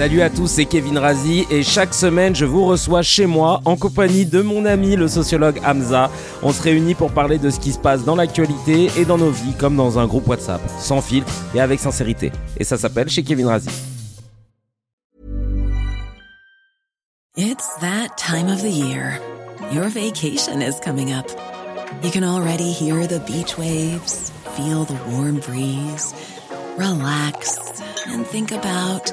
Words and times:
Salut 0.00 0.22
à 0.22 0.30
tous, 0.30 0.46
c'est 0.46 0.64
Kevin 0.64 0.96
Razi 0.96 1.46
et 1.50 1.62
chaque 1.62 1.92
semaine 1.92 2.34
je 2.34 2.46
vous 2.46 2.64
reçois 2.64 3.02
chez 3.02 3.26
moi 3.26 3.60
en 3.66 3.76
compagnie 3.76 4.24
de 4.24 4.40
mon 4.40 4.64
ami 4.64 4.96
le 4.96 5.08
sociologue 5.08 5.60
Hamza. 5.62 6.10
On 6.42 6.54
se 6.54 6.62
réunit 6.62 6.94
pour 6.94 7.12
parler 7.12 7.36
de 7.36 7.50
ce 7.50 7.60
qui 7.60 7.70
se 7.70 7.78
passe 7.78 8.02
dans 8.02 8.16
l'actualité 8.16 8.88
et 8.96 9.04
dans 9.04 9.18
nos 9.18 9.28
vies 9.28 9.52
comme 9.58 9.76
dans 9.76 9.98
un 9.98 10.06
groupe 10.06 10.26
WhatsApp, 10.26 10.62
sans 10.78 11.02
filtre 11.02 11.30
et 11.54 11.60
avec 11.60 11.80
sincérité. 11.80 12.32
Et 12.56 12.64
ça 12.64 12.78
s'appelle 12.78 13.10
chez 13.10 13.22
Kevin 13.22 13.48
Razi. 13.48 13.68
It's 17.36 17.68
that 17.82 18.16
time 18.16 18.48
of 18.48 18.62
the 18.62 18.72
year. 18.72 19.20
Your 19.70 19.90
vacation 19.90 20.62
is 20.62 20.80
coming 20.82 21.12
up. 21.12 21.26
You 22.02 22.10
can 22.10 22.24
already 22.24 22.72
hear 22.72 23.06
the 23.06 23.20
beach 23.26 23.58
waves, 23.58 24.32
feel 24.56 24.86
the 24.86 24.96
warm 25.10 25.40
breeze, 25.40 26.14
relax 26.78 27.58
and 28.06 28.24
think 28.26 28.50
about 28.50 29.12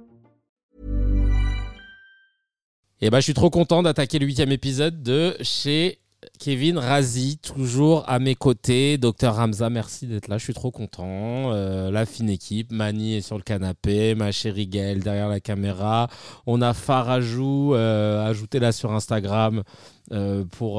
Et 3.03 3.09
bah 3.09 3.19
je 3.19 3.23
suis 3.23 3.33
trop 3.33 3.49
content 3.49 3.81
d'attaquer 3.81 4.19
le 4.19 4.27
huitième 4.27 4.51
épisode 4.51 5.01
de 5.01 5.35
chez 5.41 5.97
Kevin 6.37 6.77
Razi, 6.77 7.39
toujours 7.39 8.07
à 8.07 8.19
mes 8.19 8.35
côtés. 8.35 8.99
Docteur 8.99 9.39
Hamza, 9.39 9.71
merci 9.71 10.05
d'être 10.05 10.27
là. 10.27 10.37
Je 10.37 10.43
suis 10.43 10.53
trop 10.53 10.69
content. 10.69 11.51
Euh, 11.51 11.89
la 11.89 12.05
fine 12.05 12.29
équipe. 12.29 12.71
Mani 12.71 13.15
est 13.15 13.21
sur 13.21 13.37
le 13.37 13.41
canapé. 13.41 14.13
Ma 14.13 14.31
chérie 14.31 14.67
Gaëlle 14.67 14.99
derrière 14.99 15.29
la 15.29 15.39
caméra. 15.39 16.09
On 16.45 16.61
a 16.61 16.75
Farajou, 16.75 17.73
euh, 17.73 18.23
ajouté 18.23 18.59
là 18.59 18.71
sur 18.71 18.91
Instagram. 18.91 19.63
euh, 20.11 20.43
pour, 20.43 20.75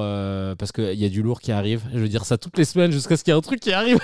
parce 0.57 0.71
qu'il 0.71 0.95
y 0.95 1.05
a 1.05 1.09
du 1.09 1.23
lourd 1.23 1.41
qui 1.41 1.51
arrive. 1.51 1.83
Je 1.93 1.99
veux 1.99 2.09
dire 2.09 2.25
ça 2.25 2.39
toutes 2.39 2.57
les 2.57 2.65
semaines 2.65 2.93
jusqu'à 2.93 3.17
ce 3.17 3.25
qu'il 3.25 3.33
y 3.33 3.35
ait 3.35 3.39
un 3.39 3.43
truc 3.43 3.59
qui 3.59 3.73
arrive. 3.73 3.99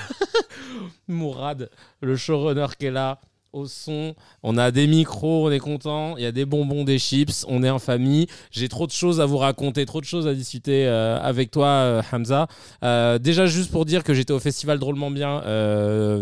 Mourad, 1.06 1.70
le 2.00 2.16
showrunner 2.16 2.66
qui 2.76 2.86
est 2.86 2.90
là 2.90 3.20
au 3.52 3.66
son. 3.66 4.14
On 4.42 4.56
a 4.56 4.70
des 4.70 4.86
micros, 4.86 5.46
on 5.46 5.50
est 5.50 5.58
content. 5.58 6.16
Il 6.16 6.22
y 6.22 6.26
a 6.26 6.32
des 6.32 6.44
bonbons, 6.44 6.84
des 6.84 6.98
chips. 6.98 7.44
On 7.48 7.62
est 7.62 7.70
en 7.70 7.78
famille. 7.78 8.26
J'ai 8.50 8.68
trop 8.68 8.86
de 8.86 8.92
choses 8.92 9.20
à 9.20 9.26
vous 9.26 9.38
raconter, 9.38 9.86
trop 9.86 10.00
de 10.00 10.06
choses 10.06 10.26
à 10.26 10.34
discuter 10.34 10.86
euh, 10.86 11.18
avec 11.20 11.50
toi, 11.50 11.66
euh, 11.66 12.02
Hamza. 12.12 12.46
Euh, 12.84 13.18
déjà, 13.18 13.46
juste 13.46 13.70
pour 13.70 13.84
dire 13.84 14.04
que 14.04 14.14
j'étais 14.14 14.32
au 14.32 14.40
festival 14.40 14.78
drôlement 14.78 15.10
bien 15.10 15.42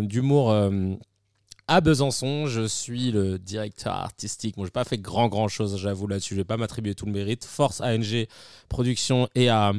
d'humour. 0.03 0.54
À 1.69 1.81
Besançon, 1.81 2.47
je 2.47 2.66
suis 2.66 3.10
le 3.10 3.38
directeur 3.38 3.94
artistique. 3.94 4.56
Bon, 4.56 4.65
j'ai 4.65 4.71
pas 4.71 4.84
fait 4.84 4.99
grand 4.99 5.28
grand 5.28 5.49
chose, 5.49 5.77
j'avoue 5.78 6.06
là-dessus. 6.06 6.34
Je 6.34 6.41
vais 6.41 6.44
pas 6.44 6.56
m'attribuer 6.56 6.94
tout 6.94 7.06
le 7.06 7.12
mérite. 7.12 7.44
Force 7.44 7.81
ANG 7.81 8.27
Production 8.69 9.28
et 9.34 9.49
à 9.49 9.72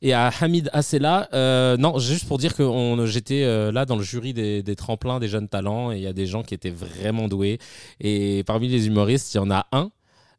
et 0.00 0.12
à 0.12 0.28
Hamid 0.40 0.70
Assela. 0.72 1.28
Euh, 1.32 1.76
non, 1.76 1.98
juste 1.98 2.28
pour 2.28 2.38
dire 2.38 2.54
que 2.54 2.64
j'étais 3.06 3.42
euh, 3.42 3.72
là 3.72 3.84
dans 3.84 3.96
le 3.96 4.02
jury 4.02 4.32
des, 4.32 4.62
des 4.62 4.76
tremplins 4.76 5.18
des 5.18 5.28
jeunes 5.28 5.48
talents 5.48 5.90
et 5.90 5.96
il 5.96 6.02
y 6.02 6.06
a 6.06 6.12
des 6.12 6.26
gens 6.26 6.42
qui 6.44 6.54
étaient 6.54 6.70
vraiment 6.70 7.26
doués. 7.26 7.58
Et 8.00 8.44
parmi 8.46 8.68
les 8.68 8.86
humoristes, 8.86 9.34
il 9.34 9.38
y 9.38 9.40
en 9.40 9.50
a 9.50 9.66
un 9.72 9.90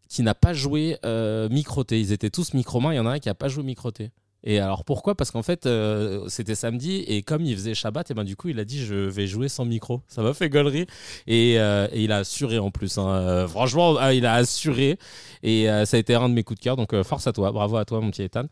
qui 0.08 0.24
n'a 0.24 0.36
pas 0.36 0.54
joué 0.54 0.98
euh, 1.06 1.50
microté. 1.50 2.00
Ils 2.00 2.12
étaient 2.14 2.30
tous 2.30 2.54
micro-mains. 2.54 2.94
Il 2.94 2.98
y 2.98 3.00
en 3.00 3.06
a 3.06 3.12
un 3.12 3.20
qui 3.20 3.30
a 3.30 3.36
pas 3.36 3.50
joué 3.50 3.64
microté. 3.64 4.12
Et 4.46 4.60
alors 4.60 4.86
pourquoi? 4.86 5.16
Parce 5.16 5.32
qu'en 5.32 5.42
fait, 5.42 5.66
euh, 5.66 6.24
c'était 6.28 6.56
samedi 6.56 7.04
et 7.08 7.24
comme 7.24 7.44
il 7.44 7.56
faisait 7.56 7.74
Shabbat, 7.74 8.12
et 8.12 8.14
ben 8.14 8.24
du 8.24 8.36
coup, 8.36 8.48
il 8.50 8.60
a 8.60 8.66
dit 8.66 8.86
je 8.86 8.94
vais 8.94 9.26
jouer 9.26 9.50
sans 9.50 9.66
micro. 9.66 10.02
Ça 10.08 10.22
m'a 10.22 10.34
fait 10.34 10.50
gaulerie. 10.50 10.86
Et, 11.26 11.60
euh, 11.60 11.88
il 11.94 12.12
a 12.12 12.18
assuré 12.18 12.60
en 12.60 12.70
plus. 12.72 12.98
hein. 13.00 13.08
Euh, 13.10 13.48
franchement, 13.48 13.96
ah, 14.00 14.14
il 14.14 14.26
a 14.26 14.36
assuré. 14.36 14.98
Et 15.42 15.66
ça 15.86 15.98
a 15.98 16.00
été 16.00 16.16
un 16.16 16.30
de 16.30 16.34
mes 16.34 16.44
coups 16.44 16.60
de 16.60 16.64
cœur. 16.64 16.76
Donc 16.78 17.00
force 17.04 17.28
à 17.28 17.34
toi. 17.34 17.52
Bravo 17.52 17.78
à 17.78 17.86
toi, 17.86 18.02
mon 18.02 18.12
petit 18.12 18.24
Ethan. 18.24 18.46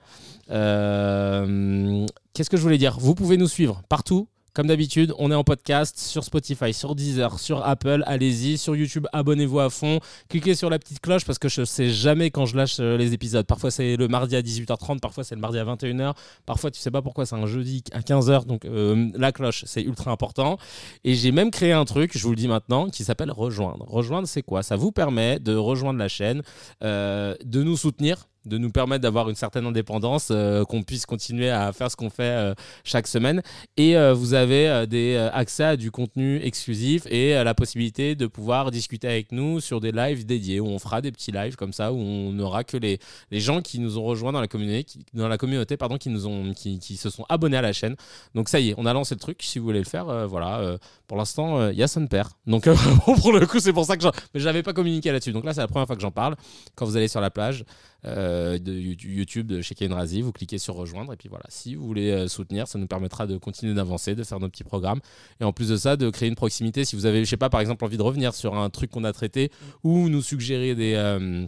Qu'est-ce 2.33 2.49
que 2.49 2.57
je 2.57 2.61
voulais 2.63 2.77
dire? 2.79 2.97
Vous 2.99 3.15
pouvez 3.15 3.37
nous 3.37 3.47
suivre 3.47 3.81
partout. 3.87 4.27
Comme 4.53 4.67
d'habitude, 4.67 5.15
on 5.17 5.31
est 5.31 5.35
en 5.35 5.43
podcast 5.43 5.97
sur 5.97 6.23
Spotify, 6.23 6.75
sur 6.75 6.93
Deezer, 6.93 7.39
sur 7.39 7.65
Apple. 7.65 8.03
Allez-y, 8.05 8.59
sur 8.59 8.75
YouTube, 8.75 9.07
abonnez-vous 9.11 9.59
à 9.59 9.71
fond. 9.71 9.99
Cliquez 10.29 10.53
sur 10.53 10.69
la 10.69 10.77
petite 10.77 10.99
cloche 10.99 11.25
parce 11.25 11.39
que 11.39 11.49
je 11.49 11.65
sais 11.65 11.89
jamais 11.89 12.29
quand 12.29 12.45
je 12.45 12.55
lâche 12.55 12.77
euh, 12.79 12.95
les 12.95 13.13
épisodes. 13.13 13.47
Parfois 13.47 13.71
c'est 13.71 13.95
le 13.95 14.07
mardi 14.07 14.35
à 14.35 14.43
18h30, 14.43 14.99
parfois 14.99 15.23
c'est 15.23 15.33
le 15.33 15.41
mardi 15.41 15.57
à 15.57 15.65
21h, 15.65 16.13
parfois 16.45 16.69
tu 16.69 16.79
sais 16.79 16.91
pas 16.91 17.01
pourquoi 17.01 17.25
c'est 17.25 17.33
un 17.33 17.47
jeudi 17.47 17.83
à 17.93 18.01
15h. 18.01 18.45
Donc 18.45 18.65
euh, 18.65 19.09
la 19.15 19.31
cloche, 19.31 19.63
c'est 19.65 19.81
ultra 19.81 20.11
important. 20.11 20.59
Et 21.03 21.15
j'ai 21.15 21.31
même 21.31 21.49
créé 21.49 21.71
un 21.71 21.85
truc, 21.85 22.15
je 22.15 22.21
vous 22.21 22.29
le 22.29 22.35
dis 22.35 22.47
maintenant, 22.47 22.89
qui 22.89 23.03
s'appelle 23.03 23.31
Rejoindre. 23.31 23.85
Rejoindre, 23.89 24.27
c'est 24.27 24.43
quoi? 24.43 24.61
Ça 24.61 24.75
vous 24.75 24.91
permet 24.91 25.39
de 25.39 25.55
rejoindre 25.55 25.97
la 25.97 26.07
chaîne, 26.07 26.43
euh, 26.83 27.33
de 27.43 27.63
nous 27.63 27.75
soutenir 27.75 28.27
de 28.45 28.57
nous 28.57 28.71
permettre 28.71 29.01
d'avoir 29.01 29.29
une 29.29 29.35
certaine 29.35 29.65
indépendance, 29.65 30.29
euh, 30.31 30.63
qu'on 30.65 30.83
puisse 30.83 31.05
continuer 31.05 31.49
à 31.49 31.71
faire 31.71 31.89
ce 31.89 31.95
qu'on 31.95 32.09
fait 32.09 32.23
euh, 32.23 32.53
chaque 32.83 33.07
semaine. 33.07 33.41
Et 33.77 33.97
euh, 33.97 34.13
vous 34.13 34.33
avez 34.33 34.85
des 34.87 35.17
accès 35.33 35.63
à 35.63 35.77
du 35.77 35.91
contenu 35.91 36.39
exclusif 36.43 37.05
et 37.07 37.33
la 37.43 37.53
possibilité 37.53 38.15
de 38.15 38.27
pouvoir 38.27 38.71
discuter 38.71 39.07
avec 39.07 39.31
nous 39.31 39.59
sur 39.59 39.79
des 39.79 39.91
lives 39.91 40.25
dédiés 40.25 40.59
où 40.59 40.67
on 40.67 40.79
fera 40.79 41.01
des 41.01 41.11
petits 41.11 41.31
lives 41.31 41.55
comme 41.55 41.73
ça 41.73 41.91
où 41.91 41.97
on 41.97 42.31
n'aura 42.31 42.63
que 42.63 42.77
les, 42.77 42.99
les 43.31 43.39
gens 43.39 43.61
qui 43.61 43.79
nous 43.79 43.97
ont 43.97 44.03
rejoints 44.03 44.31
dans 44.31 44.41
la 44.41 44.47
communauté, 44.47 44.83
qui, 44.83 45.05
dans 45.13 45.27
la 45.27 45.37
communauté 45.37 45.77
pardon, 45.77 45.97
qui 45.97 46.09
nous 46.09 46.27
ont 46.27 46.53
qui, 46.53 46.79
qui 46.79 46.97
se 46.97 47.09
sont 47.09 47.25
abonnés 47.29 47.57
à 47.57 47.61
la 47.61 47.73
chaîne. 47.73 47.95
Donc 48.35 48.49
ça 48.49 48.59
y 48.59 48.69
est, 48.69 48.75
on 48.77 48.85
a 48.85 48.93
lancé 48.93 49.15
le 49.15 49.19
truc. 49.19 49.41
Si 49.41 49.59
vous 49.59 49.65
voulez 49.65 49.79
le 49.79 49.85
faire, 49.85 50.27
voilà. 50.27 50.77
pour 51.07 51.17
l'instant, 51.17 51.69
il 51.69 51.77
y 51.77 51.83
a 51.83 51.87
son 51.87 52.07
père. 52.07 52.31
Donc 52.45 52.67
pour 53.21 53.31
le 53.33 53.45
coup, 53.45 53.59
c'est 53.59 53.73
pour 53.73 53.85
ça 53.85 53.97
que 53.97 54.03
mais 54.33 54.39
j'avais 54.39 54.63
pas 54.63 54.73
communiqué 54.73 55.11
là-dessus. 55.11 55.31
Donc 55.31 55.45
là, 55.45 55.53
c'est 55.53 55.61
la 55.61 55.67
première 55.67 55.87
fois 55.87 55.95
que 55.95 56.01
j'en 56.01 56.11
parle. 56.11 56.35
Quand 56.75 56.85
vous 56.85 56.97
allez 56.97 57.07
sur 57.07 57.21
la 57.21 57.29
plage 57.29 57.65
euh, 58.05 58.57
de 58.59 58.73
YouTube 58.73 59.47
de 59.47 59.61
chez 59.61 59.75
Ken 59.75 59.93
Razi, 59.93 60.21
vous 60.21 60.33
cliquez 60.33 60.57
sur 60.57 60.75
rejoindre 60.75 61.13
et 61.13 61.15
puis 61.15 61.29
voilà. 61.29 61.45
Si 61.47 61.75
vous 61.75 61.85
voulez 61.85 62.11
euh, 62.11 62.27
soutenir, 62.27 62.67
ça 62.67 62.77
nous 62.77 62.87
permettra 62.87 63.27
de 63.27 63.37
continuer 63.37 63.73
d'avancer, 63.73 64.13
de 64.13 64.23
faire 64.23 64.39
nos 64.39 64.49
petits 64.49 64.65
programmes 64.65 64.99
et 65.39 65.43
en 65.43 65.53
plus 65.53 65.69
de 65.69 65.77
ça, 65.77 65.95
de 65.95 66.09
créer 66.09 66.27
une 66.27 66.35
proximité. 66.35 66.83
Si 66.83 66.95
vous 66.95 67.05
avez, 67.05 67.23
je 67.23 67.29
sais 67.29 67.37
pas, 67.37 67.49
par 67.49 67.61
exemple, 67.61 67.85
envie 67.85 67.97
de 67.97 68.01
revenir 68.01 68.33
sur 68.33 68.55
un 68.55 68.69
truc 68.69 68.91
qu'on 68.91 69.05
a 69.05 69.13
traité 69.13 69.51
ou 69.83 70.09
nous 70.09 70.21
suggérer 70.21 70.75
des 70.75 70.95
euh, 70.95 71.47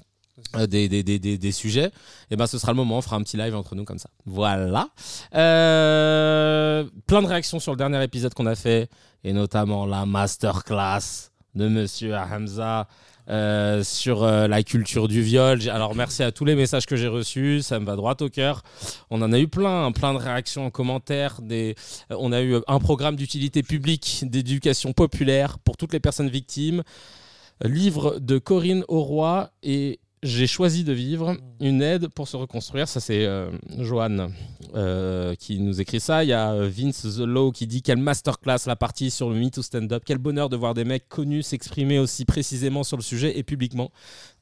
des, 0.68 0.90
des, 0.90 1.02
des, 1.02 1.38
des, 1.38 1.52
sujets, 1.54 1.92
et 2.30 2.36
ben 2.36 2.46
ce 2.46 2.58
sera 2.58 2.74
le 2.74 2.76
moment, 2.76 2.98
on 2.98 3.02
fera 3.02 3.16
un 3.16 3.24
petit 3.24 3.38
live 3.38 3.56
entre 3.56 3.74
nous 3.74 3.86
comme 3.86 4.00
ça. 4.00 4.10
Voilà. 4.26 4.90
Plein 5.32 7.22
de 7.22 7.26
réactions 7.26 7.60
sur 7.60 7.72
le 7.72 7.78
dernier 7.78 8.04
épisode 8.04 8.34
qu'on 8.34 8.46
a 8.46 8.56
fait, 8.56 8.90
et 9.24 9.32
notamment 9.32 9.86
la 9.86 10.06
masterclass 10.06 11.32
de 11.56 11.70
Monsieur 11.70 12.16
Hamza 12.16 12.88
euh, 13.28 13.84
sur 13.84 14.24
euh, 14.24 14.48
la 14.48 14.62
culture 14.62 15.08
du 15.08 15.22
viol. 15.22 15.60
Alors 15.70 15.96
merci 15.96 16.22
à 16.22 16.32
tous 16.32 16.46
les 16.46 16.54
messages 16.54 16.86
que 16.86 16.96
j'ai 16.96 17.08
reçus, 17.08 17.62
ça 17.64 17.80
me 17.80 17.86
va 17.86 17.96
droit 17.96 18.16
au 18.22 18.30
cœur. 18.30 18.62
On 19.10 19.22
en 19.22 19.34
a 19.34 19.40
eu 19.40 19.48
plein, 19.48 19.92
plein 19.92 20.14
de 20.14 20.20
réactions 20.20 20.66
en 20.66 20.70
commentaire. 20.70 21.40
Euh, 21.52 21.74
On 22.12 22.32
a 22.32 22.42
eu 22.42 22.58
un 22.68 22.80
programme 22.80 23.16
d'utilité 23.16 23.64
publique, 23.64 24.24
d'éducation 24.24 24.94
populaire 24.94 25.58
pour 25.60 25.76
toutes 25.76 25.94
les 25.94 26.00
personnes 26.00 26.30
victimes. 26.30 26.84
Livre 27.64 28.20
de 28.20 28.38
Corinne 28.38 28.84
Auroy 28.90 29.50
et 29.64 30.00
j'ai 30.26 30.48
choisi 30.48 30.84
de 30.84 30.92
vivre 30.92 31.38
une 31.60 31.82
aide 31.82 32.08
pour 32.08 32.28
se 32.28 32.36
reconstruire. 32.36 32.88
Ça, 32.88 33.00
c'est 33.00 33.26
euh, 33.26 33.52
Johan 33.78 34.30
euh, 34.74 35.36
qui 35.36 35.60
nous 35.60 35.80
écrit 35.80 36.00
ça. 36.00 36.24
Il 36.24 36.28
y 36.28 36.34
a 36.34 36.52
euh, 36.52 36.68
Vince 36.68 37.04
The 37.04 37.20
Low 37.20 37.52
qui 37.52 37.68
dit 37.68 37.84
Quelle 37.84 38.00
masterclass 38.00 38.66
la 38.66 38.76
partie 38.76 39.12
sur 39.12 39.30
le 39.30 39.36
Me 39.36 39.50
to 39.50 39.62
Stand 39.62 39.94
Up. 39.94 40.04
Quel 40.06 40.18
bonheur 40.18 40.50
de 40.50 40.58
voir 40.58 40.74
des 40.74 40.84
mecs 40.84 41.08
connus 41.08 41.44
s'exprimer 41.44 42.00
aussi 42.00 42.26
précisément 42.26 42.84
sur 42.84 42.98
le 42.98 43.04
sujet 43.04 43.38
et 43.38 43.44
publiquement. 43.44 43.92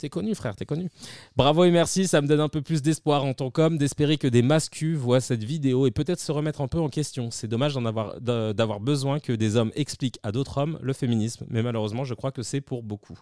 T'es 0.03 0.09
connu, 0.09 0.35
frère, 0.35 0.53
t'es 0.53 0.65
connu. 0.65 0.89
Bravo 1.37 1.63
et 1.63 1.71
merci. 1.71 2.09
Ça 2.09 2.21
me 2.21 2.27
donne 2.27 2.41
un 2.41 2.49
peu 2.49 2.61
plus 2.61 2.81
d'espoir 2.81 3.23
en 3.23 3.33
tant 3.33 3.49
qu'homme 3.49 3.77
d'espérer 3.77 4.17
que 4.17 4.27
des 4.27 4.41
mascus 4.41 4.97
voient 4.97 5.21
cette 5.21 5.45
vidéo 5.45 5.87
et 5.87 5.91
peut-être 5.91 6.19
se 6.19 6.33
remettre 6.33 6.59
un 6.59 6.67
peu 6.67 6.77
en 6.77 6.89
question. 6.89 7.31
C'est 7.31 7.47
dommage 7.47 7.73
d'en 7.73 7.85
avoir, 7.85 8.19
d'avoir 8.19 8.81
besoin 8.81 9.21
que 9.21 9.31
des 9.31 9.55
hommes 9.55 9.71
expliquent 9.75 10.19
à 10.21 10.33
d'autres 10.33 10.57
hommes 10.57 10.77
le 10.81 10.91
féminisme. 10.91 11.45
Mais 11.47 11.63
malheureusement, 11.63 12.03
je 12.03 12.15
crois 12.15 12.33
que 12.33 12.43
c'est 12.43 12.59
pour 12.59 12.83
beaucoup. 12.83 13.17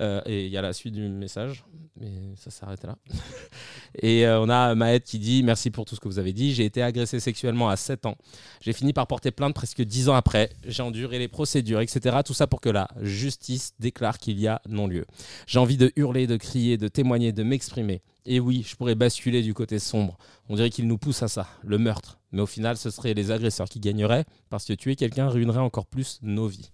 et 0.00 0.46
il 0.46 0.50
y 0.50 0.56
a 0.56 0.62
la 0.62 0.72
suite 0.72 0.94
du 0.94 1.08
message 1.08 1.64
mais 2.00 2.34
ça 2.36 2.50
s'arrête 2.50 2.84
là. 2.84 2.96
et 4.02 4.26
euh, 4.26 4.40
on 4.40 4.48
a 4.48 4.74
Maët 4.74 5.04
qui 5.04 5.18
dit 5.18 5.42
Merci 5.42 5.70
pour 5.70 5.84
tout 5.84 5.94
ce 5.94 6.00
que 6.00 6.08
vous 6.08 6.18
avez 6.18 6.32
dit. 6.32 6.54
J'ai 6.54 6.64
été 6.64 6.82
agressé 6.82 7.20
sexuellement 7.20 7.68
à 7.68 7.76
7 7.76 8.06
ans. 8.06 8.16
J'ai 8.60 8.72
fini 8.72 8.92
par 8.92 9.06
porter 9.06 9.30
plainte 9.30 9.54
presque 9.54 9.82
10 9.82 10.08
ans 10.08 10.14
après. 10.14 10.50
J'ai 10.66 10.82
enduré 10.82 11.18
les 11.18 11.28
procédures, 11.28 11.80
etc. 11.80 12.18
Tout 12.24 12.34
ça 12.34 12.46
pour 12.46 12.60
que 12.60 12.68
la 12.68 12.88
justice 13.00 13.74
déclare 13.78 14.18
qu'il 14.18 14.38
y 14.38 14.46
a 14.46 14.60
non-lieu. 14.68 15.06
J'ai 15.46 15.58
envie 15.58 15.76
de 15.76 15.92
hurler, 15.96 16.07
de 16.12 16.36
crier, 16.36 16.76
de 16.76 16.88
témoigner, 16.88 17.32
de 17.32 17.42
m'exprimer. 17.42 18.02
Et 18.26 18.40
oui, 18.40 18.64
je 18.66 18.76
pourrais 18.76 18.94
basculer 18.94 19.42
du 19.42 19.54
côté 19.54 19.78
sombre. 19.78 20.18
On 20.48 20.56
dirait 20.56 20.70
qu'il 20.70 20.86
nous 20.86 20.98
pousse 20.98 21.22
à 21.22 21.28
ça, 21.28 21.48
le 21.64 21.78
meurtre. 21.78 22.18
Mais 22.32 22.42
au 22.42 22.46
final, 22.46 22.76
ce 22.76 22.90
seraient 22.90 23.14
les 23.14 23.30
agresseurs 23.30 23.68
qui 23.68 23.80
gagneraient 23.80 24.24
parce 24.50 24.64
que 24.64 24.72
tuer 24.72 24.96
quelqu'un 24.96 25.28
ruinerait 25.28 25.60
encore 25.60 25.86
plus 25.86 26.18
nos 26.22 26.46
vies. 26.46 26.70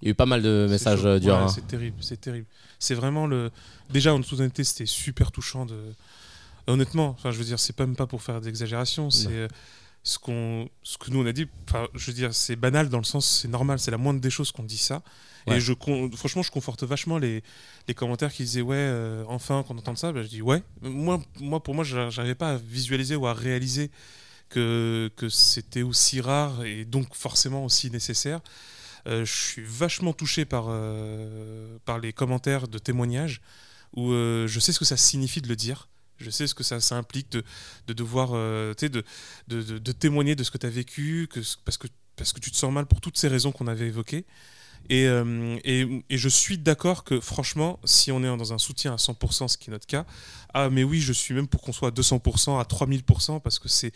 Il 0.00 0.06
y 0.06 0.08
a 0.08 0.10
eu 0.12 0.14
pas 0.14 0.26
mal 0.26 0.42
de 0.42 0.66
messages 0.70 1.04
euh, 1.04 1.18
durs. 1.18 1.36
Hein. 1.36 1.48
C'est 1.48 1.66
terrible, 1.66 1.96
c'est 2.00 2.20
terrible. 2.20 2.46
C'est 2.78 2.94
vraiment 2.94 3.26
le. 3.26 3.50
Déjà, 3.90 4.14
en 4.14 4.20
toute 4.20 4.38
honnêteté, 4.38 4.62
c'était 4.64 4.86
super 4.86 5.32
touchant. 5.32 5.66
De... 5.66 5.76
Honnêtement, 6.66 7.08
enfin, 7.08 7.32
je 7.32 7.38
veux 7.38 7.44
dire, 7.44 7.58
c'est 7.58 7.74
pas 7.74 7.86
même 7.86 7.96
pas 7.96 8.06
pour 8.06 8.22
faire 8.22 8.40
d'exagération. 8.40 9.10
C'est 9.10 9.32
euh, 9.32 9.48
ce 10.04 10.18
qu'on, 10.18 10.68
ce 10.82 10.98
que 10.98 11.10
nous 11.10 11.22
on 11.22 11.26
a 11.26 11.32
dit. 11.32 11.48
Enfin, 11.68 11.88
je 11.94 12.06
veux 12.06 12.12
dire, 12.12 12.32
c'est 12.32 12.56
banal 12.56 12.88
dans 12.88 12.98
le 12.98 13.04
sens, 13.04 13.26
c'est 13.26 13.48
normal, 13.48 13.78
c'est 13.78 13.90
la 13.90 13.98
moindre 13.98 14.20
des 14.20 14.30
choses 14.30 14.52
qu'on 14.52 14.62
dit 14.62 14.78
ça. 14.78 15.02
Et 15.56 15.60
je, 15.60 15.72
franchement, 16.16 16.42
je 16.42 16.50
conforte 16.50 16.84
vachement 16.84 17.18
les, 17.18 17.42
les 17.86 17.94
commentaires 17.94 18.32
qui 18.32 18.42
disaient 18.44 18.60
ouais, 18.60 18.76
euh, 18.76 19.24
enfin 19.28 19.62
qu'on 19.62 19.76
entende 19.78 19.98
ça. 19.98 20.12
Ben, 20.12 20.22
je 20.22 20.28
dis 20.28 20.42
ouais. 20.42 20.62
Moi, 20.82 21.20
moi, 21.40 21.62
pour 21.62 21.74
moi, 21.74 21.84
j'arrivais 21.84 22.34
pas 22.34 22.52
à 22.52 22.56
visualiser 22.56 23.16
ou 23.16 23.26
à 23.26 23.34
réaliser 23.34 23.90
que, 24.48 25.10
que 25.16 25.28
c'était 25.28 25.82
aussi 25.82 26.20
rare 26.20 26.64
et 26.64 26.84
donc 26.84 27.14
forcément 27.14 27.64
aussi 27.64 27.90
nécessaire. 27.90 28.40
Euh, 29.06 29.24
je 29.24 29.32
suis 29.32 29.62
vachement 29.64 30.12
touché 30.12 30.44
par, 30.44 30.66
euh, 30.68 31.78
par 31.84 31.98
les 31.98 32.12
commentaires 32.12 32.68
de 32.68 32.78
témoignages 32.78 33.40
où 33.94 34.12
euh, 34.12 34.46
je 34.46 34.60
sais 34.60 34.72
ce 34.72 34.78
que 34.78 34.84
ça 34.84 34.96
signifie 34.96 35.40
de 35.40 35.48
le 35.48 35.56
dire. 35.56 35.88
Je 36.18 36.30
sais 36.30 36.46
ce 36.46 36.54
que 36.54 36.64
ça, 36.64 36.80
ça 36.80 36.96
implique 36.96 37.30
de, 37.30 37.44
de 37.86 37.92
devoir 37.92 38.32
de, 38.32 38.74
de, 38.80 39.04
de, 39.46 39.78
de, 39.78 39.92
témoigner 39.92 40.34
de 40.34 40.42
ce 40.42 40.50
que 40.50 40.58
tu 40.58 40.66
as 40.66 40.70
vécu, 40.70 41.28
que, 41.30 41.40
parce, 41.64 41.76
que, 41.78 41.86
parce 42.16 42.32
que 42.32 42.40
tu 42.40 42.50
te 42.50 42.56
sens 42.56 42.72
mal 42.72 42.86
pour 42.86 43.00
toutes 43.00 43.16
ces 43.16 43.28
raisons 43.28 43.52
qu'on 43.52 43.68
avait 43.68 43.86
évoquées. 43.86 44.24
Et, 44.90 45.04
et, 45.64 46.04
et, 46.08 46.18
je 46.18 46.28
suis 46.28 46.56
d'accord 46.56 47.04
que 47.04 47.20
franchement, 47.20 47.78
si 47.84 48.10
on 48.10 48.22
est 48.22 48.36
dans 48.38 48.52
un 48.52 48.58
soutien 48.58 48.94
à 48.94 48.96
100%, 48.96 49.48
ce 49.48 49.58
qui 49.58 49.68
est 49.68 49.72
notre 49.72 49.86
cas, 49.86 50.06
ah 50.54 50.70
mais 50.70 50.82
oui, 50.82 51.00
je 51.00 51.12
suis 51.12 51.34
même 51.34 51.46
pour 51.46 51.60
qu'on 51.60 51.72
soit 51.72 51.88
à 51.88 51.90
200%, 51.90 52.58
à 52.58 52.62
3000%, 52.64 53.40
parce 53.40 53.58
que 53.58 53.68
c'est 53.68 53.92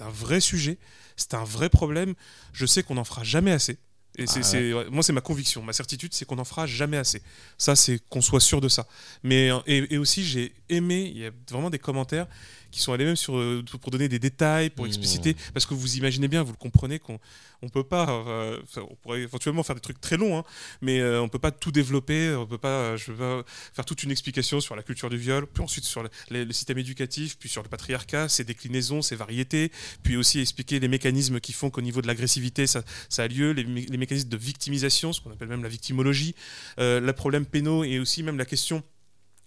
un 0.00 0.10
vrai 0.10 0.40
sujet, 0.40 0.78
c'est 1.16 1.34
un 1.34 1.44
vrai 1.44 1.68
problème. 1.68 2.14
Je 2.52 2.64
sais 2.64 2.82
qu'on 2.82 2.94
n'en 2.94 3.04
fera 3.04 3.24
jamais 3.24 3.52
assez. 3.52 3.78
Et 4.16 4.24
ah 4.28 4.42
c'est, 4.42 4.72
moi, 4.90 5.02
c'est 5.02 5.12
ma 5.12 5.20
conviction. 5.20 5.62
Ma 5.62 5.72
certitude, 5.72 6.12
c'est 6.12 6.24
qu'on 6.24 6.36
n'en 6.36 6.44
fera 6.44 6.66
jamais 6.66 6.96
assez. 6.96 7.22
Ça, 7.56 7.76
c'est 7.76 8.00
qu'on 8.08 8.20
soit 8.20 8.40
sûr 8.40 8.60
de 8.60 8.68
ça. 8.68 8.86
Mais, 9.22 9.50
et, 9.66 9.94
et 9.94 9.98
aussi, 9.98 10.24
j'ai 10.24 10.54
aimé, 10.68 11.10
il 11.14 11.18
y 11.18 11.26
a 11.26 11.30
vraiment 11.50 11.70
des 11.70 11.78
commentaires 11.78 12.26
qui 12.70 12.80
sont 12.80 12.92
allés 12.92 13.04
même 13.04 13.16
sur, 13.16 13.36
euh, 13.36 13.64
pour 13.80 13.90
donner 13.90 14.08
des 14.08 14.18
détails, 14.18 14.70
pour 14.70 14.84
mmh. 14.84 14.88
expliciter. 14.88 15.36
Parce 15.52 15.66
que 15.66 15.74
vous 15.74 15.96
imaginez 15.96 16.28
bien, 16.28 16.42
vous 16.42 16.52
le 16.52 16.58
comprenez, 16.58 16.98
qu'on 16.98 17.18
on 17.62 17.68
peut 17.68 17.84
pas. 17.84 18.08
Euh, 18.10 18.60
on 18.76 18.94
pourrait 18.96 19.20
éventuellement 19.20 19.62
faire 19.62 19.74
des 19.74 19.80
trucs 19.80 20.00
très 20.00 20.16
longs, 20.16 20.38
hein, 20.38 20.44
mais 20.80 21.00
euh, 21.00 21.20
on 21.20 21.28
peut 21.28 21.38
pas 21.38 21.50
tout 21.50 21.72
développer. 21.72 22.34
On 22.34 22.46
peut 22.46 22.58
pas. 22.58 22.96
Je 22.96 23.12
veux 23.12 23.44
faire 23.72 23.84
toute 23.84 24.02
une 24.02 24.10
explication 24.10 24.60
sur 24.60 24.76
la 24.76 24.82
culture 24.82 25.10
du 25.10 25.16
viol, 25.16 25.46
puis 25.46 25.62
ensuite 25.62 25.84
sur 25.84 26.02
le, 26.02 26.52
système 26.52 26.78
éducatif, 26.78 27.38
puis 27.38 27.48
sur 27.48 27.62
le 27.62 27.68
patriarcat, 27.68 28.28
ses 28.28 28.44
déclinaisons, 28.44 29.02
ses 29.02 29.16
variétés, 29.16 29.72
puis 30.02 30.16
aussi 30.16 30.40
expliquer 30.40 30.80
les 30.80 30.88
mécanismes 30.88 31.40
qui 31.40 31.52
font 31.52 31.70
qu'au 31.70 31.80
niveau 31.80 32.02
de 32.02 32.06
l'agressivité, 32.06 32.66
ça, 32.66 32.82
ça, 33.08 33.24
a 33.24 33.28
lieu, 33.28 33.52
les, 33.52 33.62
les, 33.64 33.96
mécanismes 33.96 34.28
de 34.28 34.36
victimisation, 34.36 35.12
ce 35.12 35.20
qu'on 35.20 35.30
appelle 35.30 35.48
même 35.48 35.62
la 35.62 35.68
victimologie, 35.68 36.34
les 36.78 37.12
problèmes 37.12 37.46
pénaux 37.46 37.84
et 37.84 37.98
aussi 37.98 38.22
même 38.22 38.38
la 38.38 38.44
question 38.44 38.82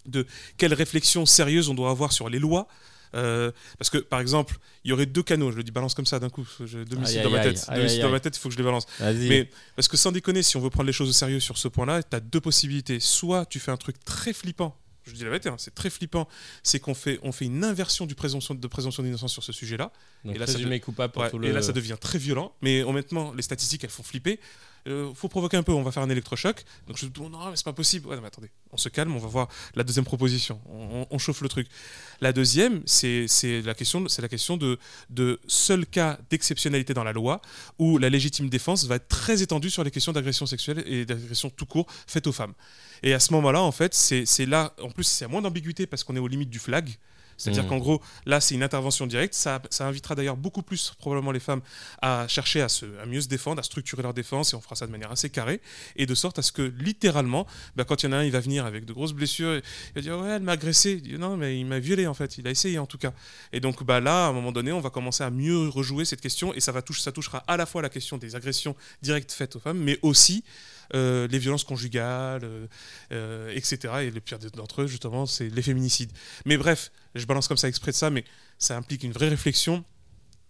de 0.06 0.26
quelle 0.58 0.74
réflexion 0.74 1.26
sérieuse 1.26 1.70
on 1.70 1.74
doit 1.74 1.90
avoir 1.90 2.12
sur 2.12 2.30
les 2.30 2.40
lois. 2.40 2.68
Euh, 3.16 3.52
parce 3.78 3.90
que, 3.90 3.98
par 3.98 4.20
exemple, 4.20 4.58
il 4.84 4.90
y 4.90 4.94
aurait 4.94 5.06
deux 5.06 5.24
canaux, 5.24 5.52
je 5.52 5.58
le 5.58 5.64
dis 5.64 5.72
balance 5.72 5.94
comme 5.94 6.06
ça 6.06 6.20
d'un 6.20 6.30
coup, 6.30 6.48
j'ai 6.66 6.86
deux 6.86 6.98
missiles 6.98 7.24
dans 7.24 7.30
ma 7.30 7.40
tête, 7.40 7.68
dans 8.02 8.10
ma 8.10 8.20
tête, 8.20 8.38
il 8.38 8.40
faut 8.40 8.50
que 8.50 8.54
je 8.54 8.60
les 8.60 8.64
balance. 8.64 8.86
Mais 9.00 9.50
parce 9.76 9.88
que 9.88 9.98
sans 9.98 10.12
déconner, 10.12 10.44
si 10.44 10.58
on 10.58 10.62
veut 10.62 10.70
prendre 10.70 10.88
les 10.88 10.94
choses 10.94 11.10
au 11.10 11.14
sérieux 11.14 11.40
sur 11.40 11.58
ce 11.58 11.68
point-là, 11.68 12.04
tu 12.04 12.16
as 12.16 12.20
deux 12.20 12.42
possibilités. 12.42 13.00
Soit 13.00 13.46
tu 13.46 13.60
fais 13.60 13.72
un 13.72 13.78
truc 13.78 14.04
très 14.04 14.34
flippant, 14.34 14.78
je 15.04 15.14
dis 15.14 15.24
la 15.24 15.30
vérité, 15.30 15.50
hein, 15.50 15.56
c'est 15.58 15.74
très 15.74 15.90
flippant, 15.90 16.28
c'est 16.64 16.80
qu'on 16.80 16.94
fait, 16.94 17.20
on 17.24 17.32
fait 17.32 17.46
une 17.46 17.64
inversion 17.64 18.06
du 18.06 18.16
présomption, 18.16 18.54
de 18.56 18.68
présomption 18.68 19.04
d'innocence 19.04 19.34
sur 19.34 19.44
ce 19.44 19.52
sujet-là. 19.52 19.92
et 20.26 20.38
là, 20.38 20.46
ça, 20.48 20.60
coupable 20.80 21.14
pour 21.14 21.44
et 21.44 21.52
là, 21.52 21.62
ça 21.62 21.74
devient 21.74 21.98
très 22.00 22.20
violent. 22.20 22.54
Mais 22.62 22.84
honnêtement, 22.84 23.34
les 23.34 23.42
statistiques, 23.42 23.84
elles 23.84 23.90
font 23.90 24.04
flipper. 24.04 24.40
Euh, 24.88 25.14
faut 25.14 25.28
provoquer 25.28 25.58
un 25.58 25.64
peu, 25.64 25.72
on 25.72 25.84
va 25.84 25.92
faire 25.92 26.04
un 26.04 26.10
électrochoc. 26.10 26.64
Donc 26.88 26.98
je 26.98 27.06
dis, 27.06 27.22
non, 27.22 27.50
mais 27.50 27.56
c'est 27.56 27.66
pas 27.66 27.74
possible. 27.74 28.08
Ouais, 28.08 28.18
mais 28.20 28.28
attendez, 28.28 28.50
on 28.72 28.78
se 28.78 28.90
calme, 28.90 29.16
on 29.16 29.20
va 29.20 29.28
voir 29.28 29.48
la 29.76 29.84
deuxième 29.84 30.06
proposition. 30.06 30.60
On, 31.10 31.18
chauffe 31.18 31.42
le 31.42 31.50
truc. 31.50 31.68
La 32.20 32.34
deuxième, 32.34 32.82
c'est 32.86 33.28
la 33.64 33.74
question, 33.76 34.06
la 34.20 34.28
question 34.28 34.58
de, 34.58 34.80
de 35.10 35.40
seul 35.48 35.86
cas 35.86 36.18
d'exceptionnalité 36.30 36.94
dans 36.94 37.04
la 37.04 37.14
loi 37.14 37.42
où 37.78 37.98
la 37.98 38.10
légitime 38.10 38.50
défense 38.50 38.86
va 38.86 38.96
être 38.96 39.08
très 39.08 39.42
étendue 39.44 39.70
sur 39.70 39.84
les 39.84 39.92
questions 39.92 40.14
d'agression 40.14 40.46
sexuelle 40.46 40.84
et 40.88 41.06
d'agression 41.06 41.50
tout 41.50 41.66
court 41.66 41.86
faites 42.08 42.26
aux 42.26 42.32
femmes. 42.32 42.54
Et 43.04 43.14
à 43.14 43.20
ce 43.20 43.34
moment-là, 43.34 43.62
en 43.62 43.72
fait, 43.72 43.94
c'est 43.94 44.46
là, 44.46 44.74
en 44.82 44.90
plus, 44.90 45.04
c'est 45.04 45.26
à 45.26 45.28
moins 45.28 45.42
d'ambiguïté 45.42 45.86
parce 45.88 46.04
qu'on 46.04 46.16
est 46.16 46.20
aux 46.20 46.28
limites 46.28 46.50
du 46.50 46.60
flag. 46.60 46.90
C'est-à-dire 47.42 47.64
mmh. 47.64 47.70
qu'en 47.70 47.78
gros, 47.78 48.02
là, 48.26 48.40
c'est 48.40 48.54
une 48.54 48.64
intervention 48.64 49.08
directe. 49.08 49.34
Ça, 49.34 49.62
ça 49.70 49.88
invitera 49.88 50.14
d'ailleurs 50.14 50.38
beaucoup 50.38 50.62
plus 50.62 50.94
probablement 51.00 51.32
les 51.32 51.40
femmes 51.40 51.62
à 52.02 52.28
chercher 52.28 52.62
à, 52.62 52.70
se, 52.70 52.86
à, 53.02 53.06
mieux 53.06 53.22
se 53.22 53.28
défendre, 53.28 53.60
à 53.60 53.64
structurer 53.64 54.04
leur 54.04 54.14
défense, 54.14 54.54
et 54.54 54.56
on 54.56 54.62
fera 54.62 54.76
ça 54.76 54.86
de 54.86 54.92
manière 54.92 55.12
assez 55.12 55.30
carrée, 55.30 55.60
et 55.96 56.06
de 56.06 56.16
sorte 56.16 56.38
à 56.38 56.42
ce 56.44 56.52
que 56.52 56.62
littéralement, 56.62 57.48
bah, 57.76 57.84
quand 57.84 58.04
il 58.04 58.06
y 58.06 58.10
en 58.10 58.14
a 58.14 58.18
un, 58.18 58.24
il 58.24 58.32
va 58.32 58.40
venir 58.40 58.66
avec 58.66 58.86
de 58.86 58.94
grosses 58.94 59.14
blessures, 59.14 59.56
il 59.56 59.62
va 59.96 60.02
dire 60.02 60.20
ouais, 60.20 60.30
elle 60.30 60.44
m'a 60.44 60.54
agressé. 60.54 61.02
non, 61.18 61.36
mais 61.36 61.60
il 61.60 61.66
m'a 61.66 61.80
violé 61.80 62.06
en 62.06 62.14
fait. 62.14 62.38
Il 62.38 62.48
a 62.48 62.52
essayé 62.52 62.78
en 62.78 62.86
tout 62.86 62.98
cas. 62.98 63.14
Et 63.54 63.60
donc 63.60 63.84
bah 63.84 64.00
là, 64.00 64.28
à 64.28 64.30
un 64.30 64.34
moment 64.34 64.52
donné, 64.52 64.72
on 64.72 64.82
va 64.82 64.90
commencer 64.92 65.24
à 65.24 65.32
mieux 65.32 65.68
rejouer 65.68 66.06
cette 66.06 66.22
question, 66.22 66.54
et 66.54 66.60
ça 66.60 66.72
va 66.72 66.82
toucher, 66.82 67.02
ça 67.02 67.12
touchera 67.12 67.44
à 67.48 67.58
la 67.58 67.66
fois 67.66 67.82
la 67.82 67.90
question 67.90 68.18
des 68.18 68.36
agressions 68.36 68.76
directes 69.02 69.32
faites 69.32 69.56
aux 69.56 69.60
femmes, 69.60 69.80
mais 69.80 69.98
aussi 70.02 70.44
euh, 70.94 71.28
les 71.28 71.40
violences 71.40 71.64
conjugales, 71.64 72.44
euh, 72.44 72.68
euh, 73.12 73.54
etc. 73.56 73.94
Et 74.02 74.12
le 74.12 74.20
pire 74.20 74.40
d'entre 74.54 74.82
eux, 74.82 74.88
justement, 74.88 75.26
c'est 75.26 75.48
les 75.50 75.62
féminicides. 75.62 76.12
Mais 76.46 76.58
bref, 76.58 76.92
je 77.16 77.26
balance 77.26 77.48
comme 77.48 77.58
ça 77.58 77.68
exprès 77.68 77.92
de 77.92 77.96
ça, 77.96 78.10
mais 78.10 78.26
ça 78.58 78.76
implique 78.76 79.04
une 79.04 79.14
vraie 79.14 79.30
réflexion. 79.30 79.86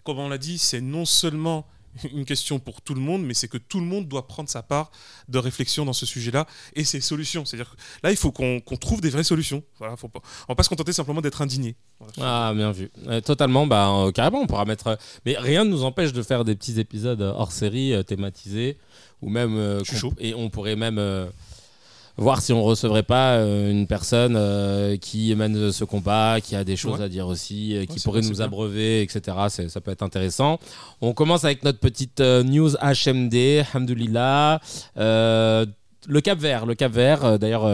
Comme 0.03 0.17
on 0.17 0.29
l'a 0.29 0.39
dit, 0.39 0.57
c'est 0.57 0.81
non 0.81 1.05
seulement 1.05 1.67
une 2.11 2.25
question 2.25 2.57
pour 2.57 2.81
tout 2.81 2.95
le 2.95 3.01
monde, 3.01 3.23
mais 3.23 3.35
c'est 3.35 3.49
que 3.49 3.59
tout 3.59 3.79
le 3.79 3.85
monde 3.85 4.07
doit 4.07 4.25
prendre 4.25 4.49
sa 4.49 4.63
part 4.63 4.89
de 5.27 5.37
réflexion 5.37 5.85
dans 5.85 5.93
ce 5.93 6.07
sujet-là 6.07 6.47
et 6.73 6.85
ses 6.85 7.01
solutions. 7.01 7.45
C'est-à-dire 7.45 7.75
là, 8.01 8.09
il 8.09 8.17
faut 8.17 8.31
qu'on 8.31 8.61
trouve 8.79 9.01
des 9.01 9.11
vraies 9.11 9.23
solutions. 9.23 9.61
Voilà, 9.77 9.95
faut 9.95 10.07
pas, 10.07 10.21
on 10.47 10.53
va 10.53 10.55
pas 10.55 10.63
se 10.63 10.69
contenter 10.69 10.93
simplement 10.93 11.21
d'être 11.21 11.43
indigné. 11.43 11.75
ah, 12.19 12.51
bien 12.55 12.71
vu. 12.71 12.89
totalement, 13.23 13.67
bah, 13.67 14.09
carrément, 14.15 14.41
on 14.41 14.47
pourra 14.47 14.65
mettre. 14.65 14.97
mais 15.23 15.37
rien 15.37 15.65
ne 15.65 15.69
nous 15.69 15.83
empêche 15.83 16.13
de 16.13 16.23
faire 16.23 16.45
des 16.45 16.55
petits 16.55 16.79
épisodes 16.79 17.21
hors 17.21 17.51
série 17.51 17.93
thématisés 18.05 18.79
ou 19.21 19.29
même 19.29 19.55
euh, 19.55 19.81
et 20.19 20.33
on 20.33 20.49
pourrait 20.49 20.75
même 20.75 20.97
euh, 20.97 21.27
voir 22.17 22.41
si 22.41 22.53
on 22.53 22.63
recevrait 22.63 23.03
pas 23.03 23.35
euh, 23.35 23.71
une 23.71 23.87
personne 23.87 24.37
qui 24.99 25.33
mène 25.35 25.71
ce 25.71 25.83
combat, 25.83 26.39
qui 26.41 26.55
a 26.55 26.63
des 26.63 26.75
choses 26.75 27.01
à 27.01 27.09
dire 27.09 27.27
aussi, 27.27 27.85
qui 27.89 27.99
pourrait 27.99 28.21
nous 28.21 28.41
abreuver, 28.41 29.01
etc. 29.01 29.37
Ça 29.67 29.81
peut 29.81 29.91
être 29.91 30.03
intéressant. 30.03 30.59
On 31.01 31.13
commence 31.13 31.45
avec 31.45 31.63
notre 31.63 31.79
petite 31.79 32.19
news 32.19 32.71
HMD, 32.81 33.65
Alhamdoulilah. 33.73 34.59
Le 36.07 36.19
Cap 36.19 36.39
Vert, 36.39 36.65
le 36.65 36.73
Cap 36.73 36.91
Vert, 36.91 37.37
d'ailleurs 37.37 37.69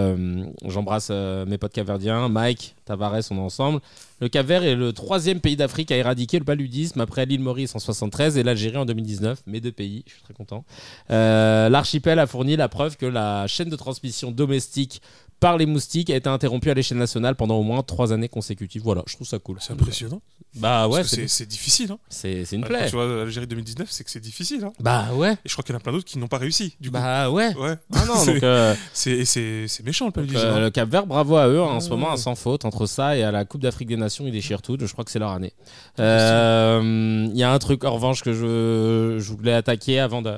j'embrasse 0.65 1.10
mes 1.12 1.57
potes 1.57 1.72
capverdiens, 1.72 2.27
Mike, 2.27 2.75
Tavares, 2.88 3.31
on 3.31 3.36
est 3.36 3.39
ensemble. 3.39 3.81
Le 4.19 4.29
Cap 4.29 4.46
Vert 4.46 4.63
est 4.63 4.75
le 4.75 4.93
troisième 4.93 5.39
pays 5.39 5.55
d'Afrique 5.55 5.91
à 5.91 5.98
éradiquer 5.98 6.39
le 6.39 6.46
paludisme 6.46 7.01
après 7.01 7.25
l'île 7.25 7.41
Maurice 7.41 7.75
en 7.75 7.79
73 7.79 8.38
et 8.38 8.43
l'Algérie 8.43 8.77
en 8.77 8.86
2019. 8.86 9.43
Mes 9.46 9.62
deux 9.62 9.72
pays, 9.72 10.03
je 10.07 10.13
suis 10.13 10.24
très 10.24 10.34
content. 10.34 10.65
Euh, 11.12 11.69
l'archipel 11.69 12.17
a 12.17 12.25
fourni 12.25 12.55
la 12.55 12.69
preuve 12.69 12.98
que 12.98 13.05
la 13.05 13.46
chaîne 13.48 13.69
de 13.69 13.75
transmission 13.75 14.31
domestique 14.31 15.01
par 15.39 15.58
les 15.58 15.65
moustiques 15.65 16.10
a 16.10 16.15
été 16.15 16.27
interrompu 16.29 16.70
à 16.72 16.74
l'échelle 16.74 16.98
nationale 16.98 17.36
pendant 17.36 17.56
au 17.58 17.63
moins 17.63 17.84
trois 17.84 18.12
années 18.13 18.29
consécutives. 18.29 18.82
Voilà, 18.84 19.03
je 19.08 19.13
trouve 19.15 19.27
ça 19.27 19.38
cool. 19.39 19.58
C'est 19.60 19.74
impressionnant. 19.74 20.22
Bah 20.56 20.88
ouais, 20.88 21.03
c'est 21.03 21.46
difficile. 21.46 21.91
Hein. 21.91 22.00
c'est 22.10 22.41
une 22.53 22.62
Quand 22.62 22.70
plaie. 22.70 22.86
tu 22.89 22.96
vois 22.96 23.06
l'Algérie 23.06 23.46
2019, 23.46 23.88
c'est 23.91 24.03
que 24.03 24.10
c'est 24.10 24.20
difficile. 24.20 24.63
Hein. 24.63 24.74
Bah 24.79 25.10
ouais. 25.13 25.34
Et 25.34 25.38
je 25.46 25.51
crois 25.53 25.63
qu'il 25.63 25.74
y 25.74 25.75
en 25.75 25.79
a 25.79 25.82
plein 25.82 25.91
d'autres 25.91 26.06
qui 26.06 26.17
n'ont 26.17 26.27
pas 26.27 26.39
réussi. 26.39 26.75
Du 26.82 26.89
coup. 26.89 26.94
Bah 26.94 27.29
ouais. 27.29 27.53
Ouais. 27.56 27.75
Ah 27.94 28.06
non, 28.08 28.15
C'est- 28.25 28.34
donc 28.34 28.44
euh, 28.44 28.74
c'est 28.94 29.12
et 29.12 29.25
c'est 29.25 29.67
c'est 29.67 29.86
méchant 29.86 30.06
le 30.08 30.12
paludisme. 30.12 30.39
euh, 30.39 30.56
hein. 30.56 30.60
le 30.62 30.70
Cap 30.72 30.89
Vert, 30.89 31.06
bravo 31.06 31.36
à 31.36 31.48
eux 31.48 31.60
hein, 31.62 31.65
en 31.65 31.79
ce 31.79 31.89
moment, 31.89 32.17
sans 32.17 32.34
faute. 32.36 32.65
Entre 32.65 32.88
ça 32.88 33.15
et 33.15 33.24
à 33.24 33.32
la 33.32 33.46
Coupe 33.46 33.62
d'Afrique 33.62 33.89
des 33.89 33.98
Nations, 33.98 34.25
ils 34.25 34.32
déchirent 34.32 34.62
tout. 34.63 34.77
Je 34.79 34.91
crois 34.91 35.06
que 35.06 35.12
c'est 35.12 35.20
leur 35.20 35.32
année. 35.32 35.53
Euh, 36.00 37.27
Il 37.32 37.38
y 37.38 37.44
a 37.44 37.51
un 37.51 37.60
truc 37.60 37.84
en 37.84 37.91
revanche 37.94 38.24
que 38.24 38.34
je, 38.34 39.17
je 39.20 39.34
voulais 39.34 39.53
attaquer 39.53 40.00
avant 40.00 40.22
de- 40.22 40.38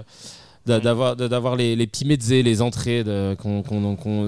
d'avoir 0.66 1.16
de- 1.16 1.28
d'avoir 1.28 1.56
les, 1.56 1.75
les 1.75 1.88
petits 1.88 2.06
mezzés, 2.06 2.44
les 2.44 2.62
entrées 2.62 3.04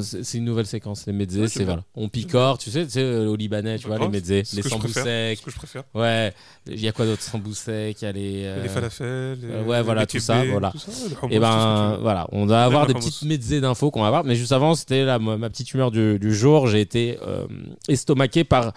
c'est 0.02 0.38
une 0.38 0.46
nouvelle 0.46 0.66
séquence 0.66 1.06
les 1.06 1.14
mezzés 1.14 1.42
Ouais, 1.42 1.48
c'est 1.48 1.64
voilà 1.64 1.84
on 1.96 2.10
picore 2.10 2.58
tu 2.58 2.72
sais 2.72 2.86
tu 2.86 2.92
sais 2.92 3.04
au 3.26 3.36
libanais 3.36 3.78
tu 3.78 3.88
vois 3.88 3.98
les 4.00 4.08
mezzés 4.08 4.44
les 4.54 4.62
sambousecs 4.62 5.38
Ce 5.40 5.46
que 5.46 5.52
je 5.52 5.56
préfère. 5.56 5.84
ouais 5.94 6.34
il 6.68 6.80
y 6.80 6.88
a 6.88 6.92
quoi 6.92 7.06
d'autre 7.06 7.22
sambousecs 7.22 8.02
il 8.02 8.06
y 8.06 8.08
a 8.08 8.12
les 8.12 8.42
euh, 8.46 8.64
Les 8.64 8.70
falafels. 8.70 9.40
euh, 9.44 9.64
ouais, 9.66 9.82
voilà, 9.82 10.06
tout 10.06 10.20
ça, 10.20 10.44
voilà. 10.46 10.72
tout 10.72 10.78
ça, 10.78 10.92
le 11.10 11.16
hummus, 11.26 11.36
et 11.36 11.40
ben 11.40 11.98
voilà, 12.02 12.28
on 12.32 12.46
doit 12.46 12.62
avoir 12.62 12.86
des 12.88 12.94
petites 12.94 13.24
mezzés 13.24 13.62
d'infos 13.62 13.90
qu'on 13.92 14.02
va 14.02 14.08
avoir. 14.08 14.24
Mais 14.24 14.36
juste 14.36 14.52
avant, 14.52 14.76
c'était 14.76 15.06
ma 15.06 15.38
ma 15.38 15.50
petite 15.50 15.74
humeur 15.74 15.90
du, 15.92 16.20
du 16.20 16.34
jour. 16.36 16.68
J'ai 16.68 16.80
été 16.82 17.18
euh, 17.26 17.46
estomaqué 17.88 18.44
par 18.44 18.74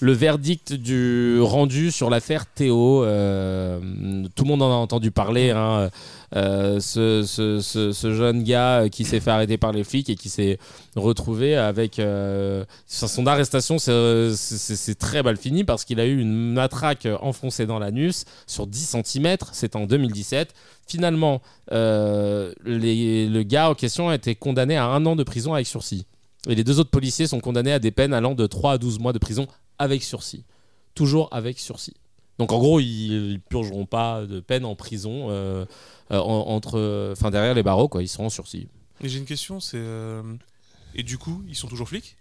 le 0.00 0.12
verdict 0.12 0.72
du 0.74 1.40
rendu 1.40 1.90
sur 1.90 2.08
l'affaire 2.10 2.46
Théo. 2.46 3.02
Euh, 3.04 3.80
tout 4.34 4.44
le 4.44 4.48
monde 4.48 4.62
en 4.62 4.70
a 4.70 4.74
entendu 4.76 5.10
parler. 5.10 5.50
hein. 5.50 5.90
Euh, 6.36 6.78
ce, 6.78 8.12
jeune 8.14 8.42
gars 8.44 8.88
qui 8.90 9.04
s'est 9.04 9.18
fait 9.18 9.30
arrêter 9.30 9.56
par 9.56 9.72
les 9.72 9.82
flics 9.82 10.10
et 10.10 10.14
qui 10.14 10.28
s'est 10.28 10.58
retrouvé 10.94 11.56
avec 11.56 11.98
euh, 11.98 12.64
son 12.86 13.26
arrestation. 13.26 13.78
c'est- 13.78 14.94
très 14.98 15.22
mal 15.22 15.36
fini 15.36 15.64
parce 15.64 15.84
qu'il 15.84 16.00
a 16.00 16.06
eu 16.06 16.20
une 16.20 16.52
matraque 16.52 17.08
enfoncée 17.20 17.66
dans 17.66 17.78
l'anus 17.78 18.24
sur 18.46 18.66
10 18.66 18.96
cm. 19.04 19.36
C'était 19.52 19.76
en 19.76 19.86
2017. 19.86 20.54
Finalement, 20.86 21.40
le 21.70 23.42
gars 23.42 23.70
en 23.70 23.74
question 23.74 24.10
a 24.10 24.14
été 24.14 24.34
condamné 24.34 24.76
à 24.76 24.84
un 24.86 25.04
an 25.06 25.16
de 25.16 25.22
prison 25.24 25.54
avec 25.54 25.66
sursis. 25.66 26.06
Et 26.48 26.54
les 26.54 26.62
deux 26.62 26.78
autres 26.78 26.90
policiers 26.90 27.26
sont 27.26 27.40
condamnés 27.40 27.72
à 27.72 27.78
des 27.78 27.90
peines 27.90 28.14
allant 28.14 28.34
de 28.34 28.46
3 28.46 28.72
à 28.74 28.78
12 28.78 29.00
mois 29.00 29.12
de 29.12 29.18
prison 29.18 29.46
avec 29.78 30.02
sursis. 30.02 30.44
Toujours 30.94 31.28
avec 31.32 31.58
sursis. 31.58 31.94
Donc 32.38 32.52
en 32.52 32.58
gros, 32.58 32.78
ils, 32.80 33.32
ils 33.32 33.40
purgeront 33.40 33.86
pas 33.86 34.24
de 34.26 34.40
peine 34.40 34.64
en 34.64 34.74
prison 34.76 35.28
euh, 35.30 35.64
euh, 36.12 36.18
en- 36.18 36.48
entre, 36.48 37.10
enfin 37.12 37.30
derrière 37.30 37.54
les 37.54 37.62
barreaux, 37.62 37.88
quoi. 37.88 38.02
Ils 38.02 38.08
seront 38.08 38.26
en 38.26 38.30
sursis. 38.30 38.68
Et 39.00 39.08
j'ai 39.08 39.18
une 39.18 39.24
question, 39.24 39.60
c'est 39.60 39.78
euh, 39.78 40.22
et 40.94 41.02
du 41.02 41.18
coup, 41.18 41.44
ils 41.48 41.56
sont 41.56 41.68
toujours 41.68 41.88
flics? 41.88 42.16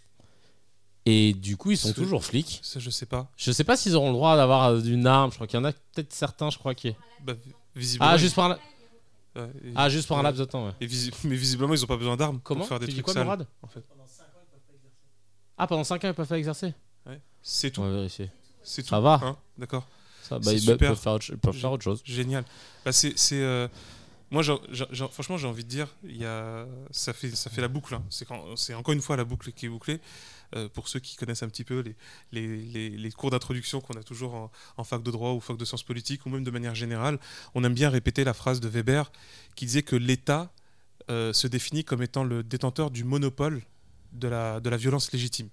Et 1.05 1.33
du 1.33 1.55
coup, 1.55 1.71
ils 1.71 1.77
sont 1.77 1.87
Parce 1.89 1.95
que- 1.97 2.01
toujours 2.03 2.23
flics. 2.25 2.59
Ça, 2.63 2.79
je 2.79 2.89
sais 2.89 3.05
pas. 3.05 3.31
Je 3.37 3.51
sais 3.51 3.63
pas 3.63 3.77
s'ils 3.77 3.95
auront 3.95 4.07
le 4.09 4.13
droit 4.13 4.35
d'avoir 4.35 4.65
euh, 4.65 4.81
une 4.81 5.07
arme. 5.07 5.31
Je 5.31 5.35
crois 5.35 5.47
qu'il 5.47 5.57
y 5.57 5.61
en 5.61 5.65
a 5.65 5.71
peut-être 5.71 6.11
certains, 6.13 6.49
je 6.49 6.57
crois 6.57 6.75
qui. 6.75 6.93
Bah, 7.23 7.33
visiblement. 7.75 8.11
Ah, 8.11 8.17
juste 8.17 8.33
pour 8.35 8.43
un, 8.43 8.49
ouais, 9.35 9.49
et- 9.63 9.71
ah, 9.75 9.87
juste 9.89 10.07
pour 10.07 10.17
un 10.17 10.23
laps 10.23 10.39
de 10.39 10.45
temps. 10.45 10.65
ouais. 10.65 10.73
Et 10.81 10.85
visi- 10.85 11.11
mais 11.23 11.35
visiblement, 11.37 11.73
ils 11.73 11.83
ont 11.83 11.87
pas 11.87 11.95
besoin 11.95 12.17
d'armes 12.17 12.39
Comment 12.43 12.59
pour 12.61 12.67
faire 12.69 12.79
des 12.79 12.87
Tu 12.87 12.91
dis 12.91 12.95
trucs 12.97 13.05
quoi, 13.05 13.13
sales. 13.13 13.23
Mourad? 13.23 13.47
En 13.61 13.67
fait, 13.67 13.83
Ah, 15.57 15.65
pendant 15.67 15.83
5 15.83 16.03
ans, 16.03 16.07
ils 16.09 16.13
peuvent 16.13 16.27
pas 16.27 16.37
exercer? 16.37 16.73
C'est 17.41 17.71
tout. 17.71 17.81
On 17.81 17.85
va 17.89 17.95
vérifier. 17.95 18.29
C'est 18.63 18.83
tout. 18.83 18.89
Ça 18.89 18.99
va. 18.99 19.19
Hein 19.23 19.37
D'accord. 19.57 19.87
Ça, 20.21 20.39
bah, 20.39 20.51
ils 20.53 20.65
peuvent 20.65 20.95
faire, 20.95 21.19
peuvent 21.41 21.55
faire 21.55 21.71
autre 21.71 21.83
chose. 21.83 22.01
Génial. 22.03 22.43
Bah, 22.83 22.91
c'est, 22.91 23.15
euh, 23.33 23.67
moi, 24.29 24.43
franchement, 25.11 25.37
j'ai 25.37 25.47
envie 25.47 25.63
de 25.63 25.69
dire, 25.69 25.87
il 26.03 26.17
y 26.17 26.25
a, 26.25 26.65
ça 26.91 27.13
fait, 27.13 27.29
ça 27.33 27.49
fait 27.49 27.61
la 27.61 27.69
boucle. 27.69 27.95
hein. 27.95 28.03
C'est, 28.09 28.25
quand, 28.25 28.55
c'est 28.57 28.73
encore 28.73 28.93
une 28.93 29.01
fois 29.01 29.15
la 29.15 29.23
boucle 29.23 29.51
qui 29.53 29.67
est 29.67 29.69
bouclée. 29.69 30.01
Euh, 30.55 30.69
pour 30.69 30.87
ceux 30.87 31.01
qui 31.01 31.17
connaissent 31.17 31.43
un 31.43 31.49
petit 31.49 31.65
peu 31.65 31.79
les, 31.81 31.95
les, 32.31 32.57
les- 32.57 32.89
les 32.89 33.11
cours 33.11 33.31
d'introduction 33.31 33.81
qu'on 33.81 33.95
a 33.99 34.03
toujours 34.03 34.33
en, 34.33 34.51
en 34.77 34.83
fac 34.85 35.03
de 35.03 35.11
droit 35.11 35.31
ou 35.33 35.41
fac 35.41 35.57
de 35.57 35.65
sciences 35.65 35.83
politiques 35.83 36.25
ou 36.25 36.29
même 36.29 36.45
de 36.45 36.51
manière 36.51 36.73
générale, 36.73 37.19
on 37.53 37.65
aime 37.65 37.73
bien 37.73 37.89
répéter 37.89 38.23
la 38.23 38.33
phrase 38.33 38.61
de 38.61 38.69
Weber 38.69 39.11
qui 39.55 39.65
disait 39.65 39.81
que 39.83 39.97
l'État 39.97 40.49
euh, 41.09 41.33
se 41.33 41.47
définit 41.47 41.83
comme 41.83 42.01
étant 42.01 42.23
le 42.23 42.43
détenteur 42.43 42.91
du 42.91 43.03
monopole 43.03 43.61
de 44.13 44.29
la, 44.29 44.61
de 44.61 44.69
la 44.69 44.77
violence 44.77 45.11
légitime. 45.11 45.49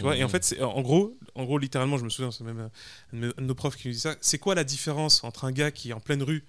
Tu 0.00 0.04
vois, 0.04 0.16
et 0.16 0.22
en 0.24 0.28
Mhm. 0.28 0.32
fait, 0.32 0.44
c'est, 0.44 0.62
en 0.62 0.80
gros, 0.80 1.18
en 1.34 1.44
gros, 1.44 1.58
littéralement, 1.58 1.98
je 1.98 2.04
me 2.04 2.08
souviens, 2.08 2.30
c'est 2.30 2.42
même 2.42 2.70
un 3.12 3.18
de 3.18 3.34
nos 3.42 3.54
profs 3.54 3.76
qui 3.76 3.88
nous 3.88 3.92
dit 3.92 4.00
ça. 4.00 4.16
C'est 4.22 4.38
quoi 4.38 4.54
la 4.54 4.64
différence 4.64 5.22
entre 5.24 5.44
un 5.44 5.52
gars 5.52 5.70
qui 5.70 5.90
est 5.90 5.92
en 5.92 6.00
pleine 6.00 6.22
rue, 6.22 6.42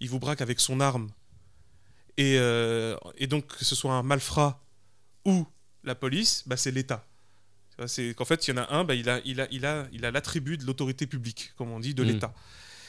il 0.00 0.08
vous 0.08 0.18
braque 0.18 0.40
avec 0.40 0.58
son 0.58 0.80
arme, 0.80 1.10
et, 2.16 2.36
euh, 2.38 2.96
et 3.18 3.26
donc 3.26 3.46
que 3.58 3.64
ce 3.66 3.74
soit 3.74 3.92
un 3.92 4.02
malfrat 4.02 4.64
ou 5.26 5.46
la 5.82 5.94
police, 5.94 6.44
bah, 6.46 6.56
c'est 6.56 6.70
l'État. 6.70 7.06
C'est 7.86 8.14
qu'en 8.14 8.24
fait, 8.24 8.48
il 8.48 8.52
y 8.54 8.58
en 8.58 8.62
a 8.62 8.72
un, 8.74 8.84
bah, 8.84 8.94
il 8.94 9.10
a, 9.10 9.20
il 9.26 9.38
a, 9.38 9.48
il 9.50 9.66
a, 9.66 9.86
il 9.92 10.06
a 10.06 10.10
l'attribut 10.10 10.56
de 10.56 10.64
l'autorité 10.64 11.06
publique, 11.06 11.52
comme 11.58 11.70
on 11.72 11.80
dit, 11.80 11.92
de 11.92 12.02
Mhm. 12.04 12.08
l'État. 12.08 12.32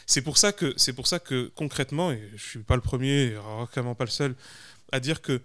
C'est 0.06 0.22
pour 0.22 0.38
ça 0.38 0.54
que, 0.54 0.74
c'est 0.78 0.94
pour 0.94 1.08
ça 1.08 1.20
que 1.20 1.52
concrètement, 1.56 2.12
et 2.14 2.22
je 2.38 2.42
suis 2.52 2.60
pas 2.64 2.76
le 2.76 2.82
premier, 2.82 3.24
et 3.24 3.36
vraiment 3.74 3.96
pas 3.96 4.06
le 4.06 4.12
seul, 4.12 4.34
à 4.94 5.02
dire 5.02 5.22
que 5.22 5.42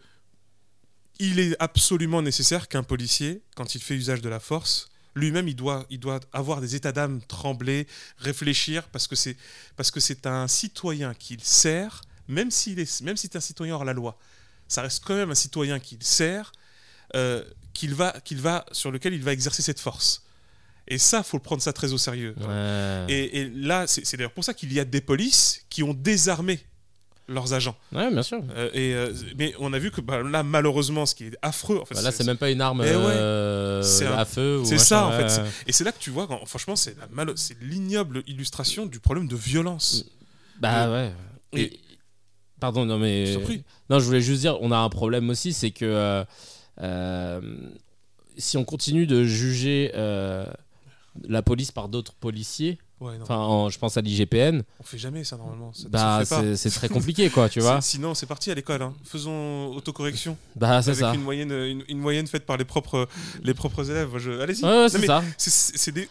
il 1.21 1.39
est 1.39 1.55
absolument 1.61 2.23
nécessaire 2.23 2.67
qu'un 2.67 2.83
policier, 2.83 3.43
quand 3.55 3.75
il 3.75 3.81
fait 3.81 3.95
usage 3.95 4.23
de 4.23 4.29
la 4.29 4.41
force, 4.41 4.89
lui-même, 5.15 5.49
il 5.49 5.55
doit, 5.55 5.87
il 5.91 6.01
doit 6.01 6.21
avoir 6.33 6.61
des 6.61 6.75
états 6.75 6.93
d'âme, 6.93 7.21
trembler, 7.29 7.87
réfléchir, 8.19 8.89
parce 8.89 9.07
que 9.07 9.15
c'est, 9.15 9.37
parce 9.77 9.91
que 9.91 10.01
c'est 10.01 10.27
un 10.27 10.49
citoyen 10.49 11.13
qu'il 11.15 11.43
sert, 11.45 12.01
même 12.27 12.51
s'il 12.51 12.79
est, 12.79 13.03
même 13.03 13.17
si 13.17 13.29
c'est 13.31 13.37
un 13.37 13.41
citoyen 13.41 13.75
hors 13.75 13.85
la 13.85 13.93
loi, 13.93 14.19
ça 14.67 14.83
reste 14.83 15.05
quand 15.05 15.15
même 15.15 15.31
un 15.31 15.35
citoyen 15.35 15.79
qu'il 15.79 16.03
sert, 16.03 16.53
euh, 17.15 17.45
qu'il 17.75 17.95
va, 17.95 18.13
qu'il 18.25 18.41
va, 18.41 18.65
sur 18.73 18.91
lequel 18.91 19.13
il 19.13 19.23
va 19.23 19.33
exercer 19.33 19.63
cette 19.63 19.81
force. 19.81 20.25
Et 20.89 20.99
ça, 20.99 21.23
faut 21.23 21.37
le 21.37 21.43
prendre 21.43 21.63
ça 21.63 21.73
très 21.73 21.93
au 21.93 21.99
sérieux. 21.99 22.35
Ouais. 22.41 23.07
Et, 23.09 23.41
et 23.41 23.51
là, 23.51 23.87
c'est 23.87 24.07
c'est 24.07 24.17
d'ailleurs 24.17 24.33
pour 24.33 24.45
ça 24.45 24.55
qu'il 24.55 24.73
y 24.73 24.81
a 24.81 24.85
des 24.85 25.01
polices 25.01 25.65
qui 25.69 25.83
ont 25.83 25.95
désarmé 25.95 26.65
leurs 27.31 27.55
agents. 27.55 27.77
Ouais, 27.93 28.11
bien 28.11 28.23
sûr. 28.23 28.43
Euh, 28.57 28.69
et, 28.75 28.93
euh, 28.95 29.13
mais 29.39 29.55
on 29.61 29.73
a 29.73 29.79
vu 29.79 29.91
que 29.91 30.01
bah, 30.01 30.23
là, 30.23 30.43
malheureusement, 30.43 31.07
ce 31.07 31.15
qui 31.15 31.25
est 31.27 31.37
affreux, 31.43 31.79
en 31.81 31.85
fait, 31.85 31.95
Bah 31.95 32.03
là, 32.03 32.11
c'est 32.13 32.25
même 32.25 32.37
pas 32.37 32.51
une 32.51 32.61
arme 32.61 32.83
Eh 32.85 32.89
ouais. 32.91 32.97
euh, 32.97 33.83
un- 34.03 34.13
à 34.19 34.25
feu. 34.25 34.61
c'est 34.65 34.79
ça 34.79 35.07
en 35.07 35.13
fait. 35.13 35.41
Et 35.67 35.73
c'est 35.73 35.85
là 35.85 35.93
que 35.93 35.99
tu 35.99 36.11
vois, 36.11 36.27
quand- 36.27 36.45
franchement, 36.47 36.77
c'est 36.77 36.97
l'ignoble 37.63 38.23
illustration 38.27 38.85
du 38.87 39.01
problème 39.01 39.29
de 39.29 39.37
violence. 39.37 40.05
Bah 40.61 40.91
ouais. 40.91 41.13
Et- 41.55 41.61
Et- 41.63 41.81
Pardon, 42.61 42.85
non 42.85 42.99
mais. 42.99 43.37
Non, 43.89 43.99
je 44.01 44.05
voulais 44.05 44.21
juste 44.21 44.41
dire, 44.43 44.59
on 44.61 44.71
a 44.71 44.77
un 44.77 44.89
problème 44.91 45.31
aussi, 45.31 45.53
c'est 45.55 45.71
que 45.71 46.25
si 48.37 48.57
on 48.57 48.65
continue 48.65 49.07
de 49.07 49.25
juger 49.25 49.93
la 51.29 51.43
police 51.43 51.73
par 51.73 51.89
d'autres 51.89 52.15
policiers, 52.15 52.79
Ouais, 53.01 53.15
enfin, 53.23 53.37
en- 53.37 53.71
je 53.71 53.79
pense 53.79 53.97
à 53.97 54.03
l'IGPN, 54.03 54.61
on 54.79 54.83
fait 54.85 54.99
jamais 54.99 55.25
ça 55.25 55.39
normalement. 55.39 55.73
Ça, 55.73 55.89
bah 55.89 56.21
c'est 56.55 56.69
très 56.71 56.89
compliqué, 56.91 57.31
quoi, 57.31 57.49
tu 57.49 57.61
vois. 57.61 57.81
Sinon, 57.81 58.15
c'est 58.15 58.27
parti 58.27 58.51
à 58.51 58.55
l'école. 58.55 58.83
hein. 58.83 58.93
Faisons 59.05 59.69
autocorrection 59.75 60.37
Bah 60.55 60.83
c'est 60.83 60.91
avec 60.91 61.01
ça. 61.01 61.15
une 61.15 61.23
moyenne, 61.23 61.51
une, 61.51 61.83
une 61.89 61.99
moyenne 61.99 62.27
faite 62.27 62.45
par 62.45 62.59
les 62.59 62.67
propres, 62.67 63.09
les 63.43 63.55
propres 63.55 63.91
élèves. 63.91 64.11
Je... 64.19 64.33
Allez-y. 64.41 64.63
Ouais, 64.65 64.69
ouais, 64.71 64.83
Non, 64.83 64.89
c'est 64.89 65.07
ça. 65.07 65.23
C'est 65.39 65.93
des, 65.93 66.09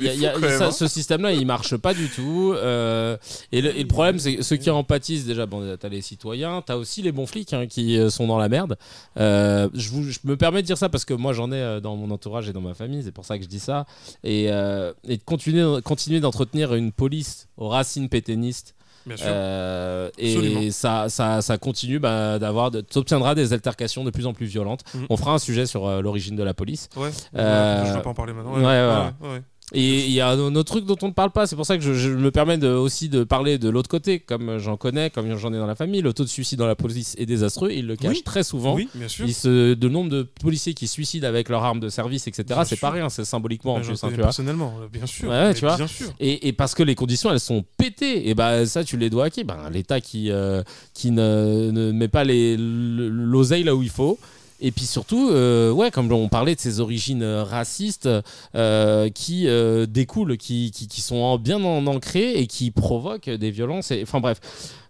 y 0.00 0.08
a- 0.08 0.14
y 0.14 0.26
a- 0.26 0.38
même, 0.38 0.62
hein. 0.62 0.70
ce 0.70 0.86
système-là, 0.86 1.32
il 1.32 1.44
marche 1.46 1.76
pas 1.76 1.92
du 1.94 2.08
tout. 2.08 2.52
euh, 2.54 3.16
et, 3.50 3.60
le, 3.60 3.76
et 3.76 3.82
le 3.82 3.88
problème, 3.88 4.18
c'est 4.20 4.36
que 4.36 4.42
ceux 4.42 4.56
qui 4.56 4.70
en 4.70 4.84
pâtissent, 4.84 5.24
déjà, 5.26 5.46
bon, 5.46 5.76
t'as 5.78 5.88
les 5.88 6.02
citoyens, 6.02 6.62
t'as 6.64 6.76
aussi 6.76 7.02
les 7.02 7.10
bons 7.12 7.26
flics 7.26 7.52
hein, 7.52 7.66
qui 7.66 7.98
euh, 7.98 8.10
sont 8.10 8.26
dans 8.26 8.38
la 8.38 8.48
merde. 8.48 8.76
Euh, 9.18 9.68
je, 9.74 9.88
vous, 9.90 10.04
je 10.04 10.18
me 10.24 10.36
permets 10.36 10.62
de 10.62 10.66
dire 10.66 10.78
ça 10.78 10.88
parce 10.88 11.04
que 11.04 11.14
moi, 11.14 11.32
j'en 11.32 11.50
ai 11.52 11.80
dans 11.80 11.96
mon 11.96 12.10
entourage 12.12 12.48
et 12.48 12.52
dans 12.52 12.60
ma 12.60 12.74
famille, 12.74 13.02
c'est 13.02 13.12
pour 13.12 13.24
ça 13.24 13.38
que 13.38 13.44
je 13.44 13.48
dis 13.48 13.60
ça. 13.60 13.86
Et, 14.24 14.46
euh, 14.50 14.92
et 15.08 15.16
de 15.16 15.22
continuer, 15.24 15.80
continuer 15.82 16.11
d'entretenir 16.20 16.74
une 16.74 16.92
police 16.92 17.48
aux 17.56 17.68
racines 17.68 18.08
pétainistes. 18.08 18.74
Bien 19.04 19.16
sûr. 19.16 19.26
Euh, 19.28 20.10
et 20.16 20.70
ça, 20.70 21.08
ça, 21.08 21.42
ça 21.42 21.58
continue 21.58 21.98
bah, 21.98 22.38
d'avoir, 22.38 22.70
de- 22.70 22.80
t'obtiendras 22.82 23.34
des 23.34 23.52
altercations 23.52 24.04
de 24.04 24.10
plus 24.10 24.26
en 24.26 24.32
plus 24.32 24.46
violentes. 24.46 24.82
Mhm. 24.94 25.06
On 25.10 25.16
fera 25.16 25.32
un 25.32 25.38
sujet 25.38 25.66
sur 25.66 25.86
euh, 25.88 26.00
l'origine 26.00 26.36
de 26.36 26.42
la 26.44 26.54
police. 26.54 26.88
Ouais. 26.96 27.10
euh, 27.36 27.84
Je 27.84 27.90
ne 27.90 27.96
vais 27.96 28.02
pas 28.02 28.10
en 28.10 28.14
parler 28.14 28.32
maintenant. 28.32 28.54
ouais, 28.54 29.28
ouais. 29.28 29.42
Et 29.74 30.04
il 30.04 30.12
y 30.12 30.20
a 30.20 30.28
un 30.28 30.54
autre 30.54 30.70
truc 30.72 30.84
dont 30.84 30.98
on 31.00 31.08
ne 31.08 31.12
parle 31.12 31.30
pas, 31.30 31.46
c'est 31.46 31.56
pour 31.56 31.64
ça 31.64 31.78
que 31.78 31.82
je, 31.82 31.94
je 31.94 32.10
me 32.10 32.30
permets 32.30 32.58
de, 32.58 32.68
aussi 32.68 33.08
de 33.08 33.24
parler 33.24 33.56
de 33.56 33.70
l'autre 33.70 33.88
côté, 33.88 34.20
comme 34.20 34.58
j'en 34.58 34.76
connais, 34.76 35.08
comme 35.08 35.34
j'en 35.38 35.50
ai 35.54 35.56
dans 35.56 35.66
la 35.66 35.74
famille. 35.74 36.02
Le 36.02 36.12
taux 36.12 36.24
de 36.24 36.28
suicide 36.28 36.58
dans 36.58 36.66
la 36.66 36.74
police 36.74 37.14
est 37.16 37.24
désastreux, 37.24 37.70
il 37.72 37.86
le 37.86 37.96
cache 37.96 38.16
Oui. 38.16 38.22
très 38.22 38.42
souvent. 38.42 38.74
Oui, 38.74 38.86
bien 38.94 39.08
sûr. 39.08 39.24
Il 39.26 39.32
se, 39.32 39.72
de 39.72 39.88
nombre 39.88 40.10
de 40.10 40.24
policiers 40.42 40.74
qui 40.74 40.86
se 40.88 40.92
suicident 40.92 41.26
avec 41.26 41.48
leur 41.48 41.64
arme 41.64 41.80
de 41.80 41.88
service, 41.88 42.26
etc., 42.26 42.60
c'est 42.66 42.78
pas 42.80 42.90
rien, 42.90 43.08
c'est 43.08 43.24
symboliquement 43.24 43.74
en 43.74 43.76
Bah, 43.78 43.82
j'en 43.82 43.94
plus. 43.94 44.04
hein, 44.06 44.10
tu 44.10 44.16
personnellement, 44.20 44.74
euh, 44.82 44.88
bien 44.92 45.06
sûr. 45.06 45.30
Ouais, 45.30 45.36
ouais, 45.36 45.48
mais 45.48 45.54
tu 45.54 45.60
vois. 45.64 45.76
Bien 45.76 45.86
sûr. 45.86 46.12
Et, 46.20 46.48
et 46.48 46.52
parce 46.52 46.74
que 46.74 46.82
les 46.82 46.94
conditions 46.94 47.30
elles 47.32 47.40
sont 47.40 47.64
pétées, 47.78 48.28
et 48.28 48.34
bah 48.34 48.66
ça 48.66 48.84
tu 48.84 48.98
les 48.98 49.08
dois 49.08 49.24
à 49.26 49.30
qui? 49.30 49.42
Ben, 49.42 49.70
L'État 49.72 50.02
qui, 50.02 50.30
euh, 50.30 50.62
qui 50.92 51.10
ne, 51.12 51.70
ne 51.72 51.92
met 51.92 52.08
pas 52.08 52.24
l'oseille 52.24 53.64
là 53.64 53.74
où 53.74 53.82
il 53.82 53.88
faut. 53.90 54.18
Et 54.64 54.70
puis 54.70 54.84
surtout, 54.84 55.28
euh, 55.30 55.72
ouais, 55.72 55.90
comme 55.90 56.10
on 56.12 56.28
parlait 56.28 56.54
de 56.54 56.60
ses 56.60 56.78
origines 56.78 57.24
euh, 57.24 57.42
racistes 57.42 58.08
euh, 58.54 59.08
qui 59.10 59.48
euh, 59.48 59.86
découlent, 59.86 60.36
qui, 60.36 60.70
qui, 60.70 61.00
sont 61.00 61.16
en- 61.16 61.36
bien 61.36 61.62
en- 61.64 61.84
ancrées 61.88 62.34
et 62.34 62.46
qui 62.46 62.70
provoquent 62.70 63.28
des 63.28 63.50
violences. 63.50 63.92
Enfin 64.02 64.20
bref, 64.20 64.38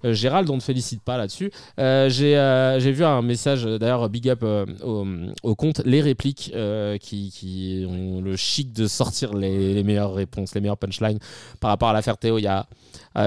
Gérald, 0.05 0.51
on 0.51 0.57
ne 0.57 0.61
te 0.61 0.65
félicite 0.65 1.01
pas 1.01 1.17
là-dessus. 1.17 1.51
J'ai 1.79 2.93
vu 2.93 3.03
un 3.05 3.23
message, 3.23 3.65
d'ailleurs, 3.65 4.11
big 4.11 4.29
up 4.29 4.45
au, 4.83 5.55
compte 5.55 5.81
Les 5.87 6.03
Répliques, 6.03 6.53
qui, 7.01 7.31
qui 7.31 7.87
ont 7.89 8.21
le 8.21 8.37
chic 8.37 8.73
de 8.75 8.87
sortir 8.87 9.33
les, 9.33 9.73
les 9.75 9.83
meilleures 9.85 10.13
réponses, 10.13 10.55
les 10.55 10.61
meilleures 10.61 10.77
punchlines 10.77 11.19
par 11.61 11.71
rapport 11.71 11.89
à 11.89 11.93
l'affaire 11.95 12.19
Théo. 12.19 12.37
Il 12.39 12.43
y 12.43 12.47
a 12.47 12.67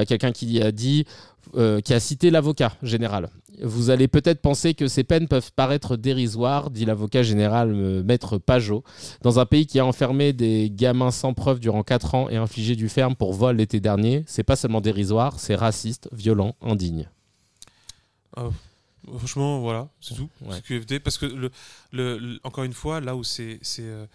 quelqu'un 0.06 0.32
qui 0.32 0.62
a 0.62 0.72
dit, 0.72 1.06
qui 1.84 1.94
a 1.94 2.00
cité 2.00 2.30
l'avocat 2.30 2.74
général. 2.84 3.30
Vous 3.62 3.90
allez 3.90 4.08
peut-être 4.08 4.42
penser 4.42 4.74
que 4.74 4.88
ces 4.88 5.04
peines 5.04 5.28
peuvent 5.28 5.52
paraître 5.56 5.96
dérisoires, 5.98 6.70
dit 6.70 6.86
l'avocat 6.86 7.24
général 7.24 7.72
euh, 7.74 8.04
Maître 8.04 8.38
Pajot. 8.38 8.84
Dans 9.22 9.40
un 9.40 9.46
pays 9.46 9.66
qui 9.66 9.80
a 9.80 9.86
enfermé 9.86 10.34
des 10.34 10.70
gamins 10.70 11.12
sans 11.12 11.34
preuve 11.34 11.60
durant 11.60 11.84
4 11.84 12.16
ans 12.16 12.30
et 12.30 12.36
infligé 12.36 12.76
du 12.76 12.90
ferme 12.90 13.16
pour 13.16 13.34
vol 13.34 13.58
l'été 13.58 13.80
dernier, 13.80 14.24
c'est 14.28 14.44
pas 14.44 14.56
seulement 14.56 14.82
dérisoire, 14.82 15.40
c'est 15.40 15.56
raciste, 15.56 16.10
violent, 16.12 16.56
indigne. 16.62 17.08
Franchement, 19.18 19.60
voilà, 19.62 19.88
c'est 20.02 20.16
tout. 20.16 20.30
Ouais. 20.42 20.56
C'est 20.56 20.64
QFD. 20.64 21.00
Parce 21.00 21.18
que, 21.18 21.26
le, 21.28 21.52
le- 21.92 22.18
le- 22.18 22.40
encore 22.44 22.64
une 22.64 22.74
fois, 22.74 23.00
là 23.02 23.16
où 23.16 23.24
c'est. 23.24 23.60
euh, 23.80 24.06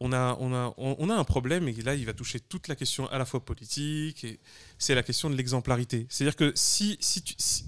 on, 0.00 0.12
a, 0.12 0.36
on, 0.38 0.52
a, 0.54 0.72
on, 0.76 0.94
on 0.98 1.10
a 1.10 1.14
un 1.14 1.24
problème 1.24 1.66
et 1.66 1.72
là, 1.72 1.94
il 1.94 2.04
va 2.06 2.12
toucher 2.12 2.38
toute 2.38 2.68
la 2.68 2.76
question 2.76 3.08
à 3.10 3.18
la 3.18 3.24
fois 3.24 3.40
politique 3.44 4.22
et 4.24 4.38
c'est 4.78 4.94
la 4.94 5.02
question 5.02 5.28
de 5.30 5.34
l'exemplarité. 5.34 6.06
C'est-à-dire 6.10 6.36
que 6.36 6.52
si. 6.54 6.96
si, 7.00 7.22
tu, 7.22 7.34
si- 7.38 7.64
je- 7.64 7.67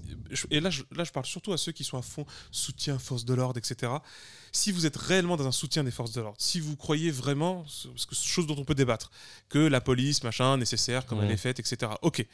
et 0.50 0.60
là 0.60 0.70
je, 0.70 0.82
là, 0.94 1.04
je 1.04 1.12
parle 1.12 1.26
surtout 1.26 1.52
à 1.52 1.58
ceux 1.58 1.72
qui 1.72 1.84
sont 1.84 1.98
à 1.98 2.02
fond 2.02 2.24
soutien, 2.50 2.98
force 2.98 3.24
de 3.24 3.34
l'ordre, 3.34 3.58
etc. 3.58 3.92
Si 4.52 4.72
vous 4.72 4.86
êtes 4.86 4.96
réellement 4.96 5.36
dans 5.36 5.46
un 5.46 5.52
soutien 5.52 5.84
des 5.84 5.90
forces 5.90 6.12
de 6.12 6.20
l'ordre, 6.20 6.36
si 6.40 6.60
vous 6.60 6.76
croyez 6.76 7.10
vraiment, 7.10 7.64
parce 7.94 8.06
que 8.06 8.14
chose 8.14 8.46
dont 8.46 8.56
on 8.58 8.64
peut 8.64 8.74
débattre, 8.74 9.10
que 9.48 9.58
la 9.58 9.80
police, 9.80 10.22
machin, 10.24 10.56
nécessaire, 10.56 11.06
comme 11.06 11.18
Ouais. 11.18 11.26
elle 11.26 11.32
est 11.32 11.36
faite, 11.36 11.58
etc. 11.60 11.92
Ok 12.02 12.24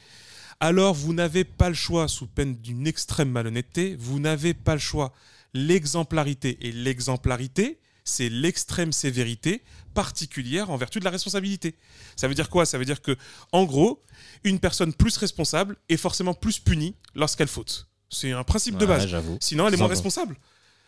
alors 0.58 0.94
vous 0.94 1.12
n'avez 1.12 1.44
pas 1.44 1.68
le 1.68 1.74
choix, 1.74 2.08
sous 2.08 2.26
peine 2.26 2.56
d'une 2.56 2.86
extrême 2.86 3.30
malhonnêteté, 3.30 3.94
vous 3.98 4.18
n'avez 4.20 4.54
pas 4.54 4.72
le 4.72 4.80
choix. 4.80 5.12
L'exemplarité. 5.52 6.56
Et 6.62 6.72
l'exemplarité, 6.72 7.78
c'est 8.04 8.28
l'extrême 8.30 8.92
sévérité 8.92 9.62
particulière 9.96 10.70
en 10.70 10.76
vertu 10.76 11.00
de 11.00 11.04
la 11.04 11.10
responsabilité. 11.10 11.74
Ça 12.16 12.28
veut 12.28 12.34
dire 12.34 12.50
quoi? 12.50 12.66
Ça 12.66 12.76
veut 12.78 12.84
dire 12.84 13.00
que, 13.00 13.16
en 13.50 13.64
gros, 13.64 14.04
une 14.44 14.60
personne 14.60 14.92
plus 14.92 15.16
responsable 15.16 15.76
est 15.88 15.96
forcément 15.96 16.34
plus 16.34 16.58
punie 16.60 16.94
lorsqu'elle 17.14 17.48
faute. 17.48 17.88
C'est 18.10 18.30
un 18.30 18.44
principe 18.44 18.76
de 18.76 18.86
base. 18.86 19.08
Sinon, 19.40 19.66
elle 19.66 19.74
est 19.74 19.78
moins 19.78 19.88
responsable. 19.88 20.36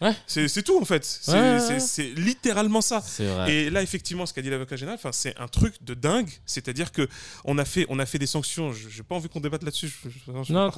Ouais. 0.01 0.15
C'est 0.27 0.63
tout, 0.63 0.79
en 0.81 0.85
fait. 0.85 1.05
C'est 1.05 1.33
Ouais, 1.33 2.15
littéralement 2.17 2.81
ça. 2.81 3.03
Et 3.49 3.71
là, 3.71 3.83
effectivement, 3.83 4.27
ce 4.27 4.33
qu'a 4.33 4.43
dit 4.43 4.51
l'avocat 4.51 4.77
général, 4.77 4.99
c'est 5.13 5.37
un 5.39 5.49
truc 5.49 5.75
de 5.83 5.95
dingue. 5.95 6.31
C'est-à-dire 6.47 6.93
que 6.93 7.09
on 7.45 7.59
a 7.59 7.65
fait, 7.65 7.87
on 7.89 7.99
a 7.99 8.07
fait 8.07 8.19
des 8.19 8.27
sanctions. 8.27 8.73
Je 8.73 8.87
n'ai 8.99 9.03
pas 9.03 9.15
envie 9.17 9.29
qu'on 9.29 9.41
débatte 9.41 9.63
là-dessus. 9.65 9.93
Non, 10.53 10.71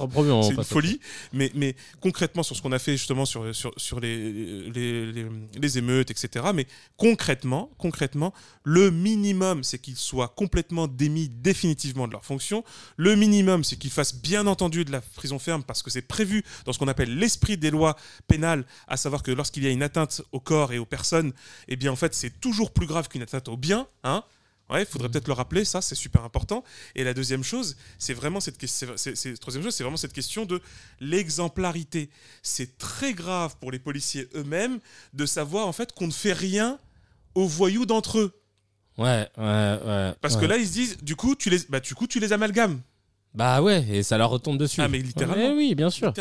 c'est 0.43 0.49
une 0.49 0.63
folie. 0.63 0.99
Mais, 1.33 1.51
mais 1.53 1.75
concrètement, 1.99 2.43
sur 2.43 2.55
ce 2.55 2.61
qu'on 2.61 2.71
a 2.71 2.79
fait 2.79 2.93
justement 2.97 3.25
sur, 3.25 3.53
sur, 3.55 3.71
sur 3.77 3.99
les, 3.99 4.31
les, 4.71 5.11
les, 5.11 5.25
les 5.59 5.77
émeutes, 5.77 6.09
etc. 6.11 6.45
Mais 6.53 6.65
concrètement, 6.97 7.69
concrètement, 7.77 8.33
le 8.63 8.89
minimum, 8.91 9.63
c'est 9.63 9.79
qu'ils 9.79 9.97
soient 9.97 10.29
complètement 10.29 10.87
démis 10.87 11.29
définitivement 11.29 12.07
de 12.07 12.13
leur 12.13 12.25
fonction. 12.25 12.63
Le 12.97 13.15
minimum, 13.15 13.63
c'est 13.63 13.75
qu'ils 13.75 13.91
fassent 13.91 14.15
bien 14.15 14.47
entendu 14.47 14.85
de 14.85 14.91
la 14.91 15.01
prison 15.01 15.37
ferme 15.39 15.63
parce 15.63 15.83
que 15.83 15.89
c'est 15.91 16.01
prévu 16.01 16.43
dans 16.65 16.73
ce 16.73 16.79
qu'on 16.79 16.87
appelle 16.87 17.15
l'esprit 17.17 17.57
des 17.57 17.69
lois 17.71 17.95
pénales, 18.27 18.65
à 18.87 18.97
savoir 18.97 19.10
que 19.19 19.31
lorsqu'il 19.31 19.63
y 19.63 19.67
a 19.67 19.69
une 19.69 19.83
atteinte 19.83 20.21
au 20.31 20.39
corps 20.39 20.73
et 20.73 20.79
aux 20.79 20.85
personnes, 20.85 21.33
eh 21.67 21.75
bien 21.75 21.91
en 21.91 21.95
fait, 21.95 22.13
c'est 22.13 22.39
toujours 22.39 22.71
plus 22.71 22.87
grave 22.87 23.07
qu'une 23.07 23.21
atteinte 23.21 23.47
au 23.47 23.57
bien. 23.57 23.87
Hein 24.03 24.23
Ouais, 24.69 24.83
il 24.83 24.85
faudrait 24.85 25.09
peut-être 25.09 25.27
le 25.27 25.33
rappeler, 25.33 25.65
ça 25.65 25.81
c'est 25.81 25.95
super 25.95 26.23
important. 26.23 26.63
Et 26.95 27.03
la 27.03 27.13
deuxième 27.13 27.43
chose, 27.43 27.75
c'est 27.99 28.13
vraiment 28.13 28.39
cette 28.39 28.57
question. 28.57 28.87
Troisième 29.41 29.63
chose, 29.63 29.75
c'est 29.75 29.83
vraiment 29.83 29.97
cette 29.97 30.13
question 30.13 30.45
de 30.45 30.61
l'exemplarité. 31.01 32.09
C'est 32.41 32.77
très 32.77 33.13
grave 33.13 33.57
pour 33.59 33.71
les 33.71 33.79
policiers 33.79 34.29
eux-mêmes 34.33 34.79
de 35.13 35.25
savoir 35.25 35.67
en 35.67 35.73
fait 35.73 35.91
qu'on 35.91 36.07
ne 36.07 36.13
fait 36.13 36.31
rien 36.31 36.79
aux 37.35 37.47
voyous 37.47 37.85
d'entre 37.85 38.19
eux. 38.19 38.41
Ouais, 38.97 39.27
ouais, 39.37 39.79
ouais. 39.85 40.13
Parce 40.21 40.35
ouais. 40.35 40.41
que 40.41 40.45
là, 40.45 40.57
ils 40.57 40.67
se 40.67 40.73
disent, 40.73 40.97
du 41.01 41.15
coup, 41.15 41.35
tu 41.35 41.49
les, 41.49 41.59
bah, 41.69 41.79
du 41.79 41.95
coup, 41.95 42.07
tu 42.07 42.19
les 42.19 42.33
amalgames. 42.33 42.81
Bah 43.33 43.61
ouais, 43.61 43.85
et 43.89 44.03
ça 44.03 44.17
leur 44.17 44.29
retombe 44.29 44.57
dessus. 44.57 44.81
Ah, 44.81 44.89
mais 44.89 44.97
littéralement. 44.99 45.41
Ouais, 45.41 45.53
oui, 45.55 45.73
bien 45.73 45.89
sûr. 45.89 46.13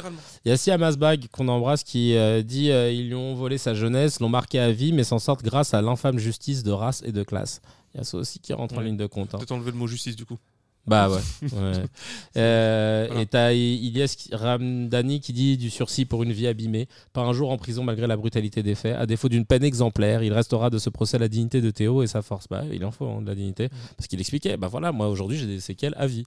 Il 0.44 0.48
y 0.48 0.52
a 0.52 0.56
Siam 0.56 0.80
Asbag 0.82 1.26
qu'on 1.32 1.48
embrasse 1.48 1.82
qui 1.82 2.14
euh, 2.14 2.42
dit 2.42 2.70
euh, 2.70 2.92
ils 2.92 3.08
lui 3.08 3.14
ont 3.16 3.34
volé 3.34 3.58
sa 3.58 3.74
jeunesse, 3.74 4.20
l'ont 4.20 4.28
marqué 4.28 4.60
à 4.60 4.70
vie, 4.70 4.92
mais 4.92 5.02
s'en 5.02 5.18
sortent 5.18 5.42
grâce 5.42 5.74
à 5.74 5.82
l'infâme 5.82 6.18
justice 6.18 6.62
de 6.62 6.70
race 6.70 7.02
et 7.04 7.10
de 7.10 7.22
classe. 7.24 7.62
Il 7.94 7.98
y 7.98 8.00
a 8.00 8.04
ça 8.04 8.16
aussi 8.18 8.38
qui 8.38 8.52
rentre 8.52 8.78
en 8.78 8.80
ligne 8.80 8.96
de 8.96 9.06
compte. 9.06 9.34
hein. 9.34 9.38
Peut-être 9.38 9.50
enlever 9.52 9.72
le 9.72 9.76
mot 9.76 9.88
justice, 9.88 10.14
du 10.14 10.24
coup. 10.24 10.38
Bah 10.86 11.10
ouais. 11.10 11.18
ouais. 11.42 11.72
Euh, 12.36 13.04
Voilà. 13.08 13.22
Et 13.22 13.26
t'as 13.26 13.52
Ilyes 13.52 14.06
Ramdani 14.32 15.20
qui 15.20 15.32
dit 15.32 15.56
du 15.56 15.68
sursis 15.68 16.04
pour 16.04 16.22
une 16.22 16.32
vie 16.32 16.46
abîmée, 16.46 16.86
pas 17.12 17.20
un 17.22 17.32
jour 17.32 17.50
en 17.50 17.58
prison 17.58 17.82
malgré 17.84 18.06
la 18.06 18.16
brutalité 18.16 18.62
des 18.62 18.74
faits. 18.74 18.96
À 18.96 19.04
défaut 19.06 19.28
d'une 19.28 19.44
peine 19.44 19.64
exemplaire, 19.64 20.22
il 20.22 20.32
restera 20.32 20.70
de 20.70 20.78
ce 20.78 20.88
procès 20.90 21.18
la 21.18 21.28
dignité 21.28 21.60
de 21.60 21.70
Théo 21.70 22.02
et 22.02 22.06
sa 22.06 22.22
force. 22.22 22.46
Bah 22.48 22.62
il 22.72 22.84
en 22.84 22.92
faut 22.92 23.06
hein, 23.06 23.20
de 23.20 23.26
la 23.26 23.34
dignité. 23.34 23.68
Parce 23.96 24.06
qu'il 24.06 24.20
expliquait, 24.20 24.56
bah 24.56 24.68
voilà, 24.68 24.90
moi 24.92 25.08
aujourd'hui 25.08 25.36
j'ai 25.38 25.46
des 25.46 25.60
séquelles 25.60 25.94
à 25.98 26.06
vie. 26.06 26.24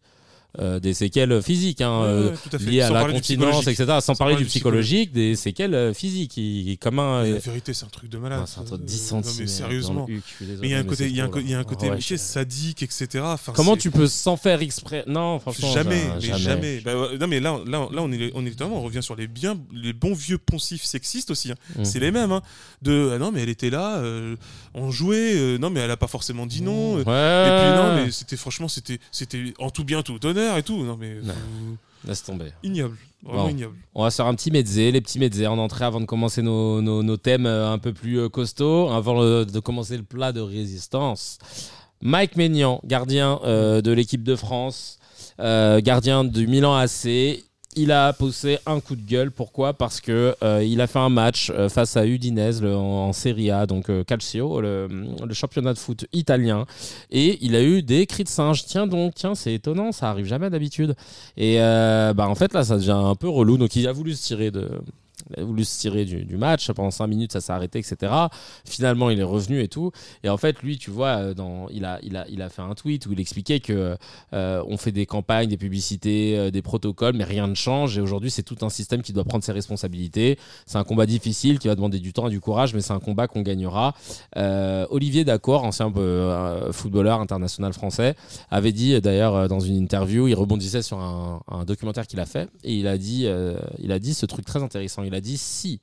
Euh, 0.60 0.80
des 0.80 0.94
séquelles 0.94 1.42
physiques, 1.42 1.82
hein, 1.82 2.02
Ouais, 2.02 2.08
euh, 2.08 2.30
ouais, 2.30 2.36
tout 2.48 2.56
à 2.56 2.60
liées 2.60 2.82
à 2.82 2.88
Sans 2.89 2.94
la 2.94 3.00
parler 3.00 3.13
du 3.16 3.22
continence, 3.22 3.50
psychologique. 3.66 3.80
etc. 3.80 3.98
Sans, 4.02 4.13
parler 4.16 4.36
du 4.36 4.46
psychologique. 4.46 5.10
psychologique, 5.10 5.12
des 5.12 5.36
séquelles 5.36 5.74
euh, 5.74 5.94
physiques, 5.96 6.30
qui, 6.30 6.78
comme 6.80 7.00
un. 7.00 7.24
La 7.24 7.39
vérité, 7.39 7.74
c'est 7.74 7.86
un 7.86 7.89
truc 7.89 8.08
de 8.12 8.20
malade. 8.20 8.42
Ouais, 8.42 8.46
c'est 8.48 8.60
entre 8.60 8.76
Euh, 8.76 8.78
10 8.78 9.12
non, 9.13 9.22
mais 9.39 9.48
sérieusement. 9.48 10.06
huc, 10.08 10.24
désolé, 10.39 10.60
Mais 10.62 10.68
il 10.68 10.72
y 10.72 10.76
a 10.76 10.78
un 10.78 10.84
côté, 10.84 11.08
il 11.10 11.16
y 11.16 11.22
a 11.22 11.26
un, 11.26 11.32
il 11.39 11.50
y 11.50 11.54
a 11.56 11.60
un 11.60 11.63
côté 11.63 11.89
Ouais, 11.89 12.00
je- 12.00 12.18
sadique, 12.18 12.84
etc. 12.84 13.08
Enfin, 13.24 13.52
Comment 13.56 13.76
tu 13.76 13.89
peux 13.89 14.06
sans 14.06 14.38
faire 14.38 14.62
exprès? 14.62 15.04
Non, 15.08 15.39
franchement. 15.39 15.74
Jamais, 15.74 16.04
mais 16.22 16.38
jamais. 16.38 16.82
Bah, 16.82 17.00
ouais, 17.02 17.18
non, 17.18 17.26
mais 17.26 17.39
là, 17.39 17.60
là, 17.66 17.88
là, 17.92 18.02
on 18.04 18.12
est, 18.12 18.32
on 18.36 18.46
est 18.46 18.50
littéralement, 18.50 18.78
on 18.80 18.84
revient 18.84 19.02
sur 19.02 19.16
les 19.16 19.26
bien, 19.26 19.58
les 19.74 19.94
bons 19.94 20.13
vieux 20.13 20.38
poncifs 20.38 20.84
sexistes 20.84 21.32
aussi. 21.32 21.52
hein. 21.52 21.56
Mm. 21.80 21.84
C'est 21.84 22.00
les 22.00 22.12
mêmes. 22.12 22.32
Hein. 22.32 22.44
De, 22.84 23.10
ah 23.16 23.18
non, 23.18 23.32
mais 23.32 23.42
elle 23.42 23.50
était 23.50 23.72
là, 23.72 23.98
euh, 23.98 24.36
on 24.74 24.92
jouait. 24.92 25.34
euh, 25.36 25.58
non, 25.58 25.70
mais 25.70 25.80
elle 25.82 25.92
a 25.92 25.98
pas 25.98 26.08
forcément 26.08 26.46
dit 26.46 26.62
non. 26.62 26.98
euh, 26.98 27.04
Ouais. 27.04 27.48
Et 27.48 27.62
puis 27.62 27.82
non, 27.82 27.96
mais 28.06 28.12
c'était 28.12 28.38
franchement, 28.38 28.68
c'était, 28.68 29.00
c'était 29.12 29.54
en 29.60 29.70
tout 29.70 29.84
bien, 29.84 30.02
tout 30.04 30.24
honneur 30.26 30.58
et 30.58 30.64
tout. 30.64 30.84
Non, 30.84 30.98
mais 31.00 31.16
Non. 31.22 31.34
vous- 31.60 31.78
Laisse 32.06 32.24
tomber. 32.24 32.52
ignoble, 32.64 32.98
vraiment 33.24 33.44
Bon. 33.46 33.50
ignoble. 33.50 33.78
On 33.96 34.04
va 34.04 34.12
faire 34.12 34.26
un 34.28 34.36
petit 34.36 34.52
mezzé, 34.52 34.92
les 34.92 35.00
petits 35.00 35.20
mezzés 35.20 35.48
en 35.48 35.58
entrée 35.58 35.86
avant 35.86 36.02
de 36.02 36.06
commencer 36.06 36.42
nos, 36.42 36.82
nos- 36.82 37.02
nos 37.04 37.16
thèmes 37.18 37.46
euh, 37.46 37.72
un 37.72 37.78
peu 37.78 37.94
plus 37.94 38.20
euh, 38.20 38.28
costauds, 38.30 38.90
avant 38.90 39.22
le- 39.22 39.46
de 39.46 39.60
commencer 39.60 39.96
le 39.96 40.04
plat 40.04 40.32
de 40.34 40.42
résistance. 40.42 41.38
Mike 42.02 42.36
Maignan, 42.36 42.82
gardien 42.84 43.40
euh, 43.46 43.82
de 43.82 43.92
l'équipe 43.94 44.24
de 44.24 44.36
France, 44.36 45.00
euh, 45.40 45.80
gardien 45.80 46.26
du 46.26 46.48
Milan 46.48 46.76
AC. 46.76 47.42
Il 47.76 47.92
a 47.92 48.14
poussé 48.14 48.60
un 48.66 48.80
coup 48.80 48.96
de 48.96 49.02
gueule. 49.02 49.32
Pourquoi? 49.32 49.74
Parce 49.74 50.00
que 50.00 50.36
euh, 50.44 50.64
il 50.64 50.80
a 50.82 50.88
fait 50.88 51.00
un 51.00 51.10
match 51.10 51.52
euh, 51.52 51.70
face 51.70 51.98
à 51.98 52.06
Udinese 52.06 52.64
en, 52.64 53.14
Serie 53.14 53.52
A, 53.52 53.66
donc 53.66 53.90
euh, 53.90 54.04
Calcio, 54.04 54.62
le, 54.62 54.88
championnat 55.32 55.74
de 55.74 55.80
foot 55.80 56.06
italien, 56.14 56.66
et 57.10 57.40
il 57.42 57.56
a 57.56 57.64
eu 57.64 57.82
des 57.82 58.06
cris 58.06 58.24
de 58.24 58.30
singe. 58.30 58.66
Tiens 58.66 58.86
donc, 58.86 59.16
tiens, 59.16 59.34
c'est 59.34 59.54
étonnant, 59.54 59.92
ça 59.92 60.10
arrive 60.10 60.26
jamais 60.26 60.50
d'habitude. 60.50 60.96
Et 61.38 61.58
bah 61.58 62.28
en 62.28 62.36
fait 62.36 62.54
là, 62.54 62.64
ça 62.64 62.78
devient 62.78 62.92
un 62.92 63.16
peu 63.16 63.28
relou. 63.30 63.58
Donc 63.58 63.76
il 63.76 63.88
a 63.88 63.92
voulu 63.92 64.14
se 64.14 64.24
tirer 64.28 64.52
de, 64.52 64.70
il 65.36 65.42
a 65.42 65.46
voulu 65.46 65.64
se 65.66 65.80
tirer 65.80 66.06
du, 66.06 66.38
match 66.38 66.72
pendant 66.72 66.92
5 66.92 67.08
minutes, 67.08 67.32
ça 67.32 67.42
s'est 67.42 67.52
arrêté, 67.52 67.80
etc. 67.80 68.12
Finalement, 68.66 69.10
il 69.10 69.20
est 69.20 69.24
revenu 69.24 69.62
et 69.62 69.68
tout. 69.68 69.92
Et 70.24 70.30
en 70.30 70.38
fait, 70.38 70.62
lui, 70.62 70.78
tu 70.78 70.92
vois, 70.92 71.18
euh, 71.18 71.34
il, 71.72 71.86
a, 71.86 72.00
il, 72.04 72.18
a, 72.18 72.26
il 72.30 72.42
a 72.42 72.50
fait 72.50 72.62
un 72.62 72.74
tweet 72.74 73.06
où 73.06 73.14
il 73.14 73.20
expliquait 73.20 73.60
que 73.60 73.98
euh, 74.34 74.64
on 74.68 74.78
fait 74.78 74.92
des 74.92 75.06
campagnes, 75.06 75.50
des 75.50 75.58
publicités, 75.58 76.38
euh, 76.38 76.52
des 76.52 76.62
protocoles, 76.62 77.16
mais 77.16 77.24
rien 77.24 77.48
ne 77.48 77.56
change. 77.56 77.98
Et 77.98 78.02
aujourd'hui, 78.02 78.32
c'est 78.32 78.44
tout 78.44 78.58
un 78.62 78.70
système 78.70 79.02
qui 79.02 79.14
doit 79.14 79.24
prendre 79.24 79.44
ses 79.44 79.52
responsabilités. 79.52 80.38
C'est 80.66 80.78
un 80.78 80.84
combat 80.84 81.06
difficile 81.06 81.60
qui 81.60 81.68
va 81.68 81.76
demander 81.76 82.00
du 82.00 82.14
temps 82.14 82.28
et 82.28 82.32
du 82.32 82.40
courage, 82.40 82.74
mais 82.74 82.82
c'est 82.82 82.94
un 82.94 83.00
combat 83.00 83.28
qu'on 83.28 83.42
gagnera. 83.42 83.94
Olivier 84.36 85.24
D'accord, 85.24 85.64
ancien 85.64 85.92
footballeur 86.72 87.20
international 87.20 87.74
français, 87.74 88.16
avait 88.50 88.72
dit 88.72 89.00
d'ailleurs 89.02 89.48
dans 89.48 89.60
une 89.60 89.76
interview, 89.76 90.28
il 90.28 90.34
rebondissait 90.34 90.82
sur 90.82 91.00
un, 91.00 91.42
documentaire 91.66 92.08
qu'il 92.08 92.20
a 92.20 92.26
fait 92.26 92.50
et 92.64 92.74
il 92.76 92.88
a 92.88 92.98
dit, 92.98 93.28
il 93.80 93.92
a 93.92 94.00
dit 94.00 94.14
ce 94.14 94.26
truc 94.26 94.46
très 94.46 94.62
intéressant. 94.62 95.04
A 95.13 95.21
dit 95.21 95.38
si 95.38 95.80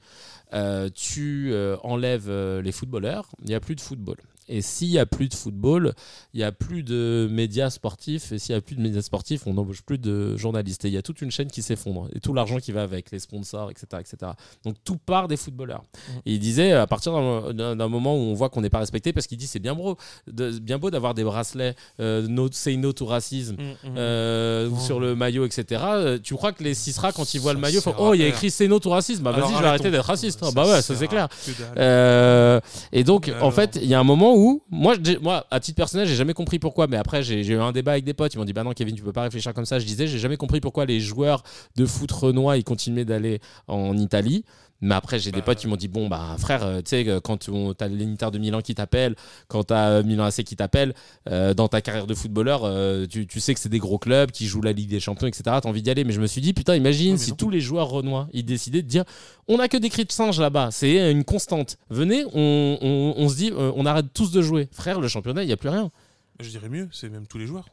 euh, 0.52 0.88
tu 0.92 1.50
euh, 1.52 1.76
enlèves 1.82 2.28
euh, 2.28 2.60
les 2.62 2.72
footballeurs, 2.72 3.28
il 3.40 3.48
n'y 3.48 3.54
a 3.54 3.60
plus 3.60 3.76
de 3.76 3.80
football. 3.80 4.16
Et 4.50 4.62
s'il 4.62 4.88
y 4.88 4.98
a 4.98 5.06
plus 5.06 5.28
de 5.28 5.34
football, 5.34 5.94
il 6.34 6.40
y 6.40 6.44
a 6.44 6.50
plus 6.52 6.82
de 6.82 7.28
médias 7.30 7.70
sportifs. 7.70 8.32
Et 8.32 8.38
s'il 8.38 8.52
y 8.54 8.58
a 8.58 8.60
plus 8.60 8.74
de 8.76 8.80
médias 8.82 9.00
sportifs, 9.02 9.46
on 9.46 9.54
n'embauche 9.54 9.82
plus 9.82 9.98
de 9.98 10.36
journalistes. 10.36 10.84
Et 10.84 10.88
il 10.88 10.94
y 10.94 10.98
a 10.98 11.02
toute 11.02 11.22
une 11.22 11.30
chaîne 11.30 11.48
qui 11.48 11.62
s'effondre. 11.62 12.08
Et 12.14 12.20
tout 12.20 12.34
l'argent 12.34 12.58
qui 12.58 12.72
va 12.72 12.82
avec, 12.82 13.10
les 13.12 13.20
sponsors, 13.20 13.70
etc. 13.70 13.86
etc. 14.00 14.32
Donc 14.64 14.74
tout 14.84 14.96
part 14.96 15.28
des 15.28 15.36
footballeurs. 15.36 15.84
Et 16.26 16.34
il 16.34 16.38
disait, 16.40 16.72
à 16.72 16.86
partir 16.86 17.12
d'un- 17.54 17.88
moment 17.88 18.14
où 18.16 18.18
on 18.20 18.34
voit 18.34 18.48
qu'on 18.50 18.60
n'est 18.60 18.70
pas 18.70 18.78
respecté, 18.80 19.12
parce 19.12 19.26
qu'il 19.26 19.38
dit 19.38 19.46
c'est 19.46 19.58
bien 19.60 19.74
beau, 19.74 19.96
de- 20.30 20.58
bien 20.58 20.78
beau 20.78 20.90
d'avoir 20.90 21.14
des 21.14 21.24
bracelets 21.24 21.74
euh, 22.00 22.26
no, 22.28 22.48
Say 22.52 22.76
no 22.76 22.92
to 22.92 23.06
racisme 23.06 23.54
Mm, 23.56 23.62
mm. 23.90 23.94
euh, 23.96 24.68
Oh. 24.72 24.78
sur 24.80 24.98
le 25.00 25.14
maillot, 25.14 25.44
etc. 25.46 25.80
Euh, 25.84 26.18
Tu 26.22 26.34
crois 26.34 26.52
que 26.52 26.64
les 26.64 26.74
Cisra, 26.74 27.12
quand 27.12 27.34
ils 27.34 27.40
voient 27.40 27.52
le 27.54 27.60
maillot, 27.60 27.80
font 27.80 27.94
Oh, 27.98 28.14
il 28.14 28.20
y 28.20 28.24
a 28.24 28.26
écrit 28.28 28.50
C'est 28.50 28.66
no 28.68 28.78
to 28.80 28.90
racisme. 28.90 29.22
Bah 29.22 29.32
vas-y, 29.32 29.54
je 29.54 29.60
vais 29.60 29.66
arrêter 29.68 29.90
d'être 29.90 30.04
raciste. 30.06 30.40
Ah, 30.42 30.46
Ça 30.46 30.52
bah 30.52 30.66
ouais, 30.68 30.82
ça 30.82 30.94
c'est 30.96 31.06
clair. 31.08 31.28
Euh, 31.76 32.60
et 32.92 33.04
donc, 33.04 33.30
en 33.40 33.50
fait, 33.50 33.78
il 33.80 33.88
y 33.88 33.94
a 33.94 34.00
un 34.00 34.04
moment 34.04 34.34
où, 34.34 34.39
moi, 34.70 35.46
à 35.50 35.60
titre 35.60 35.76
personnel, 35.76 36.06
j'ai 36.06 36.14
jamais 36.14 36.34
compris 36.34 36.58
pourquoi, 36.58 36.86
mais 36.86 36.96
après, 36.96 37.22
j'ai 37.22 37.42
j'ai 37.42 37.54
eu 37.54 37.58
un 37.58 37.72
débat 37.72 37.92
avec 37.92 38.04
des 38.04 38.14
potes. 38.14 38.34
Ils 38.34 38.38
m'ont 38.38 38.44
dit, 38.44 38.52
bah 38.52 38.64
non, 38.64 38.72
Kevin, 38.72 38.94
tu 38.94 39.02
peux 39.02 39.12
pas 39.12 39.22
réfléchir 39.22 39.52
comme 39.54 39.66
ça. 39.66 39.78
Je 39.78 39.86
disais, 39.86 40.06
j'ai 40.06 40.18
jamais 40.18 40.36
compris 40.36 40.60
pourquoi 40.60 40.84
les 40.84 41.00
joueurs 41.00 41.42
de 41.76 41.86
foot 41.86 42.10
renois, 42.12 42.56
ils 42.56 42.64
continuaient 42.64 43.04
d'aller 43.04 43.40
en 43.66 43.96
Italie. 43.96 44.44
Mais 44.82 44.94
après, 44.94 45.18
j'ai 45.18 45.30
des 45.30 45.40
Bah, 45.40 45.46
potes 45.46 45.58
qui 45.58 45.66
m'ont 45.66 45.76
dit, 45.76 45.88
bon, 45.88 46.08
bah 46.08 46.36
frère, 46.38 46.64
euh, 46.64 46.76
tu 46.78 46.84
sais, 46.86 47.06
euh, 47.06 47.20
quand 47.20 47.36
tu 47.36 47.50
as 47.80 47.88
l'Inter 47.88 48.30
de 48.32 48.38
Milan 48.38 48.62
qui 48.62 48.74
t'appelle, 48.74 49.14
quand 49.48 49.64
tu 49.64 49.74
as 49.74 50.02
Milan 50.02 50.24
AC 50.24 50.42
qui 50.42 50.56
t'appelle, 50.56 50.94
euh, 51.28 51.52
dans 51.52 51.68
ta 51.68 51.82
carrière 51.82 52.06
de 52.06 52.14
footballeur, 52.14 52.62
euh, 52.64 53.06
tu, 53.06 53.26
tu 53.26 53.40
sais 53.40 53.52
que 53.52 53.60
c'est 53.60 53.68
des 53.68 53.78
gros 53.78 53.98
clubs 53.98 54.30
qui 54.30 54.46
jouent 54.46 54.62
la 54.62 54.72
Ligue 54.72 54.88
des 54.88 54.98
Champions, 55.00 55.26
etc. 55.26 55.42
Tu 55.44 55.50
as 55.50 55.66
envie 55.66 55.82
d'y 55.82 55.90
aller. 55.90 56.04
Mais 56.04 56.12
je 56.14 56.20
me 56.20 56.26
suis 56.26 56.40
dit, 56.40 56.54
putain, 56.54 56.76
imagine 56.76 57.18
si 57.18 57.30
non. 57.30 57.36
tous 57.36 57.50
les 57.50 57.60
joueurs 57.60 57.88
renois, 57.90 58.28
ils 58.32 58.44
décidaient 58.44 58.80
de 58.82 58.88
dire, 58.88 59.04
on 59.48 59.58
a 59.58 59.68
que 59.68 59.76
des 59.76 59.90
cris 59.90 60.06
de 60.06 60.12
singe 60.12 60.40
là-bas, 60.40 60.70
c'est 60.70 61.10
une 61.12 61.24
constante. 61.24 61.76
Venez, 61.90 62.24
on, 62.32 62.78
on- 62.80 63.14
on 63.18 63.28
se 63.28 63.36
dit, 63.36 63.50
euh, 63.52 63.72
on 63.76 63.84
arrête 63.84 64.06
tous 64.14 64.30
de 64.30 64.40
jouer. 64.40 64.68
Frère, 64.72 64.98
le 65.00 65.08
championnat, 65.08 65.42
il 65.42 65.46
n'y 65.48 65.52
a 65.52 65.56
plus 65.58 65.68
rien. 65.68 65.90
Je 66.40 66.48
dirais 66.48 66.70
mieux, 66.70 66.88
c'est 66.90 67.10
même 67.10 67.26
tous 67.26 67.36
les 67.36 67.46
joueurs. 67.46 67.66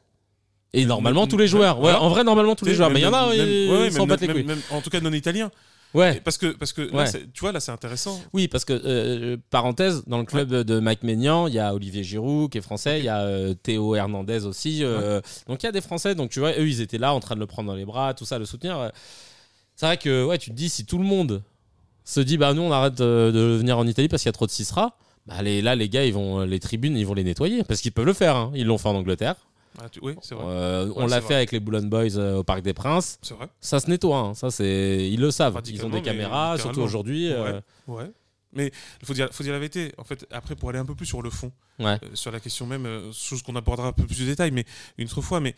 Et 0.74 0.84
normalement, 0.86 1.26
tous 1.26 1.38
les 1.38 1.48
joueurs. 1.48 1.80
Ouais, 1.80 1.94
en 1.94 2.10
vrai, 2.10 2.26
normalement, 2.26 2.54
tous 2.56 2.66
les 2.66 2.74
joueurs. 2.74 2.90
Mais 2.90 3.00
il 3.00 3.04
y 3.04 3.06
en 3.06 3.14
a, 3.14 3.34
ils 3.34 3.92
s'en 3.94 4.06
battent 4.06 4.20
les 4.20 4.28
couilles. 4.28 4.46
En 4.72 4.82
tout 4.82 4.90
cas, 4.90 5.00
non 5.00 5.14
italiens. 5.14 5.50
Ouais. 5.94 6.20
Parce 6.22 6.38
que, 6.38 6.48
parce 6.48 6.74
que 6.74 6.82
là, 6.82 6.90
Ouais. 6.98 7.06
c'est- 7.08 7.32
tu 7.34 7.40
vois, 7.42 7.52
là, 7.52 7.60
c'est 7.60 7.72
intéressant. 7.72 8.20
Oui, 8.34 8.48
parce 8.48 8.66
que, 8.66 8.74
euh, 8.86 9.38
parenthèse, 9.50 10.04
dans 10.06 10.18
le 10.20 10.26
club 10.26 10.50
de 10.54 10.80
Mike 10.80 11.04
Maignan, 11.04 11.48
il 11.48 11.54
y 11.54 11.60
a 11.60 11.74
Olivier 11.74 12.04
Giroud 12.04 12.52
qui 12.52 12.58
est 12.58 12.62
français, 12.62 13.00
il 13.00 13.06
y 13.06 13.10
a 13.10 13.22
euh, 13.22 13.54
Théo 13.54 13.96
Hernandez 13.96 14.46
aussi. 14.46 14.84
euh, 14.84 15.22
Donc 15.48 15.64
il 15.64 15.66
y 15.66 15.70
a 15.70 15.72
des 15.72 15.82
Français, 15.82 16.14
donc 16.14 16.30
tu 16.30 16.40
vois, 16.40 16.52
eux, 16.52 16.68
ils 16.68 16.82
étaient 16.82 16.98
là 16.98 17.14
en 17.14 17.20
train 17.20 17.36
de 17.36 17.40
le 17.40 17.48
prendre 17.48 17.68
dans 17.70 17.76
les 17.76 17.86
bras, 17.86 18.14
tout 18.14 18.26
ça, 18.26 18.38
le 18.38 18.46
soutenir. 18.46 18.92
C'est 19.76 19.86
vrai 19.86 19.98
que, 19.98 20.26
ouais, 20.26 20.38
tu 20.38 20.50
te 20.52 20.56
dis, 20.56 20.70
si 20.70 20.86
tout 20.86 20.98
le 20.98 21.06
monde 21.06 21.42
se 22.04 22.20
dit, 22.20 22.38
bah 22.38 22.54
nous, 22.54 22.62
on 22.64 22.72
arrête 22.72 22.96
de 22.96 23.56
venir 23.58 23.78
en 23.78 23.88
Italie 23.88 24.08
parce 24.08 24.22
qu'il 24.24 24.30
y 24.30 24.32
a 24.32 24.34
trop 24.34 24.46
de 24.46 24.52
Cisra, 24.52 24.98
bah 25.26 25.42
les, 25.42 25.62
là, 25.62 25.76
les 25.76 25.90
gars, 25.90 26.06
ils 26.06 26.14
vont, 26.14 26.42
les 26.42 26.60
tribunes, 26.60 26.98
ils 26.98 27.06
vont 27.06 27.14
les 27.14 27.24
nettoyer 27.24 27.64
parce 27.64 27.82
qu'ils 27.82 27.92
peuvent 27.92 28.06
le 28.06 28.14
faire. 28.14 28.36
hein. 28.36 28.52
Ils 28.56 28.66
l'ont 28.66 28.78
fait 28.78 28.90
en 28.90 28.96
Angleterre. 28.96 29.36
Ah, 29.80 29.90
tu- 29.90 30.00
Oui, 30.02 30.16
c'est 30.22 30.34
vrai. 30.36 30.44
Euh, 30.48 30.92
on 30.96 31.04
Ouais, 31.04 31.10
l'a 31.10 31.22
fait 31.22 31.26
vrai. 31.28 31.36
avec 31.36 31.52
les 31.52 31.60
Boulogne 31.60 31.90
Boys 31.90 32.16
euh, 32.18 32.38
au 32.38 32.44
Parc 32.44 32.62
des 32.62 32.74
Princes. 32.74 33.20
C'est 33.22 33.34
vrai. 33.36 33.48
Ça 33.62 33.80
se 33.80 33.90
nettoie, 33.90 34.18
hein. 34.18 34.34
ça 34.34 34.50
c'est 34.50 35.08
ils 35.10 35.20
le 35.20 35.30
savent. 35.32 35.60
Ils 35.68 35.86
ont 35.86 35.90
des 35.90 36.02
caméras, 36.02 36.58
surtout 36.58 36.82
aujourd'hui. 36.82 37.32
euh, 37.32 37.60
Ouais. 37.88 38.10
Mais 38.54 38.72
il 39.02 39.06
faut 39.06 39.14
dire, 39.14 39.28
faut 39.32 39.44
dire 39.44 39.54
la 39.54 39.60
vérité. 39.60 39.92
En 39.98 40.04
fait, 40.04 40.26
après, 40.32 40.56
pour 40.56 40.70
aller 40.70 40.80
un 40.80 40.86
peu 40.86 40.96
plus 40.96 41.06
sur 41.06 41.22
le 41.22 41.30
fond, 41.30 41.52
Ouais. 41.80 42.00
euh, 42.04 42.08
sur 42.16 42.32
la 42.32 42.40
question 42.40 42.66
même, 42.66 43.12
chose 43.14 43.44
qu'on 43.44 43.56
abordera 43.56 43.90
un 43.90 43.92
peu 43.94 44.06
plus 44.06 44.20
de 44.22 44.26
détails, 44.26 44.52
mais 44.52 44.66
une 44.98 45.06
autre 45.06 45.22
fois. 45.22 45.40
Mais 45.42 45.54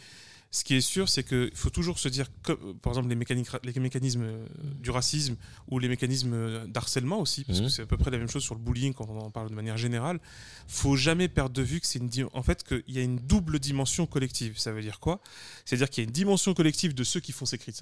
ce 0.51 0.63
qui 0.63 0.73
est 0.75 0.81
sûr, 0.81 1.07
c'est 1.09 1.23
qu'il 1.23 1.51
faut 1.53 1.69
toujours 1.69 1.99
se 1.99 2.09
dire, 2.09 2.27
que, 2.41 2.53
par 2.53 2.93
exemple, 2.93 3.09
les, 3.09 3.15
mécaniques, 3.15 3.49
les 3.63 3.79
mécanismes 3.79 4.23
euh, 4.23 4.45
du 4.79 4.89
racisme 4.89 5.35
ou 5.67 5.77
les 5.77 5.87
mécanismes 5.87 6.33
euh, 6.33 6.65
d'harcèlement 6.65 7.19
aussi, 7.19 7.43
parce 7.43 7.59
Mhm. 7.59 7.65
que 7.65 7.71
c'est 7.71 7.81
à 7.83 7.85
peu 7.85 7.97
près 7.97 8.09
la 8.09 8.17
même 8.17 8.29
chose 8.29 8.43
sur 8.43 8.55
le 8.55 8.61
bullying 8.61 8.93
quand 8.93 9.07
on 9.09 9.19
en 9.19 9.29
parle 9.29 9.49
de 9.51 9.55
manière 9.55 9.77
générale. 9.77 10.19
Faut 10.67 10.95
jamais 10.95 11.27
perdre 11.27 11.53
de 11.53 11.61
vue 11.61 11.79
que 11.79 11.85
c'est 11.87 11.99
une, 11.99 12.07
di- 12.09 12.23
en 12.33 12.41
fait, 12.43 12.63
qu'il 12.63 12.83
y 12.87 12.97
a 12.97 13.03
une 13.03 13.17
double 13.19 13.59
dimension 13.59 14.07
collective. 14.07 14.57
Ça 14.57 14.71
veut 14.71 14.81
dire 14.81 14.99
quoi? 14.99 15.21
C'est-à-dire 15.65 15.89
qu'il 15.89 16.03
y 16.03 16.05
a 16.05 16.07
une 16.07 16.13
dimension 16.13 16.53
collective 16.55 16.95
de 16.95 17.03
ceux 17.03 17.19
qui 17.19 17.31
font 17.31 17.45
ces 17.45 17.57
cris 17.59 17.73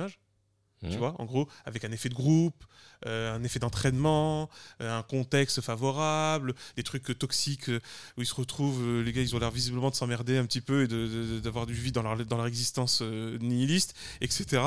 tu 0.81 0.87
Mhm. 0.89 0.97
vois, 0.97 1.15
en 1.19 1.25
gros, 1.25 1.47
avec 1.65 1.83
un 1.85 1.91
effet 1.91 2.09
de 2.09 2.13
groupe, 2.13 2.63
euh, 3.05 3.33
un 3.35 3.43
effet 3.43 3.59
d'entraînement, 3.59 4.49
euh, 4.81 4.97
un 4.99 5.03
contexte 5.03 5.61
favorable, 5.61 6.53
des 6.75 6.83
trucs 6.83 7.17
toxiques 7.17 7.69
euh, 7.69 7.79
où 8.17 8.21
ils 8.21 8.25
se 8.25 8.33
retrouvent, 8.35 9.01
les 9.01 9.11
gars, 9.11 9.21
ils 9.21 9.35
ont 9.35 9.39
l'air 9.39 9.51
visiblement 9.51 9.89
de 9.89 9.95
s'emmerder 9.95 10.37
un 10.37 10.45
petit 10.45 10.61
peu 10.61 10.83
et 10.83 11.41
d'avoir 11.41 11.65
du 11.65 11.73
vide 11.73 11.93
dans 11.95 12.03
leur, 12.03 12.17
dans 12.25 12.37
leur 12.37 12.47
existence 12.47 13.01
nihiliste, 13.01 13.95
etc. 14.21 14.63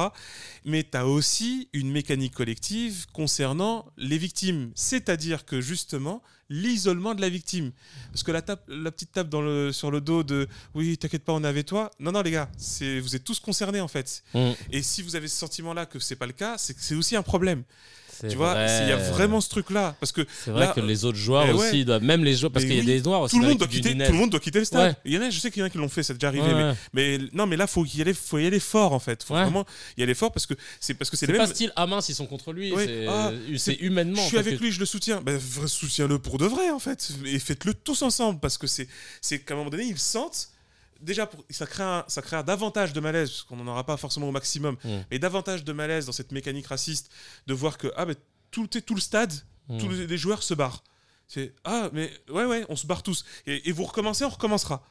Mais 0.64 0.84
tu 0.84 0.96
as 0.96 1.06
aussi 1.06 1.68
une 1.72 1.90
mécanique 1.90 2.34
collective 2.34 3.06
concernant 3.12 3.86
les 3.96 4.18
victimes, 4.18 4.70
c'est-à-dire 4.74 5.44
que 5.44 5.60
justement, 5.60 6.22
l'isolement 6.50 7.14
de 7.14 7.20
la 7.20 7.28
victime. 7.28 7.70
Parce 8.12 8.22
que 8.22 8.32
la, 8.32 8.42
tape, 8.42 8.64
la 8.68 8.90
petite 8.90 9.12
tape 9.12 9.28
dans 9.28 9.40
le, 9.40 9.72
sur 9.72 9.90
le 9.90 10.00
dos 10.00 10.22
de 10.22 10.48
oui, 10.74 10.98
t'inquiète 10.98 11.24
pas, 11.24 11.32
on 11.32 11.42
est 11.42 11.48
avec 11.48 11.66
toi. 11.66 11.90
Non, 11.98 12.12
non, 12.12 12.20
les 12.20 12.32
gars, 12.32 12.50
vous 12.58 13.16
êtes 13.16 13.24
tous 13.24 13.40
concernés 13.40 13.80
en 13.80 13.88
fait. 13.88 14.22
Mhm. 14.34 14.54
Et 14.72 14.82
si 14.82 15.02
vous 15.02 15.16
avez 15.16 15.28
ce 15.28 15.36
sentiment-là 15.36 15.86
que 15.86 15.98
c'est 15.98 16.16
pas 16.16 16.26
le 16.26 16.32
cas, 16.32 16.56
c'est 16.58 16.94
aussi 16.94 17.16
un 17.16 17.22
problème. 17.22 17.62
Tu 18.28 18.36
vois, 18.36 18.54
il 18.82 18.88
y 18.88 18.92
a 18.92 18.96
vraiment 18.96 19.40
ce 19.40 19.48
truc-là. 19.48 19.96
Parce 20.00 20.12
que 20.12 20.26
C'est 20.44 20.50
vrai 20.50 20.66
là, 20.66 20.72
que 20.72 20.80
les 20.80 21.04
autres 21.04 21.16
joueurs 21.18 21.46
eh 21.48 21.52
aussi 21.52 21.70
ouais. 21.78 21.84
doivent, 21.84 22.02
même 22.02 22.24
les 22.24 22.34
joueurs, 22.34 22.52
parce 22.52 22.64
qu'il 22.64 22.74
y 22.76 22.80
a 22.80 22.84
des 22.84 23.00
noirs 23.02 23.22
aussi. 23.22 23.36
tout 23.36 23.42
le, 23.42 23.48
monde 23.48 23.58
doit 23.58 23.68
quitter, 23.68 23.92
tout 23.92 24.12
le 24.12 24.18
monde 24.18 24.30
doit 24.30 24.40
quitter 24.40 24.58
le 24.58 24.64
stade. 24.64 24.90
Ouais. 24.90 24.96
Il 25.04 25.12
y 25.14 25.18
en 25.18 25.22
a, 25.22 25.30
je 25.30 25.38
sais 25.38 25.50
qu'il 25.50 25.60
y 25.60 25.62
en 25.62 25.66
a 25.66 25.70
qui 25.70 25.78
l'ont 25.78 25.88
fait, 25.88 26.02
c'est 26.02 26.14
déjà 26.14 26.28
arrivé. 26.28 26.52
Ouais, 26.52 26.74
mais, 26.92 27.18
non, 27.32 27.46
mais 27.46 27.56
là, 27.56 27.66
faut 27.66 27.84
y 27.84 28.00
aller, 28.00 28.14
faut 28.14 28.38
y 28.38 28.46
aller 28.46 28.60
fort 28.60 28.92
en 28.92 28.98
fait. 28.98 29.22
Faut 29.22 29.34
vraiment 29.34 29.64
y 29.96 30.02
aller 30.02 30.14
fort 30.14 30.32
parce 30.32 30.46
que 30.46 30.54
c'est 30.80 30.94
parce 30.94 31.10
que 31.10 31.16
c'est 31.16 31.26
les 31.26 31.32
pas 31.34 31.44
mêmes. 31.46 31.54
style 31.54 31.72
ah 31.76 31.86
mince 31.86 32.08
ils 32.08 32.14
sont 32.14 32.26
contre 32.26 32.52
lui, 32.52 32.72
c'est 32.76 33.06
Ah, 33.08 33.30
c'est 33.52 33.58
c'est- 33.58 33.74
humainement. 33.80 34.22
Je 34.22 34.28
suis 34.28 34.38
avec 34.38 34.58
que- 34.58 34.62
lui, 34.62 34.72
je 34.72 34.80
le 34.80 34.86
soutiens. 34.86 35.20
Ben, 35.22 35.38
soutiens-le 35.66 36.18
pour 36.18 36.38
de 36.38 36.46
vrai 36.46 36.70
en 36.70 36.78
fait, 36.78 37.10
et 37.24 37.38
faites-le 37.38 37.74
tous 37.74 38.02
ensemble 38.02 38.40
parce 38.40 38.58
que 38.58 38.66
c'est 38.66 38.88
c'est 39.20 39.38
qu'à 39.40 39.54
un 39.54 39.56
moment 39.58 39.70
donné 39.70 39.84
ils 39.84 39.98
sentent. 39.98 40.48
Déjà, 41.00 41.26
pour, 41.26 41.44
ça, 41.50 41.66
crée 41.66 41.82
un- 41.82 42.04
ça 42.08 42.22
crée 42.22 42.42
davantage 42.42 42.92
de 42.92 43.00
malaise, 43.00 43.30
parce 43.30 43.42
qu'on 43.42 43.56
n'en 43.56 43.66
aura 43.70 43.84
pas 43.84 43.96
forcément 43.96 44.28
au 44.28 44.32
maximum, 44.32 44.76
Mm. 44.84 44.88
mais 45.10 45.18
davantage 45.18 45.64
de 45.64 45.72
malaise 45.72 46.06
dans 46.06 46.12
cette 46.12 46.32
mécanique 46.32 46.66
raciste 46.66 47.10
de 47.46 47.54
voir 47.54 47.78
que 47.78 47.92
ah, 47.96 48.04
ben, 48.04 48.14
tout, 48.50 48.66
tout 48.66 48.94
le 48.94 49.00
stade, 49.00 49.32
Mm. 49.68 49.78
tous 49.78 49.88
les, 49.88 50.06
les 50.06 50.18
joueurs 50.18 50.42
se 50.42 50.52
barrent. 50.54 50.82
C'est 51.28 51.54
ah, 51.64 51.90
mais 51.92 52.10
ouais, 52.28 52.44
ouais, 52.44 52.66
on 52.68 52.76
se 52.76 52.86
barre 52.86 53.02
tous. 53.02 53.24
Et, 53.46 53.68
et 53.68 53.72
vous 53.72 53.84
recommencez, 53.84 54.24
on 54.24 54.28
recommencera. 54.30 54.82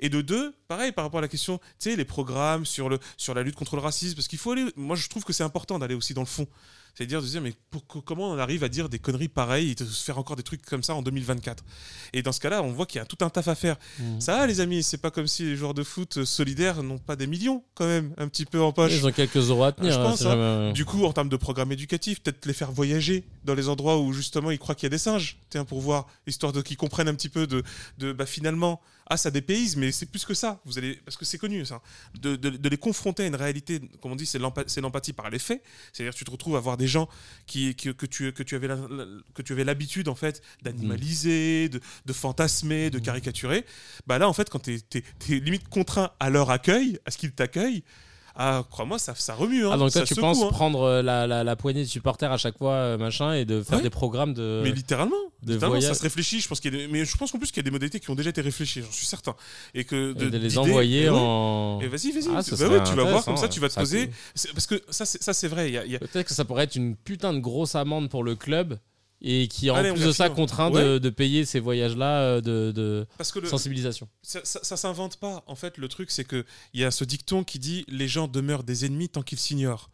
Et 0.00 0.08
de 0.08 0.20
deux, 0.22 0.54
pareil 0.68 0.90
par 0.92 1.04
rapport 1.04 1.18
à 1.18 1.20
la 1.22 1.28
question, 1.28 1.58
tu 1.58 1.90
sais, 1.90 1.96
les 1.96 2.04
programmes 2.04 2.64
sur, 2.64 2.88
le, 2.88 2.98
sur 3.16 3.34
la 3.34 3.42
lutte 3.42 3.56
contre 3.56 3.76
le 3.76 3.82
racisme, 3.82 4.14
parce 4.16 4.26
qu'il 4.28 4.38
faut 4.38 4.52
aller. 4.52 4.64
Moi, 4.76 4.96
je 4.96 5.08
trouve 5.08 5.22
que 5.24 5.32
c'est 5.32 5.42
important 5.44 5.78
d'aller 5.78 5.94
aussi 5.94 6.14
dans 6.14 6.22
le 6.22 6.26
fond. 6.26 6.46
C'est-à-dire 6.94 7.20
de 7.22 7.26
se 7.26 7.30
dire, 7.32 7.40
mais 7.40 7.54
pour- 7.70 7.86
co- 7.86 8.02
comment 8.02 8.30
on 8.30 8.38
arrive 8.38 8.64
à 8.64 8.68
dire 8.68 8.88
des 8.88 8.98
conneries 8.98 9.28
pareilles 9.28 9.70
et 9.70 9.74
de 9.74 9.84
se 9.84 10.04
faire 10.04 10.18
encore 10.18 10.36
des 10.36 10.42
trucs 10.42 10.62
comme 10.62 10.82
ça 10.82 10.94
en 10.94 11.00
2024 11.02 11.64
Et 12.12 12.22
dans 12.22 12.32
ce 12.32 12.40
cas-là, 12.40 12.62
on 12.62 12.70
voit 12.72 12.84
qu'il 12.86 12.98
y 12.98 13.02
a 13.02 13.06
tout 13.06 13.16
un 13.24 13.30
taf 13.30 13.48
à 13.48 13.54
faire. 13.54 13.76
Mhm. 13.98 14.20
Ça 14.20 14.36
va, 14.36 14.46
les 14.46 14.60
amis, 14.60 14.82
c'est 14.82 14.98
pas 14.98 15.10
comme 15.10 15.26
si 15.26 15.42
les 15.44 15.56
joueurs 15.56 15.72
de 15.74 15.82
foot 15.82 16.18
euh, 16.18 16.24
solidaires 16.26 16.82
n'ont 16.82 16.98
pas 16.98 17.16
des 17.16 17.26
millions, 17.26 17.64
quand 17.74 17.86
même, 17.86 18.12
un 18.18 18.28
petit 18.28 18.44
peu 18.44 18.60
en 18.60 18.72
poche. 18.72 18.92
Ils 18.92 19.06
ont 19.06 19.12
quelques 19.12 19.36
euros 19.36 19.64
à 19.64 19.72
tenir. 19.72 19.92
Je 19.92 19.98
hein, 19.98 20.02
pense, 20.04 20.20
hein. 20.22 20.30
jamais- 20.30 20.72
Du 20.74 20.84
coup, 20.84 21.04
en 21.04 21.12
termes 21.12 21.28
de 21.30 21.36
programme 21.36 21.72
éducatif, 21.72 22.22
peut-être 22.22 22.44
les 22.46 22.52
faire 22.52 22.72
voyager 22.72 23.24
dans 23.44 23.54
les 23.54 23.68
endroits 23.68 23.98
où 23.98 24.12
justement 24.12 24.50
ils 24.50 24.58
croient 24.58 24.74
qu'il 24.74 24.84
y 24.84 24.86
a 24.86 24.90
des 24.90 24.98
singes, 24.98 25.38
tiens, 25.48 25.64
pour 25.64 25.80
voir, 25.80 26.06
histoire 26.26 26.52
de 26.52 26.60
qu'ils 26.60 26.76
comprennent 26.76 27.08
un 27.08 27.14
petit 27.14 27.28
peu 27.30 27.46
de, 27.46 27.62
de 27.98 28.12
bah, 28.12 28.26
finalement, 28.26 28.80
ah, 29.06 29.16
ça 29.16 29.30
dépayse, 29.30 29.76
mais 29.76 29.92
c'est 29.92 30.06
plus 30.06 30.24
que 30.24 30.32
ça. 30.34 30.60
Vous 30.64 30.78
allez, 30.78 30.94
parce 31.04 31.16
que 31.16 31.24
c'est 31.24 31.36
connu, 31.38 31.64
ça. 31.66 31.80
De, 32.20 32.36
de- 32.36 32.50
de 32.50 32.68
les 32.68 32.76
confronter 32.78 33.24
à 33.24 33.26
une 33.26 33.34
réalité, 33.34 33.80
comme 34.00 34.12
on 34.12 34.16
dit, 34.16 34.26
c'est 34.26 34.38
l'empathie 34.38 35.12
par 35.12 35.28
les 35.30 35.38
faits. 35.38 35.62
C'est-à-dire, 35.92 36.14
tu 36.14 36.24
te 36.24 36.30
retrouves 36.30 36.56
à 36.56 36.60
voir 36.60 36.76
des 36.76 36.81
gens 36.86 37.08
qui, 37.46 37.74
qui- 37.74 37.94
que, 37.94 38.06
tu, 38.06 38.32
que 38.32 38.42
tu 38.42 38.54
avais 38.54 38.68
la- 38.68 38.76
la- 38.76 39.06
que 39.34 39.42
tu 39.42 39.52
avais 39.52 39.64
l'habitude, 39.64 40.08
en 40.08 40.14
fait, 40.14 40.42
d'animaliser, 40.62 41.68
de, 41.68 41.80
de 42.06 42.12
fantasmer, 42.12 42.90
de 42.90 42.98
caricaturer. 42.98 43.64
Bah 44.06 44.18
là, 44.18 44.28
en 44.28 44.32
fait, 44.32 44.48
quand 44.50 44.60
tu 44.60 44.74
es, 44.74 45.40
limite 45.40 45.68
contraint 45.68 46.10
à 46.20 46.30
leur 46.30 46.50
accueil, 46.50 46.98
à 47.06 47.10
ce 47.10 47.18
qu'ils 47.18 47.32
t'accueillent, 47.32 47.82
ah, 48.34 48.64
crois-moi, 48.70 48.98
ça, 48.98 49.14
ça 49.14 49.34
remue. 49.34 49.66
Hein, 49.66 49.70
Ah 49.74 49.76
donc 49.76 49.90
toi 49.92 50.00
ça 50.02 50.06
tu 50.06 50.14
secoue, 50.14 50.20
penses 50.22 50.42
hein. 50.42 50.48
prendre 50.50 50.82
euh, 50.82 51.02
la, 51.02 51.26
la, 51.26 51.44
la 51.44 51.56
poignée 51.56 51.82
de 51.82 51.88
supporters 51.88 52.32
à 52.32 52.36
chaque 52.38 52.56
fois 52.58 52.72
euh, 52.72 52.98
machin 52.98 53.34
et 53.34 53.44
de 53.44 53.62
faire 53.62 53.78
Ouais. 53.78 53.82
des 53.82 53.90
programmes 53.90 54.34
de. 54.34 54.60
Mais 54.64 54.70
littéralement, 54.72 55.16
de 55.42 55.52
littéralement, 55.54 55.80
ça 55.80 55.94
se 55.94 56.02
réfléchit. 56.02 56.40
Je 56.40 56.48
pense 56.48 56.60
qu'il 56.60 56.72
y 56.72 56.76
a 56.76 56.86
des- 56.86 56.92
mais 56.92 57.04
je 57.04 57.16
pense 57.16 57.30
qu'en 57.32 57.38
plus 57.38 57.48
qu'il 57.48 57.58
y 57.58 57.60
a 57.60 57.64
des 57.64 57.70
modalités 57.70 58.00
qui 58.00 58.10
ont 58.10 58.14
déjà 58.14 58.30
été 58.30 58.40
réfléchies, 58.40 58.82
j'en 58.82 58.90
suis 58.92 59.06
certain, 59.06 59.34
et 59.74 59.84
que 59.84 60.12
et 60.12 60.30
de 60.30 60.38
les 60.38 60.58
envoyer 60.58 61.04
et 61.04 61.10
ouais. 61.10 61.16
en. 61.18 61.80
Et 61.82 61.88
vas-y, 61.88 62.12
vas-y. 62.12 62.28
Ah, 62.34 62.40
Bah 62.58 62.68
ouais, 62.68 62.82
tu 62.84 62.94
vas 62.94 63.04
voir 63.04 63.24
comme 63.24 63.36
ça, 63.36 63.48
tu 63.48 63.60
vas 63.60 63.68
te 63.68 63.74
poser. 63.74 64.10
Parce 64.54 64.66
que 64.66 64.82
ça, 64.90 65.04
c'est 65.04 65.48
vrai. 65.48 65.68
il 65.68 65.74
Y 65.74 65.78
a, 65.78 65.84
il 65.84 65.92
y 65.92 65.96
a- 65.96 65.98
Peut-être 65.98 66.26
que 66.28 66.34
ça 66.34 66.44
pourrait 66.44 66.64
être 66.64 66.76
une 66.76 66.96
putain 66.96 67.32
de 67.32 67.38
grosse 67.38 67.74
amende 67.74 68.08
pour 68.08 68.22
le 68.24 68.34
club 68.34 68.78
et 69.22 69.46
qui 69.48 69.70
en 69.70 69.76
Allez, 69.76 69.92
plus 69.92 70.04
de 70.04 70.12
ça 70.12 70.24
affirme. 70.24 70.36
contraint 70.36 70.70
de, 70.70 70.76
Ouais. 70.94 71.00
de 71.00 71.10
payer 71.10 71.44
ces 71.44 71.60
voyages-là 71.60 72.20
euh, 72.20 72.40
de, 72.40 72.72
de 72.72 73.06
Parce 73.16 73.30
que 73.32 73.38
le, 73.38 73.48
sensibilisation. 73.48 74.08
ça, 74.22 74.40
ça, 74.44 74.60
ça 74.62 74.76
s'invente 74.76 75.16
pas. 75.18 75.44
En 75.46 75.54
fait, 75.54 75.78
le 75.78 75.88
truc, 75.88 76.10
c'est 76.10 76.24
que 76.24 76.44
il 76.74 76.80
y 76.80 76.84
a 76.84 76.90
ce 76.90 77.04
dicton 77.04 77.44
qui 77.44 77.58
dit 77.58 77.84
les 77.88 78.08
gens 78.08 78.26
demeurent 78.28 78.64
des 78.64 78.84
ennemis 78.84 79.08
tant 79.08 79.22
qu'ils 79.22 79.38
s'ignorent. 79.38 79.90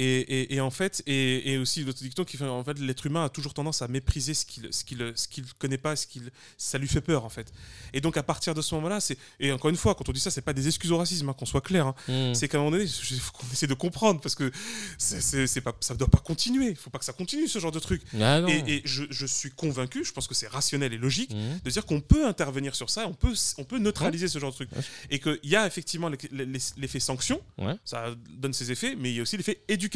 Et, 0.00 0.20
et, 0.20 0.54
et 0.54 0.60
en 0.60 0.70
fait, 0.70 1.02
et, 1.06 1.52
et 1.52 1.58
aussi 1.58 1.82
l'autre 1.82 1.98
dicton 2.00 2.24
qui 2.24 2.36
fait 2.36 2.44
en 2.46 2.62
fait 2.62 2.78
l'être 2.78 3.04
humain 3.04 3.24
a 3.24 3.28
toujours 3.28 3.52
tendance 3.52 3.82
à 3.82 3.88
mépriser 3.88 4.32
ce 4.32 4.46
qu'il 4.46 4.68
ce 4.72 4.84
qu'il 4.84 5.12
ce 5.16 5.26
qu'il 5.26 5.44
connaît 5.58 5.76
pas, 5.76 5.96
ce 5.96 6.06
qu'il 6.06 6.30
ça 6.56 6.78
lui 6.78 6.86
fait 6.86 7.00
peur 7.00 7.24
en 7.24 7.28
fait. 7.28 7.52
Et 7.92 8.00
donc 8.00 8.16
à 8.16 8.22
partir 8.22 8.54
de 8.54 8.62
ce 8.62 8.74
moment-là, 8.76 9.00
c'est 9.00 9.18
et 9.40 9.50
encore 9.50 9.70
une 9.70 9.76
fois, 9.76 9.94
quand 9.96 10.08
on 10.08 10.12
dit 10.12 10.20
ça, 10.20 10.30
c'est 10.30 10.40
pas 10.40 10.52
des 10.52 10.68
excuses 10.68 10.92
au 10.92 10.98
racisme, 10.98 11.28
hein, 11.28 11.32
qu'on 11.32 11.46
soit 11.46 11.60
clair. 11.60 11.88
hein. 11.88 11.94
Mm. 12.06 12.34
C'est 12.34 12.46
qu'à 12.48 12.58
un 12.58 12.60
moment 12.60 12.70
donné, 12.70 12.84
il 12.84 13.20
faut 13.20 13.32
qu'on 13.32 13.46
essaie 13.52 13.66
de 13.66 13.74
comprendre 13.74 14.20
parce 14.20 14.36
que 14.36 14.52
c'est- 14.98 15.60
pas 15.60 15.74
ça 15.80 15.94
doit 15.96 16.06
pas 16.08 16.18
continuer. 16.20 16.68
Il 16.68 16.76
faut 16.76 16.90
pas 16.90 16.98
que 17.00 17.04
ça 17.04 17.12
continue 17.12 17.48
ce 17.48 17.58
genre 17.58 17.72
de 17.72 17.80
truc. 17.80 18.00
Ah. 18.20 18.40
Et, 18.48 18.82
je, 18.84 19.02
je 19.10 19.26
suis 19.26 19.50
convaincu, 19.50 20.04
je 20.04 20.12
pense 20.12 20.28
que 20.28 20.34
c'est 20.34 20.46
rationnel 20.48 20.92
et 20.92 20.98
logique 20.98 21.32
Mhm. 21.34 21.58
de 21.64 21.70
dire 21.70 21.84
qu'on 21.84 22.00
peut 22.00 22.24
intervenir 22.26 22.76
sur 22.76 22.88
ça, 22.90 23.08
on 23.08 23.14
peut, 23.14 23.32
on 23.58 23.64
peut 23.64 23.78
neutraliser 23.78 24.28
ce 24.28 24.38
genre 24.38 24.50
de 24.50 24.54
truc. 24.54 24.70
Ouais. 24.76 24.82
Et 25.10 25.18
qu'il 25.18 25.38
y 25.42 25.56
a 25.56 25.66
effectivement 25.66 26.08
l'e- 26.08 26.16
l'e- 26.30 26.58
l'effet 26.76 27.00
sanction, 27.00 27.40
Ouais. 27.58 27.74
ça 27.84 28.14
donne 28.30 28.52
ses 28.52 28.70
effets, 28.70 28.94
mais 28.96 29.10
il 29.10 29.16
y 29.16 29.18
a 29.18 29.22
aussi 29.22 29.36
l'effet 29.36 29.60
éducation. 29.66 29.87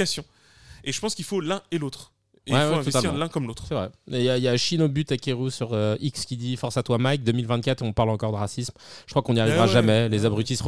Et 0.85 0.93
je 0.93 1.01
pense 1.01 1.15
qu'il 1.15 1.25
faut 1.25 1.41
l'un 1.41 1.63
et 1.71 1.79
l'autre. 1.79 2.13
Et 2.47 2.53
Ouais, 2.53 2.59
il 2.59 2.63
faut 2.65 2.71
ouais, 2.73 2.79
investir 2.79 3.15
l'un 3.15 3.29
comme 3.29 3.47
l'autre. 3.47 3.65
C'est 3.69 3.75
vrai. 3.75 3.89
Et 4.11 4.19
Il 4.19 4.25
y 4.25 4.29
a, 4.29 4.37
il 4.37 4.43
y 4.43 4.49
a 4.49 4.57
Shinobu 4.57 5.05
Takeru 5.05 5.51
sur 5.51 5.75
euh, 5.75 5.95
X 6.01 6.25
qui 6.25 6.37
dit 6.37 6.57
Force 6.57 6.77
à 6.77 6.83
toi, 6.83 6.99
Mike. 6.99 7.23
2024, 7.23 7.83
on 7.83 7.93
parle 7.93 8.11
encore 8.11 8.33
de 8.33 8.37
racisme. 8.37 8.75
Je 9.07 9.13
crois 9.13 9.23
qu'on 9.23 9.35
n'y 9.35 9.41
arrivera 9.41 9.63
Ouais, 9.63 9.67
ouais. 9.69 9.73
jamais. 9.73 10.09
Les 10.09 10.25
abrutis 10.27 10.57
se, 10.57 10.63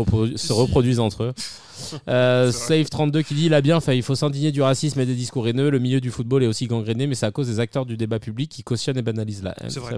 reproduisent 0.52 1.00
entre 1.00 1.24
eux. 1.24 1.32
Euh, 2.08 2.52
C'est 2.52 2.82
vrai. 2.84 2.84
Save32 2.84 3.24
qui 3.24 3.34
dit 3.34 3.46
Il 3.46 3.54
a 3.54 3.60
bien 3.60 3.80
fait. 3.80 3.96
Il 3.96 4.04
faut 4.04 4.14
s'indigner 4.14 4.52
du 4.52 4.62
racisme 4.62 5.00
et 5.00 5.06
des 5.06 5.16
discours 5.16 5.48
haineux. 5.48 5.70
Le 5.70 5.80
milieu 5.80 6.00
du 6.00 6.12
football 6.12 6.44
est 6.44 6.46
aussi 6.46 6.68
gangréné, 6.68 7.08
mais 7.08 7.16
c'est 7.16 7.26
à 7.26 7.32
cause 7.32 7.48
des 7.48 7.58
acteurs 7.58 7.84
du 7.84 7.96
débat 7.96 8.20
public 8.20 8.48
qui 8.48 8.62
cautionnent 8.62 8.96
et 8.96 9.02
banalisent 9.02 9.42
la 9.42 9.56
haine. 9.60 9.70
C'est 9.70 9.80
vrai. 9.80 9.96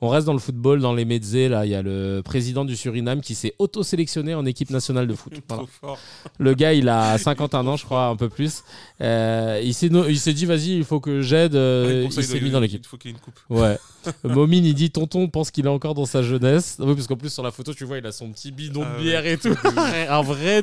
On 0.00 0.08
reste 0.08 0.26
dans 0.26 0.32
le 0.32 0.40
football, 0.40 0.80
dans 0.80 0.92
les 0.92 1.04
mezzés. 1.04 1.48
Là, 1.48 1.64
il 1.64 1.70
y 1.70 1.76
a 1.76 1.82
le 1.82 2.22
président 2.24 2.64
du 2.64 2.74
Suriname 2.76 3.20
qui 3.20 3.36
s'est 3.36 3.54
auto-sélectionné 3.60 4.34
en 4.34 4.44
équipe 4.46 4.70
nationale 4.70 5.06
de 5.06 5.14
foot. 5.14 5.34
Voilà. 5.80 5.96
Le 6.40 6.54
gars, 6.54 6.72
il 6.72 6.88
a 6.88 7.16
51 7.18 7.64
ans, 7.68 7.76
je 7.76 7.84
crois, 7.84 8.06
un 8.06 8.16
peu 8.16 8.28
plus. 8.28 8.64
Euh, 9.00 9.60
il 9.62 9.72
s'est 9.74 9.90
no- 9.90 10.08
il 10.08 10.18
s'est 10.18 10.32
dit, 10.32 10.44
vas-y, 10.44 10.79
il 10.80 10.84
faut 10.86 11.00
que 11.00 11.20
j'aide. 11.22 11.54
euh, 11.54 12.04
Ouais, 12.04 12.10
ça, 12.10 12.20
il 12.20 12.26
s'est 12.26 12.40
mis 12.40 12.50
dans 12.50 12.60
l'équipe. 12.60 12.82
Il 12.84 12.88
faut 12.88 12.96
qu'il 12.96 13.10
y 13.10 13.14
ait 13.14 13.16
une 13.16 13.22
coupe. 13.22 13.38
Ouais. 13.48 13.78
Momine, 14.24 14.64
il 14.64 14.74
dit, 14.74 14.90
tonton 14.90 15.28
pense 15.28 15.50
qu'il 15.50 15.66
est 15.66 15.68
encore 15.70 15.94
dans 15.94 16.06
sa 16.06 16.22
jeunesse. 16.22 16.76
Oui, 16.80 16.94
parce 16.94 17.06
qu'en 17.06 17.16
plus, 17.16 17.32
sur 17.32 17.42
la 17.42 17.50
photo, 17.50 17.72
tu 17.74 17.84
vois, 17.84 17.98
il 17.98 18.06
a 18.06 18.12
son 18.12 18.30
petit 18.32 18.50
bidon 18.50 18.82
Ah 18.84 18.96
de 18.96 19.02
bière 19.02 19.26
et 19.26 19.36
tout. 19.38 19.54
un 20.08 20.22
vrai 20.22 20.62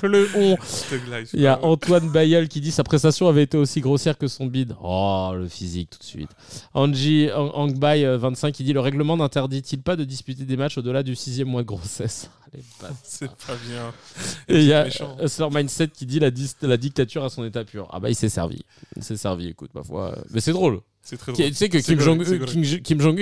cléon. 0.00 0.56
Life. 1.10 1.30
Il 1.34 1.40
y 1.40 1.46
a. 1.46 1.64
Antoine 1.64 2.08
Bayeul 2.10 2.48
qui 2.48 2.60
dit 2.60 2.70
sa 2.70 2.84
prestation 2.84 3.28
avait 3.28 3.42
été 3.42 3.56
aussi 3.56 3.80
grossière 3.80 4.16
que 4.18 4.28
son 4.28 4.46
bide. 4.46 4.76
Oh, 4.82 5.32
le 5.34 5.48
physique 5.48 5.90
tout 5.90 5.98
de 5.98 6.04
suite. 6.04 6.30
Angie 6.74 7.28
Ang- 7.34 7.50
Angbay, 7.54 8.04
euh, 8.04 8.18
25 8.18 8.52
qui 8.52 8.64
dit 8.64 8.72
le 8.72 8.80
règlement 8.80 9.16
n'interdit-il 9.16 9.82
pas 9.82 9.96
de 9.96 10.04
disputer 10.04 10.44
des 10.44 10.56
matchs 10.56 10.78
au-delà 10.78 11.02
du 11.02 11.14
sixième 11.16 11.48
mois 11.48 11.62
de 11.62 11.66
grossesse? 11.66 12.30
C'est 13.02 13.26
pas 13.28 13.54
bien. 13.68 13.92
Et 14.48 14.60
il 14.60 14.64
y 14.64 14.72
a 14.72 14.84
méchant. 14.84 15.16
Hustler 15.22 15.48
Mindset 15.52 15.88
qui 15.88 16.06
dit 16.06 16.20
la, 16.20 16.30
la 16.62 16.76
dictature 16.76 17.24
à 17.24 17.28
son 17.28 17.44
état 17.44 17.64
pur. 17.64 17.88
Ah 17.92 18.00
bah 18.00 18.08
il 18.08 18.14
s'est 18.14 18.28
servi. 18.28 18.62
Il 18.96 19.02
s'est 19.02 19.16
servi, 19.16 19.48
écoute, 19.48 19.70
ma 19.74 19.82
foi. 19.82 20.16
Mais 20.30 20.40
c'est 20.40 20.52
drôle. 20.52 20.80
C'est 21.08 21.16
très 21.16 21.32
Qui- 21.32 21.42
drôle. 21.42 21.50
Tu 21.52 21.56
sais 21.56 21.68
que 21.68 21.78
C'est 21.80 21.92
Kim 21.94 22.00
Jong-un, 22.00 22.24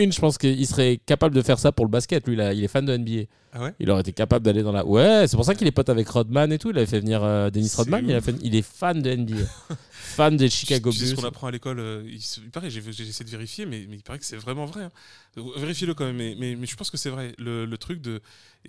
c'est 0.05 0.11
je 0.13 0.19
pense 0.21 0.39
qu'il 0.39 0.67
serait 0.67 0.99
capable 1.05 1.35
de 1.35 1.43
faire 1.43 1.59
ça 1.59 1.71
pour 1.71 1.85
le 1.85 1.91
basket. 1.91 2.27
Lui, 2.27 2.35
là, 2.35 2.55
il 2.55 2.65
est 2.65 2.69
fan 2.69 2.87
de 2.87 2.97
NBA. 2.97 3.25
Ah 3.53 3.63
ouais? 3.63 3.75
Il 3.79 3.91
aurait 3.91 4.01
été 4.01 4.13
capable 4.15 4.43
d'aller 4.45 4.63
dans 4.63 4.73
la. 4.73 4.87
Ouais, 4.87 5.27
c'est 5.29 5.37
pour 5.37 5.45
ça 5.45 5.55
qu'il 5.55 5.67
est 5.67 5.71
pote 5.71 5.91
avec 5.91 6.09
Rodman 6.09 6.51
et 6.51 6.59
tout. 6.59 6.71
Il 6.71 6.77
avait 6.79 6.87
fait 6.87 7.01
venir 7.01 7.23
euh, 7.23 7.51
Dennis 7.51 7.69
C'est 7.69 7.77
Rodman. 7.77 8.03
Il, 8.09 8.15
a 8.15 8.19
ouf. 8.19 8.25
fait- 8.25 8.37
il 8.43 8.57
est 8.57 8.63
fan 8.67 9.03
de 9.03 9.11
NBA. 9.15 9.37
fan 9.91 10.37
des 10.37 10.49
Chicago 10.49 10.91
Tu 10.91 10.97
sais 10.99 11.05
ce 11.05 11.11
Bulls. 11.11 11.21
qu'on 11.23 11.29
apprend 11.29 11.47
à 11.49 11.51
l'école 11.51 11.79
euh, 11.79 12.03
il, 12.09 12.51
paraît, 12.51 12.71
j'ai 12.71 12.81
essayé 12.81 13.25
de 13.25 13.31
vérifier, 13.31 13.67
mais, 13.67 13.85
mais 13.89 13.97
il 13.97 14.03
paraît 14.03 14.19
que 14.19 14.25
c'est 14.25 14.37
vraiment 14.37 14.65
vrai. 14.65 14.85
hein. 14.85 14.91
Euh, 15.39 15.43
Vérifiez-le 15.59 15.93
quand 15.95 16.05
même, 16.07 16.17
mais, 16.17 16.35
mais, 16.39 16.57
mais 16.57 16.67
je 16.67 16.75
pense 16.77 16.91
que 16.91 16.97
c'est 16.97 17.11
vrai. 17.11 17.35
Le, 17.39 17.67
le 17.67 17.79
truc 17.79 18.01
de. 18.01 18.21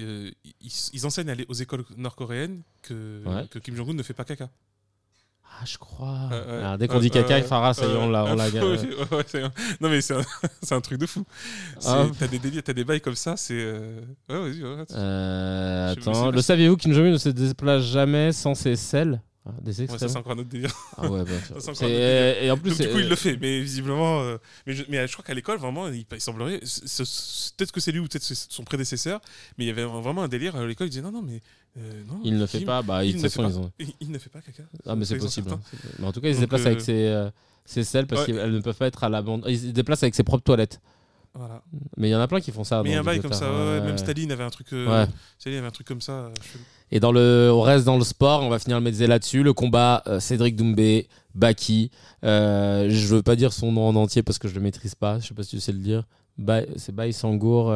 euh, 0.01 0.29
ils, 0.61 0.71
ils 0.93 1.05
enseignent 1.05 1.33
aux 1.47 1.53
écoles 1.53 1.85
nord-coréennes 1.97 2.61
que, 2.81 3.21
Ouais. 3.25 3.45
que 3.49 3.59
Kim 3.59 3.75
Jong-un 3.75 3.93
ne 3.93 4.03
fait 4.03 4.13
pas 4.13 4.25
caca. 4.25 4.49
Ah, 5.57 5.63
je 5.65 5.77
crois. 5.77 6.29
Euh, 6.33 6.61
Ah, 6.65 6.77
dès 6.77 6.87
qu'on 6.87 6.97
euh, 6.97 6.99
dit 6.99 7.09
caca, 7.09 7.35
euh, 7.35 7.43
Farah, 7.43 7.73
ça 7.73 7.85
y 7.85 7.89
est, 7.89 7.95
on 7.95 8.09
l'a. 8.09 8.25
ouais, 8.35 8.43
non, 9.79 9.89
mais 9.89 10.01
c'est 10.01 10.15
un, 10.71 10.81
truc 10.81 10.99
de 10.99 11.05
fou. 11.05 11.23
Ah. 11.85 12.05
T'as 12.19 12.27
des 12.27 12.39
délires, 12.39 12.63
t'as 12.63 12.73
des 12.73 12.83
bails 12.83 12.99
comme 13.01 13.15
ça, 13.15 13.37
c'est. 13.37 13.53
euh, 13.55 14.01
Ouais, 14.29 14.37
vas-y, 14.39 14.63
attends, 15.91 16.31
le 16.31 16.41
saviez-vous 16.41 16.77
Kim 16.77 16.93
Jong-un 16.93 17.11
ne 17.11 17.17
se 17.17 17.29
déplace 17.29 17.83
jamais 17.83 18.31
sans 18.33 18.53
ses 18.53 18.75
selles? 18.75 19.21
Ah, 19.47 19.51
Des 19.61 19.69
Ouais, 19.69 19.73
ça, 19.75 19.83
extrêmes 19.83 20.09
c'est 20.09 20.17
encore 20.17 20.31
un 20.31 20.39
autre 20.39 20.49
délire. 20.49 20.71
Ah 20.97 21.07
ouais, 21.07 21.21
autre. 21.55 21.83
Et 22.45 22.49
en 22.49 22.57
plus, 22.57 22.71
Donc, 22.77 22.81
du 22.87 22.89
coup, 22.93 22.97
il 22.99 23.07
le 23.07 23.15
fait, 23.15 23.37
mais 23.37 23.61
visiblement. 23.61 24.21
euh, 24.21 24.37
mais, 24.65 24.73
je, 24.73 24.83
mais 24.89 25.07
je 25.07 25.13
crois 25.13 25.23
qu'à 25.23 25.35
l'école, 25.35 25.59
vraiment, 25.59 25.87
il, 25.87 26.03
il 26.11 26.21
semblerait. 26.21 26.59
Peut-être 26.59 27.71
que 27.71 27.79
c'est 27.79 27.91
lui 27.91 27.99
ou 27.99 28.07
peut-être 28.07 28.23
son 28.23 28.63
prédécesseur, 28.63 29.21
mais 29.57 29.65
il 29.65 29.67
y 29.67 29.71
avait 29.71 29.83
vraiment 29.83 30.23
un 30.23 30.27
délire 30.27 30.55
à 30.55 30.65
l'école. 30.65 30.87
Il 30.87 30.89
disait 30.89 31.01
non, 31.03 31.11
non, 31.11 31.21
mais. 31.21 31.41
euh, 31.77 32.03
non, 32.07 32.19
il 32.23 32.33
ne 32.33 32.39
le 32.39 32.45
fait 32.47 32.61
pas. 32.61 32.81
Bah, 32.81 33.05
il 33.05 33.11
façon, 33.29 33.43
pas. 33.43 33.49
ils 33.49 33.59
ont. 33.59 33.71
Il, 33.79 33.87
il 33.99 34.11
ne 34.11 34.17
fait 34.17 34.29
pas 34.31 34.41
caca. 34.41 34.63
Ah, 34.85 34.95
mais 34.95 35.05
c'est 35.05 35.17
possible. 35.17 35.51
hein. 35.51 35.59
Mais 35.99 36.07
en 36.07 36.11
tout 36.11 36.21
cas, 36.21 36.29
ils 36.29 36.35
se 36.35 36.39
euh, 36.65 36.69
avec 36.71 36.81
ses, 36.81 37.05
euh, 37.07 37.29
ses 37.65 37.83
selles 37.83 38.07
parce 38.07 38.21
Ouais. 38.21 38.33
qu'elles 38.33 38.51
ne 38.51 38.59
peuvent 38.61 38.75
pas 38.77 38.87
être 38.87 39.03
à 39.03 39.09
la 39.09 39.21
bande. 39.21 39.45
Ils 39.47 39.59
se 39.59 39.65
déplacent 39.67 40.01
avec 40.03 40.15
ses 40.15 40.23
propres 40.23 40.43
toilettes. 40.43 40.81
Voilà. 41.37 41.61
Mais 41.97 42.07
il 42.07 42.11
y 42.11 42.15
en 42.15 42.21
a 42.21 42.27
plein 42.27 42.39
qui 42.39 42.51
font 42.51 42.63
ça. 42.63 42.81
mais 42.81 42.89
il 42.89 42.93
y 42.93 42.95
a 42.95 43.01
un 43.01 43.03
bail 43.03 43.19
comme 43.19 43.33
ça. 43.33 43.51
ouais. 43.51 43.81
Même 43.81 43.97
Staline 43.97 44.31
avait 44.31 44.43
un 44.43 44.49
truc. 44.49 44.67
euh. 44.73 45.05
Staline 45.37 45.57
avait 45.59 45.67
un 45.67 45.71
truc 45.71 45.85
comme 45.87 46.01
ça. 46.01 46.11
euh. 46.13 46.29
Et 46.91 46.99
dans 47.01 47.11
le, 47.11 47.49
on 47.53 47.61
reste 47.61 47.83
dans 47.85 47.97
le 47.97 48.03
sport, 48.05 48.41
on 48.43 48.49
va 48.49 48.57
finir 48.59 48.77
le 48.77 48.83
mezzé 48.83 49.05
là-dessus. 49.07 49.43
Le 49.43 49.51
combat 49.53 50.01
euh, 50.07 50.19
Cédric 50.19 50.55
Doumbé, 50.55 51.07
Baki. 51.33 51.91
Euh, 52.23 52.87
je 52.89 53.07
veux 53.15 53.21
pas 53.23 53.35
dire 53.35 53.51
son 53.53 53.71
nom 53.71 53.87
en 53.87 53.95
entier 53.95 54.23
parce 54.23 54.39
que 54.39 54.47
je 54.47 54.55
le 54.55 54.61
maîtrise 54.61 54.95
pas. 54.95 55.19
Je 55.19 55.27
sais 55.27 55.33
pas 55.33 55.43
si 55.43 55.49
tu 55.51 55.59
sais 55.59 55.71
le 55.73 55.79
dire. 55.79 56.03
Ba- 56.37 56.61
c'est 56.75 56.93
Baï 56.93 57.13
Sangour 57.13 57.71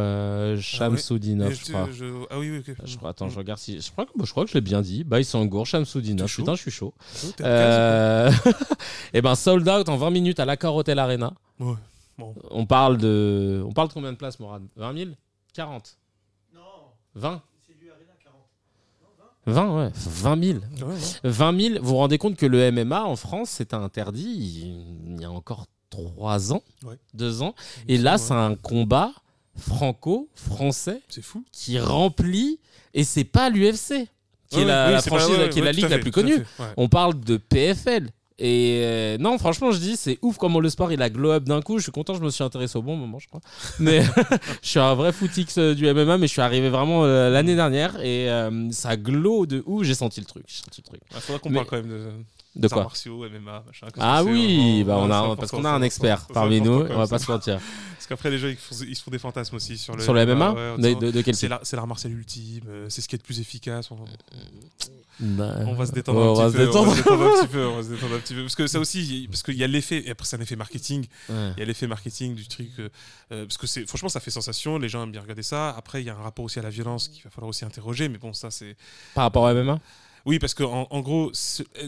Shamsoudinov, 0.60 1.50
Mais 1.50 1.56
je 1.56 1.72
crois. 1.72 1.90
je- 1.94 2.06
Ah 2.30 2.40
oui, 2.40 2.52
oui, 2.52 2.58
ok. 2.60 2.76
Je 2.86 2.98
crois, 2.98 3.10
attends, 3.12 3.30
je 3.30 3.38
regarde 3.38 3.60
si. 3.60 3.80
Je 3.82 3.92
crois 3.92 4.06
que, 4.06 4.12
je 4.24 4.32
crois 4.32 4.44
que 4.44 4.50
je 4.50 4.56
l'ai 4.56 4.62
bien 4.62 4.82
dit. 4.82 5.04
Baï 5.04 5.24
Sangour, 5.24 5.66
Shamsoudinov. 5.66 6.28
Putain, 6.44 6.56
je 6.56 6.62
suis 6.62 6.72
chaud. 6.72 6.94
Oh, 7.26 7.28
et 9.14 9.22
ben, 9.22 9.36
sold 9.36 9.68
out 9.68 9.88
en 9.90 9.98
20 9.98 10.10
minutes 10.12 10.40
à 10.40 10.46
l'Accor 10.46 10.76
Hotel 10.76 11.00
Arena. 11.00 11.34
Ouais. 11.60 11.74
Bon. 12.20 12.36
On 12.52 12.66
parle 12.66 12.98
de. 12.98 13.64
On 13.66 13.72
parle 13.72 13.88
de 13.88 13.94
combien 13.94 14.12
de 14.12 14.18
places, 14.18 14.40
Morad? 14.40 14.62
20 14.76 14.98
000 14.98 15.10
40 15.54 15.98
Non 16.54 16.62
20 17.16 17.42
20, 19.46 19.76
ouais. 19.78 19.92
20 19.96 20.44
000. 20.44 20.60
Ouais, 20.60 20.84
ouais. 20.84 21.00
20 21.24 21.60
000, 21.60 21.82
vous 21.82 21.90
vous 21.90 21.96
rendez 21.96 22.18
compte 22.20 22.36
que 22.36 22.46
le 22.46 22.72
MMA 22.72 23.04
en 23.06 23.16
France, 23.16 23.50
c'était 23.50 23.76
interdit 23.76 24.30
il 25.08 25.20
y 25.22 25.26
a 25.26 25.32
encore 25.32 25.66
3 25.90 26.54
ans, 26.54 26.62
Ouais. 26.84 27.00
2 27.16 27.42
ans. 27.42 27.56
Et 27.88 27.98
là, 27.98 28.12
Ouais. 28.14 28.18
c'est 28.20 28.34
un 28.34 28.56
combat 28.56 29.12
franco-français 29.58 31.02
C'est 31.10 31.22
fou. 31.24 31.44
qui 31.52 31.80
remplit, 31.80 32.60
et 32.94 33.04
c'est 33.04 33.24
pas 33.24 33.50
l'UFC, 33.50 34.08
qui 34.50 34.60
est 34.60 34.66
la, 34.66 34.88
oui, 34.88 34.94
la 34.94 35.02
pas- 35.02 35.02
franchise, 35.02 35.30
ouais, 35.38 35.50
qui 35.50 35.60
est 35.60 35.64
la 35.64 35.72
ligue 35.72 35.90
la 35.90 36.00
plus 36.00 36.12
connue. 36.12 36.46
On 36.78 36.88
parle 36.90 37.20
de 37.20 37.38
PFL. 37.38 38.10
Et 38.42 38.82
euh, 38.84 39.18
non, 39.20 39.38
franchement, 39.38 39.72
je 39.72 39.80
dis, 39.80 39.98
c'est 39.98 40.18
ouf 40.22 40.38
comment 40.38 40.60
le 40.62 40.70
sport 40.70 40.92
il 40.94 41.02
a 41.02 41.10
glow 41.10 41.32
up 41.32 41.44
d'un 41.44 41.62
coup. 41.62 41.78
Je 41.78 41.84
suis 41.84 41.92
content, 41.92 42.14
je 42.14 42.22
me 42.22 42.30
suis 42.30 42.44
intéressé 42.44 42.78
au 42.78 42.82
bon 42.82 42.96
moment, 42.96 43.20
je 43.20 43.28
crois. 43.28 43.42
Mais 43.80 44.02
je 44.62 44.68
suis 44.70 44.80
un 44.80 44.96
vrai 44.96 45.12
footix 45.12 45.58
euh, 45.58 45.76
du 45.76 45.86
MMA, 45.94 46.18
mais 46.18 46.28
je 46.28 46.32
suis 46.32 46.42
arrivé 46.42 46.70
vraiment 46.70 47.04
euh, 47.04 47.30
l'année 47.30 47.56
dernière 47.56 48.00
et 48.02 48.30
euh, 48.30 48.72
ça 48.72 48.96
glow 48.96 49.46
de 49.46 49.62
ouf. 49.66 49.84
J'ai 49.84 49.94
senti 49.94 50.20
le 50.22 50.26
truc. 50.26 50.44
J'ai 50.48 50.64
senti 50.64 50.82
le 50.82 50.88
truc. 50.88 51.02
Il 51.14 51.20
faudra 51.22 51.40
qu'on 51.40 51.50
Mais- 51.50 51.56
parle 51.56 51.68
quand 51.68 51.78
même 51.78 51.90
de, 51.90 52.10
De 52.60 52.68
quoi 52.68 52.84
martiaux, 52.84 53.26
MMA, 53.30 53.64
machin. 53.66 53.88
Ah 54.00 54.24
oui, 54.24 54.84
vraiment- 54.84 55.08
bah 55.08 55.24
on 55.28 55.32
a, 55.32 55.36
parce 55.36 55.52
qu'on 55.52 55.66
a 55.66 55.70
un 55.72 55.82
expert 55.82 56.28
parmi 56.28 56.62
nous, 56.62 56.72
on 56.90 56.98
va 56.98 57.08
pas 57.08 57.20
se 57.20 57.32
mentir. 57.32 57.60
Parce 57.96 58.08
qu'après, 58.08 58.30
les 58.32 58.38
gens, 58.40 58.48
ils, 58.48 58.56
font- 58.58 58.76
ils 58.88 58.96
se 58.96 59.04
font 59.04 59.12
des 59.12 59.20
fantasmes 59.20 59.56
aussi 59.56 59.78
sur 59.78 59.96
le 59.96 60.02
Sur 60.04 60.14
le 60.14 60.26
MMA 60.26 60.52
ouais, 60.52 60.78
de, 60.78 60.88
disant, 60.88 61.00
de- 61.00 61.12
de 61.12 61.22
quel 61.22 61.36
C'est 61.36 61.48
l'art 61.48 61.60
c'est 61.64 61.76
l'art 61.76 61.88
martial 61.88 62.12
ultime, 62.14 62.64
euh, 62.70 62.86
c'est 62.90 63.02
ce 63.02 63.08
qui 63.08 63.16
est 63.16 63.20
le 63.20 63.24
plus 63.24 63.40
efficace. 63.40 63.90
On, 63.92 63.98
Bah, 65.22 65.54
on 65.68 65.74
va 65.74 65.86
se 65.86 65.92
détendre 65.92 66.20
ouais, 66.22 66.26
un 66.28 66.30
on 66.30 66.34
va 66.36 66.46
petit 66.46 66.54
se 66.54 66.58
peu. 66.58 66.66
détendre. 66.66 66.88
On 66.88 66.92
va 66.92 66.96
se 66.96 67.02
détendre 67.04 67.24
un 67.26 67.42
petit 67.42 67.48
peu. 67.50 67.66
On 67.68 67.76
va 67.76 67.84
se 67.84 67.90
détendre 67.94 68.16
un 68.16 68.20
petit 68.20 68.34
peu. 68.34 68.42
Parce 68.44 68.56
que 68.56 68.68
ça 68.68 68.80
aussi, 68.80 69.28
parce 69.30 69.44
qu'il 69.44 69.56
y 69.58 69.64
a 69.66 69.68
l'effet, 69.68 70.04
et 70.08 70.12
après 70.12 70.26
c'est 70.26 70.38
un 70.38 70.42
effet 70.42 70.56
marketing. 70.56 71.06
Ouais. 71.30 71.52
Il 71.58 71.60
y 71.60 71.64
a 71.64 71.66
l'effet 71.66 71.88
marketing 71.88 72.36
du 72.36 72.48
truc. 72.48 72.70
euh, 72.80 72.88
euh, 73.34 73.46
parce 73.46 73.58
que 73.58 73.68
c'est, 73.68 73.86
franchement, 73.86 74.08
ça 74.10 74.22
fait 74.22 74.32
sensation. 74.32 74.78
Les 74.78 74.88
gens 74.88 75.04
aiment 75.04 75.12
bien 75.12 75.22
regarder 75.22 75.44
ça. 75.44 75.72
Après, 75.78 76.02
il 76.02 76.06
y 76.06 76.10
a 76.10 76.16
un 76.16 76.22
rapport 76.22 76.46
aussi 76.46 76.58
à 76.60 76.62
la 76.62 76.70
violence 76.70 77.10
qu'il 77.10 77.22
va 77.24 77.30
falloir 77.32 77.50
aussi 77.50 77.66
interroger. 77.66 78.08
Mais 78.08 78.18
bon, 78.18 78.32
ça 78.32 78.50
c'est. 78.50 78.78
Par 79.14 79.26
rapport 79.26 79.44
au 79.44 79.54
MMA 79.54 79.80
Oui, 80.26 80.40
parce 80.40 80.54
qu'en 80.54 80.88
en, 80.90 81.00
gros, 81.02 81.32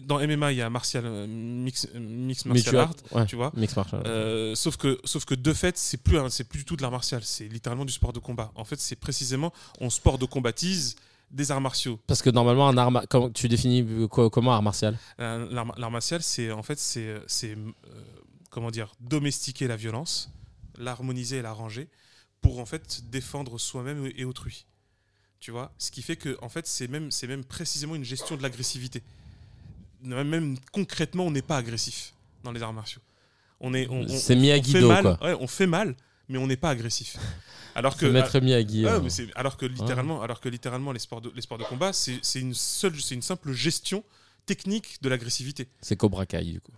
dans 0.03 0.19
MMA, 0.19 0.51
il 0.53 0.57
y 0.57 0.61
a 0.61 0.69
martial, 0.69 1.03
euh, 1.05 1.27
mix, 1.27 1.87
euh, 1.95 1.99
mix 1.99 2.45
martial 2.45 2.75
art. 2.77 2.93
ouais, 3.11 3.25
Tu 3.25 3.35
vois. 3.35 3.51
Mix 3.55 3.75
martial. 3.75 4.03
Euh, 4.05 4.55
sauf 4.55 4.77
que, 4.77 4.99
sauf 5.03 5.25
que 5.25 5.35
de 5.35 5.53
fait, 5.53 5.77
c'est 5.77 5.97
plus, 5.97 6.17
c'est 6.29 6.43
plus 6.45 6.59
du 6.59 6.65
tout 6.65 6.75
de 6.75 6.81
l'art 6.81 6.91
martial. 6.91 7.21
C'est 7.23 7.47
littéralement 7.47 7.85
du 7.85 7.91
sport 7.93 8.13
de 8.13 8.19
combat. 8.19 8.51
En 8.55 8.63
fait, 8.63 8.79
c'est 8.79 8.95
précisément 8.95 9.51
on 9.79 9.89
sport 9.89 10.17
de 10.17 10.25
combattise 10.25 10.95
des 11.29 11.51
arts 11.51 11.61
martiaux. 11.61 11.99
Parce 12.07 12.21
que 12.21 12.29
normalement, 12.29 12.67
un 12.67 12.77
art, 12.77 12.91
tu 13.33 13.47
définis 13.47 14.07
quoi- 14.09 14.29
comment 14.29 14.53
art 14.53 14.63
martial? 14.63 14.97
L'art 15.17 15.73
l'art 15.77 15.91
martial, 15.91 16.21
c'est 16.21 16.51
en 16.51 16.63
fait, 16.63 16.77
c'est, 16.79 17.21
c'est 17.27 17.51
euh, 17.55 18.01
comment 18.49 18.69
dire, 18.71 18.93
domestiquer 18.99 19.67
la 19.67 19.75
violence, 19.77 20.29
l'harmoniser 20.77 21.37
et 21.37 21.41
la 21.41 21.53
ranger 21.53 21.87
pour 22.41 22.59
en 22.59 22.65
fait 22.65 23.09
défendre 23.09 23.57
soi-même 23.59 24.09
et 24.15 24.25
autrui. 24.25 24.65
Tu 25.41 25.49
vois, 25.49 25.71
ce 25.79 25.89
qui 25.89 26.03
fait 26.03 26.15
que 26.15 26.37
en 26.43 26.49
fait, 26.49 26.67
c'est 26.67 26.87
même, 26.87 27.09
c'est 27.09 27.25
même 27.27 27.43
précisément 27.43 27.95
une 27.95 28.03
gestion 28.05 28.37
de 28.37 28.43
l'agressivité. 28.43 29.01
Même, 30.03 30.55
concrètement, 30.71 31.25
on 31.25 31.31
n'est 31.31 31.41
pas 31.41 31.57
agressif 31.57 32.13
dans 32.43 32.51
les 32.51 32.61
arts 32.61 32.73
martiaux. 32.73 33.01
On 33.59 33.73
est, 33.73 33.87
on, 33.89 34.01
on- 34.01 34.07
C'est 34.07 34.13
on 34.15 34.19
fait 34.19 34.35
Miyagi-Do, 34.35 34.87
mal, 34.87 35.01
quoi. 35.03 35.19
ouais, 35.23 35.37
on 35.39 35.47
fait 35.47 35.65
mal, 35.67 35.95
mais 36.29 36.37
on 36.37 36.45
n'est 36.45 36.57
pas 36.57 36.69
agressif. 36.69 37.17
Alors 37.75 37.97
que 37.97 38.05
Maître 38.05 38.39
Miyagi. 38.39 38.85
Ouais, 38.85 38.91
euh. 38.91 38.99
mais 39.01 39.09
c'est- 39.09 39.29
alors 39.35 39.57
que 39.57 39.65
littéralement, 39.65 40.21
alors 40.21 40.41
que 40.41 40.49
littéralement 40.49 40.91
les 40.91 40.99
sports 40.99 41.21
de, 41.21 41.31
les 41.35 41.41
sports 41.41 41.57
de 41.57 41.63
combat, 41.63 41.91
c'est 41.91 42.19
c'est 42.21 42.39
une 42.39 42.53
seule, 42.53 42.99
c'est 43.01 43.15
une 43.15 43.21
simple 43.23 43.51
gestion 43.53 44.03
technique 44.45 44.97
de 45.01 45.09
l'agressivité. 45.09 45.67
C'est 45.81 45.95
Cobra 45.95 46.25
Kai, 46.25 46.43
du 46.43 46.59
coup. 46.61 46.71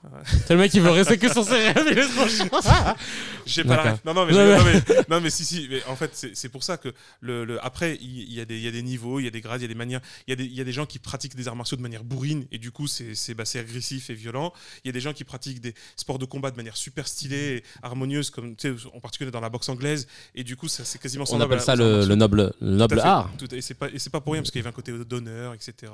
C'est 0.47 0.49
le 0.53 0.57
mec 0.59 0.71
qui 0.71 0.79
veut 0.79 0.91
rester 0.91 1.17
que 1.17 1.31
sur 1.31 1.43
ses 1.43 1.71
rêves, 1.71 1.85
il. 1.91 2.03
J'ai 3.45 3.63
pas 3.63 3.75
la 3.83 3.91
ref. 3.93 4.05
Non, 4.05 4.13
non, 4.13 4.25
mais, 4.25 4.33
Ouais, 4.33 4.39
ouais. 4.39 4.57
non, 4.57 4.63
mais, 4.65 4.95
non, 5.09 5.21
mais 5.21 5.29
si, 5.29 5.43
si. 5.45 5.67
Mais 5.69 5.83
en 5.85 5.95
fait, 5.95 6.27
c'est 6.33 6.49
pour 6.49 6.63
ça 6.63 6.77
que 6.77 6.93
le, 7.19 7.45
le- 7.45 7.63
après, 7.65 7.97
il 8.01 8.31
y, 8.33 8.39
a 8.39 8.45
des- 8.45 8.59
y 8.59 8.67
a 8.67 8.71
des 8.71 8.83
niveaux, 8.83 9.19
il 9.19 9.23
y 9.25 9.27
a 9.27 9.31
des 9.31 9.41
grades, 9.41 9.61
il 9.61 9.63
y 9.63 9.65
a 9.65 9.69
des 9.69 9.75
manières. 9.75 10.01
Il 10.27 10.31
y, 10.31 10.33
a 10.33 10.35
des- 10.35 10.45
il 10.45 10.53
y 10.53 10.61
a 10.61 10.63
des 10.63 10.71
gens 10.71 10.85
qui 10.85 10.99
pratiquent 10.99 11.35
des 11.35 11.47
arts 11.47 11.55
martiaux 11.55 11.77
de 11.77 11.81
manière 11.81 12.03
bourrine 12.03 12.45
et 12.51 12.57
du 12.57 12.71
coup, 12.71 12.87
c'est 12.87 13.33
bah, 13.33 13.43
agressif 13.55 14.09
et 14.09 14.13
violent. 14.13 14.53
Il 14.83 14.87
y 14.87 14.89
a 14.89 14.93
des 14.93 15.01
gens 15.01 15.13
qui 15.13 15.23
pratiquent 15.23 15.61
des 15.61 15.73
sports 15.95 16.19
de 16.19 16.25
combat 16.25 16.51
de 16.51 16.55
manière 16.57 16.77
super 16.77 17.07
stylée 17.07 17.57
et 17.57 17.63
harmonieuse, 17.81 18.29
comme 18.29 18.55
en 18.93 18.99
particulier 18.99 19.31
dans 19.31 19.41
la 19.41 19.49
boxe 19.49 19.69
anglaise. 19.69 20.07
Et 20.35 20.43
du 20.43 20.55
coup, 20.55 20.67
c'est 20.67 20.99
quasiment 20.99 21.25
On 21.31 21.41
appelle 21.41 21.61
ça 21.61 21.75
le, 21.75 22.05
noble, 22.15 22.53
le 22.61 22.75
noble 22.75 22.99
art. 22.99 23.29
Tout 23.37 23.53
et 23.53 23.61
c'est 23.61 23.73
pas, 23.73 23.87
pas 24.11 24.21
pour 24.21 24.33
rien 24.33 24.41
parce 24.41 24.51
qu'il 24.51 24.59
y 24.59 24.63
avait 24.63 24.69
un 24.69 24.73
côté 24.73 24.91
d'honneur, 24.91 25.53
etc. 25.53 25.91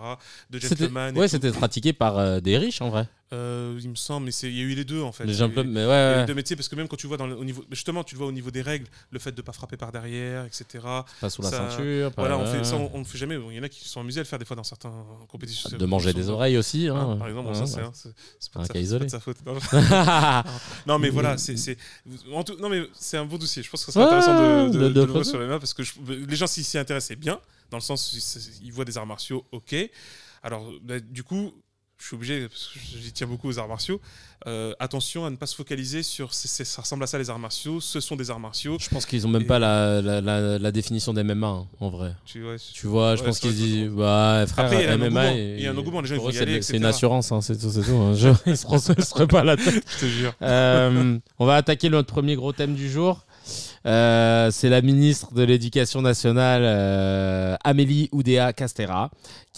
De 0.50 0.60
gentleman. 0.60 1.18
ouais, 1.18 1.28
c'était 1.28 1.52
pratiqué 1.70 1.94
par 1.94 2.18
euh, 2.18 2.40
des 2.40 2.58
riches 2.58 2.82
en 2.82 2.90
vrai. 2.90 3.08
Euh, 3.32 3.78
il 3.80 3.88
me 3.92 3.96
semble, 3.96 4.26
mais 4.26 4.32
c'est- 4.32 4.48
il 4.50 4.58
y 4.58 4.62
a 4.62 4.64
eu 4.64 4.74
les 4.74 4.84
deux 4.86 5.04
en 5.04 5.12
fait. 5.12 5.24
Les 5.24 5.38
mais 5.38 5.86
ouais, 5.86 5.86
ouais. 5.86 6.20
les 6.22 6.26
deux 6.26 6.34
métiers 6.34 6.56
parce 6.56 6.68
que 6.68 6.76
même 6.76 6.88
quand 6.88 6.96
tu 6.98 7.06
vois 7.06 7.16
dans 7.18 7.28
le, 7.28 7.36
au 7.38 7.44
niveau 7.44 7.64
justement 7.70 8.04
tu 8.04 8.16
le 8.16 8.18
vois 8.18 8.26
au 8.28 8.32
niveau 8.32 8.50
des 8.50 8.64
règles 8.64 8.88
le 9.12 9.20
fait 9.20 9.32
de 9.32 9.42
pas 9.44 9.52
frapper 9.52 9.78
par 9.78 9.92
derrière 9.92 10.46
etc 10.46 10.84
pas 11.22 11.30
sous 11.30 11.44
la 11.44 11.52
ça- 11.52 11.70
ceinture. 11.70 12.12
voilà 12.18 12.40
on 12.40 12.46
fait 12.48 12.64
ça 12.64 12.76
on, 12.76 12.90
on 12.92 12.98
le 12.98 13.04
fait 13.04 13.20
jamais 13.20 13.38
Bon, 13.38 13.52
il 13.52 13.58
y 13.58 13.60
en 13.60 13.64
a 13.64 13.70
qui 13.70 13.82
se 13.84 13.90
sont 13.90 14.00
amusés 14.02 14.20
à 14.20 14.24
le 14.24 14.28
faire 14.28 14.40
des 14.40 14.46
fois 14.46 14.56
dans 14.56 14.64
certaines 14.64 14.90
compétitions 15.28 15.70
de 15.78 15.86
manger 15.86 16.12
des 16.12 16.28
oreilles 16.30 16.58
aussi. 16.58 16.88
Hein. 16.88 16.96
Hein, 16.98 17.18
par 17.18 17.28
exemple 17.28 17.50
bon, 17.50 17.54
ça 17.54 17.66
Ouais, 17.66 17.90
c'est 17.94 18.02
c'est- 18.10 18.16
c'est 18.40 18.52
pas, 18.52 18.60
Un 18.62 18.64
de 18.64 18.68
sa- 18.68 18.74
cas 18.74 18.80
c'est 18.80 18.84
isolé. 18.84 19.00
pas 19.02 19.06
de 19.06 19.12
sa 19.12 19.20
faute 19.20 19.38
non, 20.88 20.98
mais 21.00 21.10
voilà 21.10 21.38
c'est 21.38 21.56
c'est 21.58 21.78
non 22.28 22.70
mais 22.70 22.82
c'est 22.94 23.18
un 23.18 23.26
beau 23.26 23.38
dossier 23.38 23.62
je 23.62 23.70
pense 23.70 23.86
que 23.86 23.92
Ouais, 23.92 24.04
intéressant 24.06 24.34
de, 24.34 24.70
de, 24.70 24.90
de- 24.90 25.02
le 25.04 25.12
voir 25.12 25.24
sur 25.26 25.40
les 25.40 25.46
mains 25.46 25.60
parce 25.60 25.76
que 25.76 25.84
je- 25.84 25.94
les 26.28 26.36
gens 26.36 26.48
s'y 26.48 26.64
s'y 26.64 26.80
intéressent 26.80 27.10
c'est 27.10 27.16
bien 27.16 27.40
dans 27.70 27.78
le 27.78 27.84
sens 27.84 28.58
ils 28.64 28.74
voient 28.74 28.86
des 28.86 28.98
arts 28.98 29.06
martiaux 29.06 29.46
ok 29.52 29.76
alors 30.44 30.70
bah, 30.84 31.00
du 31.00 31.24
coup 31.24 31.52
je 32.02 32.06
suis 32.06 32.16
obligé, 32.16 32.48
parce 32.48 32.68
que 32.74 32.80
j'y 32.80 33.12
tiens 33.12 33.28
beaucoup 33.28 33.50
aux 33.50 33.60
arts 33.60 33.68
martiaux, 33.68 34.00
euh, 34.48 34.74
attention 34.80 35.26
à 35.26 35.30
ne 35.30 35.36
pas 35.36 35.48
se 35.48 35.54
focaliser 35.56 36.02
sur 36.02 36.34
ça 36.34 36.82
ressemble 36.82 37.04
à 37.04 37.08
ça 37.08 37.18
les 37.18 37.30
arts 37.30 37.40
martiaux, 37.40 37.82
ce 37.82 38.00
sont 38.00 38.16
des 38.16 38.32
arts 38.32 38.40
martiaux. 38.40 38.78
Je 38.80 38.88
pense 38.88 39.06
qu'ils 39.06 39.28
ont 39.28 39.30
même 39.30 39.42
Et- 39.42 39.46
pas 39.46 39.60
la, 39.60 40.02
la, 40.02 40.22
la, 40.22 40.58
la 40.58 40.72
définition 40.72 41.14
des 41.14 41.24
MMA 41.24 41.46
hein, 41.46 41.68
en 41.82 41.90
vrai. 41.90 42.14
Tu 42.24 42.42
vois, 42.42 42.56
Tu 42.58 42.88
vois, 42.88 43.18
je 43.18 43.24
pense 43.26 43.40
qu'ils 43.42 43.54
disent 43.54 43.90
bah 43.90 44.46
frère 44.48 44.66
Après, 44.68 44.78
il 44.84 44.86
y 44.86 44.88
a 44.88 44.94
un 44.94 44.98
MMA 44.98 45.06
engouement. 45.08 45.36
et- 45.36 45.56
Il 45.58 45.62
y 45.62 45.68
a 45.68 45.72
un 45.72 45.78
engouement, 45.78 46.00
les 46.00 46.08
gens, 46.08 46.16
ils 46.16 46.30
y 46.30 46.34
c'est 46.34 46.42
aller, 46.44 46.56
de- 46.60 46.62
c'est 46.62 46.78
une 46.78 46.86
assurance 46.86 47.34
hein, 47.34 47.42
c'est 47.42 47.58
tout 47.60 47.70
c'est 47.70 47.82
tout 47.84 47.98
hein. 47.98 48.14
Je- 48.16 48.30
ils 48.50 48.56
se 48.56 48.66
se 48.66 49.24
pas 49.26 49.44
la 49.44 49.58
tête 49.58 49.84
je 49.96 50.00
te 50.00 50.06
jure. 50.06 50.34
Euh, 50.42 51.20
on 51.38 51.46
va 51.46 51.56
attaquer 51.56 51.90
notre 51.90 52.08
premier 52.14 52.38
gros 52.38 52.54
thème 52.54 52.76
du 52.76 52.90
jour. 52.90 53.26
Euh, 53.86 54.52
c'est 54.52 54.70
la 54.70 54.82
ministre 54.82 55.34
de 55.34 55.42
l'Éducation 55.44 56.02
nationale, 56.02 56.62
euh, 56.64 57.56
Amélie 57.64 58.10
Oudéa 58.12 58.54
Castera, 58.54 59.10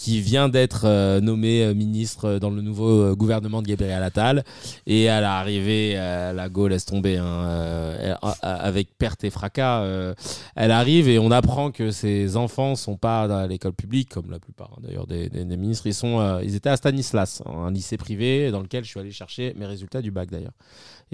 qui 0.02 0.20
vient 0.20 0.48
d'être 0.48 0.82
euh, 0.84 1.20
nommée 1.20 1.62
euh, 1.62 1.74
ministre 1.74 2.38
dans 2.40 2.50
le 2.50 2.60
nouveau 2.60 2.88
euh, 3.02 3.14
gouvernement 3.14 3.62
de 3.62 3.68
Gabriel 3.68 4.02
Attal. 4.02 4.42
Et 4.88 5.08
à 5.08 5.20
l'arrivée, 5.20 5.92
euh, 5.96 6.32
la 6.32 6.48
Go 6.48 6.66
laisse 6.66 6.84
tomber 6.86 7.18
hein, 7.18 7.24
euh, 7.24 8.14
elle- 8.20 8.38
avec 8.42 8.88
perte 8.98 9.22
et 9.22 9.30
fracas. 9.30 9.82
euh, 9.82 10.12
elle 10.56 10.72
arrive 10.72 11.08
et 11.08 11.20
on 11.20 11.30
apprend 11.30 11.70
que 11.70 11.92
ses 11.92 12.36
enfants 12.36 12.74
sont 12.74 12.96
pas 12.96 13.22
à 13.42 13.46
l'école 13.46 13.74
publique, 13.74 14.08
comme 14.08 14.28
la 14.32 14.40
plupart 14.40 14.70
hein, 14.76 14.80
d'ailleurs 14.82 15.06
des, 15.06 15.28
des- 15.28 15.44
des 15.44 15.56
ministres. 15.56 15.86
Ils, 15.86 15.94
sont, 15.94 16.18
euh, 16.18 16.40
ils 16.42 16.56
étaient 16.56 16.70
à 16.70 16.76
Stanislas, 16.76 17.40
un 17.46 17.70
lycée 17.70 17.96
privé 17.96 18.50
dans 18.50 18.60
lequel 18.60 18.82
je 18.84 18.88
suis 18.90 18.98
allé 18.98 19.12
chercher 19.12 19.54
mes 19.56 19.66
résultats 19.66 20.02
du 20.02 20.10
bac 20.10 20.30
d'ailleurs. 20.32 20.56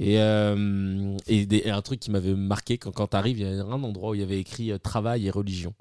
Et, 0.00 0.14
euh, 0.20 1.16
et, 1.26 1.44
des- 1.44 1.62
et 1.66 1.70
un 1.70 1.82
truc 1.82 1.98
qui 1.98 2.12
m'avait 2.12 2.34
marqué 2.34 2.78
quand, 2.78 2.92
quand 2.92 3.08
tu 3.08 3.16
arrives, 3.16 3.38
il 3.40 3.46
y 3.46 3.50
a 3.60 3.64
un 3.64 3.82
endroit 3.82 4.10
où 4.10 4.14
il 4.14 4.20
y 4.20 4.24
avait 4.28 4.38
écrit 4.38 4.70
euh, 4.70 4.78
travail 4.78 5.26
et 5.26 5.30
religion. 5.30 5.74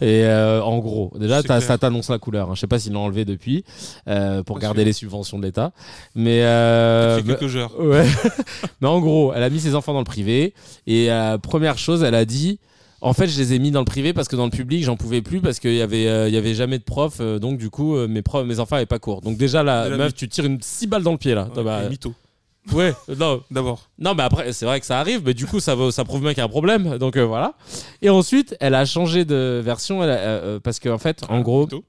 Et 0.00 0.22
euh, 0.24 0.62
en 0.62 0.78
gros, 0.78 1.12
déjà, 1.18 1.42
ça 1.60 1.76
t'annonce 1.76 2.08
la 2.08 2.18
couleur. 2.18 2.37
Hein. 2.46 2.54
Je 2.54 2.60
sais 2.60 2.66
pas 2.66 2.78
s'ils 2.78 2.92
l'ont 2.92 3.04
enlevé 3.04 3.24
depuis 3.24 3.64
euh, 4.08 4.42
pour 4.42 4.56
Pas 4.56 4.62
garder 4.62 4.80
sûr. 4.80 4.86
les 4.86 4.92
subventions 4.92 5.38
de 5.38 5.44
l'État. 5.44 5.72
Mais, 6.14 6.42
euh, 6.42 7.20
mais- 7.24 7.34
quelques 7.36 7.56
heures. 7.56 7.78
Ouais. 7.80 8.06
Mais 8.80 8.88
en 8.88 9.00
gros, 9.00 9.32
elle 9.34 9.42
a 9.42 9.50
mis 9.50 9.60
ses 9.60 9.74
enfants 9.74 9.92
dans 9.92 9.98
le 10.00 10.04
privé. 10.04 10.54
Et 10.86 11.10
euh, 11.10 11.38
première 11.38 11.78
chose, 11.78 12.02
elle 12.02 12.14
a 12.14 12.24
dit. 12.24 12.58
En 13.00 13.12
fait, 13.12 13.28
je 13.28 13.38
les 13.38 13.54
ai 13.54 13.60
mis 13.60 13.70
dans 13.70 13.78
le 13.78 13.84
privé 13.84 14.12
parce 14.12 14.26
que 14.26 14.34
dans 14.34 14.44
le 14.46 14.50
public, 14.50 14.82
j'en 14.82 14.96
pouvais 14.96 15.22
plus 15.22 15.40
parce 15.40 15.60
qu'il 15.60 15.74
y 15.74 15.80
avait, 15.82 16.08
euh, 16.08 16.26
il 16.28 16.34
y 16.34 16.36
avait 16.36 16.54
jamais 16.54 16.78
de 16.78 16.82
prof. 16.82 17.20
donc 17.20 17.56
du 17.56 17.70
coup, 17.70 17.96
mes 18.08 18.22
profs, 18.22 18.44
mes 18.44 18.58
enfants 18.58 18.74
avaient 18.74 18.86
pas 18.86 18.98
cours. 18.98 19.20
Donc 19.20 19.36
déjà, 19.36 19.62
la 19.62 19.88
meuf, 19.90 20.14
tu 20.14 20.28
tires 20.28 20.46
une 20.46 20.60
six 20.60 20.88
balles 20.88 21.04
dans 21.04 21.12
le 21.12 21.16
pied 21.18 21.32
là. 21.34 21.44
Ouais, 21.44 21.50
T'as- 21.54 21.62
bah, 21.62 21.88
mytho. 21.88 22.12
ouais. 22.72 22.92
Non. 23.16 23.40
D'abord. 23.52 23.88
Non, 24.00 24.14
mais 24.16 24.24
après, 24.24 24.52
c'est 24.52 24.66
vrai 24.66 24.80
que 24.80 24.84
ça 24.84 24.98
arrive, 24.98 25.22
mais 25.24 25.32
du 25.32 25.46
coup, 25.46 25.60
ça, 25.60 25.76
prouve 25.76 26.20
bien 26.22 26.30
qu'il 26.30 26.38
y 26.38 26.40
a 26.40 26.44
un 26.44 26.48
problème. 26.48 26.98
Donc 26.98 27.16
euh, 27.16 27.24
voilà. 27.24 27.54
Et 28.02 28.10
ensuite, 28.10 28.56
elle 28.58 28.74
a 28.74 28.84
changé 28.84 29.24
de 29.24 29.62
version 29.64 30.02
elle 30.02 30.10
a- 30.10 30.14
euh, 30.18 30.60
parce 30.60 30.80
qu'en 30.80 30.98
fait, 30.98 31.22
en 31.28 31.40
gros, 31.40 31.62
Mytho. 31.66 31.84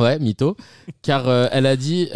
Ouais, 0.00 0.18
mytho. 0.18 0.56
Car 1.02 1.28
euh, 1.28 1.46
elle 1.52 1.66
a 1.66 1.76
dit, 1.76 2.08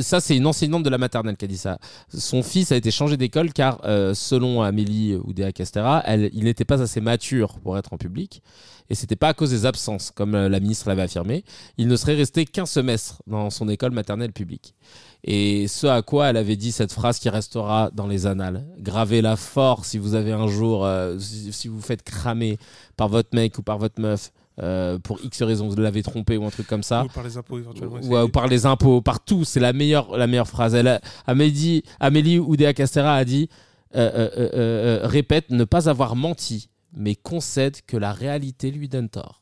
ça 0.00 0.20
c'est 0.20 0.36
une 0.36 0.46
enseignante 0.46 0.84
de 0.84 0.90
la 0.90 0.98
maternelle 0.98 1.36
qui 1.36 1.44
a 1.44 1.48
dit 1.48 1.56
ça. 1.56 1.78
Son 2.16 2.44
fils 2.44 2.70
a 2.70 2.76
été 2.76 2.92
changé 2.92 3.16
d'école 3.16 3.52
car, 3.52 3.80
euh, 3.84 4.14
selon 4.14 4.62
Amélie 4.62 5.16
Oudéa 5.16 5.50
Castera, 5.50 6.04
il 6.08 6.44
n'était 6.44 6.64
pas 6.64 6.80
assez 6.80 7.00
mature 7.00 7.58
pour 7.58 7.76
être 7.76 7.92
en 7.92 7.96
public. 7.96 8.42
Et 8.90 8.94
c'était 8.94 9.16
pas 9.16 9.28
à 9.28 9.34
cause 9.34 9.50
des 9.50 9.66
absences, 9.66 10.10
comme 10.10 10.34
euh, 10.34 10.48
la 10.48 10.58
ministre 10.60 10.88
l'avait 10.88 11.02
affirmé. 11.02 11.44
Il 11.78 11.86
ne 11.88 11.96
serait 11.96 12.14
resté 12.14 12.44
qu'un 12.44 12.66
semestre 12.66 13.22
dans 13.26 13.50
son 13.50 13.68
école 13.68 13.92
maternelle 13.92 14.32
publique. 14.32 14.74
Et 15.22 15.68
ce 15.68 15.86
à 15.88 16.02
quoi 16.02 16.28
elle 16.28 16.36
avait 16.36 16.56
dit 16.56 16.72
cette 16.72 16.92
phrase 16.92 17.18
qui 17.18 17.28
restera 17.28 17.90
dans 17.92 18.06
les 18.06 18.26
annales. 18.26 18.66
Gravez-la 18.78 19.36
fort 19.36 19.84
si 19.84 19.98
vous 19.98 20.14
avez 20.14 20.32
un 20.32 20.46
jour, 20.46 20.88
si, 21.18 21.52
si 21.52 21.68
vous 21.68 21.80
faites 21.80 22.02
cramer 22.02 22.58
par 22.96 23.08
votre 23.08 23.28
mec 23.32 23.58
ou 23.58 23.62
par 23.62 23.78
votre 23.78 24.00
meuf 24.00 24.32
euh, 24.58 24.98
pour 24.98 25.18
X 25.22 25.42
raison, 25.42 25.68
vous 25.68 25.76
l'avez 25.80 26.02
trompé 26.02 26.36
ou 26.36 26.44
un 26.44 26.50
truc 26.50 26.66
comme 26.66 26.82
ça. 26.82 27.04
Ou 27.04 27.08
par 27.08 27.22
les 27.24 27.36
impôts 27.36 27.58
éventuellement. 27.58 28.00
Ouais, 28.00 28.22
ou 28.22 28.28
par 28.28 28.46
les 28.48 28.66
impôts, 28.66 29.00
partout, 29.00 29.44
c'est 29.44 29.60
la 29.60 29.72
meilleure, 29.72 30.16
la 30.16 30.26
meilleure 30.26 30.48
phrase. 30.48 30.74
Elle 30.74 30.88
a- 30.88 31.00
Amélie, 31.26 31.82
Amélie 32.00 32.38
Oudéa 32.38 32.74
Castera 32.74 33.14
a 33.14 33.24
dit 33.24 33.48
euh, 33.96 34.10
euh, 34.14 34.30
euh, 34.36 34.50
euh, 34.54 35.06
répète, 35.06 35.50
ne 35.50 35.64
pas 35.64 35.88
avoir 35.88 36.14
menti, 36.16 36.68
mais 36.94 37.14
concède 37.14 37.78
que 37.86 37.96
la 37.96 38.12
réalité 38.12 38.70
lui 38.70 38.88
donne 38.88 39.08
tort. 39.08 39.40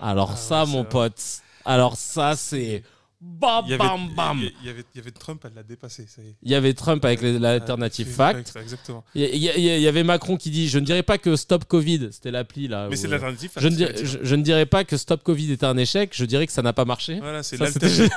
Alors, 0.00 0.30
Ah 0.34 0.36
ça, 0.36 0.64
ouais, 0.64 0.70
mon 0.70 0.84
pote, 0.84 1.20
alors 1.64 1.96
ça, 1.96 2.34
c'est 2.36 2.82
bam, 3.20 3.64
Il 3.66 3.70
y 3.70 3.74
avait, 3.74 3.78
bam, 3.84 4.14
bam. 4.14 4.40
il 4.60 4.66
y 4.66 4.70
avait, 4.70 4.84
il 4.94 4.98
y 4.98 5.00
avait 5.00 5.10
Trump, 5.10 5.42
elle 5.44 5.54
l'a 5.54 5.62
dépassé. 5.62 6.06
Ça 6.08 6.22
y 6.22 6.28
est. 6.28 6.34
Il 6.42 6.50
y 6.50 6.54
avait 6.54 6.72
Trump 6.74 7.04
avec 7.04 7.20
l'alternative 7.22 8.08
fact. 8.08 8.54
Exactement. 8.60 9.04
Il 9.14 9.22
y, 9.22 9.46
il 9.56 9.86
avait 9.88 10.04
Macron 10.04 10.36
qui 10.36 10.50
dit 10.50 10.68
Je 10.68 10.78
ne 10.78 10.84
dirais 10.84 11.02
pas 11.02 11.18
que 11.18 11.34
Stop 11.36 11.64
Covid, 11.64 12.08
c'était 12.12 12.30
l'appli 12.30 12.68
là. 12.68 12.86
Mais 12.88 12.96
c'est 12.96 13.06
euh, 13.06 13.10
l'alternative. 13.10 13.50
je, 13.56 13.68
ne 13.68 13.76
fact, 13.76 13.94
dir- 13.98 14.06
je- 14.06 14.18
je 14.22 14.34
ne 14.34 14.42
dirais 14.42 14.66
pas 14.66 14.84
que 14.84 14.96
Stop 14.96 15.22
Covid 15.22 15.52
était 15.52 15.66
un 15.66 15.76
échec, 15.76 16.10
je 16.14 16.24
dirais 16.24 16.46
que 16.46 16.52
ça 16.52 16.62
n'a 16.62 16.72
pas 16.72 16.84
marché. 16.84 17.18
Voilà, 17.20 17.42
c'est 17.42 17.56
Ça, 17.56 17.64
l'alter. 17.64 17.88
c'était- 17.88 18.14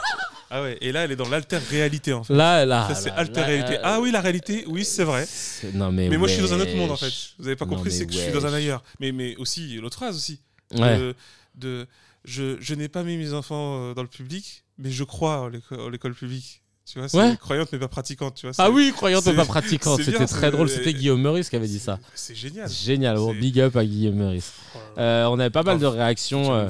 Ah 0.53 0.61
ouais, 0.63 0.77
et 0.81 0.91
là, 0.91 1.05
elle 1.05 1.13
est 1.13 1.15
dans 1.15 1.29
l'alter 1.29 1.57
réalité 1.69 2.11
en 2.11 2.25
fait. 2.25 2.33
Là, 2.33 2.65
là. 2.65 2.85
Ça, 2.89 2.95
c'est 2.95 3.11
alter 3.11 3.39
là, 3.39 3.45
réalité. 3.47 3.77
euh, 3.77 3.81
Ah 3.83 4.01
oui, 4.01 4.11
la 4.11 4.19
réalité, 4.19 4.65
oui, 4.67 4.83
c'est 4.83 5.05
vrai. 5.05 5.25
Non, 5.73 5.93
mais, 5.93 6.09
Mais 6.09 6.17
moi, 6.17 6.27
je 6.27 6.33
suis 6.33 6.41
dans 6.43 6.53
un 6.53 6.59
autre 6.59 6.75
monde 6.75 6.91
en 6.91 6.97
fait. 6.97 7.11
Vous 7.39 7.47
avez 7.47 7.55
pas 7.55 7.65
Non, 7.65 7.75
compris, 7.75 7.89
c'est 7.91 8.05
que 8.05 8.11
je 8.11 8.17
suis 8.19 8.33
dans 8.33 8.45
un 8.45 8.53
ailleurs. 8.53 8.83
Mais, 8.99 9.13
mais 9.13 9.35
aussi, 9.37 9.75
l'autre 9.77 9.95
phrase 9.95 10.15
aussi. 10.17 10.41
Ouais. 10.77 10.97
De, 10.97 11.15
de- 11.55 11.87
je 12.25 12.57
je 12.59 12.75
n'ai 12.75 12.87
pas 12.89 13.01
mis 13.03 13.17
mes 13.17 13.33
enfants 13.33 13.79
euh, 13.91 13.93
dans 13.93 14.01
le 14.03 14.07
public, 14.09 14.63
mais 14.81 14.91
je 14.91 15.03
crois 15.03 15.39
en 15.41 15.47
l'éco- 15.47 15.79
en 15.79 15.89
l'école 15.89 16.13
publique. 16.13 16.61
Tu 16.91 16.99
vois, 16.99 17.07
c'est 17.07 17.17
Ouais. 17.17 17.37
croyante 17.39 17.69
mais 17.71 17.79
pas 17.79 17.87
pratiquante. 17.87 18.35
Tu 18.35 18.47
vois, 18.47 18.55
Ah 18.57 18.69
oui, 18.71 18.91
croyante 18.93 19.25
mais 19.27 19.33
pas 19.35 19.45
pratiquante. 19.45 20.01
C'était 20.01 20.25
très 20.25 20.51
drôle. 20.51 20.67
C'était 20.69 20.93
Guillaume 20.93 21.21
Meurice 21.21 21.49
qui 21.49 21.55
avait 21.55 21.67
dit 21.67 21.79
ça. 21.79 21.99
C'est 22.15 22.35
génial. 22.35 22.67
Génial. 22.69 23.17
Big 23.39 23.59
up 23.59 23.75
à 23.77 23.85
Guillaume 23.85 24.15
Meurice. 24.15 24.51
Oh. 24.75 24.79
Euh, 24.97 25.25
on 25.25 25.39
avait 25.39 25.49
pas 25.51 25.63
mal 25.63 25.79
de 25.79 25.85
réactions. 25.85 26.53
euh. 26.53 26.69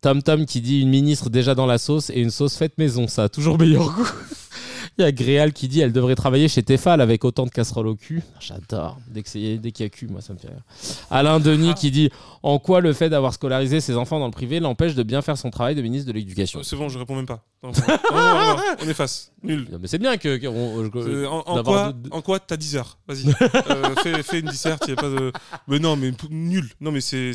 Tom 0.00 0.22
Tom 0.22 0.46
qui 0.46 0.62
dit 0.62 0.80
une 0.80 0.88
ministre 0.88 1.28
déjà 1.28 1.54
dans 1.54 1.66
la 1.66 1.76
sauce 1.76 2.08
et 2.08 2.20
une 2.20 2.30
sauce 2.30 2.56
faite 2.56 2.78
maison. 2.78 3.06
Ça 3.06 3.24
a 3.24 3.28
toujours 3.28 3.58
meilleur 3.58 3.92
goût. 3.92 4.08
Il 5.00 5.04
y 5.04 5.06
a 5.06 5.12
Gréal 5.12 5.54
qui 5.54 5.66
dit 5.66 5.80
elle 5.80 5.92
devrait 5.94 6.14
travailler 6.14 6.46
chez 6.46 6.62
Tefal 6.62 7.00
avec 7.00 7.24
autant 7.24 7.46
de 7.46 7.50
casseroles 7.50 7.86
au 7.86 7.94
cul. 7.96 8.22
J'adore. 8.38 8.98
Dès 9.08 9.22
qu'il 9.22 9.42
y 9.64 9.82
a 9.82 9.88
cul, 9.88 10.08
moi 10.08 10.20
ça 10.20 10.34
me 10.34 10.38
fait 10.38 10.48
rire. 10.48 10.60
Alain 11.10 11.40
Denis 11.40 11.72
qui 11.72 11.90
dit 11.90 12.10
en 12.42 12.58
quoi 12.58 12.82
le 12.82 12.92
fait 12.92 13.08
d'avoir 13.08 13.32
scolarisé 13.32 13.80
ses 13.80 13.96
enfants 13.96 14.18
dans 14.18 14.26
le 14.26 14.30
privé 14.32 14.60
l'empêche 14.60 14.94
de 14.94 15.02
bien 15.02 15.22
faire 15.22 15.38
son 15.38 15.48
travail 15.50 15.74
de 15.74 15.80
ministre 15.80 16.06
de 16.08 16.12
l'éducation? 16.12 16.60
Oh, 16.60 16.62
C'est 16.62 16.76
bon, 16.76 16.90
je 16.90 16.98
réponds 16.98 17.16
même 17.16 17.24
pas. 17.24 17.42
Non, 17.62 17.70
non, 17.72 17.80
non, 18.12 18.34
non, 18.34 18.56
non, 18.56 18.62
on 18.84 18.88
efface. 18.88 19.32
Nul. 19.42 19.66
Non, 19.72 19.78
mais 19.80 19.88
c'est 19.88 19.98
bien 19.98 20.16
que, 20.18 20.36
que- 20.36 20.46
on- 20.46 20.84
je- 20.84 20.98
Euh, 21.10 21.28
en, 21.28 21.62
quoi, 21.62 21.92
de- 21.94 22.08
en 22.10 22.20
quoi 22.22 22.38
t'as 22.40 22.56
10 22.58 22.76
heures? 22.76 22.98
Vas-y. 23.08 23.24
Euh, 23.70 23.94
fais, 24.02 24.22
fais 24.22 24.40
une 24.40 24.46
disserte, 24.48 24.86
y 24.88 24.92
a 24.92 24.96
pas 24.96 25.08
de. 25.08 25.32
Mais 25.68 25.78
non, 25.78 25.96
mais 25.96 26.10
nul. 26.30 26.68
Non, 26.80 26.90
mais 26.92 27.00
c'est. 27.00 27.32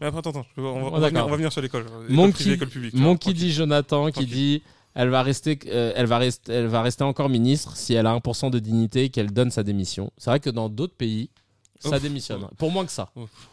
Mais 0.00 0.06
attends, 0.06 0.18
attends, 0.30 0.46
on 0.56 0.62
va, 0.62 0.68
on 0.68 0.90
va 0.90 1.00
d'accord. 1.00 1.08
venir, 1.10 1.26
on 1.26 1.30
va 1.30 1.36
venir 1.36 1.52
sur 1.52 1.60
l'école. 1.62 1.82
École 1.82 2.14
Monkey, 2.16 2.32
privée, 2.34 2.54
école 2.54 2.68
publique. 2.68 2.94
Monkey 2.94 3.32
dit 3.34 3.52
Jonathan 3.52 4.10
qui 4.10 4.26
dit 4.26 4.62
elle 4.94 5.08
va 5.08 5.22
rester 5.22 5.58
euh, 5.66 5.92
elle 5.96 6.06
va 6.06 6.18
rester 6.18 6.52
elle 6.52 6.66
va 6.66 6.82
rester 6.82 7.04
encore 7.04 7.28
ministre 7.28 7.76
si 7.76 7.94
elle 7.94 8.06
a 8.06 8.16
1% 8.16 8.50
de 8.50 8.58
dignité 8.58 9.04
et 9.04 9.10
qu'elle 9.10 9.32
donne 9.32 9.50
sa 9.50 9.62
démission. 9.62 10.10
C'est 10.18 10.30
vrai 10.30 10.40
que 10.40 10.50
dans 10.50 10.68
d'autres 10.68 10.94
pays 10.96 11.30
ça 11.78 11.96
Ouf. 11.96 12.02
démissionne. 12.02 12.46
Pour 12.58 12.70
moins 12.70 12.84
que 12.86 12.92
ça. 12.92 13.10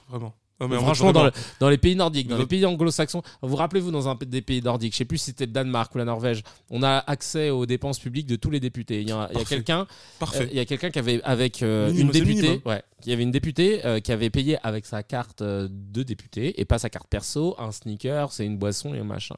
Vraiment. 0.10 0.34
Mais 0.68 0.76
en 0.76 0.82
Franchement, 0.82 1.12
dans, 1.14 1.24
le- 1.24 1.30
vraiment- 1.32 1.46
dans 1.60 1.70
les 1.70 1.78
pays 1.78 1.96
nordiques, 1.96 2.28
dans 2.28 2.38
les 2.38 2.46
pays 2.46 2.66
anglo-saxons, 2.66 3.22
vous 3.42 3.56
rappelez-vous 3.56 3.92
dans 3.92 4.10
un 4.10 4.16
des 4.16 4.42
pays 4.42 4.62
nordiques, 4.62 4.94
je 4.94 4.98
sais 4.98 5.06
plus 5.06 5.18
si 5.18 5.26
c'était 5.26 5.46
le 5.46 5.52
Danemark 5.54 5.94
ou 5.96 5.98
la 5.98 6.06
Norvège, 6.06 6.44
on 6.70 6.84
a 6.84 6.98
accès 7.08 7.50
aux 7.50 7.66
dépenses 7.66 8.00
publiques 8.00 8.28
de 8.28 8.36
tous 8.36 8.50
les 8.52 8.60
députés. 8.60 9.02
Il 9.02 9.08
y 9.10 9.12
a, 9.12 9.28
il 9.32 9.34
y 9.34 9.36
a 9.38 9.40
Parfait. 9.40 9.56
quelqu'un, 9.56 9.88
euh, 10.22 10.48
il 10.52 10.58
y 10.58 10.60
a 10.60 10.66
quelqu'un 10.66 10.90
qui 10.90 11.00
avait 11.00 11.22
avec 11.24 11.64
euh, 11.64 11.88
Minimum, 11.88 12.08
une 12.08 12.12
députée, 12.12 12.34
minimum. 12.42 12.62
ouais, 12.66 12.84
qui 13.02 13.14
avait 13.14 13.24
une 13.24 13.32
députée 13.32 13.86
euh, 13.86 14.00
qui 14.02 14.12
avait 14.12 14.30
payé 14.30 14.58
avec 14.64 14.86
sa 14.86 15.02
carte 15.04 15.42
de 15.44 16.04
député 16.04 16.60
et 16.60 16.66
pas 16.66 16.78
sa 16.80 16.90
carte 16.90 17.08
perso, 17.08 17.56
un 17.58 17.72
sneaker, 17.72 18.32
c'est 18.34 18.46
une 18.46 18.58
boisson 18.58 18.94
et 18.94 19.00
un 19.00 19.04
machin. 19.06 19.36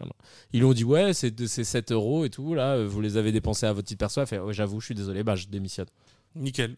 Ils 0.54 0.60
lui 0.62 0.66
ont 0.66 0.74
dit 0.74 0.84
ouais, 0.84 1.14
c'est 1.14 1.48
c'est 1.48 1.64
7 1.64 1.92
euros 1.92 2.26
et 2.26 2.30
tout 2.30 2.56
là, 2.56 2.84
vous 2.84 3.00
les 3.02 3.18
avez 3.18 3.32
dépensés 3.32 3.66
à 3.68 3.74
votre 3.74 3.88
titre 3.88 4.00
perso. 4.00 4.22
Elle 4.22 4.28
fait 4.28 4.40
ouais, 4.40 4.54
j'avoue, 4.54 4.80
je 4.80 4.86
suis 4.88 4.96
désolé, 4.96 5.24
bah 5.24 5.36
je 5.36 5.48
démissionne. 5.48 5.88
Nickel. 6.36 6.76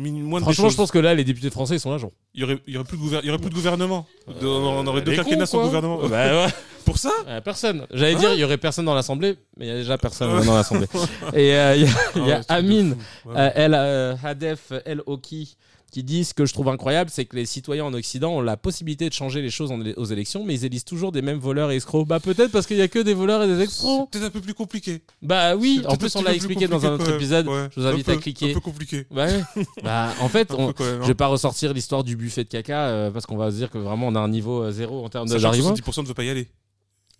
Moins 0.00 0.38
de 0.38 0.44
Franchement, 0.44 0.64
choses. 0.66 0.72
je 0.72 0.76
pense 0.76 0.90
que 0.92 0.98
là, 0.98 1.12
les 1.14 1.24
députés 1.24 1.50
français 1.50 1.74
ils 1.74 1.80
sont 1.80 1.90
là 1.90 1.98
genre. 1.98 2.12
Il 2.32 2.40
y 2.40 2.44
aurait, 2.44 2.58
il 2.68 2.74
y 2.74 2.76
aurait 2.76 2.86
plus 2.86 2.96
de 2.96 3.02
gouver- 3.02 3.18
il 3.22 3.26
y 3.26 3.30
aurait 3.30 3.38
plus 3.40 3.50
de 3.50 3.54
gouvernement. 3.54 4.06
De- 4.40 4.46
on 4.46 4.86
aurait 4.86 5.02
deux 5.02 5.14
quinquennats 5.16 5.46
sans 5.46 5.62
gouvernement. 5.64 5.98
Bah 6.08 6.44
ouais. 6.44 6.46
Pour 6.84 6.96
ça 6.98 7.10
Euh, 7.26 7.40
personne. 7.40 7.84
J'allais 7.92 8.14
Hein 8.14 8.18
dire, 8.18 8.32
il 8.34 8.38
y 8.40 8.44
aurait 8.44 8.56
personne 8.58 8.84
dans 8.84 8.94
l'Assemblée, 8.94 9.36
mais 9.56 9.66
il 9.66 9.68
y 9.68 9.72
a 9.72 9.76
déjà 9.78 9.98
personne 9.98 10.44
dans 10.46 10.54
l'Assemblée. 10.54 10.86
Et 11.34 11.52
euh, 11.54 11.74
il 11.76 11.82
y 11.82 11.86
a, 11.86 11.90
il 12.16 12.26
y 12.26 12.32
a 12.32 12.40
Ah 12.48 12.58
ouais, 12.60 12.62
truc 12.62 12.66
de 12.66 12.68
Amine, 12.68 12.96
fou. 13.24 13.28
Ouais. 13.30 13.34
euh, 13.38 13.50
El 13.56 13.74
euh, 13.74 14.14
Hadef 14.22 14.72
El 14.86 15.02
Oki, 15.06 15.56
qui 15.90 16.02
dit 16.04 16.24
ce 16.24 16.34
que 16.34 16.44
je 16.44 16.52
trouve 16.52 16.68
incroyable, 16.68 17.08
c'est 17.10 17.24
que 17.24 17.34
les 17.34 17.46
citoyens 17.46 17.84
en 17.86 17.94
Occident 17.94 18.32
ont 18.36 18.40
la 18.42 18.56
possibilité 18.58 19.08
de 19.08 19.14
changer 19.14 19.40
les 19.40 19.48
choses 19.50 19.70
en- 19.72 19.80
aux 19.80 20.04
élections, 20.04 20.44
mais 20.44 20.54
ils 20.54 20.64
élisent 20.66 20.84
toujours 20.84 21.12
des 21.12 21.22
mêmes 21.22 21.38
voleurs 21.38 21.70
et 21.70 21.76
escrocs. 21.76 22.06
Bah 22.06 22.20
peut-être 22.20 22.52
parce 22.52 22.66
qu'il 22.66 22.76
y 22.76 22.82
a 22.82 22.88
que 22.88 22.98
des 22.98 23.14
voleurs 23.14 23.42
et 23.42 23.46
des 23.46 23.56
C'est 23.56 23.62
escrocs. 23.64 24.10
peut-être 24.10 24.24
un 24.26 24.30
peu 24.30 24.40
plus 24.42 24.52
compliqué. 24.54 25.00
Bah 25.22 25.56
oui, 25.56 25.78
C'est 25.82 25.86
en 25.88 25.96
plus 25.96 26.14
on 26.16 26.22
l'a 26.22 26.34
expliqué 26.34 26.68
dans 26.68 26.84
un 26.84 26.92
autre 26.92 27.10
épisode. 27.14 27.48
Ouais. 27.48 27.68
Je 27.74 27.80
vous 27.80 27.86
invite 27.86 28.04
peu- 28.06 28.12
à 28.12 28.16
cliquer. 28.16 28.50
Un 28.50 28.54
peu 28.54 28.60
compliqué. 28.60 29.06
Ouais. 29.10 29.40
bah 29.82 30.12
en 30.20 30.28
fait, 30.28 30.52
on- 30.52 30.66
même, 30.66 30.74
hein. 30.78 30.98
je 31.02 31.06
vais 31.06 31.14
pas 31.14 31.26
ressortir 31.28 31.72
l'histoire 31.72 32.04
du 32.04 32.16
buffet 32.16 32.44
de 32.44 32.48
caca 32.50 32.86
euh, 32.88 33.10
parce 33.10 33.24
qu'on 33.24 33.36
va 33.38 33.50
se 33.50 33.56
dire 33.56 33.70
que 33.70 33.78
vraiment 33.78 34.08
on 34.08 34.14
a 34.14 34.20
un 34.20 34.28
niveau 34.28 34.62
euh, 34.64 34.70
zéro 34.72 35.04
en 35.04 35.08
termes 35.08 35.26
de 35.26 35.32
Sachant 35.32 35.52
que 35.52 35.56
d'arrivement. 35.56 35.74
70% 35.74 36.02
ne 36.02 36.06
veut 36.08 36.14
pas 36.14 36.24
y 36.24 36.30
aller. 36.30 36.48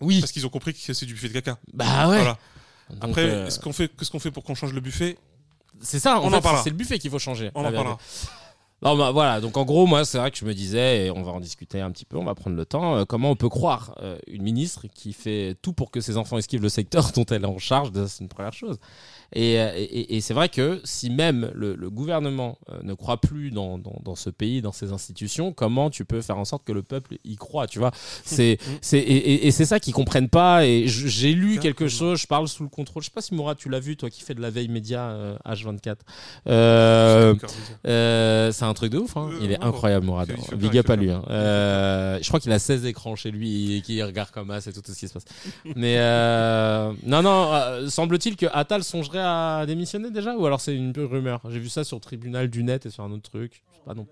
Oui. 0.02 0.20
Parce 0.20 0.30
qu'ils 0.32 0.46
ont 0.46 0.50
compris 0.50 0.74
que 0.74 0.92
c'est 0.92 1.06
du 1.06 1.14
buffet 1.14 1.28
de 1.28 1.32
caca. 1.32 1.58
Bah 1.72 2.08
ouais. 2.08 2.16
Voilà. 2.18 2.38
Donc, 2.90 2.98
Après, 3.10 3.22
euh, 3.24 3.46
est-ce 3.46 3.58
qu'on 3.60 3.72
fait, 3.72 3.90
qu'est-ce 3.98 4.10
qu'on 4.10 4.18
fait 4.20 4.30
pour 4.30 4.44
qu'on 4.44 4.54
change 4.54 4.72
le 4.72 4.80
buffet? 4.80 5.16
C'est 5.80 5.98
ça, 5.98 6.18
en 6.20 6.24
On 6.24 6.28
en 6.28 6.30
fait, 6.30 6.40
parlera. 6.40 6.62
c'est 6.64 6.70
le 6.70 6.76
buffet 6.76 6.98
qu'il 6.98 7.10
faut 7.10 7.18
changer. 7.18 7.50
On 7.54 7.60
en 7.64 7.72
parlera. 7.72 7.98
Non, 8.80 8.96
bah, 8.96 9.10
voilà, 9.10 9.40
donc 9.40 9.56
en 9.56 9.64
gros, 9.64 9.86
moi, 9.86 10.04
c'est 10.04 10.18
vrai 10.18 10.30
que 10.30 10.38
je 10.38 10.44
me 10.44 10.54
disais, 10.54 11.06
et 11.06 11.10
on 11.10 11.22
va 11.22 11.32
en 11.32 11.40
discuter 11.40 11.80
un 11.80 11.90
petit 11.90 12.04
peu, 12.04 12.16
on 12.16 12.24
va 12.24 12.36
prendre 12.36 12.56
le 12.56 12.64
temps, 12.64 12.96
euh, 12.96 13.04
comment 13.04 13.30
on 13.32 13.36
peut 13.36 13.48
croire 13.48 13.96
euh, 14.02 14.18
une 14.28 14.42
ministre 14.42 14.86
qui 14.94 15.12
fait 15.12 15.56
tout 15.62 15.72
pour 15.72 15.90
que 15.90 16.00
ses 16.00 16.16
enfants 16.16 16.38
esquivent 16.38 16.62
le 16.62 16.68
secteur 16.68 17.10
dont 17.14 17.24
elle 17.24 17.42
est 17.42 17.48
en 17.48 17.58
charge, 17.58 17.90
c'est 18.06 18.22
une 18.22 18.28
première 18.28 18.52
chose. 18.52 18.78
Et, 19.34 19.60
euh, 19.60 19.70
et- 19.76 19.82
et- 19.82 20.16
et 20.16 20.20
c'est 20.22 20.32
vrai 20.34 20.48
que 20.48 20.80
si 20.84 21.10
même 21.10 21.50
le, 21.54 21.74
le 21.74 21.90
gouvernement 21.90 22.58
euh, 22.70 22.78
ne 22.82 22.94
croit 22.94 23.20
plus 23.20 23.50
dans, 23.50 23.76
dans, 23.78 24.00
dans 24.02 24.14
ce 24.16 24.30
pays, 24.30 24.62
dans 24.62 24.72
ses 24.72 24.92
institutions, 24.92 25.52
comment 25.52 25.90
tu 25.90 26.04
peux 26.06 26.22
faire 26.22 26.38
en 26.38 26.44
sorte 26.46 26.64
que 26.64 26.72
le 26.72 26.82
peuple 26.82 27.18
y 27.24 27.36
croit, 27.36 27.66
tu 27.66 27.78
vois? 27.78 27.90
C'est 28.24 28.58
c'est 28.80 28.98
et, 28.98 29.16
et- 29.16 29.46
et 29.46 29.50
c'est 29.50 29.66
ça 29.66 29.80
qu'ils 29.80 29.92
comprennent 29.92 30.30
pas. 30.30 30.64
Et 30.66 30.84
j'ai 30.86 31.32
lu 31.34 31.58
quelque 31.60 31.88
chose, 31.88 32.20
je 32.20 32.26
parle 32.26 32.48
sous 32.48 32.62
le 32.62 32.68
contrôle. 32.70 33.02
Je 33.02 33.08
sais 33.08 33.12
pas 33.14 33.20
si 33.20 33.34
Mourad, 33.34 33.56
tu 33.58 33.68
l'as 33.68 33.80
vu, 33.80 33.96
toi 33.96 34.08
qui 34.10 34.22
fais 34.22 34.34
de 34.34 34.40
la 34.40 34.50
veille 34.50 34.68
média 34.68 35.10
euh, 35.10 35.36
H24. 35.46 35.96
Euh, 36.46 37.34
euh, 37.86 38.52
c'est 38.52 38.64
un 38.64 38.74
truc 38.74 38.92
de 38.92 38.98
ouf, 38.98 39.16
hein. 39.16 39.30
Il 39.42 39.52
est 39.52 39.62
incroyable, 39.62 40.06
Mourad. 40.06 40.28
Big 40.56 40.78
up 40.78 40.88
à 40.90 40.96
lui. 40.96 41.10
hein. 41.10 41.22
Je 41.28 42.26
crois 42.28 42.40
qu'il 42.40 42.52
a 42.52 42.58
16 42.58 42.84
écrans 42.86 43.14
chez 43.16 43.30
lui 43.30 43.76
et 43.76 43.80
qu'il 43.82 44.02
regarde 44.02 44.30
comme 44.30 44.48
ça, 44.48 44.60
c'est 44.60 44.72
tout 44.72 44.82
ce 44.92 44.98
qui 44.98 45.06
se 45.08 45.12
passe. 45.12 45.24
Mais 45.76 45.96
non, 47.04 47.22
non, 47.22 47.88
semble-t-il 47.90 48.36
que 48.36 48.46
Attal 48.52 48.82
songerait 48.84 49.17
à 49.18 49.64
démissionner 49.66 50.10
déjà 50.10 50.36
Ou 50.36 50.46
alors 50.46 50.60
c'est 50.60 50.74
une 50.74 50.92
pure 50.92 51.10
rumeur? 51.10 51.40
J'ai 51.50 51.58
vu 51.58 51.68
ça 51.68 51.84
sur 51.84 51.96
le 51.96 52.00
tribunal 52.00 52.48
du 52.48 52.62
net 52.64 52.86
et 52.86 52.90
sur 52.90 53.04
un 53.04 53.10
autre 53.12 53.30
truc. 53.30 53.62
Je 53.72 53.76
sais 53.76 53.82
pas 53.84 53.94
non. 53.94 54.06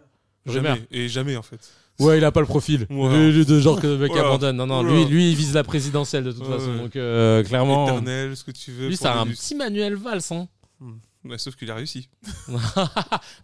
Rumeur. 0.46 0.76
Jamais. 0.76 0.86
Et 0.92 1.08
jamais, 1.08 1.36
en 1.36 1.42
fait. 1.42 1.58
Ouais, 1.98 2.18
il 2.18 2.24
a 2.24 2.30
pas 2.30 2.40
le 2.40 2.46
profil. 2.46 2.86
Voilà. 2.90 3.28
Lui, 3.30 3.44
de 3.46 3.58
genre 3.58 3.80
que 3.80 3.86
le 3.86 3.96
mec 3.98 4.12
abandonne. 4.14 4.56
Non, 4.56 4.66
non, 4.66 4.82
lui, 4.82 5.04
lui, 5.06 5.30
il 5.30 5.36
vise 5.36 5.54
la 5.54 5.64
présidentielle 5.64 6.24
de 6.24 6.32
toute 6.32 6.46
Ouais, 6.46 6.58
façon. 6.58 6.72
ouais. 6.72 6.78
Donc 6.78 6.94
euh, 6.96 7.42
clairement, 7.42 7.86
Éternel, 7.88 8.36
ce 8.36 8.44
que 8.44 8.50
tu 8.50 8.70
veux. 8.70 8.88
lui, 8.88 8.96
pour 8.96 9.06
c'est 9.06 9.12
un 9.12 9.26
petit 9.26 9.54
Manuel 9.54 9.94
Valls. 9.94 10.20
Hein. 10.30 10.46
Ouais, 11.28 11.38
sauf 11.38 11.56
qu'il 11.56 11.70
a 11.70 11.74
réussi. 11.74 12.08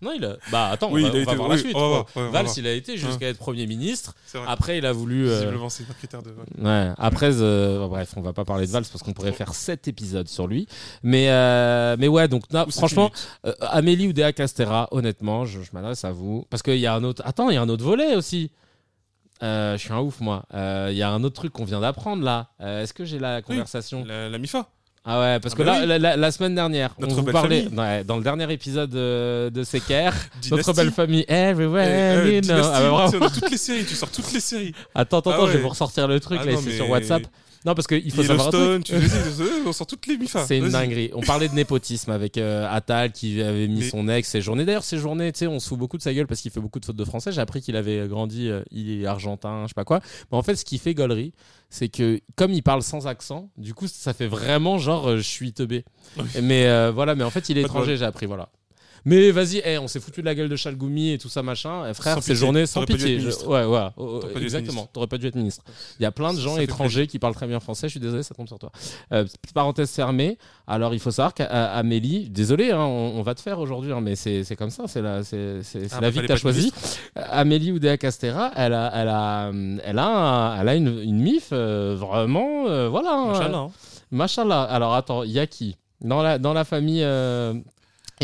non, 0.03 0.13
il 0.15 0.25
a. 0.25 0.37
Bah 0.51 0.69
attends, 0.71 0.91
Oui, 0.91 1.05
on 1.05 1.11
va, 1.11 1.19
il 1.19 1.21
a 1.21 1.23
on 1.23 1.25
va 1.25 1.33
été- 1.33 1.37
voir 1.37 1.49
oui, 1.51 1.57
la 1.57 1.63
suite. 1.63 1.77
va 1.77 1.99
ouais, 2.27 2.31
Valls, 2.31 2.47
il 2.57 2.67
a 2.67 2.73
été 2.73 2.97
jusqu'à 2.97 3.29
être 3.29 3.39
Premier 3.39 3.67
ministre. 3.67 4.15
Après, 4.47 4.79
il 4.79 4.87
a 4.87 4.93
voulu. 4.93 5.29
euh, 5.29 5.39
Visiblement, 5.41 5.69
c'est 5.69 5.85
un 5.89 5.95
critère 5.95 6.23
de. 6.23 6.31
ouais. 6.31 6.65
Ouais, 6.65 6.93
après, 6.99 7.31
euh, 7.41 7.87
bref, 7.89 8.13
on 8.17 8.21
va 8.23 8.33
pas 8.33 8.45
parler 8.45 8.67
de 8.67 8.71
Valls 8.73 8.85
parce 8.91 9.03
qu'on 9.03 9.13
pourrait 9.13 9.33
faire 9.33 9.55
7 9.55 9.89
épisodes 9.89 10.29
sur 10.29 10.47
lui. 10.47 10.67
Mais, 11.03 11.31
euh, 11.31 11.97
mais 11.99 12.09
ouais, 12.09 12.29
donc, 12.29 12.45
sept 12.51 12.71
franchement, 12.73 13.11
euh, 13.47 13.53
Amélie 13.61 14.09
ou 14.09 14.13
Dea 14.13 14.33
Castera, 14.33 14.89
honnêtement, 14.93 15.45
je, 15.45 15.63
je 15.63 15.71
m'adresse 15.73 16.05
à 16.05 16.13
vous. 16.13 16.47
Parce 16.51 16.63
qu'il 16.63 16.79
y 16.79 16.87
a 16.87 16.95
un 16.95 17.05
autre. 17.05 17.23
Attends, 17.25 17.51
il 17.51 17.55
y 17.55 17.57
a 17.59 17.63
un 17.63 17.69
autre 17.69 17.85
volet 17.85 18.15
aussi. 18.17 18.51
Euh, 19.43 19.77
je 19.77 19.83
suis 19.83 19.93
un 19.93 19.99
ouf, 19.99 20.21
moi. 20.21 20.45
Il 20.53 20.95
y 20.97 21.03
a 21.03 21.11
un 21.11 21.25
autre 21.25 21.35
truc 21.35 21.53
qu'on 21.53 21.65
vient 21.65 21.81
d'apprendre 21.81 22.23
là. 22.23 22.51
Est-ce 22.61 22.93
que 22.95 23.05
j'ai 23.05 23.19
la 23.19 23.43
conversation? 23.43 24.05
La, 24.05 24.29
la 24.29 24.39
MIFA. 24.39 24.69
Ah 25.05 25.21
ouais, 25.21 25.41
parce 25.41 25.55
Ah 25.55 25.59
que 25.59 25.63
bah 25.65 25.73
là, 25.73 25.81
oui. 25.81 25.87
la, 25.89 25.99
la- 25.99 26.17
la 26.17 26.31
semaine 26.31 26.55
dernière, 26.55 26.95
Notre 26.99 27.13
on 27.13 27.17
vous 27.17 27.23
belle 27.23 27.33
parlait 27.33 27.67
ouais, 27.77 28.05
dans 28.05 28.17
le 28.19 28.23
dernier 28.23 28.51
épisode 28.53 28.89
de, 28.91 29.51
de 29.53 29.65
Secker, 29.65 30.11
notre 30.53 30.73
belle 30.75 30.93
famille 30.93 31.25
Everywhere 31.27 32.25
Eh, 32.25 32.29
eh, 32.29 32.35
you 32.37 32.41
know. 32.43 32.63
Ah 32.73 33.11
bah, 33.19 33.27
toutes 33.35 33.51
les 33.51 33.57
séries, 33.57 33.85
tu 33.85 33.97
sors 33.97 34.11
toutes 34.11 34.33
les 34.33 34.39
séries. 34.41 34.73
Attends, 34.95 35.19
attends, 35.19 35.31
Ah 35.33 35.35
attends, 35.35 35.47
je 35.49 35.53
vais 35.55 35.59
vous 35.59 35.69
ressortir 35.71 36.07
le 36.07 36.21
truc 36.21 36.39
Ah 36.41 36.47
là, 36.47 36.53
non, 36.53 36.61
c'est 36.63 36.71
mais- 36.71 36.77
sur 36.77 36.89
WhatsApp. 36.89 37.23
Non, 37.65 37.75
parce 37.75 37.87
qu'il 37.87 38.11
faut 38.11 38.23
savoir. 38.23 38.53
Yellowstone, 38.53 38.83
tu 38.83 38.95
on 39.67 39.73
sort 39.73 39.87
toutes 39.87 40.07
les 40.07 40.17
MIFA. 40.19 40.47
C'est 40.47 40.59
une 40.59 40.69
dinguerie. 40.71 41.11
On 41.15 41.21
parlait 41.21 41.49
de 41.49 41.55
népotisme 41.55 42.11
avec 42.11 42.39
euh, 42.39 42.67
Attal 42.71 43.13
qui 43.13 43.41
avait 43.41 43.69
mis 43.69 43.81
Mais- 43.81 43.89
son 43.89 44.09
ex 44.09 44.29
ses 44.29 44.41
journées. 44.41 44.65
D'ailleurs, 44.65 44.85
ces 44.85 44.99
journées, 44.99 45.31
tu 45.33 45.41
sais, 45.41 45.47
on 45.47 45.61
se 45.61 45.69
fout 45.69 45.79
beaucoup 45.79 45.97
de 45.97 46.03
sa 46.03 46.13
gueule 46.13 46.27
parce 46.27 46.41
qu'il 46.41 46.51
fait 46.51 46.61
beaucoup 46.61 46.81
de 46.81 46.85
fautes 46.85 46.97
de 46.97 47.05
français. 47.05 47.31
J'ai 47.33 47.41
appris 47.41 47.61
qu'il 47.61 47.77
avait 47.77 48.07
grandi, 48.09 48.49
euh, 48.49 48.63
il 48.71 49.03
est 49.03 49.07
argentin, 49.07 49.63
je 49.65 49.69
sais 49.69 49.75
pas 49.75 49.85
quoi. 49.85 50.01
Mais 50.31 50.39
en 50.39 50.43
fait, 50.43 50.57
ce 50.57 50.65
qui 50.65 50.79
fait 50.79 50.95
gaulerie, 50.95 51.33
c'est 51.71 51.89
que 51.89 52.21
comme 52.37 52.53
il 52.53 52.63
parle 52.63 52.83
sans 52.83 53.07
accent, 53.07 53.51
du 53.57 53.75
coup, 53.75 53.87
ça 53.87 54.13
fait 54.13 54.27
vraiment 54.27 54.79
genre 54.79 55.09
euh, 55.09 55.17
je 55.19 55.23
suis 55.23 55.53
teubé. 55.53 55.85
Oui. 56.19 56.25
Mais 56.43 56.67
euh, 56.67 56.91
voilà, 56.93 57.15
mais 57.15 57.25
en 57.25 57.31
fait, 57.31 57.49
il 57.49 57.59
est 57.59 57.63
étranger, 57.63 57.97
j'ai 57.97 58.05
appris, 58.05 58.27
voilà. 58.27 58.49
Mais 59.05 59.31
vas-y, 59.33 59.61
eh, 59.65 59.79
on 59.79 59.89
s'est 59.89 59.99
foutu 60.01 60.21
de 60.21 60.27
la 60.27 60.35
gueule 60.35 60.49
de 60.49 60.57
Chalgoumi 60.57 61.13
et 61.13 61.19
tout 61.19 61.29
ça, 61.29 61.43
machin. 61.43 61.85
Eh, 61.91 61.95
frère, 61.95 62.23
ces 62.23 62.35
journées 62.35 62.67
sans 62.67 62.85
pitié. 62.85 63.19
Je-. 63.21 63.45
Ouais, 63.47 63.65
ouais, 63.65 63.89
oh, 63.97 64.03
oh, 64.15 64.19
T'aurais 64.21 64.21
pas 64.21 64.29
dû 64.29 64.37
être 64.37 64.43
exactement. 64.45 64.73
ministre. 64.75 64.93
T'aurais 64.93 65.07
pas 65.09 65.19
dû 65.19 65.27
être 65.27 65.35
ministre. 65.35 65.65
Il 65.99 66.03
y 66.03 66.07
a 66.07 66.13
plein 66.13 66.33
de 66.33 66.39
Ça 66.39 66.45
gens 66.45 66.55
fait 66.57 66.65
étrangers 66.65 67.07
qui 67.07 67.19
parlent 67.19 67.35
très 67.35 67.47
bien 67.47 67.59
français. 67.61 67.89
Je 67.89 67.93
suis 67.93 68.01
désolé, 68.01 68.23
ça 68.23 68.35
tombe 68.35 68.47
sur 68.49 68.59
toi. 68.59 68.71
Euh, 69.13 69.25
petite 69.25 69.53
parenthèse 69.55 69.91
fermée. 69.91 70.39
Alors, 70.67 70.95
il 70.95 71.01
faut 71.01 71.11
savoir 71.11 71.35
qu'Amélie, 71.35 72.31
désolé, 72.31 72.71
hein, 72.71 72.79
on, 72.81 73.15
on 73.17 73.23
va 73.23 73.35
te 73.35 73.41
faire 73.41 73.59
aujourd'hui, 73.59 73.93
hein, 73.93 74.01
mais 74.01 74.15
c'est 74.17 74.45
c'est 74.45 74.57
comme 74.57 74.71
ça, 74.71 74.85
c'est 74.87 75.03
la, 75.03 75.25
c'est 75.25 75.63
c'est- 75.63 75.89
c'est 75.89 75.95
Ah, 75.95 75.97
la 75.97 76.01
bah, 76.03 76.11
vie 76.11 76.21
que 76.21 76.27
fallait 76.27 76.27
tu 76.29 76.33
as 76.33 76.35
pas 76.35 76.35
être 76.35 76.41
choisie. 76.41 76.73
Euh, 77.19 77.23
Amélie 77.31 77.73
Oudéa 77.73 77.97
Castera, 77.99 78.53
elle 78.57 78.73
a, 78.75 78.93
elle 78.95 79.09
a, 79.09 79.49
hum, 79.49 79.81
elle 79.85 79.99
a, 79.99 80.07
un- 80.07 80.61
elle 80.61 80.69
a 80.69 80.75
une, 80.77 81.01
une 81.03 81.21
mif 81.21 81.49
euh, 81.53 81.97
vraiment, 81.99 82.67
euh, 82.69 82.89
voilà. 82.89 83.13
hein, 83.13 83.31
Inch'Allah, 83.33 83.59
hein. 83.59 83.71
Machallah. 84.11 84.63
Alors 84.63 84.95
attends, 84.95 85.23
il 85.25 85.33
y 85.33 85.39
a 85.41 85.47
qui? 85.47 85.77
Dans 86.01 86.23
la, 86.23 86.39
dans 86.39 86.53
la 86.53 86.65
famille 86.65 87.03
euh, 87.03 87.55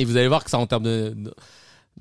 Et 0.01 0.05
vous 0.05 0.17
allez 0.17 0.29
voir 0.29 0.45
que 0.45 0.51
ça, 0.51 0.59
en 0.59 0.67
termes 0.67 0.85
de, 0.85 1.15
de, 1.17 1.35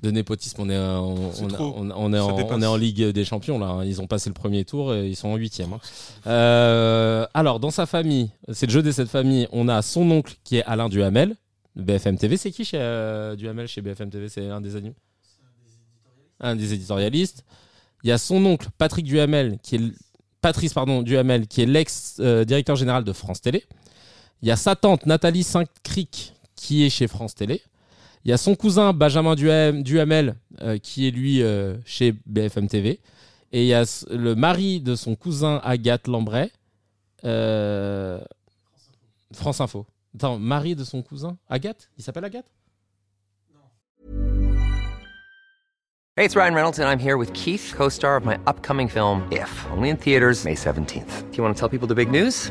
de 0.02 0.10
népotisme, 0.10 0.60
on 0.62 0.70
est, 0.70 0.74
euh, 0.74 0.98
on, 0.98 1.32
C'est 1.32 1.42
on, 1.44 1.48
trop. 1.48 1.74
on- 1.76 1.90
on 1.90 2.12
est 2.12 2.18
en, 2.18 2.36
on 2.36 2.62
est 2.62 2.66
en 2.66 2.76
Ligue 2.76 3.02
des 3.06 3.24
Champions 3.24 3.58
là. 3.58 3.66
hein. 3.66 3.84
Ils 3.84 4.00
ont 4.00 4.06
passé 4.06 4.30
le 4.30 4.34
premier 4.34 4.64
tour 4.64 4.94
et 4.94 5.08
ils 5.08 5.16
sont 5.16 5.28
en 5.28 5.36
huitième. 5.36 5.72
hein. 5.72 5.80
Euh, 6.26 7.26
alors 7.34 7.58
dans 7.60 7.70
sa 7.70 7.86
famille, 7.86 8.30
c'est 8.52 8.66
le 8.66 8.72
jeu 8.72 8.82
de 8.82 8.90
cette 8.92 9.08
famille. 9.08 9.48
On 9.52 9.68
a 9.68 9.82
son 9.82 10.10
oncle 10.10 10.34
qui 10.44 10.56
est 10.56 10.64
Alain 10.64 10.88
Duhamel, 10.88 11.34
BFM 11.76 12.16
TV. 12.18 12.36
C'est 12.36 12.50
qui 12.52 12.64
chez 12.64 12.78
euh, 12.80 13.34
Duhamel 13.36 13.66
chez 13.68 13.80
BFM 13.82 14.10
TV 14.10 14.28
C'est 14.28 14.46
un 14.48 14.60
des 14.60 14.76
animaux. 14.76 14.94
Un 16.40 16.54
des 16.54 16.72
éditorialistes. 16.74 17.44
Il 18.04 18.08
y 18.08 18.12
a 18.12 18.18
son 18.18 18.44
oncle 18.46 18.68
Patrick 18.78 19.04
Duhamel 19.04 19.58
qui 19.62 19.74
est 19.76 19.80
Patrice 20.40 20.72
pardon 20.72 21.02
Duhamel 21.02 21.48
qui 21.48 21.62
est 21.62 21.66
l'ex 21.66 22.18
euh, 22.20 22.44
directeur 22.44 22.76
général 22.76 23.02
de 23.02 23.12
France 23.12 23.40
Télé. 23.40 23.64
Il 24.42 24.46
y 24.48 24.52
a 24.52 24.56
sa 24.56 24.76
tante 24.76 25.04
Nathalie 25.06 25.42
Saint-Cric 25.42 26.32
qui 26.54 26.84
est 26.84 26.90
chez 26.90 27.08
France 27.08 27.34
Télé. 27.34 27.60
Il 28.24 28.30
y 28.30 28.32
a 28.34 28.36
son 28.36 28.54
cousin 28.54 28.92
Benjamin 28.92 29.34
Duham- 29.34 29.82
Duhamel 29.82 30.34
euh, 30.60 30.78
qui 30.78 31.06
est 31.08 31.10
lui 31.10 31.42
euh, 31.42 31.76
chez 31.84 32.14
BFM 32.26 32.68
TV. 32.68 33.00
Et 33.52 33.62
il 33.62 33.68
y 33.68 33.74
a 33.74 33.84
le 34.10 34.34
mari 34.34 34.80
de 34.80 34.94
son 34.94 35.14
cousin 35.14 35.60
Agathe 35.64 36.06
Lambray. 36.08 36.50
euh, 37.24 38.20
France 39.32 39.60
Info. 39.60 39.86
Attends, 40.14 40.38
mari 40.38 40.74
de 40.76 40.84
son 40.84 41.02
cousin 41.02 41.36
Agathe? 41.48 41.90
Il 41.96 42.04
s'appelle 42.04 42.24
Agathe? 42.24 42.50
Hey, 46.16 46.24
it's 46.24 46.34
Ryan 46.34 46.54
Reynolds, 46.54 46.78
and 46.80 46.88
I'm 46.88 46.98
here 46.98 47.16
with 47.16 47.32
Keith, 47.32 47.72
co 47.76 47.88
star 47.88 48.16
of 48.16 48.24
my 48.24 48.36
upcoming 48.48 48.88
film, 48.88 49.22
If, 49.30 49.66
only 49.70 49.88
in 49.88 49.96
theaters, 49.96 50.44
May 50.44 50.54
17th. 50.56 51.30
Do 51.30 51.36
you 51.36 51.44
want 51.44 51.54
to 51.54 51.58
tell 51.60 51.68
people 51.68 51.86
the 51.86 51.94
big 51.94 52.10
news? 52.10 52.50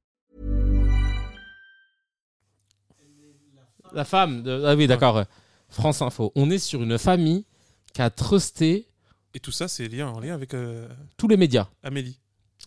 La 3.93 4.05
femme 4.05 4.43
de. 4.43 4.63
Ah 4.65 4.75
oui, 4.75 4.87
d'accord. 4.87 5.17
euh, 5.17 5.23
France 5.69 6.01
Info. 6.01 6.31
On 6.35 6.49
est 6.49 6.57
sur 6.59 6.81
une 6.83 6.97
famille 6.97 7.45
qui 7.93 8.01
a 8.01 8.09
trusté 8.09 8.87
Et 9.33 9.39
tout 9.39 9.51
ça, 9.51 9.67
c'est 9.67 9.87
lié 9.87 10.03
en 10.03 10.19
lien 10.19 10.33
avec 10.33 10.53
euh, 10.53 10.87
tous 11.17 11.27
les 11.27 11.37
médias. 11.37 11.67
Amélie. 11.83 12.17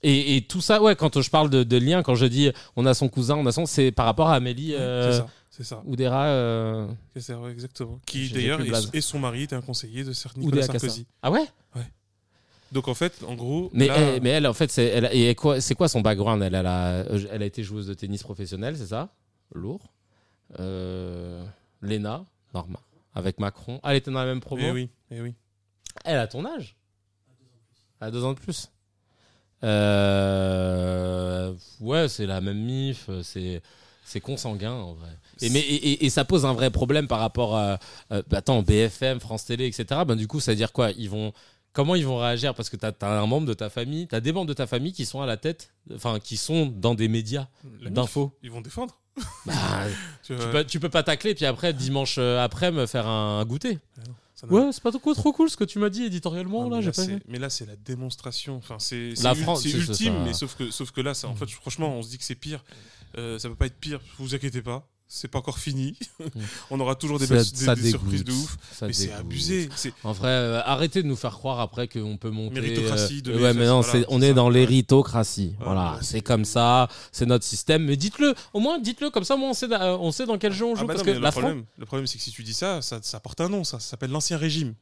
Et, 0.02 0.36
et 0.36 0.42
tout 0.42 0.60
ça, 0.60 0.82
ouais, 0.82 0.96
quand 0.96 1.20
je 1.20 1.30
parle 1.30 1.48
de, 1.50 1.62
de 1.62 1.76
lien, 1.76 2.02
quand 2.02 2.14
je 2.14 2.26
dis 2.26 2.50
on 2.76 2.84
a 2.86 2.94
son 2.94 3.08
cousin, 3.08 3.36
on 3.36 3.46
a 3.46 3.52
son. 3.52 3.64
C'est 3.66 3.92
par 3.92 4.06
rapport 4.06 4.28
à 4.28 4.34
Amélie 4.34 4.74
euh, 4.74 5.12
C'est 5.12 5.18
ça, 5.18 5.26
c'est 5.50 5.64
ça. 5.64 5.82
Oudéra. 5.86 6.24
euh, 6.26 6.86
C'est 7.14 7.22
ça, 7.22 7.38
ouais, 7.38 7.52
exactement. 7.52 8.00
Qui 8.06 8.26
j'ai 8.26 8.34
d'ailleurs, 8.34 8.58
plus 8.58 8.68
est- 8.72 8.94
et 8.96 9.00
son 9.00 9.18
mari 9.18 9.42
était 9.44 9.56
un 9.56 9.62
conseiller 9.62 10.02
de 10.04 10.12
Sir 10.12 10.30
Nicolas 10.36 10.48
Oudéa 10.48 10.66
Cassa. 10.66 10.78
Sarkozy. 10.88 11.06
Ah 11.22 11.30
ouais? 11.30 11.46
Donc 12.72 12.88
en 12.88 12.94
fait, 12.94 13.22
en 13.24 13.34
gros, 13.36 13.70
mais, 13.72 13.86
là, 13.86 13.96
elle, 13.98 14.22
mais 14.22 14.30
elle, 14.30 14.46
en 14.48 14.52
fait, 14.52 14.68
c'est 14.72 14.86
elle, 14.86 15.08
et 15.12 15.32
quoi, 15.36 15.60
c'est 15.60 15.76
quoi 15.76 15.86
son 15.86 16.00
background? 16.00 16.42
Elle, 16.42 16.56
elle, 16.56 16.66
a, 16.66 17.04
elle 17.30 17.42
a 17.42 17.46
été 17.46 17.62
joueuse 17.62 17.86
de 17.86 17.94
tennis 17.94 18.22
professionnelle, 18.24 18.76
c'est 18.76 18.86
ça? 18.88 19.10
Lourd? 19.54 19.80
Euh, 20.60 21.44
Léna, 21.82 22.24
Norma, 22.52 22.80
avec 23.14 23.38
Macron. 23.38 23.80
Ah, 23.82 23.90
elle 23.92 23.98
était 23.98 24.10
dans 24.10 24.18
la 24.20 24.26
même 24.26 24.40
promo 24.40 24.62
eh 24.64 24.70
oui, 24.70 24.90
eh 25.10 25.20
oui. 25.20 25.34
Elle 26.04 26.18
a 26.18 26.26
ton 26.26 26.44
âge? 26.44 26.76
Elle 28.00 28.08
a 28.08 28.10
deux 28.10 28.24
ans 28.24 28.32
de 28.32 28.38
plus. 28.38 28.70
Euh, 29.62 31.54
Ouais, 31.80 32.08
c'est 32.08 32.26
la 32.26 32.40
même 32.40 32.58
mif, 32.58 33.08
c'est 33.22 33.62
c'est 34.04 34.20
consanguin 34.20 34.72
en 34.72 34.92
vrai. 34.92 35.08
Et, 35.40 35.48
mais, 35.48 35.60
et, 35.60 36.10
ça 36.10 36.26
pose 36.26 36.44
un 36.44 36.52
vrai 36.52 36.70
problème 36.70 37.08
par 37.08 37.20
rapport 37.20 37.56
à. 37.56 37.78
euh, 38.12 38.22
bah, 38.28 38.38
attends, 38.38 38.62
BFM, 38.62 39.18
France 39.18 39.46
Télé, 39.46 39.66
etc. 39.66 40.02
Ben, 40.06 40.14
du 40.14 40.28
coup, 40.28 40.40
ça 40.40 40.52
veut 40.52 40.56
dire 40.56 40.72
quoi? 40.72 40.90
Ils 40.90 41.08
vont, 41.08 41.32
Comment 41.74 41.96
ils 41.96 42.06
vont 42.06 42.18
réagir? 42.18 42.54
Parce 42.54 42.70
que 42.70 42.76
tu 42.76 42.86
as, 42.86 42.94
un 43.06 43.26
membre 43.26 43.48
de 43.48 43.52
ta 43.52 43.68
famille, 43.68 44.06
tu 44.06 44.14
as 44.14 44.20
des 44.20 44.32
membres 44.32 44.46
de 44.46 44.54
ta 44.54 44.68
famille 44.68 44.92
qui 44.92 45.04
sont 45.04 45.20
à 45.20 45.26
la 45.26 45.36
tête, 45.36 45.74
enfin, 45.92 46.20
qui 46.20 46.36
sont 46.36 46.66
dans 46.66 46.94
des 46.94 47.08
médias 47.08 47.48
d'infos. 47.64 48.32
Ils 48.42 48.50
vont 48.50 48.60
défendre. 48.60 49.00
Bah, 49.46 49.54
Tu 50.22 50.34
peux, 50.34 50.64
tu 50.64 50.80
peux 50.80 50.88
pas 50.88 51.02
tacler, 51.02 51.34
puis 51.34 51.44
après, 51.46 51.72
dimanche 51.72 52.16
euh, 52.18 52.42
après, 52.42 52.72
me 52.72 52.86
faire 52.86 53.06
un 53.06 53.44
goûter. 53.44 53.78
n'a- 54.46 54.52
Ouais, 54.52 54.72
c'est 54.72 54.82
pas 54.82 54.90
trop, 54.90 55.14
trop 55.14 55.32
cool 55.32 55.48
ce 55.48 55.56
que 55.56 55.64
tu 55.64 55.78
m'as 55.78 55.88
dit 55.90 56.04
éditorialement, 56.04 56.64
Non, 56.64 56.70
là, 56.70 56.76
mais 56.78 56.82
là, 56.86 56.92
pas 56.92 57.02
c'est- 57.04 57.10
aimé. 57.12 57.20
mais 57.28 57.38
là, 57.38 57.48
c'est 57.50 57.66
la 57.66 57.76
démonstration. 57.76 58.56
Enfin, 58.56 58.76
c'est 58.78 59.14
ultime, 59.92 60.14
ça. 60.14 60.20
mais 60.24 60.32
sauf 60.34 60.54
que, 60.56 60.70
sauf 60.70 60.90
que 60.90 61.00
là, 61.00 61.14
ça, 61.14 61.28
en 61.28 61.34
fait, 61.34 61.48
franchement, 61.50 61.96
on 61.96 62.02
se 62.02 62.08
dit 62.10 62.18
que 62.18 62.24
c'est 62.24 62.34
pire. 62.34 62.64
Euh, 63.16 63.38
ça 63.38 63.48
peut 63.48 63.54
pas 63.54 63.66
être 63.66 63.78
pire. 63.78 64.00
Vous 64.18 64.34
inquiétez 64.34 64.60
pas. 64.60 64.86
C'est 65.06 65.28
pas 65.28 65.38
encore 65.38 65.58
fini. 65.58 65.96
on 66.70 66.80
aura 66.80 66.94
toujours 66.96 67.18
des, 67.20 67.26
Ça- 67.26 67.34
belles- 67.34 67.44
ça 67.44 67.74
des- 67.76 67.82
des 67.82 67.90
surprises 67.90 68.24
de 68.24 68.32
ouf. 68.32 68.56
Ça 68.72 68.86
mais 68.86 68.92
c'est 68.92 69.12
abusé. 69.12 69.68
En 70.02 70.12
vrai, 70.12 70.30
euh, 70.30 70.60
arrêtez 70.64 71.02
de 71.02 71.06
nous 71.08 71.14
faire 71.14 71.32
croire 71.34 71.60
après 71.60 71.86
qu'on 71.88 72.16
peut 72.16 72.30
monter. 72.30 72.60
Méritocratie 72.60 73.18
euh, 73.18 73.32
de 73.32 73.32
ouais, 73.34 73.52
BFF, 73.52 73.58
mais 73.58 73.66
non, 73.66 73.80
voilà, 73.82 74.06
on 74.08 74.22
est 74.22 74.34
dans 74.34 74.48
Ouais. 74.48 74.54
l'héritocratie. 74.54 75.54
Ouais, 75.60 75.64
voilà, 75.66 75.92
ouais, 75.92 75.98
c'est 76.02 76.20
comme 76.20 76.44
ça, 76.44 76.88
c'est 77.12 77.26
notre 77.26 77.44
système. 77.44 77.84
Mais 77.84 77.96
dites-le, 77.96 78.34
au 78.54 78.60
moins 78.60 78.78
dites-le, 78.80 79.10
comme 79.10 79.24
ça, 79.24 79.36
moi, 79.36 79.50
on 79.50 79.54
sait, 79.54 79.70
euh, 79.72 79.96
on 79.98 80.10
sait 80.10 80.26
dans 80.26 80.38
quel 80.38 80.52
jeu 80.52 80.64
on 80.64 80.74
Ah 80.74 80.80
joue. 80.80 80.86
bah 80.86 80.94
parce 80.94 81.06
non, 81.06 81.12
que 81.12 81.18
la 81.18 81.26
le, 81.26 81.30
France. 81.30 81.42
problème, 81.44 81.64
le 81.78 81.86
problème, 81.86 82.06
c'est 82.06 82.18
que 82.18 82.24
si 82.24 82.32
tu 82.32 82.42
dis 82.42 82.54
ça, 82.54 82.82
ça, 82.82 82.98
ça 83.02 83.20
porte 83.20 83.40
un 83.40 83.48
nom. 83.48 83.62
Ça, 83.62 83.78
ça 83.78 83.90
s'appelle 83.90 84.10
l'ancien 84.10 84.36
régime. 84.38 84.74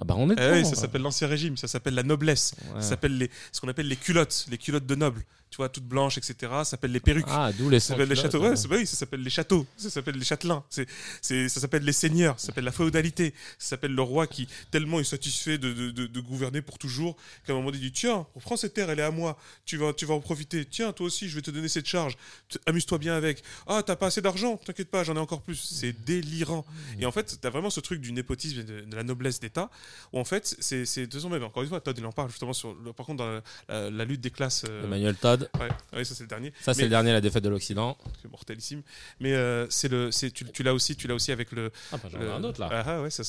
Ah 0.00 0.04
bah, 0.04 0.14
on 0.16 0.28
est 0.30 0.34
Eh 0.34 0.36
dedans, 0.36 0.52
oui, 0.54 0.64
ça 0.64 0.70
ouais. 0.70 0.76
s'appelle 0.76 1.02
l'ancien 1.02 1.26
régime. 1.28 1.56
Ça 1.56 1.66
s'appelle 1.66 1.94
la 1.94 2.04
noblesse. 2.04 2.54
Ouais. 2.74 2.82
Ça 2.82 2.90
s'appelle 2.90 3.16
les, 3.18 3.30
ce 3.52 3.60
qu'on 3.60 3.68
appelle 3.68 3.88
les 3.88 3.96
culottes, 3.96 4.46
les 4.50 4.58
culottes 4.58 4.86
de 4.86 4.94
nobles. 4.94 5.24
Tu 5.50 5.56
vois, 5.56 5.68
toutes 5.68 5.84
blanches, 5.84 6.18
etc. 6.18 6.34
Ça 6.40 6.64
s'appelle 6.64 6.92
les 6.92 7.00
perruques. 7.00 7.24
Ah, 7.28 7.50
d'où 7.56 7.70
les 7.70 7.80
Ça 7.80 7.88
s'appelle 7.88 8.08
les 8.08 8.16
châteaux. 8.16 8.40
Ouais, 8.42 8.54
bah 8.68 8.76
oui, 8.76 8.86
ça 8.86 8.96
s'appelle 8.96 9.22
les 9.22 9.30
châteaux. 9.30 9.66
Ça 9.76 9.88
s'appelle 9.90 10.16
les 10.16 10.24
châtelains. 10.24 10.62
C'est, 10.68 10.86
c'est, 11.22 11.48
ça 11.48 11.60
s'appelle 11.60 11.84
les 11.84 11.92
seigneurs. 11.92 12.38
Ça 12.38 12.48
s'appelle 12.48 12.64
la 12.64 12.72
féodalité. 12.72 13.32
Ça 13.58 13.70
s'appelle 13.70 13.94
le 13.94 14.02
roi 14.02 14.26
qui 14.26 14.46
tellement 14.70 15.00
est 15.00 15.04
satisfait 15.04 15.56
de, 15.58 15.72
de, 15.72 15.90
de- 15.90 16.06
de 16.06 16.20
gouverner 16.20 16.60
pour 16.62 16.78
toujours 16.78 17.16
qu'à 17.46 17.52
un 17.52 17.56
moment 17.56 17.70
donné, 17.70 17.78
il 17.82 17.90
dit 17.90 17.92
tiens, 17.92 18.26
on 18.34 18.40
prend 18.40 18.56
cette 18.56 18.74
terre, 18.74 18.90
elle 18.90 18.98
est 18.98 19.02
à 19.02 19.10
moi. 19.10 19.38
Tu 19.64 19.76
vas, 19.78 19.92
tu 19.94 20.04
vas 20.06 20.14
en 20.14 20.20
profiter. 20.20 20.64
Tiens, 20.66 20.92
toi 20.92 21.06
aussi, 21.06 21.28
je 21.28 21.34
vais 21.34 21.42
te 21.42 21.50
donner 21.50 21.68
cette 21.68 21.86
charge. 21.86 22.16
Amuse-toi 22.66 22.98
bien 22.98 23.14
avec. 23.16 23.42
Ah, 23.66 23.82
t'as 23.84 23.96
pas 23.96 24.06
assez 24.08 24.20
d'argent 24.20 24.56
T'inquiète 24.58 24.90
pas, 24.90 25.02
j'en 25.04 25.16
ai 25.16 25.20
encore 25.20 25.42
plus. 25.42 25.56
C'est 25.56 25.92
délirant. 26.04 26.66
Et 27.00 27.06
en 27.06 27.12
fait, 27.12 27.38
t'as 27.40 27.50
vraiment 27.50 27.70
ce 27.70 27.80
truc 27.80 28.00
du 28.00 28.12
népotisme 28.12 28.60
et 28.60 28.64
de, 28.64 28.84
la 28.94 29.02
noblesse 29.02 29.40
d'État 29.40 29.70
où 30.12 30.18
en 30.18 30.24
fait, 30.24 30.56
c'est, 30.60 30.84
c'est 30.84 31.00
de 31.02 31.06
toute 31.06 31.14
façon 31.14 31.30
même. 31.30 31.42
Encore 31.42 31.62
une 31.62 31.68
fois, 31.68 31.80
Todd 31.80 31.96
il 31.98 32.04
en 32.04 32.12
parle 32.12 32.28
justement 32.30 32.52
sur. 32.52 32.76
par 32.94 33.06
contre, 33.06 33.18
dans 33.24 33.30
la, 33.30 33.42
la- 33.68 33.90
la 33.90 34.04
lutte 34.04 34.20
des 34.20 34.30
classes. 34.30 34.64
euh, 34.68 34.84
Emmanuel 34.84 35.14
Todd. 35.16 35.37
Ouais, 35.60 35.68
ouais, 35.92 36.04
ça 36.04 36.14
c'est 36.14 36.24
le 36.24 36.28
dernier. 36.28 36.52
Ça, 36.60 36.74
c'est 36.74 36.82
le 36.82 36.88
dernier, 36.88 37.12
la 37.12 37.20
défaite 37.20 37.44
de 37.44 37.48
l'Occident. 37.48 37.96
c'est 38.22 38.30
mortelissime. 38.30 38.82
Mais 39.20 39.32
euh, 39.34 39.66
c'est 39.70 39.88
le, 39.88 40.10
c'est 40.12 40.30
tu, 40.30 40.44
tu 40.44 40.62
l'as 40.62 40.74
aussi, 40.74 40.96
tu 40.96 41.06
l'as 41.08 41.14
aussi 41.14 41.32
avec 41.32 41.52
le. 41.52 41.70
Ah, 41.92 41.96
bah, 41.96 42.08
j'en 42.12 42.20
ai 42.20 42.28
un 42.30 42.44
autre 42.44 42.60
là. 42.60 42.68
Ah, 42.72 42.84
ah, 42.86 43.02
ouais, 43.02 43.10
ça 43.10 43.22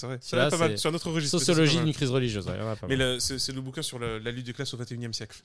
pas 0.50 0.58
mal. 0.58 0.72
c'est 0.72 0.78
Sur 0.78 0.90
un 0.90 0.94
autre 0.94 1.10
registre. 1.12 1.36
mais 1.38 1.40
ça, 1.40 1.46
c'est 1.46 1.52
Sociologie 1.52 1.80
d'une 1.84 1.94
crise 1.94 2.10
religieuse. 2.10 2.48
ouais, 2.48 2.58
Mais 2.88 3.20
c'est 3.20 3.52
le 3.54 3.62
bouquin 3.62 3.82
sur 3.82 4.00
le- 4.00 4.20
la 4.20 4.32
lutte 4.32 4.46
des 4.46 4.54
classes 4.54 4.74
au 4.74 4.78
XXIe 4.78 5.14
siècle. 5.14 5.42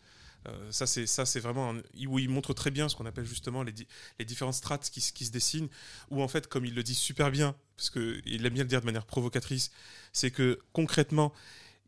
Euh, 0.47 0.71
ça, 0.71 0.87
c'est 0.87 1.07
ça, 1.07 1.25
c'est 1.25 1.41
vraiment 1.41 1.71
un- 1.75 2.07
où 2.07 2.19
il 2.19 2.29
montre 2.29 2.53
très 2.53 2.71
bien 2.71 2.91
ce 2.91 2.97
qu'on 2.97 3.07
appelle 3.07 3.25
justement 3.25 3.63
les, 3.63 3.73
di- 3.73 3.87
les 4.19 4.27
différentes 4.27 4.53
strates 4.55 4.91
qui, 4.91 5.01
se- 5.01 5.11
qui 5.13 5.25
se 5.25 5.31
dessinent. 5.33 5.69
Où 6.11 6.23
en 6.23 6.29
fait, 6.29 6.49
comme 6.49 6.67
il 6.67 6.75
le 6.75 6.83
dit 6.83 6.95
super 6.95 7.31
bien, 7.31 7.55
parce 7.79 7.89
que 7.89 8.21
il 8.27 8.45
aime 8.45 8.53
bien 8.53 8.63
le 8.65 8.69
dire 8.69 8.81
de 8.81 8.85
manière 8.87 9.07
provocatrice, 9.07 9.71
c'est 10.13 10.31
que 10.31 10.59
concrètement, 10.75 11.33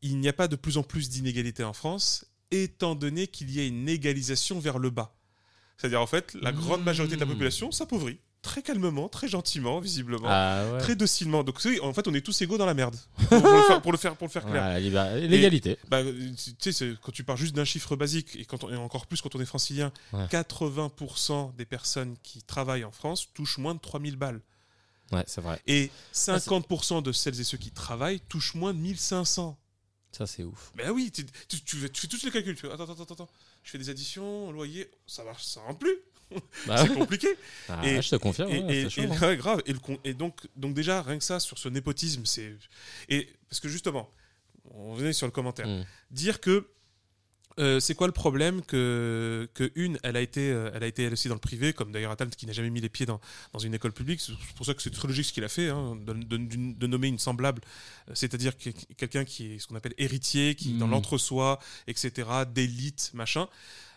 il 0.01 0.19
n'y 0.21 0.29
a 0.29 0.33
pas 0.33 0.49
de 0.49 0.57
plus 0.57 0.79
en 0.79 0.83
plus 0.83 1.11
d'inégalités 1.11 1.65
en 1.65 1.75
France, 1.75 2.25
étant 2.51 2.95
donné 2.95 3.27
qu'il 3.27 3.51
y 3.51 3.61
a 3.61 3.65
une 3.65 3.89
égalisation 3.89 4.59
vers 4.59 4.79
le 4.79 4.91
bas. 4.91 5.15
C'est-à-dire 5.77 6.01
en 6.01 6.07
fait, 6.07 6.35
la 6.41 6.53
grande 6.53 6.83
majorité 6.85 7.17
de 7.17 7.21
la 7.21 7.27
population 7.27 7.71
s'appauvrit 7.71 8.19
très 8.43 8.63
calmement, 8.63 9.09
très 9.09 9.27
gentiment, 9.27 9.81
visiblement 9.81 10.29
Ah 10.31 10.65
ouais. 10.73 10.79
très 10.79 10.95
docilement. 10.95 11.43
Donc 11.43 11.59
en 11.83 11.93
fait, 11.93 12.07
on 12.07 12.15
est 12.15 12.21
tous 12.21 12.41
égaux 12.43 12.57
dans 12.59 12.65
la 12.67 12.75
merde. 12.75 12.95
Pour, 13.29 13.43
pour 13.43 13.53
le, 13.53 13.59
faire, 13.67 13.83
pour 13.83 13.93
le 13.93 13.99
faire, 13.99 14.15
pour 14.17 14.27
le 14.29 14.33
faire 14.33 14.45
Ouais, 14.47 14.53
clair. 14.89 15.17
L'égalité. 15.17 15.79
Bah, 15.89 16.03
tu 16.61 16.73
sais, 16.73 16.95
quand 17.03 17.11
tu 17.11 17.25
pars 17.25 17.37
juste 17.37 17.57
d'un 17.57 17.65
chiffre 17.65 17.97
basique 17.97 18.37
et, 18.37 18.45
quand 18.45 18.63
on, 18.63 18.71
et 18.71 18.77
encore 18.77 19.07
plus 19.07 19.21
quand 19.21 19.35
on 19.35 19.41
est 19.41 19.47
francilien, 19.47 19.93
Ouais. 20.13 20.27
80% 20.27 21.57
des 21.57 21.65
personnes 21.67 22.15
qui 22.23 22.43
travaillent 22.43 22.85
en 22.85 22.93
France 22.93 23.29
touchent 23.35 23.59
moins 23.59 23.75
de 23.75 23.81
3000 23.81 24.15
balles. 24.17 24.41
Ouais, 25.13 25.25
c'est 25.27 25.41
vrai. 25.41 25.61
Et 25.67 25.91
50% 26.15 27.03
de 27.03 27.13
celles 27.13 27.41
et 27.41 27.45
ceux 27.45 27.59
qui 27.59 27.71
travaillent 27.73 28.21
touchent 28.29 28.55
moins 28.55 28.73
de 28.73 28.79
1500. 28.79 29.59
Ça, 30.13 30.27
c'est 30.27 30.45
ouf. 30.45 30.73
Ben 30.75 30.91
oui, 30.91 31.11
tu, 31.13 31.25
tu- 31.49 31.61
tu 31.63 31.77
fais 31.77 31.89
tu 31.91 32.01
fais 32.03 32.09
tous 32.09 32.25
les 32.25 32.31
calculs. 32.31 32.55
Tu 32.55 32.63
fais, 32.63 32.73
attends, 32.73 32.85
attends, 32.85 33.03
attends, 33.03 33.15
attends. 33.15 33.29
Je 33.63 33.71
fais 33.71 33.79
des 33.79 33.91
additions, 33.91 34.51
loyer, 34.53 34.91
ça 35.07 35.25
marche, 35.25 35.45
ça 35.45 35.61
rentre 35.61 35.79
plus. 35.81 35.97
Bah 36.67 36.77
c'est 36.85 36.89
ouais. 36.91 36.95
compliqué. 36.97 37.29
Ah, 37.69 37.87
Et- 37.87 38.01
je 38.03 38.11
te 38.11 38.17
confirme. 38.17 38.51
Et, 38.51 38.63
ouais, 38.63 38.75
et- 38.77 38.83
c'est 38.85 38.91
chaud, 38.91 39.03
et- 39.03 39.07
hein. 39.07 39.21
ouais, 39.21 39.37
grave. 39.37 39.63
Et, 39.67 39.73
le 39.73 39.79
et 40.05 40.15
donc, 40.15 40.41
donc 40.57 40.75
déjà, 40.75 41.03
rien 41.03 41.19
que 41.19 41.25
ça, 41.25 41.39
sur 41.39 41.59
ce 41.59 41.69
népotisme, 41.69 42.25
c'est... 42.25 42.57
Et 43.09 43.29
parce 43.51 43.61
que 43.61 43.69
justement, 43.69 44.11
on 44.71 44.95
venait 44.95 45.13
sur 45.13 45.27
le 45.27 45.33
commentaire. 45.33 45.67
Mm. 45.69 45.85
Dire 46.11 46.41
que 46.41 46.67
euh, 47.59 47.81
c'est 47.81 47.95
quoi 47.95 48.07
le 48.07 48.13
problème 48.13 48.63
que, 48.63 49.49
que 49.55 49.71
une, 49.75 49.99
elle 50.03 50.17
a 50.17 50.21
été, 50.21 50.51
euh, 50.51 50.71
elle 50.75 50.83
a 50.83 50.87
été 50.87 51.05
elle 51.05 51.13
aussi 51.15 51.29
dans 51.29 51.35
le 51.35 51.41
privé, 51.41 51.73
comme 51.73 51.91
d'ailleurs 51.93 52.11
Attal 52.13 52.29
qui 52.31 52.47
n'a 52.47 52.53
jamais 52.53 52.71
mis 52.71 52.81
les 52.81 52.89
pieds 52.89 53.07
dans, 53.07 53.21
dans 53.53 53.59
une 53.59 53.75
école 53.75 53.93
publique. 53.93 54.21
C'est 54.21 54.33
pour 54.57 54.67
ça 54.67 54.75
que 54.75 54.83
c'est 54.83 54.91
très 54.91 55.09
logique 55.09 55.27
ce 55.27 55.33
qu'il 55.33 55.45
a 55.45 55.49
fait, 55.49 55.69
hein, 55.71 55.97
de, 55.97 56.13
de- 56.13 56.75
de 56.75 56.87
nommer 56.87 57.09
une 57.09 57.19
semblable, 57.19 57.63
euh, 58.09 58.13
c'est-à-dire 58.15 58.57
que- 58.59 58.71
quelqu'un 58.97 59.25
qui 59.25 59.55
est 59.55 59.59
ce 59.59 59.67
qu'on 59.67 59.77
appelle 59.77 59.95
héritier, 59.99 60.55
qui 60.55 60.71
est 60.71 60.79
dans 60.79 60.87
l'entre-soi, 60.89 61.59
etc., 61.87 62.29
d'élite, 62.53 63.11
machin. 63.15 63.49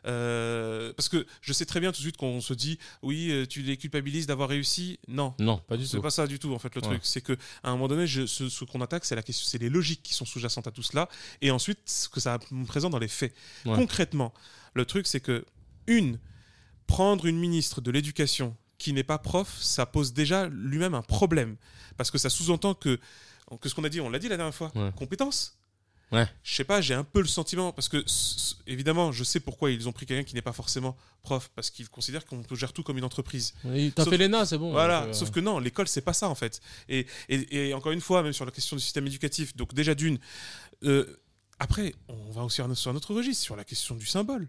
Euh, 0.05 0.93
parce 0.93 1.09
que 1.09 1.25
je 1.41 1.53
sais 1.53 1.65
très 1.65 1.79
bien 1.79 1.91
tout 1.91 1.97
de 1.97 2.01
suite 2.03 2.17
qu'on 2.17 2.41
se 2.41 2.53
dit, 2.53 2.79
oui, 3.01 3.29
euh, 3.31 3.45
tu 3.45 3.61
les 3.61 3.77
culpabilises 3.77 4.27
d'avoir 4.27 4.49
réussi. 4.49 4.99
Non, 5.07 5.33
Non, 5.39 5.57
pas 5.57 5.77
du 5.77 5.85
c'est 5.85 5.97
tout. 5.97 6.01
pas 6.03 6.09
ça 6.09 6.27
du 6.27 6.39
tout 6.39 6.53
en 6.53 6.59
fait 6.59 6.73
le 6.75 6.81
Ouais. 6.81 6.87
truc. 6.87 7.01
C'est 7.03 7.21
que 7.21 7.33
à 7.63 7.69
un 7.69 7.71
moment 7.73 7.87
donné, 7.87 8.07
je- 8.07 8.25
ce, 8.25 8.49
ce 8.49 8.63
qu'on 8.65 8.81
attaque, 8.81 9.05
c'est 9.05 9.15
la 9.15 9.23
question, 9.23 9.45
c'est 9.49 9.57
les 9.57 9.69
logiques 9.69 10.01
qui 10.03 10.13
sont 10.13 10.25
sous-jacentes 10.25 10.67
à 10.67 10.71
tout 10.71 10.83
cela, 10.83 11.09
et 11.41 11.51
ensuite 11.51 11.79
ce 11.85 12.07
que 12.09 12.19
ça 12.19 12.39
présente 12.67 12.91
dans 12.91 12.99
les 12.99 13.07
faits. 13.07 13.33
Ouais. 13.65 13.75
Concrètement, 13.75 14.33
le 14.73 14.85
truc 14.85 15.07
c'est 15.07 15.19
que 15.19 15.45
une, 15.87 16.19
prendre 16.87 17.25
une 17.25 17.37
ministre 17.37 17.81
de 17.81 17.91
l'éducation 17.91 18.55
qui 18.77 18.93
n'est 18.93 19.03
pas 19.03 19.17
prof, 19.17 19.57
ça 19.61 19.85
pose 19.85 20.13
déjà 20.13 20.47
lui-même 20.47 20.93
un 20.93 21.01
problème 21.01 21.55
parce 21.97 22.11
que 22.11 22.17
ça 22.17 22.29
sous-entend 22.29 22.73
que 22.73 22.99
que 23.61 23.67
ce 23.67 23.73
qu'on 23.75 23.83
a 23.83 23.89
dit, 23.89 23.99
on 23.99 24.09
l'a 24.11 24.19
dit 24.19 24.29
la 24.29 24.37
dernière 24.37 24.53
fois, 24.53 24.71
Ouais. 24.75 24.91
compétence. 24.95 25.57
Ouais. 26.11 26.27
Je 26.43 26.55
sais 26.55 26.63
pas, 26.63 26.81
j'ai 26.81 26.95
un 26.95 27.03
peu 27.03 27.21
le 27.21 27.27
sentiment 27.27 27.71
parce 27.71 27.87
que 27.87 28.03
évidemment, 28.65 29.11
je 29.11 29.23
sais 29.23 29.39
pourquoi 29.39 29.69
ils 29.69 29.87
ont 29.87 29.91
pris 29.91 30.05
quelqu'un 30.05 30.23
qui 30.23 30.33
n'est 30.33 30.41
pas 30.41 30.53
forcément 30.53 30.97
prof 31.21 31.51
parce 31.55 31.69
qu'ils 31.69 31.87
considèrent 31.89 32.25
qu'on 32.25 32.43
gère 32.53 32.73
tout 32.73 32.81
comme 32.81 32.97
une 32.97 33.03
entreprise. 33.03 33.53
Oui, 33.63 33.91
T'as 33.95 34.05
fait 34.05 34.17
l'ENA, 34.17 34.45
c'est 34.45 34.57
bon. 34.57 34.71
Voilà, 34.71 35.03
euh, 35.03 35.13
sauf 35.13 35.29
que 35.29 35.39
non, 35.39 35.59
l'école 35.59 35.87
c'est 35.87 36.01
pas 36.01 36.13
ça 36.13 36.27
en 36.27 36.35
fait. 36.35 36.61
Et, 36.87 37.05
et, 37.29 37.69
et 37.69 37.73
encore 37.73 37.91
une 37.91 38.01
fois, 38.01 38.23
même 38.23 38.33
sur 38.33 38.45
la 38.45 38.51
question 38.51 38.75
du 38.75 38.81
système 38.81 39.05
éducatif, 39.05 39.55
donc 39.55 39.73
déjà 39.75 39.93
d'une, 39.93 40.17
euh, 40.83 41.19
après, 41.59 41.93
on 42.07 42.31
va 42.31 42.43
aussi 42.43 42.61
sur 42.75 42.91
un 42.91 42.95
autre 42.95 43.13
registre, 43.13 43.43
sur 43.43 43.55
la 43.55 43.65
question 43.65 43.95
du 43.95 44.05
symbole. 44.05 44.47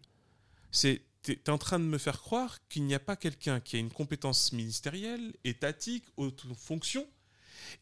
C'est 0.70 1.02
tu 1.22 1.32
es 1.32 1.50
en 1.50 1.58
train 1.58 1.78
de 1.78 1.84
me 1.84 1.98
faire 1.98 2.20
croire 2.20 2.58
qu'il 2.68 2.84
n'y 2.84 2.94
a 2.94 2.98
pas 2.98 3.16
quelqu'un 3.16 3.60
qui 3.60 3.76
a 3.76 3.78
une 3.78 3.90
compétence 3.90 4.52
ministérielle, 4.52 5.34
étatique, 5.44 6.04
haute 6.16 6.46
fonction, 6.56 7.06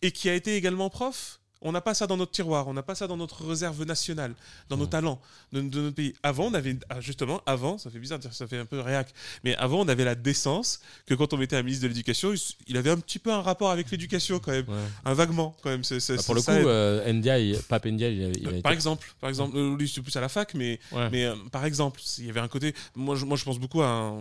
et 0.03 0.11
qui 0.11 0.29
a 0.29 0.35
été 0.35 0.57
également 0.57 0.91
prof 0.91 1.41
on 1.63 1.73
n'a 1.73 1.81
pas 1.81 1.95
ça 1.95 2.07
dans 2.07 2.17
notre 2.17 2.33
tiroir, 2.33 2.69
on 2.69 2.75
n'a 2.75 2.83
pas 2.83 2.95
ça 2.95 3.07
dans 3.07 3.17
notre 3.17 3.45
réserve 3.47 3.85
nationale, 3.85 4.35
dans 4.69 4.77
nos 4.77 4.87
talents 4.87 5.21
de, 5.53 5.61
de 5.61 5.81
notre 5.81 5.95
pays. 5.97 6.15
Avant, 6.23 6.47
on 6.47 6.55
avait, 6.55 6.77
ah, 6.89 7.01
justement, 7.01 7.41
avant, 7.47 7.79
ça 7.79 7.91
fait 7.91 7.99
bizarre 7.99 8.19
de 8.19 8.23
dire 8.23 8.33
ça 8.35 8.47
fait 8.47 8.59
un 8.59 8.65
peu 8.67 8.81
réac, 8.81 9.13
mais 9.45 9.55
avant, 9.57 9.81
on 9.81 9.89
avait 9.89 10.05
la 10.05 10.15
décence 10.15 10.81
que 11.07 11.15
quand 11.15 11.33
on 11.33 11.37
mettait 11.37 11.57
un 11.57 11.63
ministre 11.63 11.83
de 11.85 11.89
l'Éducation, 11.89 12.33
il 12.67 12.77
avait 12.77 12.91
un 12.91 12.99
petit 12.99 13.19
peu 13.19 13.33
un 13.33 13.43
rapport 13.43 13.71
avec 13.71 13.91
l'éducation 13.91 14.39
quand 14.39 14.53
même, 14.53 14.67
un 15.05 15.15
vaguement 15.15 15.57
quand 15.63 15.71
même. 15.71 15.85
C'est- 15.85 15.99
Bah, 16.17 16.23
pour 16.25 16.35
le 16.35 16.43
coup, 16.43 16.51
euh, 16.51 17.13
Ndiaye, 17.13 17.59
Pape 17.69 17.87
Ndiaye, 17.87 18.15
il 18.35 18.39
il 18.43 18.47
a 18.47 18.51
été- 18.53 18.63
par 18.63 18.73
exemple, 18.73 19.13
par 19.21 19.29
exemple, 19.29 19.57
euh, 19.57 19.77
lui 19.77 19.89
c'est 19.89 20.01
plus 20.03 20.15
à 20.17 20.21
la 20.21 20.29
fac, 20.29 20.55
mais, 20.55 20.79
Ouais. 20.93 21.09
mais 21.11 21.25
euh, 21.25 21.35
par 21.51 21.65
exemple, 21.65 22.01
il 22.19 22.27
y 22.27 22.31
avait 22.31 22.41
un 22.41 22.49
côté, 22.49 22.75
moi 22.95 23.17
je, 23.17 23.25
moi 23.25 23.37
je 23.37 23.45
pense 23.45 23.59
beaucoup 23.59 23.83
à 23.83 23.89
un 23.89 24.21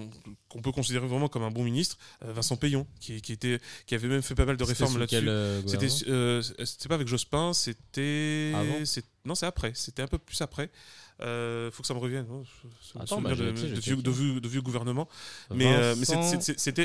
qu'on 0.50 0.62
peut 0.62 0.72
considérer 0.72 1.06
vraiment 1.06 1.28
comme 1.28 1.44
un 1.44 1.52
bon 1.52 1.64
ministre, 1.64 1.98
euh, 2.26 2.32
Vincent 2.34 2.56
Payon, 2.56 2.88
qui, 3.02 3.22
qui 3.22 3.34
était, 3.34 3.60
qui 3.86 3.96
avait 3.96 4.08
même 4.08 4.22
fait 4.22 4.34
pas 4.34 4.46
mal 4.46 4.56
de 4.58 4.64
réformes 4.64 4.98
là-dessus. 4.98 5.28
C'était, 5.68 6.10
euh, 6.10 6.42
c'était 6.64 6.88
pas 6.88 6.96
avec 6.96 7.08
Jospin, 7.08 7.27
c'était, 7.54 8.52
non 9.26 9.36
c'est 9.36 9.46
après, 9.46 9.72
c'était 9.76 10.02
un 10.02 10.08
peu 10.08 10.18
plus 10.18 10.42
après. 10.42 10.70
Euh, 11.20 11.72
faut 11.72 11.82
que 11.82 11.88
ça 11.88 11.96
me 11.96 12.00
revienne. 12.00 12.28
Attends, 13.00 13.22
bah, 13.22 13.34
de, 13.34 13.46
vieux, 13.46 13.76
checker. 13.82 14.02
de 14.04 14.12
vieux- 14.12 14.40
de 14.40 14.48
vieux 14.48 14.62
gouvernements. 14.62 15.10
Mais, 15.50 15.66
euh, 15.76 15.96
mais 15.98 16.06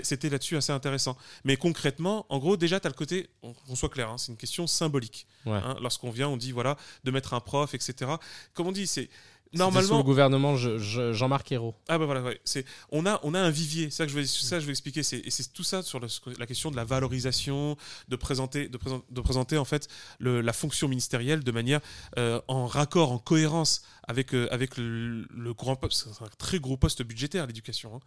c'était, 0.00 0.30
là-dessus 0.30 0.56
assez 0.56 0.72
intéressant. 0.72 1.18
Mais 1.44 1.58
concrètement, 1.58 2.24
en 2.30 2.38
gros, 2.38 2.56
déjà, 2.56 2.80
tu 2.80 2.86
as 2.86 2.90
le 2.90 2.94
côté, 2.96 3.28
on- 3.42 3.52
qu'on 3.52 3.74
soit 3.76 3.90
clair, 3.90 4.08
hein, 4.08 4.16
c'est 4.16 4.32
une 4.32 4.38
question 4.38 4.66
symbolique. 4.66 5.26
Ouais. 5.44 5.52
Hein, 5.62 5.76
Lorsqu'on 5.82 6.10
vient, 6.10 6.28
on 6.28 6.38
dit, 6.38 6.50
voilà, 6.52 6.78
de 7.04 7.10
mettre 7.10 7.34
un 7.34 7.40
prof, 7.40 7.74
etc. 7.74 8.12
Comme 8.54 8.68
on 8.68 8.72
dit, 8.72 8.86
c'est. 8.86 9.10
C'était 9.52 9.58
sous 9.64 9.70
Normalement, 9.70 9.98
le 9.98 10.02
gouvernement 10.02 10.56
Je- 10.56 10.78
Je- 10.78 11.12
Jean-Marc 11.12 11.52
Ayrault. 11.52 11.74
ah 11.88 11.98
bah 11.98 12.06
voilà, 12.06 12.22
ouais. 12.22 12.40
c'est 12.44 12.64
on 12.90 13.04
a 13.04 13.20
on 13.22 13.34
a 13.34 13.40
un 13.40 13.50
vivier, 13.50 13.90
c'est 13.90 13.98
ça 13.98 14.06
que 14.06 14.10
je 14.12 14.16
vais 14.18 14.26
ça 14.26 14.58
je 14.60 14.64
vais 14.64 14.70
expliquer, 14.72 15.02
c'est 15.02 15.18
et 15.18 15.30
c'est 15.30 15.52
tout 15.52 15.62
ça 15.62 15.82
sur 15.82 16.00
le- 16.00 16.08
la 16.38 16.46
question 16.46 16.70
de 16.70 16.76
la 16.76 16.84
valorisation, 16.84 17.76
de 18.08 18.16
présenter 18.16 18.68
de, 18.68 18.76
présenter 18.78 19.04
de 19.10 19.20
présenter 19.20 19.58
en 19.58 19.66
fait 19.66 19.88
le- 20.18 20.40
la 20.40 20.52
fonction 20.54 20.88
ministérielle 20.88 21.44
de 21.44 21.52
manière 21.52 21.80
euh, 22.18 22.40
en 22.48 22.66
raccord, 22.66 23.12
en 23.12 23.18
cohérence 23.18 23.82
avec 24.08 24.34
euh, 24.34 24.48
avec 24.50 24.78
le, 24.78 25.26
le 25.30 25.54
grand 25.54 25.76
poste, 25.76 26.08
c'est 26.12 26.24
un 26.24 26.28
très 26.38 26.58
gros 26.58 26.76
poste 26.78 27.02
budgétaire 27.02 27.46
l'éducation. 27.46 27.96
hein. 27.96 28.00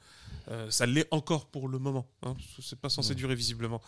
Euh, 0.52 0.70
ça 0.72 0.86
l'est 0.88 1.08
encore 1.12 1.46
pour 1.48 1.68
le 1.68 1.78
moment, 1.80 2.08
hein. 2.24 2.36
c'est 2.62 2.80
pas 2.80 2.89
censé 2.89 3.14
durer 3.16 3.36
visiblement. 3.36 3.82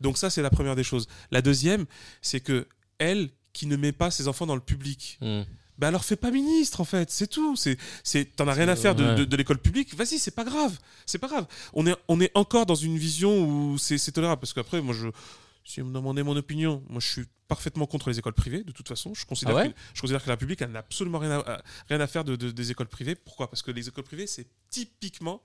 Donc 0.00 0.18
ça 0.18 0.30
c'est 0.30 0.42
la 0.42 0.50
première 0.50 0.74
des 0.76 0.84
choses. 0.84 1.06
La 1.30 1.42
deuxième, 1.42 1.86
c'est 2.22 2.40
que 2.40 2.66
elle 2.98 3.30
qui 3.52 3.66
ne 3.66 3.76
met 3.76 3.92
pas 3.92 4.10
ses 4.10 4.26
enfants 4.26 4.46
dans 4.46 4.56
le 4.56 4.60
public, 4.60 5.18
Hmm. 5.20 5.42
Bah 5.78 5.88
alors 5.88 6.04
fais 6.04 6.16
pas 6.16 6.30
ministre 6.30 6.80
en 6.80 6.84
fait, 6.84 7.10
c'est 7.10 7.26
tout. 7.26 7.56
C'est, 7.56 7.76
c'est, 8.02 8.24
t'en 8.36 8.46
as 8.48 8.52
rien 8.52 8.68
à 8.68 8.76
faire 8.76 8.94
de, 8.94 9.04
Ouais. 9.04 9.14
de- 9.16 9.24
de 9.24 9.36
l'école 9.36 9.58
publique. 9.58 9.94
Vas-y, 9.94 10.18
c'est 10.18 10.30
pas 10.30 10.44
grave, 10.44 10.78
c'est 11.06 11.18
pas 11.18 11.28
grave. 11.28 11.46
On 11.72 11.86
est, 11.86 11.96
on 12.08 12.20
est 12.20 12.30
encore 12.34 12.66
dans 12.66 12.74
une 12.74 12.96
vision 12.98 13.44
où 13.46 13.78
c'est, 13.78 13.98
c'est 13.98 14.12
tolérable 14.12 14.40
parce 14.40 14.52
qu'après, 14.52 14.80
moi 14.80 14.94
je, 14.94 15.08
si 15.64 15.80
vous 15.80 15.86
me 15.88 15.94
demandez 15.94 16.22
mon 16.22 16.36
opinion, 16.36 16.82
moi 16.88 17.00
je 17.00 17.08
suis 17.08 17.24
parfaitement 17.48 17.86
contre 17.86 18.08
les 18.10 18.18
écoles 18.18 18.32
privées 18.34 18.62
de 18.64 18.72
toute 18.72 18.88
façon. 18.88 19.14
Je 19.14 19.26
considère, 19.26 19.56
Ah 19.56 19.62
ouais 19.62 19.70
que, 19.70 19.76
je 19.94 20.00
considère 20.00 20.22
que 20.24 20.28
la 20.30 20.36
publique 20.36 20.62
elle 20.62 20.70
n'a 20.72 20.78
absolument 20.78 21.18
rien 21.18 21.32
à, 21.40 21.52
à- 21.54 21.62
rien 21.88 22.00
à 22.00 22.06
faire 22.06 22.24
de, 22.24 22.36
de- 22.36 22.50
des 22.50 22.70
écoles 22.70 22.88
privées. 22.88 23.14
Pourquoi? 23.14 23.50
Parce 23.50 23.62
que 23.62 23.70
les 23.70 23.88
écoles 23.88 24.04
privées 24.04 24.26
c'est 24.26 24.46
typiquement 24.70 25.42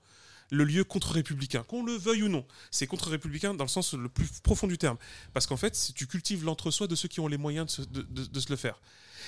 le 0.52 0.64
lieu 0.64 0.82
contre-républicain, 0.82 1.62
qu'on 1.62 1.84
le 1.84 1.92
veuille 1.92 2.24
ou 2.24 2.28
non. 2.28 2.44
C'est 2.72 2.88
contre-républicain 2.88 3.54
dans 3.54 3.62
le 3.64 3.68
sens 3.68 3.94
le 3.94 4.08
plus 4.08 4.26
profond 4.42 4.66
du 4.66 4.78
terme. 4.78 4.96
Parce 5.32 5.46
qu'en 5.46 5.56
fait, 5.56 5.76
si 5.76 5.92
tu 5.92 6.08
cultives 6.08 6.44
l'entre-soi 6.44 6.88
de 6.88 6.96
ceux 6.96 7.06
qui 7.06 7.20
ont 7.20 7.28
les 7.28 7.36
moyens 7.36 7.66
de 7.66 7.70
se, 7.70 7.82
de- 7.82 8.02
de- 8.02 8.24
de 8.26 8.40
se 8.40 8.50
le 8.50 8.56
faire. 8.56 8.80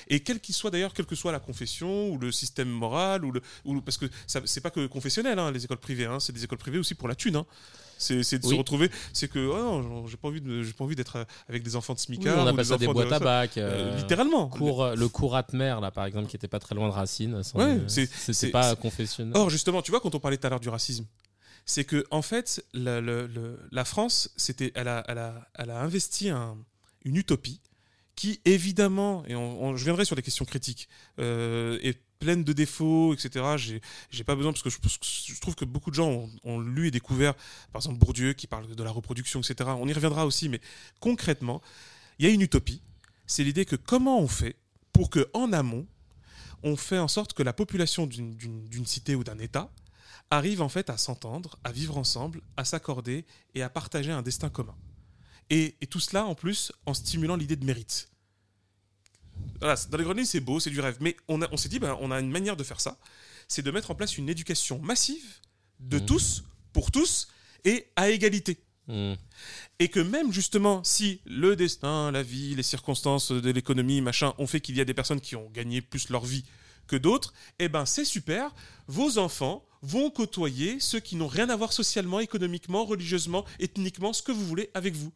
Et 0.09 0.21
quel 0.21 0.41
qu'il 0.41 0.55
soit 0.55 0.71
d'ailleurs, 0.71 0.93
quelle 0.95 1.07
que 1.07 1.15
soit 1.15 1.33
la 1.33 1.41
confession 1.41 2.11
ou 2.11 2.19
le 2.19 2.33
système 2.33 2.69
moral, 2.69 3.25
ou 3.25 3.33
le, 3.33 3.41
ou 3.65 3.81
parce 3.81 3.99
que 3.99 4.07
c'est 4.27 4.61
pas 4.61 4.71
que 4.71 4.87
confessionnel, 4.87 5.39
hein, 5.39 5.51
les 5.51 5.65
écoles 5.65 5.79
privées, 5.79 6.07
hein, 6.07 6.19
c'est 6.21 6.33
des 6.33 6.45
écoles 6.45 6.59
privées 6.59 6.79
aussi 6.79 6.95
pour 6.95 7.09
la 7.09 7.15
thune. 7.15 7.37
hein. 7.37 7.47
C'est 7.99 8.17
de 8.39 8.45
se 8.45 8.55
retrouver, 8.55 8.91
c'est 9.13 9.29
que 9.29 9.39
oh 9.39 10.05
j'ai 10.09 10.17
pas 10.17 10.27
envie 10.27 10.41
de, 10.41 10.63
j'ai 10.65 10.73
pas 10.73 10.83
envie 10.83 10.97
d'être 10.97 11.17
euh, 11.17 11.25
avec 11.49 11.63
des 11.63 11.77
enfants 11.77 11.93
de 11.95 11.99
Oui, 12.01 12.05
smicard. 12.05 12.37
on 12.45 12.47
appelle 12.49 12.65
ça 12.67 12.77
des 12.77 12.89
enfants 12.89 12.99
de- 12.99 13.05
boîtes 13.09 13.13
à 13.13 13.25
bac. 13.25 13.57
Euh, 13.59 13.93
euh, 13.93 13.97
littéralement. 13.97 14.49
cours, 14.49 14.89
le 14.89 15.09
cours 15.09 15.37
Atmer, 15.37 15.77
là, 15.81 15.93
par 15.93 16.05
exemple, 16.07 16.27
qui 16.27 16.35
était 16.35 16.49
pas 16.49 16.59
très 16.59 16.75
loin 16.75 16.89
de 16.89 16.93
Racine. 16.93 17.41
Ouais, 17.55 17.79
c'est- 17.87 18.51
pas 18.51 18.75
confessionnel. 18.75 19.33
Or, 19.37 19.51
justement, 19.51 19.83
tu 19.83 19.93
vois, 19.93 20.01
quand 20.01 20.17
on 20.17 20.19
parlait 20.21 20.37
tout 20.37 20.47
à 20.49 20.51
l'heure 20.51 20.59
du 20.59 20.69
racisme, 20.69 21.07
c'est 21.65 21.85
que 21.85 22.05
en 22.11 22.23
fait, 22.23 22.65
la, 22.75 23.01
le- 23.01 23.29
la 23.71 23.85
France, 23.85 24.31
c'était, 24.37 24.73
elle 24.75 24.89
a, 24.89 25.05
elle 25.07 25.19
a, 25.19 25.49
elle 25.55 25.71
a 25.71 25.81
investi 25.81 26.29
un- 26.29 26.57
une 27.05 27.15
utopie 27.17 27.61
qui, 28.17 28.41
évidemment, 28.45 29.25
et 29.27 29.35
on- 29.35 29.77
je 29.77 29.85
viendrai 29.85 30.05
sur 30.05 30.17
les 30.17 30.23
questions 30.23 30.45
critiques, 30.45 30.89
euh, 31.19 31.79
est 31.83 31.99
pleine 32.19 32.45
de 32.45 32.53
défauts, 32.53 33.15
etc. 33.15 33.81
J'ai, 34.11 34.25
pas 34.25 34.37
besoin 34.37 34.53
parce 34.53 34.63
que 34.63 34.71
je, 34.71 35.41
trouve 35.41 35.57
que 35.57 35.65
beaucoup 35.65 35.91
de 35.91 35.97
gens 35.97 36.09
ont, 36.09 36.31
ont 36.45 36.61
lu 36.61 36.87
et 36.87 36.91
découvert, 36.93 37.35
par 37.73 37.81
exemple 37.81 37.99
Bourdieu 37.99 38.33
qui 38.33 38.47
parle 38.47 38.73
de 38.73 38.83
la 38.83 38.93
reproduction, 38.93 39.41
etc. 39.41 39.71
On 39.77 39.89
y 39.89 39.93
reviendra 39.93 40.25
aussi, 40.25 40.49
mais 40.49 40.61
concrètement, 41.01 41.61
il 42.19 42.27
y 42.27 42.29
a 42.29 42.33
une 42.33 42.43
utopie. 42.43 42.81
C'est 43.27 43.43
l'idée 43.43 43.65
que 43.65 43.77
comment 43.77 44.21
on 44.21 44.29
fait 44.29 44.55
pour 44.93 45.11
que 45.11 45.29
en 45.33 45.53
amont, 45.53 45.87
on 46.63 46.77
fait 46.77 46.99
en 46.99 47.09
sorte 47.09 47.33
que 47.33 47.43
la 47.43 47.53
population 47.53 48.07
d'une 48.07 48.87
cité 48.87 49.17
ou 49.17 49.25
d'un 49.25 49.39
État 49.39 49.69
arrive 50.31 50.63
en 50.63 50.69
fait 50.69 50.91
à 50.91 50.97
s'entendre, 50.97 51.59
à 51.65 51.73
vivre 51.73 51.99
ensemble, 51.99 52.41
à 52.57 52.65
s'accorder 52.65 53.25
et 53.55 53.63
à 53.63 53.69
partager 53.69 54.13
un 54.13 54.23
destin 54.23 54.49
commun. 54.49 54.77
Et, 55.51 55.77
et 55.81 55.87
tout 55.87 56.01
cela 56.01 56.25
en 56.27 56.35
plus 56.35 56.73
en 56.87 56.95
stimulant 56.95 57.37
l'idée 57.37 57.57
de 57.57 57.65
mérite. 57.65 58.09
Voilà, 59.61 59.77
dans 59.91 59.99
les 59.99 60.05
lignes, 60.05 60.25
c'est 60.25 60.41
beau, 60.41 60.61
c'est 60.61 60.71
du 60.71 60.81
rêve. 60.81 60.97
Mais 61.01 61.17
on, 61.29 61.41
a- 61.43 61.49
on 61.53 61.57
s'est 61.57 61.69
dit, 61.69 61.79
ben, 61.79 61.97
on 62.01 62.11
a 62.11 62.21
une 62.21 62.31
manière 62.31 62.57
de 62.57 62.65
faire 62.65 62.81
ça, 62.81 62.99
c'est 63.49 63.63
de 63.63 63.71
mettre 63.71 63.91
en 63.91 63.95
place 63.95 64.19
une 64.19 64.29
éducation 64.29 64.79
massive 64.81 65.25
de 65.81 65.99
Mhm. 65.99 66.07
tous, 66.07 66.45
pour 66.73 66.91
tous, 66.91 67.29
et 67.65 67.87
à 67.97 68.11
égalité. 68.11 68.59
Hmm. 68.89 69.15
Et 69.79 69.89
que 69.89 70.01
même 70.01 70.33
justement, 70.33 70.83
si 70.83 71.21
le 71.25 71.55
destin, 71.55 72.11
la 72.11 72.23
vie, 72.23 72.55
les 72.57 72.63
circonstances 72.65 73.31
de 73.31 73.51
l'économie, 73.51 74.01
machin, 74.01 74.35
ont 74.39 74.47
fait 74.49 74.61
qu'il 74.61 74.77
y 74.77 74.81
a 74.81 74.85
des 74.85 74.95
personnes 74.95 75.21
qui 75.21 75.37
ont 75.37 75.49
gagné 75.51 75.81
plus 75.81 76.09
leur 76.09 76.25
vie 76.25 76.45
que 76.89 76.97
d'autres, 76.97 77.33
eh 77.61 77.69
ben 77.69 77.87
c'est 77.87 78.05
super. 78.05 78.53
Vos 78.89 79.19
enfants 79.19 79.65
vont 79.83 80.11
côtoyer 80.11 80.79
ceux 80.79 81.01
qui 81.01 81.17
n'ont 81.17 81.27
rien 81.27 81.49
à 81.51 81.57
voir 81.57 81.73
socialement, 81.73 82.21
économiquement, 82.21 82.85
religieusement, 82.85 83.45
ethniquement, 83.59 84.13
ce 84.13 84.23
que 84.23 84.31
vous 84.33 84.47
voulez 84.47 84.71
avec 84.75 84.95
vous. 84.95 85.13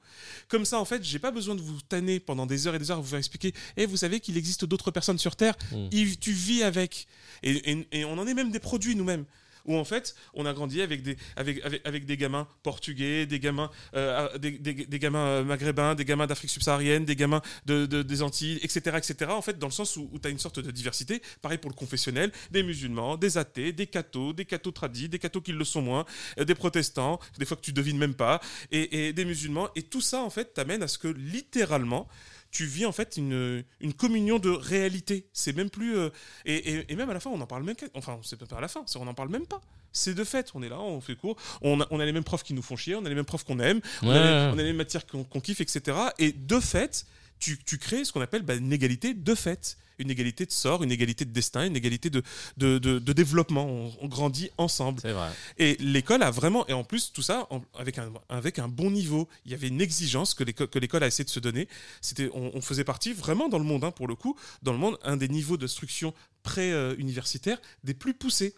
Comme 0.48 0.64
ça, 0.64 0.80
en 0.80 0.84
fait, 0.84 1.04
j'ai 1.04 1.18
pas 1.20 1.30
besoin 1.30 1.54
de 1.54 1.60
vous 1.62 1.80
tanner 1.82 2.18
pendant 2.18 2.46
des 2.46 2.66
heures 2.66 2.74
et 2.74 2.78
des 2.78 2.90
heures, 2.90 2.98
à 2.98 3.00
vous 3.00 3.06
faire 3.06 3.18
expliquer. 3.18 3.54
Eh, 3.76 3.86
vous 3.86 3.96
savez 3.96 4.18
qu'il 4.20 4.36
existe 4.36 4.64
d'autres 4.64 4.90
personnes 4.90 5.18
sur 5.18 5.36
Terre. 5.36 5.54
Mm. 5.72 5.88
Tu 6.20 6.32
vis 6.32 6.62
avec. 6.64 7.06
Et, 7.42 7.70
et- 7.72 7.86
et 7.92 8.04
on 8.04 8.18
en 8.18 8.26
est 8.26 8.34
même 8.34 8.50
des 8.50 8.58
produits 8.58 8.96
nous-mêmes 8.96 9.24
où 9.66 9.76
en 9.76 9.84
fait 9.84 10.14
on 10.34 10.46
a 10.46 10.52
grandi 10.52 10.80
avec 10.82 11.02
des, 11.02 12.16
gamins 12.16 12.46
portugais, 12.62 13.26
des 13.26 13.38
gamins, 13.40 13.70
euh, 13.94 14.28
euh, 14.42 15.44
maghrébins, 15.44 15.94
des 15.94 16.04
gamins 16.04 16.26
d'Afrique 16.26 16.50
subsaharienne, 16.50 17.04
des 17.04 17.16
gamins 17.16 17.42
de, 17.66 17.86
de- 17.86 18.02
des 18.02 18.22
Antilles, 18.22 18.58
etc., 18.62 18.96
etc. 18.96 19.30
En 19.30 19.42
fait, 19.42 19.58
dans 19.58 19.66
le 19.66 19.72
sens 19.72 19.96
où, 19.96 20.10
tu 20.20 20.28
as 20.28 20.30
une 20.30 20.38
sorte 20.38 20.60
de 20.60 20.70
diversité. 20.70 21.22
Pareil 21.42 21.58
pour 21.58 21.70
le 21.70 21.76
confessionnel, 21.76 22.32
des 22.50 22.62
musulmans, 22.62 23.16
des 23.16 23.38
athées, 23.38 23.72
des 23.72 23.86
cathos, 23.86 24.32
des 24.32 24.44
cathos 24.44 24.72
tradis, 24.72 25.08
des 25.08 25.18
cathos 25.18 25.40
qui 25.42 25.52
le 25.52 25.64
sont 25.64 25.82
moins, 25.82 26.04
euh, 26.38 26.44
des 26.44 26.54
protestants, 26.54 27.20
des 27.38 27.44
fois 27.44 27.56
que 27.56 27.62
tu 27.62 27.72
devines 27.72 27.98
même 27.98 28.14
pas, 28.14 28.40
et 28.70 29.12
des 29.12 29.24
musulmans. 29.24 29.68
Et 29.74 29.82
tout 29.82 30.00
ça, 30.00 30.22
en 30.22 30.30
fait, 30.30 30.54
t'amène 30.54 30.82
à 30.82 30.88
ce 30.88 30.98
que 30.98 31.08
littéralement, 31.08 32.08
tu 32.50 32.64
vis 32.66 32.86
en 32.86 32.92
fait 32.92 33.16
une, 33.16 33.64
une 33.80 33.92
communion 33.94 34.38
de 34.38 34.50
réalité. 34.50 35.26
C'est 35.32 35.54
même 35.54 35.70
plus. 35.70 35.96
euh, 35.96 36.10
et, 36.44 36.54
et- 36.54 36.92
et 36.92 36.96
même 36.96 37.10
à 37.10 37.14
la 37.14 37.20
fin, 37.20 37.30
on 37.30 37.40
en 37.40 37.46
parle 37.46 37.62
même. 37.64 37.76
Enfin, 37.94 38.18
c'est 38.22 38.38
pas 38.38 38.56
à 38.56 38.60
la 38.60 38.68
fin, 38.68 38.84
on 38.96 39.04
n'en 39.04 39.14
parle 39.14 39.28
même 39.30 39.46
pas. 39.46 39.60
C'est 39.92 40.14
de 40.14 40.24
fait, 40.24 40.50
on 40.54 40.62
est 40.62 40.68
là, 40.68 40.78
on 40.78 41.00
fait 41.00 41.16
cours, 41.16 41.36
on 41.62 41.80
a, 41.80 41.86
on 41.90 42.00
a 42.00 42.04
les 42.04 42.12
mêmes 42.12 42.24
profs 42.24 42.42
qui 42.42 42.52
nous 42.52 42.60
font 42.62 42.76
chier, 42.76 42.94
on 42.96 43.04
a 43.06 43.08
les 43.08 43.14
mêmes 43.14 43.24
profs 43.24 43.44
qu'on 43.44 43.58
aime, 43.60 43.80
on, 44.02 44.10
a 44.10 44.12
les, 44.14 44.18
ouais. 44.20 44.50
on 44.52 44.58
a 44.58 44.62
les 44.62 44.64
mêmes 44.64 44.76
matières 44.76 45.06
qu'on 45.06 45.24
qu'on 45.24 45.40
kiffe, 45.40 45.60
etc. 45.62 45.96
Et 46.18 46.32
de 46.32 46.60
fait, 46.60 47.06
tu, 47.38 47.58
tu 47.64 47.78
crées 47.78 48.04
ce 48.04 48.12
qu'on 48.12 48.20
appelle 48.20 48.42
bah, 48.42 48.54
une 48.54 48.72
égalité 48.72 49.14
de 49.14 49.34
fait. 49.34 49.76
Une 49.98 50.10
égalité 50.10 50.44
de 50.44 50.52
sort, 50.52 50.82
une 50.82 50.92
égalité 50.92 51.24
de 51.24 51.30
destin, 51.30 51.64
une 51.64 51.74
égalité 51.74 52.10
de, 52.10 52.22
de, 52.58 52.76
de- 52.76 52.98
de 52.98 53.12
développement. 53.14 53.64
On, 53.66 53.96
on 54.02 54.08
grandit 54.08 54.50
ensemble. 54.58 55.00
Vrai. 55.00 55.30
Et 55.56 55.78
l'école 55.80 56.22
a 56.22 56.30
vraiment, 56.30 56.66
et 56.68 56.74
en 56.74 56.84
plus 56.84 57.12
tout 57.14 57.22
ça 57.22 57.46
en- 57.48 57.62
avec 57.78 57.96
un, 57.96 58.12
avec 58.28 58.58
un 58.58 58.68
bon 58.68 58.90
niveau. 58.90 59.26
Il 59.46 59.52
y 59.52 59.54
avait 59.54 59.68
une 59.68 59.80
exigence 59.80 60.34
que 60.34 60.44
l'école, 60.44 60.68
que 60.68 60.78
l'école 60.78 61.02
a 61.02 61.06
essayé 61.06 61.24
de 61.24 61.30
se 61.30 61.40
donner. 61.40 61.66
C'était, 62.02 62.28
on, 62.34 62.50
on 62.54 62.60
faisait 62.60 62.84
partie 62.84 63.14
vraiment 63.14 63.48
dans 63.48 63.58
le 63.58 63.64
monde, 63.64 63.84
hein, 63.84 63.90
pour 63.90 64.06
le 64.06 64.14
coup, 64.16 64.36
dans 64.62 64.72
le 64.72 64.78
monde, 64.78 64.98
un 65.02 65.16
des 65.16 65.28
niveaux 65.28 65.56
d'instruction 65.56 66.12
pré-universitaire 66.42 67.58
des 67.84 67.94
plus 67.94 68.12
poussés. 68.14 68.54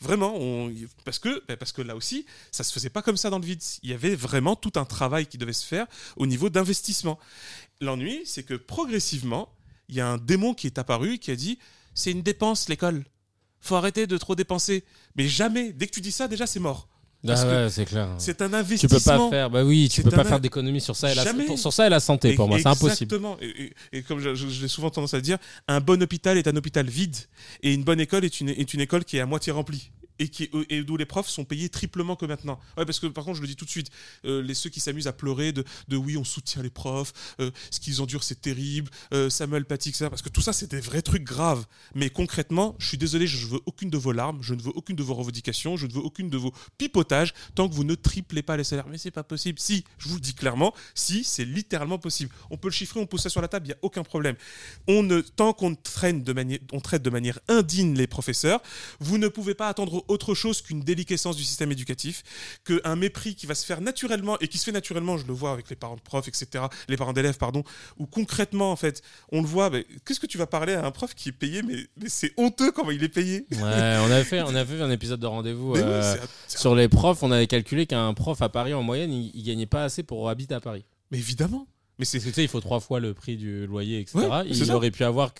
Vraiment, 0.00 0.34
on- 0.36 0.72
parce 1.04 1.18
que, 1.18 1.42
bah, 1.46 1.56
parce 1.56 1.70
que 1.72 1.82
là 1.82 1.94
aussi, 1.94 2.26
ça 2.50 2.64
se 2.64 2.72
faisait 2.72 2.88
pas 2.90 3.02
comme 3.02 3.16
ça 3.18 3.30
dans 3.30 3.38
le 3.38 3.44
vide. 3.46 3.62
Il 3.82 3.90
y 3.90 3.92
avait 3.92 4.14
vraiment 4.14 4.56
tout 4.56 4.72
un 4.76 4.84
travail 4.84 5.26
qui 5.26 5.38
devait 5.38 5.52
se 5.52 5.66
faire 5.66 5.86
au 6.16 6.26
niveau 6.26 6.48
d'investissement. 6.48 7.18
L'ennui, 7.82 8.20
c'est 8.24 8.44
que 8.44 8.54
progressivement, 8.54 9.48
il 9.88 9.96
y 9.96 10.00
a 10.00 10.08
un 10.08 10.16
démon 10.16 10.54
qui 10.54 10.66
est 10.68 10.78
apparu 10.78 11.14
et 11.14 11.18
qui 11.18 11.30
a 11.30 11.36
dit 11.36 11.58
c'est 11.94 12.12
une 12.12 12.22
dépense 12.22 12.68
l'école. 12.68 13.04
Faut 13.60 13.74
arrêter 13.76 14.06
de 14.06 14.16
trop 14.16 14.34
dépenser. 14.34 14.84
Mais 15.16 15.28
jamais, 15.28 15.72
dès 15.72 15.86
que 15.86 15.92
tu 15.92 16.00
dis 16.00 16.12
ça, 16.12 16.28
déjà 16.28 16.46
c'est 16.46 16.60
mort. 16.60 16.88
Parce 17.26 17.42
Ah 17.44 17.46
ouais, 17.64 17.70
c'est 17.70 17.84
clair. 17.84 18.08
C'est 18.18 18.40
un 18.42 18.48
Tu 18.48 18.54
investissement. 18.56 18.98
peux 18.98 19.04
pas 19.04 19.30
faire, 19.30 19.50
bah 19.50 19.62
oui, 19.64 19.88
tu 19.88 20.02
peux 20.02 20.10
pas 20.10 20.22
un- 20.22 20.24
faire 20.24 20.40
d'économie 20.40 20.80
sur 20.80 20.96
ça 20.96 21.12
et 21.12 21.14
la, 21.14 21.22
Jamais. 21.22 21.56
sur 21.56 21.72
ça 21.72 21.86
et 21.86 21.90
la 21.90 22.00
santé 22.00 22.34
pour 22.34 22.48
moi, 22.48 22.58
c'est 22.58 22.66
impossible. 22.66 23.14
Exactement. 23.14 23.36
Et, 23.40 23.72
et- 23.92 23.98
et 23.98 24.02
comme 24.02 24.18
l'ai 24.20 24.68
souvent 24.68 24.90
tendance 24.90 25.14
à 25.14 25.20
dire, 25.20 25.38
un 25.68 25.80
bon 25.80 26.02
hôpital 26.02 26.36
est 26.38 26.48
un 26.48 26.56
hôpital 26.56 26.88
vide 26.88 27.16
et 27.62 27.72
une 27.74 27.84
bonne 27.84 28.00
école 28.00 28.24
est 28.24 28.40
une, 28.40 28.48
est 28.48 28.74
une 28.74 28.80
école 28.80 29.04
qui 29.04 29.18
est 29.18 29.20
à 29.20 29.26
moitié 29.26 29.52
remplie. 29.52 29.90
Et, 30.18 30.28
qui, 30.28 30.50
et 30.68 30.82
d'où 30.82 30.96
les 30.96 31.06
profs 31.06 31.28
sont 31.28 31.44
payés 31.44 31.68
triplement 31.68 32.16
que 32.16 32.26
maintenant. 32.26 32.58
Ouais, 32.76 32.84
parce 32.84 33.00
que 33.00 33.06
par 33.06 33.24
contre, 33.24 33.36
je 33.36 33.42
le 33.42 33.48
dis 33.48 33.56
tout 33.56 33.64
de 33.64 33.70
suite, 33.70 33.90
euh, 34.24 34.42
les 34.42 34.54
ceux 34.54 34.70
qui 34.70 34.80
s'amusent 34.80 35.06
à 35.06 35.12
pleurer 35.12 35.52
de, 35.52 35.64
de 35.88 35.96
oui, 35.96 36.16
on 36.16 36.24
soutient 36.24 36.62
les 36.62 36.70
profs, 36.70 37.12
euh, 37.40 37.50
ce 37.70 37.80
qu'ils 37.80 38.00
endurent, 38.00 38.24
c'est 38.24 38.40
terrible, 38.40 38.90
euh, 39.12 39.30
Samuel 39.30 39.64
Paty, 39.64 39.90
etc. 39.90 40.06
Parce 40.08 40.22
que 40.22 40.28
tout 40.28 40.40
ça, 40.40 40.52
c'est 40.52 40.70
des 40.70 40.80
vrais 40.80 41.02
trucs 41.02 41.24
graves. 41.24 41.64
Mais 41.94 42.10
concrètement, 42.10 42.76
je 42.78 42.88
suis 42.88 42.98
désolé, 42.98 43.26
je 43.26 43.46
veux 43.46 43.60
aucune 43.66 43.90
de 43.90 43.98
vos 43.98 44.12
larmes, 44.12 44.38
je 44.42 44.54
ne 44.54 44.62
veux 44.62 44.72
aucune 44.74 44.96
de 44.96 45.02
vos 45.02 45.14
revendications, 45.14 45.76
je 45.76 45.86
ne 45.86 45.92
veux 45.92 46.00
aucune 46.00 46.30
de 46.30 46.36
vos 46.36 46.52
pipotages 46.78 47.34
tant 47.54 47.68
que 47.68 47.74
vous 47.74 47.84
ne 47.84 47.94
triplez 47.94 48.42
pas 48.42 48.56
les 48.56 48.64
salaires. 48.64 48.88
Mais 48.88 48.98
c'est 48.98 49.10
pas 49.10 49.24
possible. 49.24 49.58
Si, 49.58 49.84
je 49.98 50.08
vous 50.08 50.16
le 50.16 50.20
dis 50.20 50.34
clairement, 50.34 50.74
si, 50.94 51.24
c'est 51.24 51.44
littéralement 51.44 51.98
possible. 51.98 52.32
On 52.50 52.56
peut 52.56 52.68
le 52.68 52.72
chiffrer, 52.72 53.00
on 53.00 53.06
pose 53.06 53.22
ça 53.22 53.30
sur 53.30 53.40
la 53.40 53.48
table, 53.48 53.66
il 53.66 53.70
n'y 53.70 53.74
a 53.74 53.78
aucun 53.82 54.02
problème. 54.02 54.36
On 54.88 55.02
ne, 55.02 55.20
tant 55.20 55.52
qu'on 55.52 55.74
traite 55.74 56.22
de 56.22 57.10
manière 57.10 57.38
indigne 57.48 57.94
les 57.96 58.06
professeurs, 58.06 58.62
vous 59.00 59.18
ne 59.18 59.28
pouvez 59.28 59.54
pas 59.54 59.68
attendre 59.68 60.01
autre 60.08 60.34
chose 60.34 60.62
qu'une 60.62 60.80
déliquescence 60.80 61.36
du 61.36 61.44
système 61.44 61.72
éducatif, 61.72 62.22
qu'un 62.64 62.96
mépris 62.96 63.34
qui 63.34 63.46
va 63.46 63.54
se 63.54 63.64
faire 63.64 63.80
naturellement 63.80 64.38
et 64.40 64.48
qui 64.48 64.58
se 64.58 64.64
fait 64.64 64.72
naturellement, 64.72 65.18
je 65.18 65.26
le 65.26 65.32
vois 65.32 65.52
avec 65.52 65.68
les 65.70 65.76
parents 65.76 65.96
de 65.96 66.00
profs, 66.00 66.28
etc., 66.28 66.64
les 66.88 66.96
parents 66.96 67.12
d'élèves, 67.12 67.38
pardon, 67.38 67.64
où 67.98 68.06
concrètement, 68.06 68.72
en 68.72 68.76
fait, 68.76 69.02
on 69.30 69.40
le 69.40 69.46
voit, 69.46 69.70
mais 69.70 69.86
qu'est-ce 70.04 70.20
que 70.20 70.26
tu 70.26 70.38
vas 70.38 70.46
parler 70.46 70.74
à 70.74 70.84
un 70.84 70.90
prof 70.90 71.14
qui 71.14 71.30
est 71.30 71.32
payé, 71.32 71.62
mais, 71.62 71.76
mais 71.96 72.08
c'est 72.08 72.32
honteux 72.36 72.72
comment 72.72 72.90
il 72.90 73.02
est 73.02 73.08
payé? 73.08 73.46
Ouais, 73.52 73.58
on 73.60 74.10
avait 74.10 74.24
fait, 74.24 74.42
on 74.46 74.54
avait 74.54 74.76
fait 74.76 74.82
un 74.82 74.90
épisode 74.90 75.20
de 75.20 75.26
rendez-vous 75.26 75.72
oui, 75.74 75.80
euh, 75.82 76.16
sur 76.48 76.74
les 76.74 76.88
profs. 76.88 77.22
On 77.22 77.30
avait 77.30 77.46
calculé 77.46 77.86
qu'un 77.86 78.12
prof 78.14 78.40
à 78.42 78.48
Paris 78.48 78.74
en 78.74 78.82
moyenne, 78.82 79.12
il, 79.12 79.30
il 79.34 79.42
gagnait 79.42 79.66
pas 79.66 79.84
assez 79.84 80.02
pour 80.02 80.28
habiter 80.28 80.54
à 80.54 80.60
Paris. 80.60 80.84
Mais 81.10 81.18
évidemment. 81.18 81.66
Mais 81.98 82.04
c'est 82.04 82.18
tu 82.20 82.32
sais, 82.32 82.42
il 82.42 82.48
faut 82.48 82.60
trois 82.60 82.80
fois 82.80 83.00
le 83.00 83.14
prix 83.14 83.36
du 83.36 83.66
loyer, 83.66 84.00
etc. 84.00 84.18
Ouais, 84.18 84.42
il 84.46 84.66
ça. 84.66 84.74
aurait 84.74 84.90
pu 84.90 85.04
avoir, 85.04 85.32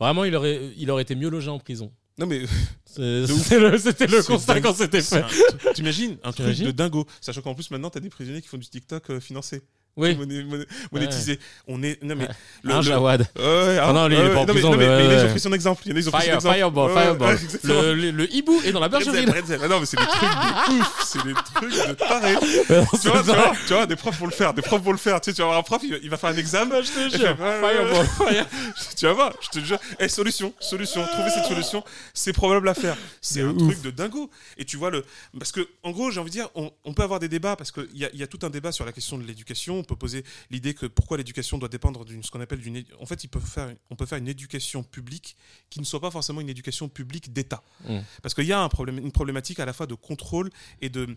vraiment, 0.00 0.24
il 0.24 0.34
aurait, 0.34 0.60
il 0.76 0.90
aurait 0.90 1.02
été 1.02 1.14
mieux 1.14 1.30
logé 1.30 1.48
en 1.48 1.58
prison. 1.58 1.92
Non 2.18 2.26
mais. 2.26 2.42
C'était 2.86 3.58
le, 3.58 3.78
c'était 3.78 4.06
le 4.06 4.20
C'est 4.20 4.26
constat 4.32 4.54
dingue. 4.54 4.62
quand 4.64 4.74
c'était 4.74 5.00
fait. 5.00 5.22
un- 5.24 5.72
T'imagines 5.72 6.18
un 6.22 6.30
truc 6.30 6.36
T'imagines 6.36 6.66
de 6.66 6.70
dingo, 6.72 7.06
sachant 7.22 7.40
qu'en 7.40 7.54
plus 7.54 7.70
maintenant 7.70 7.88
t'as 7.88 8.00
des 8.00 8.10
prisonniers 8.10 8.42
qui 8.42 8.48
font 8.48 8.58
du 8.58 8.68
TikTok 8.68 9.08
euh, 9.10 9.18
financé, 9.20 9.62
Oui, 9.96 10.14
moné- 10.16 10.42
moné- 10.44 10.64
monétisé. 10.90 11.38
On 11.68 11.82
est 11.82 12.02
non 12.02 12.16
mais 12.16 12.26
le- 12.62 12.72
un 12.72 12.76
le- 12.78 12.82
Jawad. 12.82 13.20
Ouais, 13.38 13.78
Ah 13.78 13.92
non, 13.92 14.08
lui, 14.08 14.16
il 14.16 14.20
est 14.24 14.30
pas 14.30 14.38
en 14.40 14.46
mais- 14.46 14.52
prison, 14.54 14.70
non, 14.70 14.78
mais- 14.78 14.86
mais 14.88 15.04
ils 15.20 15.26
ont 15.26 15.30
pris 15.30 15.40
son 15.40 15.52
exemple. 15.52 15.82
Ils 15.84 15.90
ont 15.90 15.94
pris 15.94 16.02
son 16.04 16.10
Fire, 16.12 16.34
exemple. 16.36 16.54
fireball, 16.56 16.88
Ouais, 16.90 16.94
ouais, 16.96 17.02
fireball. 17.02 17.28
ouais, 17.28 17.42
exactement. 17.42 17.82
le, 17.82 18.34
hibou 18.34 18.60
est 18.64 18.72
dans 18.72 18.80
la 18.80 18.88
bergerie. 18.88 19.26
Ah 19.28 19.68
non, 19.68 19.80
mais 19.80 19.86
c'est 19.86 19.98
des 19.98 20.06
trucs 20.06 20.20
de 20.22 20.72
ouf, 20.80 21.04
c'est 21.04 21.24
des 21.24 21.34
trucs 21.54 21.88
de 21.88 21.92
taré. 21.92 22.34
tu, 22.40 23.08
vois, 23.08 23.22
tu, 23.22 23.26
vois, 23.26 23.52
tu 23.66 23.72
vois, 23.74 23.86
des 23.86 23.96
profs 23.96 24.18
vont 24.18 24.26
le 24.26 24.32
faire, 24.32 24.54
des 24.54 24.62
profs 24.62 24.82
vont 24.82 24.92
le 24.92 24.96
faire. 24.98 25.20
Tu 25.20 25.30
sais, 25.30 25.34
tu 25.34 25.42
vas 25.42 25.48
avoir 25.48 25.58
un 25.60 25.62
prof, 25.62 25.82
il 25.84 25.90
va, 25.92 25.96
il 26.02 26.08
va 26.10 26.16
faire 26.16 26.30
un 26.30 26.36
examen. 26.36 26.80
Je 26.82 26.90
te 26.90 27.16
jure, 27.18 27.36
fireball. 27.36 28.06
tu 28.96 29.04
vas 29.06 29.12
voir, 29.12 29.32
je 29.42 29.48
te 29.60 29.64
jure. 29.64 29.78
Eh, 30.00 30.08
solution, 30.08 30.54
solution. 30.58 31.04
Trouver 31.06 31.30
cette 31.30 31.44
solution, 31.44 31.84
c'est 32.14 32.32
probable 32.32 32.68
à 32.68 32.74
faire. 32.74 32.96
C'est 33.20 33.42
un 33.42 33.52
truc 33.54 33.82
de 33.82 33.90
dingo. 33.90 34.30
Et 34.56 34.64
tu 34.64 34.76
vois 34.78 34.90
le, 34.90 35.04
parce 35.38 35.52
que 35.52 35.68
en 35.82 35.90
gros, 35.90 36.10
j'ai 36.10 36.20
envie 36.20 36.30
de 36.30 36.36
dire, 36.36 36.48
on, 36.54 36.94
peut 36.94 37.02
avoir 37.02 37.20
des 37.20 37.28
débats 37.28 37.56
parce 37.56 37.70
qu'il 37.72 37.86
y 37.94 38.22
a 38.22 38.26
tout 38.26 38.38
un 38.42 38.50
débat 38.50 38.72
sur 38.72 38.84
la 38.86 38.92
question 38.92 39.18
de 39.18 39.24
l'éducation. 39.24 39.81
On 39.82 39.84
peut 39.84 39.96
poser 39.96 40.24
l'idée 40.50 40.74
que 40.74 40.86
pourquoi 40.86 41.16
l'éducation 41.16 41.58
doit 41.58 41.68
dépendre 41.68 42.04
d'une 42.04 42.22
ce 42.22 42.30
qu'on 42.30 42.40
appelle 42.40 42.60
d'une. 42.60 42.84
En 43.00 43.06
fait, 43.06 43.24
il 43.24 43.28
peut 43.28 43.40
faire, 43.40 43.74
on 43.90 43.96
peut 43.96 44.06
faire 44.06 44.18
une 44.18 44.28
éducation 44.28 44.82
publique 44.82 45.36
qui 45.70 45.80
ne 45.80 45.84
soit 45.84 46.00
pas 46.00 46.10
forcément 46.10 46.40
une 46.40 46.48
éducation 46.48 46.88
publique 46.88 47.32
d'État. 47.32 47.62
Mm. 47.88 47.98
Parce 48.22 48.34
qu'il 48.34 48.46
y 48.46 48.52
a 48.52 48.60
un 48.60 48.68
problème, 48.68 48.98
une 48.98 49.12
problématique 49.12 49.60
à 49.60 49.66
la 49.66 49.72
fois 49.72 49.86
de 49.86 49.94
contrôle 49.94 50.50
et 50.80 50.88
de 50.88 51.16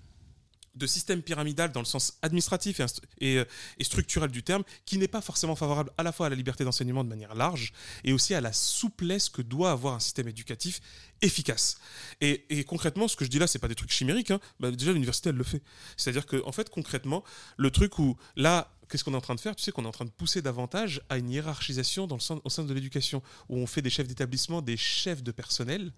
de 0.76 0.88
système 0.88 1.22
pyramidal 1.22 1.72
dans 1.72 1.80
le 1.80 1.86
sens 1.86 2.18
administratif 2.22 2.80
et, 2.80 2.86
et, 3.20 3.38
euh, 3.38 3.46
et 3.80 3.84
structurel 3.84 4.30
du 4.30 4.44
terme, 4.44 4.64
qui 4.86 4.98
n'est 4.98 5.08
pas 5.08 5.22
forcément 5.22 5.56
favorable 5.56 5.92
à 5.98 6.04
la 6.04 6.12
fois 6.12 6.28
à 6.28 6.30
la 6.30 6.36
liberté 6.36 6.64
d'enseignement 6.64 7.04
de 7.04 7.10
manière 7.10 7.34
large 7.36 7.74
et 8.04 8.14
aussi 8.14 8.34
à 8.34 8.42
la 8.42 8.54
souplesse 8.54 9.30
que 9.30 9.42
doit 9.42 9.72
avoir 9.72 9.96
un 9.96 10.00
système 10.00 10.28
éducatif 10.28 10.82
efficace. 11.26 11.78
Et, 12.22 12.46
et 12.50 12.64
concrètement, 12.64 13.08
ce 13.08 13.16
que 13.16 13.26
je 13.26 13.30
dis 13.30 13.40
là, 13.40 13.48
c'est 13.48 13.60
pas 13.60 13.68
des 13.68 13.76
trucs 13.76 13.92
chimériques. 13.92 14.32
hein. 14.32 14.40
Bah, 14.60 14.72
déjà, 14.72 14.94
l'université, 14.94 15.30
elle 15.30 15.36
le 15.36 15.44
fait. 15.44 15.62
C'est-à-dire 15.98 16.26
que, 16.26 16.42
en 16.46 16.52
fait, 16.52 16.70
concrètement, 16.70 17.24
le 17.58 17.72
truc 17.72 18.00
où 18.00 18.16
là, 18.36 18.72
qu'est-ce 18.90 19.04
qu'on 19.04 19.14
est 19.14 19.18
en 19.18 19.22
train 19.22 19.36
de 19.36 19.40
faire? 19.42 19.56
Tu 19.56 19.64
sais 19.64 19.72
qu'on 19.72 19.84
est 19.84 19.88
en 19.88 19.92
train 19.92 20.06
de 20.06 20.12
pousser 20.12 20.42
davantage 20.42 21.02
à 21.10 21.18
une 21.18 21.30
hiérarchisation 21.30 22.08
dans 22.08 22.16
le 22.16 22.22
sein, 22.22 22.40
au 22.44 22.50
sein 22.50 22.64
de 22.64 22.74
l'éducation, 22.74 23.22
où 23.50 23.58
on 23.58 23.68
fait 23.68 23.82
des 23.82 23.90
chefs 23.90 24.08
d'établissement, 24.08 24.62
des 24.62 24.78
chefs 24.78 25.24
de 25.24 25.32
personnel. 25.32 25.92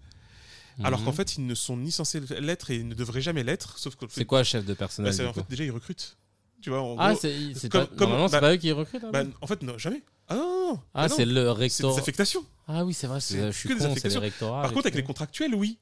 Alors 0.84 1.00
Mhm. 1.00 1.06
qu'en 1.06 1.12
fait, 1.12 1.36
ils 1.36 1.44
ne 1.46 1.54
sont 1.56 1.76
ni 1.76 1.90
censés 1.90 2.20
l'être 2.40 2.70
et 2.70 2.76
ils 2.76 2.86
ne 2.88 2.94
devraient 2.94 3.20
jamais 3.20 3.42
l'être, 3.42 3.78
sauf 3.78 3.96
que 3.96 4.06
C'est 4.10 4.24
quoi, 4.24 4.44
chef 4.44 4.64
de 4.64 4.74
personnel 4.74 5.16
bah, 5.16 5.28
en 5.28 5.32
fait, 5.32 5.44
déjà, 5.48 5.64
ils 5.64 5.70
recrutent. 5.72 6.16
Tu 6.60 6.70
vois, 6.70 6.82
en 6.82 6.96
Ah, 6.98 7.12
gros, 7.12 7.20
c'est 7.22 7.68
comme- 7.68 7.82
pas, 7.82 7.86
comme- 7.86 7.98
normalement, 8.00 8.28
c'est 8.28 8.32
bah- 8.32 8.40
pas 8.40 8.52
eux 8.54 8.56
qui 8.56 8.72
recrutent. 8.72 9.04
hein, 9.04 9.10
bah, 9.12 9.22
en 9.40 9.46
fait, 9.46 9.62
non, 9.62 9.78
jamais. 9.78 10.02
Ah 10.28 10.34
non, 10.34 10.42
non, 10.42 10.68
non. 10.72 10.80
ah, 10.94 11.02
Bah 11.02 11.08
non. 11.08 11.14
c'est 11.16 11.24
le 11.24 11.34
C'est 11.44 11.50
rector. 11.52 11.94
des 11.94 12.00
affectations. 12.00 12.44
Ah 12.66 12.84
oui, 12.84 12.92
c'est 12.94 13.06
vrai, 13.06 13.20
c'est- 13.20 13.52
je 13.52 13.56
suis 13.56 13.68
que 13.68 13.74
des 13.74 13.78
con, 13.78 13.84
c'est 13.84 13.86
les 13.86 13.92
affectations. 13.92 14.20
rectorats. 14.20 14.62
Par 14.62 14.72
contre, 14.72 14.86
avec 14.86 14.94
les 14.96 15.02
contractuels, 15.04 15.54
oui. 15.54 15.78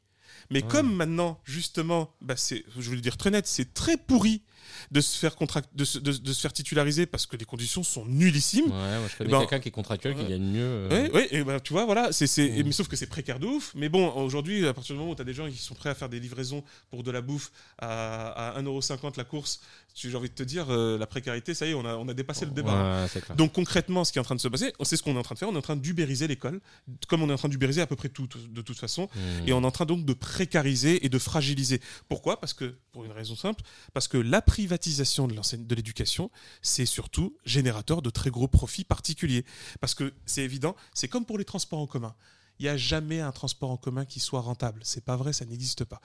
Mais 0.51 0.62
Ouais. 0.62 0.68
comme 0.68 0.95
maintenant, 0.95 1.41
justement, 1.45 2.14
bah 2.20 2.35
c'est, 2.37 2.64
je 2.79 2.91
vais 2.91 2.97
le 2.97 3.03
dire 3.03 3.16
très 3.16 3.31
net, 3.31 3.47
c'est 3.49 3.74
très 3.74 3.97
pourri 3.97 4.43
de 4.91 5.01
se 5.01 5.19
faire 5.19 5.37
contract, 5.37 5.69
de 5.75 5.85
se, 5.85 5.99
de, 5.99 6.12
de 6.12 6.33
se 6.33 6.41
faire 6.41 6.53
titulariser 6.53 7.07
parce 7.07 7.27
que 7.27 7.37
les 7.37 7.45
conditions 7.45 7.83
sont 7.83 8.05
nullissimes. 8.07 8.64
Ouais, 8.67 8.71
moi 8.99 9.09
je 9.11 9.17
connais 9.17 9.31
Ben, 9.31 9.39
quelqu'un 9.41 9.61
qui 9.61 9.69
est 9.69 9.73
contractuel 9.73 10.14
qui 10.14 10.25
gagne 10.25 10.43
mieux. 10.43 10.61
euh, 10.62 10.89
Ouais, 10.89 11.11
ouais, 11.12 11.29
et 11.31 11.45
bah, 11.45 11.61
tu 11.61 11.73
vois, 11.73 11.85
voilà, 11.85 12.12
c'est, 12.12 12.27
Mm. 12.27 12.62
mais 12.64 12.73
sauf 12.73 12.89
que 12.89 12.97
c'est 12.97 13.07
précaire 13.07 13.39
de 13.39 13.47
ouf. 13.47 13.73
Mais 13.75 13.89
bon, 13.89 14.11
aujourd'hui, 14.12 14.67
à 14.67 14.73
partir 14.75 14.95
du 14.95 14.99
moment 15.01 15.12
où 15.12 15.14
tu 15.14 15.23
as 15.23 15.25
des 15.25 15.35
gens 15.35 15.49
qui 15.49 15.57
sont 15.59 15.75
prêts 15.75 15.91
à 15.91 15.95
faire 15.95 16.09
des 16.09 16.21
livraisons 16.21 16.62
pour 16.91 17.03
de 17.03 17.11
la 17.11 17.21
bouffe 17.21 17.51
à, 17.79 18.51
à 18.57 18.61
1,50€ 18.62 19.17
la 19.17 19.25
course, 19.25 19.61
j'ai 19.95 20.14
envie 20.14 20.29
de 20.29 20.35
te 20.35 20.43
dire, 20.43 20.67
euh, 20.71 20.99
la 20.99 21.07
précarité, 21.07 21.55
ça 21.55 21.67
y 21.67 21.71
est, 21.71 21.75
on 21.75 21.85
a, 21.85 21.97
on 21.97 22.07
a 22.09 22.14
dépassé 22.14 22.45
le 22.45 22.51
débat. 22.51 23.03
Ouais. 23.03 23.35
Donc 23.37 23.53
concrètement, 23.55 24.05
ce 24.05 24.12
qui 24.12 24.19
est 24.19 24.21
en 24.21 24.25
train 24.25 24.35
de 24.35 24.41
se 24.41 24.49
passer, 24.49 24.73
c'est 24.83 24.97
ce 24.97 25.03
qu'on 25.03 25.14
est 25.14 25.19
en 25.19 25.23
train 25.23 25.35
de 25.35 25.39
faire. 25.39 25.49
On 25.49 25.55
est 25.55 25.59
en 25.59 25.62
train 25.62 25.77
d'ubériser 25.77 26.27
l'école, 26.29 26.61
comme 27.09 27.23
on 27.23 27.31
est 27.31 27.33
en 27.33 27.39
train 27.39 27.49
d'ubériser 27.49 27.81
à 27.81 27.87
peu 27.87 27.97
près 27.97 28.09
tout, 28.11 28.29
de 28.51 28.61
toute 28.62 28.79
façon. 28.79 29.09
Hmm. 29.14 29.49
Et 29.49 29.53
on 29.53 29.62
est 29.62 29.67
en 29.67 29.71
train 29.71 29.87
donc 29.87 30.05
de 30.05 30.12
précariser 30.12 31.05
et 31.05 31.09
de 31.09 31.19
fragiliser. 31.19 31.81
Pourquoi? 32.09 32.39
Parce 32.41 32.53
que, 32.53 32.75
pour 32.93 33.05
une 33.05 33.12
raison 33.12 33.37
simple, 33.37 33.62
parce 33.95 34.07
que 34.09 34.19
la 34.19 34.43
privatisation 34.57 35.28
de 35.28 35.74
l'éducation, 35.74 36.30
c'est 36.62 36.86
surtout 36.86 37.36
générateur 37.44 38.00
de 38.00 38.09
très 38.09 38.30
gros 38.30 38.48
profits 38.48 38.84
particuliers. 38.84 39.44
Parce 39.82 39.94
que 39.94 40.14
c'est 40.24 40.44
évident, 40.44 40.74
c'est 40.94 41.09
comme 41.09 41.26
pour 41.26 41.36
les 41.36 41.44
transports 41.44 41.78
en 41.78 41.86
commun. 41.86 42.14
Il 42.59 42.62
n'y 42.62 42.70
a 42.70 42.78
jamais 42.78 43.20
un 43.20 43.32
transport 43.32 43.70
en 43.70 43.76
commun 43.76 44.07
qui 44.07 44.18
soit 44.18 44.40
rentable. 44.40 44.80
C'est 44.82 45.04
pas 45.04 45.14
vrai, 45.14 45.34
ça 45.34 45.44
n'existe 45.44 45.84
pas. 45.84 46.00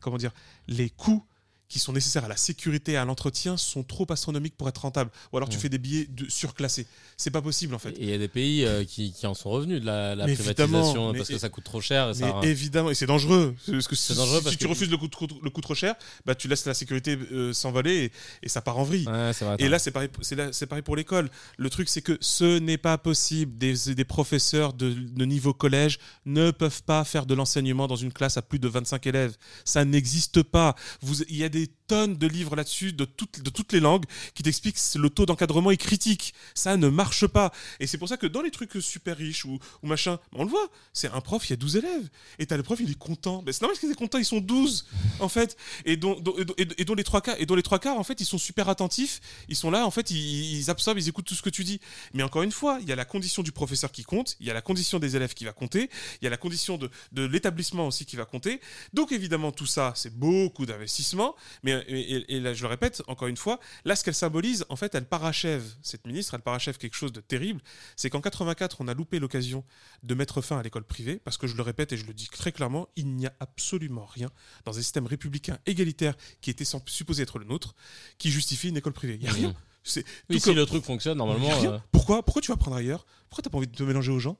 Comment 0.00 0.18
dire, 0.18 0.32
les 0.68 0.88
coûts 0.88 1.24
qui 1.68 1.78
sont 1.78 1.92
nécessaires 1.92 2.24
à 2.24 2.28
la 2.28 2.36
sécurité 2.36 2.92
et 2.92 2.96
à 2.96 3.04
l'entretien 3.04 3.56
sont 3.56 3.82
trop 3.82 4.06
astronomiques 4.10 4.56
pour 4.56 4.68
être 4.68 4.78
rentables. 4.78 5.10
Ou 5.32 5.36
alors 5.36 5.48
tu 5.48 5.58
fais 5.58 5.68
des 5.68 5.78
billets 5.78 6.06
de, 6.06 6.28
surclassés. 6.30 6.86
C'est 7.16 7.30
pas 7.30 7.42
possible 7.42 7.74
en 7.74 7.78
fait. 7.78 7.90
Et 7.90 8.02
il 8.04 8.08
y 8.08 8.12
a 8.12 8.18
des 8.18 8.28
pays 8.28 8.64
euh, 8.64 8.84
qui, 8.84 9.12
qui 9.12 9.26
en 9.26 9.34
sont 9.34 9.50
revenus 9.50 9.80
de 9.80 9.86
la, 9.86 10.14
la 10.14 10.24
privatisation 10.24 11.12
parce 11.14 11.28
que 11.28 11.38
ça 11.38 11.48
coûte 11.48 11.64
trop 11.64 11.80
cher. 11.80 12.04
Et 12.10 12.20
Mais 12.20 12.30
ça, 12.30 12.40
évidemment, 12.42 12.90
et 12.90 12.94
c'est 12.94 13.06
dangereux. 13.06 13.54
Parce 13.70 13.86
que 13.86 13.96
si, 13.96 14.14
dangereux 14.14 14.38
si 14.38 14.44
parce 14.44 14.56
tu 14.56 14.64
que- 14.64 14.70
refuses 14.70 14.90
le 14.90 14.96
coût, 14.96 15.08
le 15.42 15.50
coût 15.50 15.60
trop 15.60 15.74
cher, 15.74 15.94
bah, 16.24 16.34
tu 16.34 16.48
laisses 16.48 16.64
la 16.64 16.74
sécurité 16.74 17.18
euh, 17.32 17.52
s'envoler 17.52 18.04
et, 18.04 18.12
et 18.44 18.48
ça 18.48 18.62
part 18.62 18.78
en 18.78 18.84
vrille. 18.84 19.06
Ouais, 19.06 19.32
c'est 19.34 19.44
vrai. 19.44 19.56
Et 19.58 19.68
là, 19.68 19.78
c'est 19.78 19.90
pareil, 19.90 20.08
c'est 20.22 20.66
pareil 20.66 20.82
pour 20.82 20.96
l'école. 20.96 21.28
Le 21.56 21.68
truc, 21.70 21.88
c'est 21.88 22.02
que 22.02 22.16
ce 22.20 22.58
n'est 22.58 22.78
pas 22.78 22.96
possible. 22.98 23.58
Des, 23.58 23.74
des 23.94 24.04
professeurs 24.04 24.72
de, 24.72 24.90
de 24.92 25.24
niveau 25.24 25.52
collège 25.52 25.98
ne 26.24 26.50
peuvent 26.50 26.82
pas 26.84 27.04
faire 27.04 27.26
de 27.26 27.34
l'enseignement 27.34 27.86
dans 27.88 27.96
une 27.96 28.12
classe 28.12 28.36
à 28.36 28.42
plus 28.42 28.58
de 28.58 28.68
25 28.68 29.06
élèves. 29.06 29.36
Ça 29.64 29.84
n'existe 29.84 30.42
pas. 30.42 30.74
Vous, 31.02 31.22
il 31.24 31.36
y 31.36 31.44
a 31.44 31.48
des 31.48 31.57
des 31.58 31.77
tonnes 31.88 32.16
de 32.16 32.26
livres 32.26 32.54
là-dessus, 32.54 32.92
de 32.92 33.04
toutes, 33.04 33.42
de 33.42 33.50
toutes 33.50 33.72
les 33.72 33.80
langues, 33.80 34.04
qui 34.34 34.42
t'expliquent 34.42 34.76
que 34.76 34.98
le 34.98 35.10
taux 35.10 35.26
d'encadrement 35.26 35.70
est 35.70 35.76
critique. 35.76 36.34
Ça 36.54 36.76
ne 36.76 36.88
marche 36.88 37.26
pas. 37.26 37.52
Et 37.80 37.86
c'est 37.86 37.98
pour 37.98 38.08
ça 38.08 38.16
que 38.16 38.26
dans 38.26 38.42
les 38.42 38.50
trucs 38.50 38.72
super 38.80 39.16
riches 39.16 39.44
ou, 39.44 39.58
ou 39.82 39.86
machin, 39.86 40.18
on 40.32 40.44
le 40.44 40.50
voit, 40.50 40.68
c'est 40.92 41.08
un 41.08 41.20
prof, 41.20 41.48
il 41.48 41.50
y 41.50 41.52
a 41.54 41.56
12 41.56 41.76
élèves. 41.76 42.08
Et 42.38 42.46
t'as 42.46 42.56
le 42.56 42.62
prof, 42.62 42.78
il 42.80 42.90
est 42.90 42.98
content. 42.98 43.42
Mais 43.44 43.52
c'est 43.52 43.62
normal 43.62 43.78
qu'il 43.78 43.90
est 43.90 43.94
content, 43.94 44.18
ils 44.18 44.24
sont 44.24 44.40
12, 44.40 44.86
en 45.20 45.28
fait. 45.28 45.56
Et 45.84 45.96
dont, 45.96 46.22
et 46.56 46.62
et 46.80 46.84
les 46.94 47.04
trois 47.04 47.20
quarts, 47.20 47.36
et 47.38 47.46
dont 47.46 47.54
les 47.54 47.62
trois 47.62 47.78
quarts, 47.78 47.98
en 47.98 48.04
fait, 48.04 48.20
ils 48.20 48.26
sont 48.26 48.38
super 48.38 48.68
attentifs. 48.68 49.20
Ils 49.48 49.56
sont 49.56 49.70
là, 49.70 49.86
en 49.86 49.90
fait, 49.90 50.10
ils, 50.10 50.58
ils 50.58 50.70
absorbent, 50.70 50.98
ils 50.98 51.08
écoutent 51.08 51.26
tout 51.26 51.34
ce 51.34 51.42
que 51.42 51.50
tu 51.50 51.64
dis. 51.64 51.80
Mais 52.14 52.22
encore 52.22 52.42
une 52.42 52.52
fois, 52.52 52.78
il 52.82 52.88
y 52.88 52.92
a 52.92 52.96
la 52.96 53.04
condition 53.04 53.42
du 53.42 53.52
professeur 53.52 53.90
qui 53.90 54.04
compte, 54.04 54.36
il 54.40 54.46
y 54.46 54.50
a 54.50 54.54
la 54.54 54.62
condition 54.62 54.98
des 54.98 55.16
élèves 55.16 55.34
qui 55.34 55.44
va 55.44 55.52
compter, 55.52 55.90
il 56.20 56.24
y 56.24 56.26
a 56.26 56.30
la 56.30 56.36
condition 56.36 56.76
de, 56.76 56.90
de 57.12 57.24
l'établissement 57.24 57.86
aussi 57.86 58.04
qui 58.04 58.16
va 58.16 58.24
compter. 58.24 58.60
Donc 58.92 59.12
évidemment, 59.12 59.52
tout 59.52 59.66
ça, 59.66 59.92
c'est 59.96 60.14
beaucoup 60.14 60.66
d'investissement. 60.66 61.34
Mais 61.62 61.77
et, 61.86 62.40
là, 62.40 62.54
je 62.54 62.62
le 62.62 62.68
répète, 62.68 63.02
encore 63.06 63.28
une 63.28 63.36
fois, 63.36 63.60
là, 63.84 63.94
ce 63.96 64.02
qu'elle 64.04 64.14
symbolise, 64.14 64.64
en 64.68 64.76
fait, 64.76 64.94
elle 64.94 65.04
parachève, 65.06 65.64
cette 65.82 66.06
ministre, 66.06 66.34
elle 66.34 66.40
parachève 66.40 66.78
quelque 66.78 66.94
chose 66.96 67.12
de 67.12 67.20
terrible. 67.20 67.60
C'est 67.96 68.10
qu'en 68.10 68.20
84, 68.20 68.76
on 68.80 68.88
a 68.88 68.94
loupé 68.94 69.18
l'occasion 69.18 69.64
de 70.02 70.14
mettre 70.14 70.40
fin 70.42 70.58
à 70.58 70.62
l'école 70.62 70.84
privée, 70.84 71.20
parce 71.24 71.36
que 71.36 71.46
je 71.46 71.56
le 71.56 71.62
répète 71.62 71.92
et 71.92 71.96
je 71.96 72.06
le 72.06 72.14
dis 72.14 72.28
très 72.28 72.52
clairement, 72.52 72.88
il 72.96 73.14
n'y 73.14 73.26
a 73.26 73.32
absolument 73.40 74.06
rien 74.06 74.30
dans 74.64 74.76
un 74.78 74.82
système 74.82 75.06
républicain 75.06 75.58
égalitaire 75.66 76.14
qui 76.40 76.50
était 76.50 76.64
supposé 76.86 77.22
être 77.22 77.38
le 77.38 77.44
nôtre 77.44 77.74
qui 78.18 78.30
justifie 78.30 78.68
une 78.68 78.76
école 78.76 78.92
privée. 78.92 79.14
Il 79.14 79.20
n'y 79.20 79.28
a 79.28 79.32
rien. 79.32 79.54
C'est 79.84 80.04
Oui, 80.28 80.38
si 80.40 80.52
le 80.54 80.66
truc 80.66 80.84
fonctionne, 80.84 81.16
normalement. 81.18 81.48
euh, 81.72 81.78
Pourquoi 81.92 82.22
Pourquoi 82.22 82.42
tu 82.42 82.48
vas 82.48 82.54
apprendre 82.54 82.76
ailleurs? 82.76 83.06
Pourquoi 83.28 83.42
t'as 83.42 83.50
pas 83.50 83.56
envie 83.58 83.68
de 83.68 83.74
te 83.76 83.82
mélanger 83.82 84.12
aux 84.12 84.18
gens? 84.18 84.38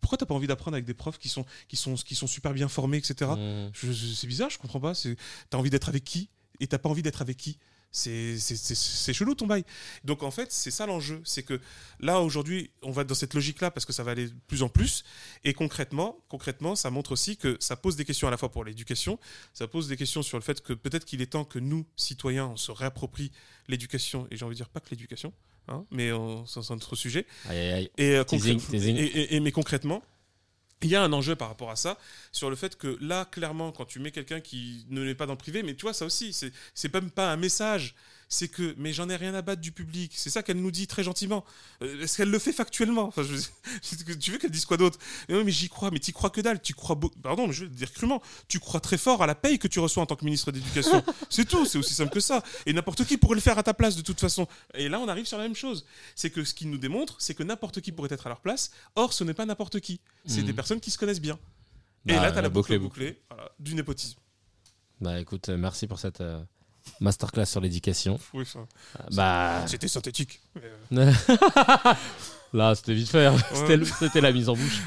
Pourquoi 0.00 0.18
t'as 0.18 0.26
pas 0.26 0.34
envie 0.34 0.46
d'apprendre 0.46 0.74
avec 0.74 0.84
des 0.84 0.92
profs 0.92 1.16
qui 1.18 1.30
sont, 1.30 1.46
qui 1.68 1.76
sont, 1.76 1.94
qui 1.94 2.14
sont 2.14 2.26
super 2.26 2.52
bien 2.52 2.68
formés, 2.68 2.98
etc. 2.98 3.30
je- 3.72 3.92
c'est 3.92 4.26
bizarre, 4.26 4.50
je 4.50 4.58
comprends 4.58 4.80
pas. 4.80 4.92
C'est- 4.94 5.16
T'as 5.48 5.56
envie 5.56 5.70
d'être 5.70 5.88
avec 5.88 6.04
qui? 6.04 6.28
Et 6.60 6.66
t'as 6.66 6.78
pas 6.78 6.88
envie 6.88 7.02
d'être 7.02 7.20
avec 7.22 7.36
qui 7.36 7.58
C'est 7.90 9.12
chelou 9.12 9.34
ton 9.34 9.46
bail. 9.46 9.64
Donc 10.04 10.22
en 10.22 10.30
fait, 10.30 10.50
c'est 10.52 10.70
ça 10.72 10.84
l'enjeu. 10.86 11.20
C'est 11.24 11.42
que 11.44 11.60
là, 12.00 12.20
aujourd'hui, 12.20 12.70
on 12.82 12.90
va 12.90 13.04
dans 13.04 13.14
cette 13.14 13.34
logique-là 13.34 13.70
parce 13.70 13.86
que 13.86 13.92
ça 13.92 14.02
va 14.02 14.10
aller 14.12 14.28
de 14.28 14.34
plus 14.48 14.62
en 14.62 14.68
plus. 14.68 15.04
Et 15.44 15.52
concrètement, 15.54 16.18
concrètement, 16.28 16.74
ça 16.76 16.90
montre 16.90 17.12
aussi 17.12 17.36
que 17.36 17.56
ça 17.60 17.76
pose 17.76 17.94
des 17.96 18.04
questions 18.04 18.26
à 18.28 18.30
la 18.32 18.36
fois 18.36 18.50
pour 18.50 18.64
l'éducation, 18.64 19.18
ça 19.52 19.68
pose 19.68 19.86
des 19.88 19.96
questions 19.96 20.22
sur 20.22 20.38
le 20.38 20.42
fait 20.42 20.60
que 20.60 20.72
peut-être 20.72 21.04
qu'il 21.04 21.22
est 21.22 21.26
temps 21.26 21.44
que 21.44 21.58
nous, 21.60 21.86
citoyens, 21.96 22.46
on 22.46 22.56
se 22.56 22.72
réapproprie 22.72 23.30
l'éducation. 23.68 24.26
Et 24.30 24.36
j'ai 24.36 24.44
envie 24.44 24.54
de 24.54 24.58
dire 24.58 24.68
pas 24.68 24.80
que 24.80 24.90
l'éducation, 24.90 25.32
hein, 25.68 25.84
mais 25.92 26.10
c'est 26.46 26.58
un 26.72 26.74
autre 26.74 26.96
sujet. 26.96 27.26
Aïe, 27.48 27.58
aïe. 27.58 27.90
Et, 27.96 28.16
euh, 28.16 28.24
Teasing, 28.24 28.58
concrè- 28.58 28.70
teasing. 28.70 28.96
et- 28.96 29.02
et- 29.04 29.34
et- 29.36 29.40
mais 29.40 29.52
concrètement, 29.52 30.02
il 30.84 30.90
y 30.90 30.96
a 30.96 31.02
un 31.02 31.12
enjeu 31.12 31.34
par 31.34 31.48
rapport 31.48 31.70
à 31.70 31.76
ça, 31.76 31.98
sur 32.30 32.50
le 32.50 32.56
fait 32.56 32.76
que 32.76 32.98
là, 33.00 33.24
clairement, 33.24 33.72
quand 33.72 33.86
tu 33.86 33.98
mets 33.98 34.10
quelqu'un 34.10 34.40
qui 34.40 34.86
ne 34.90 35.02
l'est 35.02 35.14
pas 35.14 35.26
dans 35.26 35.32
le 35.32 35.38
privé, 35.38 35.62
mais 35.62 35.74
tu 35.74 35.82
vois, 35.82 35.94
ça 35.94 36.04
aussi, 36.04 36.32
c'est 36.74 36.94
même 36.94 37.10
pas 37.10 37.32
un 37.32 37.36
message. 37.36 37.94
C'est 38.28 38.48
que, 38.48 38.74
mais 38.78 38.92
j'en 38.92 39.08
ai 39.08 39.16
rien 39.16 39.34
à 39.34 39.42
battre 39.42 39.60
du 39.62 39.70
public. 39.72 40.12
C'est 40.16 40.30
ça 40.30 40.42
qu'elle 40.42 40.60
nous 40.60 40.70
dit 40.70 40.86
très 40.86 41.04
gentiment. 41.04 41.44
Euh, 41.82 42.02
Est-ce 42.02 42.16
qu'elle 42.16 42.30
le 42.30 42.38
fait 42.38 42.52
factuellement? 42.52 43.04
Enfin, 43.06 43.22
je- 43.22 44.14
Tu 44.20 44.30
veux 44.32 44.38
qu'elle 44.38 44.50
dise 44.50 44.64
quoi 44.66 44.76
d'autre? 44.76 44.98
Mais, 45.28 45.36
oui, 45.36 45.44
mais 45.44 45.52
j'y 45.52 45.68
crois, 45.68 45.90
mais 45.90 45.98
t'y 45.98 46.12
crois 46.12 46.30
que 46.30 46.40
dalle. 46.40 46.60
Tu 46.60 46.74
crois, 46.74 46.96
beau- 46.96 47.12
pardon, 47.22 47.46
mais 47.46 47.52
je 47.52 47.64
vais 47.64 47.70
le 47.70 47.76
dire 47.76 47.92
crûment. 47.92 48.20
Tu 48.48 48.58
crois 48.58 48.80
très 48.80 48.98
fort 48.98 49.22
à 49.22 49.26
la 49.26 49.34
paye 49.34 49.58
que 49.58 49.68
tu 49.68 49.78
reçois 49.78 50.02
en 50.02 50.06
tant 50.06 50.16
que 50.16 50.24
ministre 50.24 50.50
d'éducation. 50.52 51.02
c'est 51.30 51.44
tout, 51.46 51.64
c'est 51.66 51.78
aussi 51.78 51.94
simple 51.94 52.12
que 52.12 52.20
ça. 52.20 52.42
Et 52.66 52.72
n'importe 52.72 53.04
qui 53.04 53.16
pourrait 53.16 53.36
le 53.36 53.40
faire 53.40 53.58
à 53.58 53.62
ta 53.62 53.74
place 53.74 53.96
de 53.96 54.02
toute 54.02 54.20
façon. 54.20 54.46
Et 54.74 54.88
là, 54.88 54.98
on 55.00 55.08
arrive 55.08 55.26
sur 55.26 55.36
la 55.38 55.44
même 55.44 55.54
chose. 55.56 55.84
C'est 56.14 56.30
que 56.30 56.44
ce 56.44 56.54
qu'il 56.54 56.70
nous 56.70 56.78
démontre, 56.78 57.16
c'est 57.20 57.34
que 57.34 57.42
n'importe 57.42 57.80
qui 57.80 57.92
pourrait 57.92 58.08
être 58.12 58.26
à 58.26 58.30
leur 58.30 58.40
place. 58.40 58.70
Or, 58.96 59.12
ce 59.12 59.22
n'est 59.24 59.34
pas 59.34 59.46
n'importe 59.46 59.80
qui. 59.80 60.00
C'est 60.26 60.40
Mhm. 60.40 60.46
des 60.46 60.52
personnes 60.52 60.80
qui 60.80 60.90
se 60.90 60.98
connaissent 60.98 61.20
bien. 61.20 61.38
Et 62.06 62.12
Bah, 62.14 62.22
là, 62.22 62.32
tu 62.32 62.38
as 62.38 62.42
la 62.42 62.48
boucle 62.48 62.78
bouclée, 62.78 63.10
bouclée 63.12 63.22
voilà, 63.30 63.50
du 63.58 63.74
népotisme. 63.74 64.18
Bah 65.00 65.18
écoute, 65.20 65.48
euh, 65.48 65.56
merci 65.56 65.86
pour 65.86 65.98
cette 65.98 66.20
euh, 66.20 66.42
masterclass 67.00 67.46
sur 67.46 67.60
l'éducation. 67.60 68.18
Oui, 68.32 68.42
enfin, 68.42 68.66
Bah. 69.12 69.62
C'était 69.66 69.88
synthétique. 69.88 70.40
mais, 70.90 71.10
Là, 72.52 72.72
c'était 72.76 72.94
vite 72.94 73.08
fait. 73.08 73.26
hein. 73.26 73.34
C'était 73.98 74.20
la 74.20 74.30
mise 74.30 74.48
en 74.48 74.54
bouche. 74.54 74.80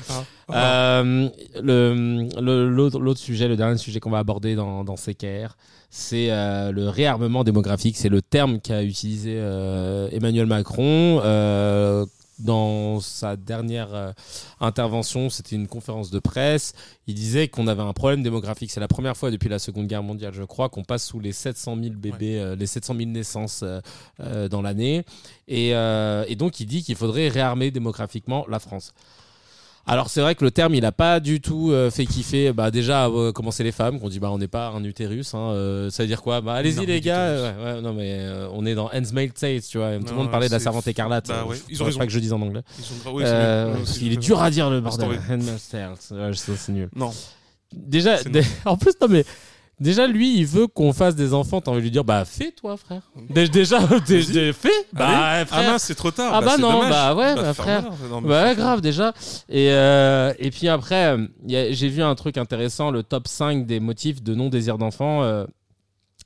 Ah. 0.47 1.01
Euh, 1.01 1.29
le- 1.61 2.29
le- 2.39 2.69
L'autre 2.99 3.19
sujet, 3.19 3.49
le 3.49 3.57
dernier 3.57 3.77
sujet 3.77 3.99
qu'on 3.99 4.09
va 4.09 4.19
aborder 4.19 4.55
dans, 4.55 4.85
dans 4.85 4.95
CKR, 4.95 5.57
c'est 5.89 6.31
euh, 6.31 6.71
le 6.71 6.87
réarmement 6.87 7.43
démographique. 7.43 7.97
C'est 7.97 8.07
le 8.07 8.21
terme 8.21 8.61
qu'a 8.61 8.83
utilisé 8.83 9.33
euh, 9.37 10.07
Emmanuel 10.13 10.45
Macron 10.45 11.19
dans 12.39 12.99
sa 12.99 13.35
dernière 13.35 13.93
euh, 13.93 14.11
intervention. 14.59 15.29
C'était 15.29 15.55
une 15.55 15.67
conférence 15.67 16.11
de 16.11 16.19
presse. 16.19 16.73
Il 17.07 17.15
disait 17.15 17.47
qu'on 17.47 17.67
avait 17.67 17.81
un 17.81 17.93
problème 17.93 18.23
démographique. 18.23 18.71
C'est 18.71 18.79
la 18.79 18.87
première 18.87 19.15
fois 19.15 19.31
depuis 19.31 19.49
la 19.49 19.59
Seconde 19.59 19.87
Guerre 19.87 20.03
mondiale, 20.03 20.33
je 20.33 20.43
crois, 20.43 20.69
qu'on 20.69 20.83
passe 20.83 21.05
sous 21.05 21.19
les 21.19 21.31
700 21.31 21.77
000 21.81 21.95
bébés, 21.95 22.39
euh, 22.39 22.55
les 22.55 22.67
700 22.67 22.95
000 22.95 23.09
naissances 23.09 23.63
euh, 23.63 24.47
dans 24.49 24.61
l'année. 24.61 25.03
Et, 25.47 25.69
et 25.69 26.35
donc, 26.35 26.59
il 26.59 26.65
dit 26.65 26.83
qu'il 26.83 26.95
faudrait 26.95 27.29
réarmer 27.29 27.71
démographiquement 27.71 28.45
la 28.49 28.59
France. 28.59 28.93
Alors 29.89 30.09
c'est 30.09 30.19
vrai 30.21 30.35
que 30.35 30.43
le 30.43 30.51
terme 30.51 30.75
il 30.75 30.83
a 30.85 30.91
pas 30.91 31.19
du 31.21 31.39
tout 31.39 31.71
euh, 31.71 31.89
fait 31.89 32.05
kiffer 32.05 32.51
bah 32.51 32.71
déjà 32.71 33.07
euh, 33.07 33.31
commencer 33.31 33.63
les 33.63 33.71
femmes 33.71 33.99
qu'on 34.01 34.09
dit 34.09 34.19
bah 34.19 34.29
on 34.31 34.37
n'est 34.37 34.49
pas 34.49 34.67
un 34.69 34.83
utérus 34.83 35.33
hein, 35.33 35.51
euh, 35.53 35.89
ça 35.89 36.03
veut 36.03 36.07
dire 36.07 36.21
quoi? 36.21 36.41
Bah 36.41 36.55
allez-y 36.55 36.85
les 36.85 36.99
gars 36.99 37.31
ouais, 37.33 37.63
ouais, 37.75 37.81
non 37.81 37.93
mais 37.93 38.17
euh, 38.19 38.49
on 38.51 38.65
est 38.65 38.75
dans 38.75 38.89
Handmaid's 38.93 39.39
Tale 39.39 39.61
tu 39.61 39.77
vois 39.77 39.97
tout 39.99 40.05
le 40.09 40.15
monde 40.15 40.29
parlait 40.29 40.47
de 40.47 40.51
la 40.51 40.59
c'est- 40.59 40.63
servante 40.63 40.87
écarlate 40.87 41.29
Bah 41.29 41.43
euh, 41.45 41.49
ouais, 41.49 41.57
ils 41.69 41.81
ont 41.81 41.85
raison. 41.85 41.99
pas 41.99 42.05
que 42.05 42.11
je 42.11 42.19
dise 42.19 42.33
en 42.33 42.41
anglais 42.41 42.61
Ils 42.77 42.83
sont 42.83 42.93
gra- 42.95 43.13
oui, 43.13 43.23
c'est 43.25 43.31
Euh, 43.31 43.85
c'est 43.85 43.99
qu'il 43.99 44.07
mieux. 44.09 44.13
est 44.15 44.17
dur 44.17 44.41
à 44.41 44.49
dire 44.51 44.69
le 44.69 44.81
bordel. 44.81 45.07
Handmaid's 45.29 45.69
Tale 45.69 45.93
c'est 45.99 46.69
nul 46.73 46.89
Non. 46.93 47.11
déjà 47.73 48.17
C'est 48.17 48.29
dé- 48.29 48.43
en 48.65 48.75
plus 48.75 48.93
non 49.01 49.07
mais 49.09 49.23
Déjà, 49.79 50.07
lui, 50.07 50.37
il 50.39 50.45
veut 50.47 50.65
qu'on 50.65 50.91
fasse 50.91 51.15
des 51.15 51.35
enfants. 51.35 51.61
T'as 51.61 51.69
envie 51.69 51.81
de 51.81 51.83
lui 51.83 51.91
dire, 51.91 52.03
bah, 52.03 52.25
fais, 52.25 52.51
toi, 52.51 52.77
frère. 52.77 53.03
Dé- 53.29 53.47
Déjà, 53.47 53.79
dé- 54.07 54.23
dé- 54.23 54.51
fais. 54.53 54.69
Bah, 54.91 55.07
Allez. 55.07 55.45
frère. 55.45 55.63
Ah 55.67 55.71
mince, 55.73 55.83
c'est 55.83 55.93
trop 55.95 56.09
tard. 56.09 56.31
Ah 56.33 56.41
bah, 56.41 56.53
c'est 56.55 56.61
non, 56.61 56.71
dommage. 56.71 56.89
bah 56.89 57.15
ouais, 57.15 57.35
bah, 57.35 57.43
faire 57.43 57.55
frère. 57.55 57.81
malin. 57.83 57.95
Non, 58.09 58.21
mais 58.21 58.27
Bah 58.29 58.43
ouais, 58.45 58.55
grave 58.55 58.81
déjà. 58.81 59.13
Et, 59.49 59.69
euh, 59.71 60.33
et 60.39 60.49
puis 60.49 60.67
après, 60.67 61.05
euh, 61.15 61.27
y 61.45 61.55
a- 61.55 61.71
j'ai 61.71 61.89
vu 61.89 62.01
un 62.01 62.15
truc 62.15 62.37
intéressant, 62.37 62.89
le 62.89 63.03
top 63.03 63.27
5 63.27 63.67
des 63.67 63.79
motifs 63.79 64.23
de 64.23 64.33
non-désir 64.33 64.77
d'enfant. 64.79 65.21
euh. 65.23 65.45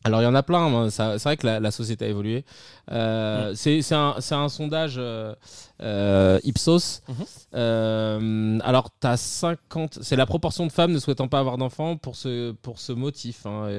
Alors 0.04 0.22
il 0.22 0.24
y 0.24 0.28
en 0.28 0.36
a 0.36 0.43
plein, 0.43 0.66
hein. 0.66 0.89
C'est 0.89 1.24
vrai 1.24 1.38
que 1.38 1.45
la, 1.45 1.60
la 1.60 1.72
société 1.72 2.06
a 2.06 2.08
évolué. 2.08 2.43
Euh, 2.91 3.54
c'est, 3.56 3.82
c'est 3.82 3.95
un, 3.95 4.49
sondage 4.49 4.95
euh, 4.97 5.36
euh, 5.82 6.39
Ipsos. 6.43 7.02
Mhm. 7.08 7.16
Euh, 7.54 8.60
alors 8.64 8.89
tu 8.99 9.08
as 9.08 9.18
50, 9.18 9.99
c'est 10.02 10.16
la 10.16 10.26
proportion 10.26 10.66
de 10.66 10.72
femmes 10.72 10.91
ne 10.91 10.99
souhaitant 10.99 11.28
pas 11.28 11.39
avoir 11.39 11.58
d'enfants 11.58 11.97
pour 11.97 12.16
ce, 12.16 12.52
pour 12.52 12.80
ce 12.80 12.91
motif 12.91 13.45
hein, 13.45 13.70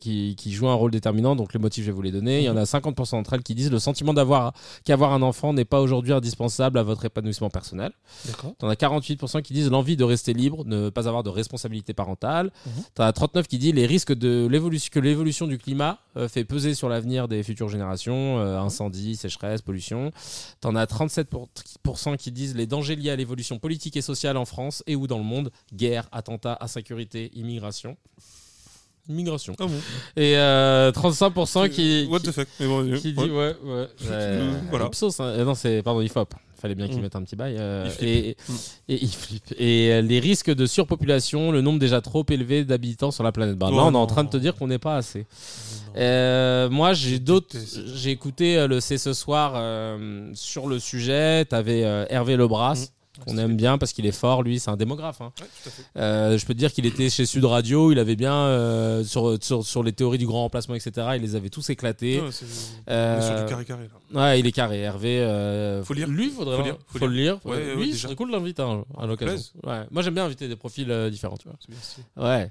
qui, 0.00 0.36
qui 0.36 0.52
joue 0.52 0.68
un 0.68 0.74
rôle 0.74 0.92
déterminant. 0.92 1.34
Donc 1.34 1.52
le 1.52 1.60
motif, 1.60 1.84
je 1.84 1.90
vais 1.90 1.94
vous 1.94 2.02
les 2.02 2.12
donner. 2.12 2.38
Il 2.38 2.44
y 2.44 2.50
en 2.50 2.56
a 2.56 2.62
50% 2.62 3.12
d'entre 3.12 3.32
elles 3.32 3.42
qui 3.42 3.54
disent 3.54 3.70
le 3.70 3.80
sentiment 3.80 4.14
d'avoir 4.14 4.52
qu'avoir 4.84 5.12
un 5.12 5.22
enfant 5.22 5.52
n'est 5.52 5.64
pas 5.64 5.80
aujourd'hui 5.80 6.12
indispensable 6.12 6.78
à 6.78 6.84
votre 6.84 7.04
épanouissement 7.04 7.50
personnel. 7.50 7.92
D'accord. 8.26 8.54
T'en 8.58 8.68
as 8.68 8.74
48% 8.74 9.42
qui 9.42 9.52
disent 9.52 9.70
l'envie 9.70 9.96
de 9.96 10.04
rester 10.04 10.32
libre, 10.32 10.64
ne 10.64 10.90
pas 10.90 11.08
avoir 11.08 11.24
de 11.24 11.30
responsabilité 11.30 11.92
parentale. 11.92 12.52
Mhm. 12.66 12.72
T'en 12.94 13.04
as 13.04 13.12
39 13.12 13.48
qui 13.48 13.58
disent 13.58 13.74
les 13.74 13.86
risques 13.86 14.12
de 14.12 14.46
l'évolution 14.46 14.90
que 14.92 15.00
l'évolution 15.00 15.46
du 15.46 15.58
climat 15.58 15.71
euh, 16.16 16.28
fait 16.28 16.44
peser 16.44 16.74
sur 16.74 16.88
l'avenir 16.88 17.28
des 17.28 17.42
futures 17.42 17.68
générations, 17.68 18.38
euh, 18.38 18.58
incendie, 18.58 19.16
sécheresse, 19.16 19.62
pollution. 19.62 20.10
T'en 20.60 20.74
as 20.76 20.84
37% 20.86 22.16
qui 22.16 22.32
disent 22.32 22.54
les 22.56 22.66
dangers 22.66 22.96
liés 22.96 23.10
à 23.10 23.16
l'évolution 23.16 23.58
politique 23.58 23.96
et 23.96 24.02
sociale 24.02 24.36
en 24.36 24.44
France 24.44 24.82
et 24.86 24.96
ou 24.96 25.06
dans 25.06 25.18
le 25.18 25.24
monde, 25.24 25.50
guerre, 25.74 26.08
attentats, 26.12 26.58
insécurité, 26.60 27.30
immigration. 27.34 27.96
Immigration. 29.08 29.54
Ah 29.58 29.66
bon 29.66 29.80
Et 30.16 30.36
euh, 30.36 30.92
35% 30.92 31.68
qui, 31.70 32.06
What 32.08 32.20
qui- 32.20 32.26
the 32.28 32.32
fuck 32.32 32.48
Mais 32.60 32.66
bon, 32.68 32.84
qui 32.84 33.08
ouais. 33.08 33.12
dit 33.26 33.30
ouais 33.30 33.56
ouais 33.64 33.88
Euh, 34.06 34.60
voilà. 34.70 34.86
Ipsos, 34.86 35.18
hein. 35.18 35.24
Euh, 35.24 35.44
non 35.44 35.54
c'est 35.56 35.82
pardon 35.82 36.00
Ifop 36.02 36.28
fallait 36.62 36.74
bien 36.74 36.86
qu'ils 36.88 36.98
Mm. 36.98 37.02
mettent 37.02 37.16
un 37.16 37.22
petit 37.22 37.36
bail 37.36 37.56
euh, 37.58 37.90
et, 38.00 38.30
et, 38.30 38.36
Mm. 38.48 38.52
et 38.88 38.98
il 39.02 39.08
flippe. 39.14 39.54
et 39.58 39.92
euh, 39.92 40.00
les 40.00 40.18
risques 40.20 40.50
de 40.54 40.64
surpopulation 40.66 41.50
le 41.52 41.60
nombre 41.60 41.78
déjà 41.78 42.00
trop 42.00 42.24
élevé 42.30 42.64
d'habitants 42.64 43.10
sur 43.10 43.24
la 43.24 43.32
planète 43.32 43.56
bah, 43.58 43.68
Oh 43.70 43.76
là 43.76 43.82
on 43.84 43.88
est 43.88 43.92
non. 43.92 43.98
en 44.00 44.06
train 44.06 44.24
de 44.24 44.30
te 44.30 44.36
dire 44.38 44.54
qu'on 44.54 44.68
n'est 44.68 44.78
pas 44.78 44.96
assez. 44.96 45.26
Euh, 45.96 46.70
moi 46.70 46.94
j'ai 46.94 47.18
d'autres 47.18 47.56
j'ai 47.94 48.10
écouté 48.10 48.66
le 48.66 48.80
C'est 48.80 48.96
ce 48.98 49.12
soir 49.12 49.52
sur 50.34 50.66
le 50.68 50.78
sujet 50.78 51.44
t'avais 51.44 51.80
Hervé 52.08 52.36
Lebras 52.36 52.74
Mm. 52.74 53.01
Qu'on 53.24 53.38
aime 53.38 53.56
bien 53.56 53.78
parce 53.78 53.92
qu'il 53.92 54.06
est 54.06 54.12
fort 54.12 54.42
lui 54.42 54.58
c'est 54.60 54.70
un 54.70 54.76
démographe 54.76 55.20
hein. 55.20 55.32
Ouais, 55.40 55.46
tout 55.62 55.68
à 55.68 55.72
fait. 55.72 55.82
Euh, 55.96 56.38
je 56.38 56.46
peux 56.46 56.54
te 56.54 56.58
dire 56.58 56.72
qu'il 56.72 56.86
était 56.86 57.10
chez 57.10 57.26
Sud 57.26 57.44
Radio, 57.44 57.92
il 57.92 57.98
avait 57.98 58.16
bien 58.16 58.34
euh, 58.34 59.04
sur, 59.04 59.36
sur, 59.42 59.64
sur 59.64 59.82
les 59.82 59.92
théories 59.92 60.18
du 60.18 60.26
grand 60.26 60.42
remplacement, 60.42 60.74
etc. 60.74 61.08
Il 61.16 61.22
les 61.22 61.34
avait 61.36 61.48
tous 61.50 61.68
éclatés. 61.70 62.20
Ouais, 62.20 62.30
c'est- 62.30 62.44
Euh, 62.88 63.16
on 63.16 63.22
est 63.22 63.26
sur 63.26 63.44
du 63.44 63.50
carré 63.50 63.64
carré 63.64 63.88
là. 64.12 64.20
Ouais, 64.22 64.40
il 64.40 64.46
est 64.46 64.52
carré. 64.52 64.80
Hervé, 64.80 65.80
Faut 65.84 65.94
lire. 65.94 66.08
Lui, 66.08 66.30
faudrait 66.30 66.56
Faut 66.56 66.62
lire, 66.62 66.76
faut 66.86 66.98
faut 66.98 67.06
le 67.06 67.14
lire. 67.14 67.38
Ouais, 67.44 67.74
lui, 67.74 67.86
déjà. 67.86 67.96
ce 67.96 68.02
serait 68.02 68.14
cool 68.16 68.28
de 68.28 68.32
l'inviter 68.36 68.62
à 68.62 69.06
l'occasion. 69.06 69.36
Moi, 69.90 70.02
j'aime 70.02 70.14
bien 70.14 70.24
inviter 70.24 70.48
des 70.48 70.56
profils 70.56 71.08
différents, 71.10 71.36
tu 71.36 71.48
vois. 71.48 71.56
C'est 71.60 72.02
bien. 72.16 72.24
Ouais. 72.24 72.50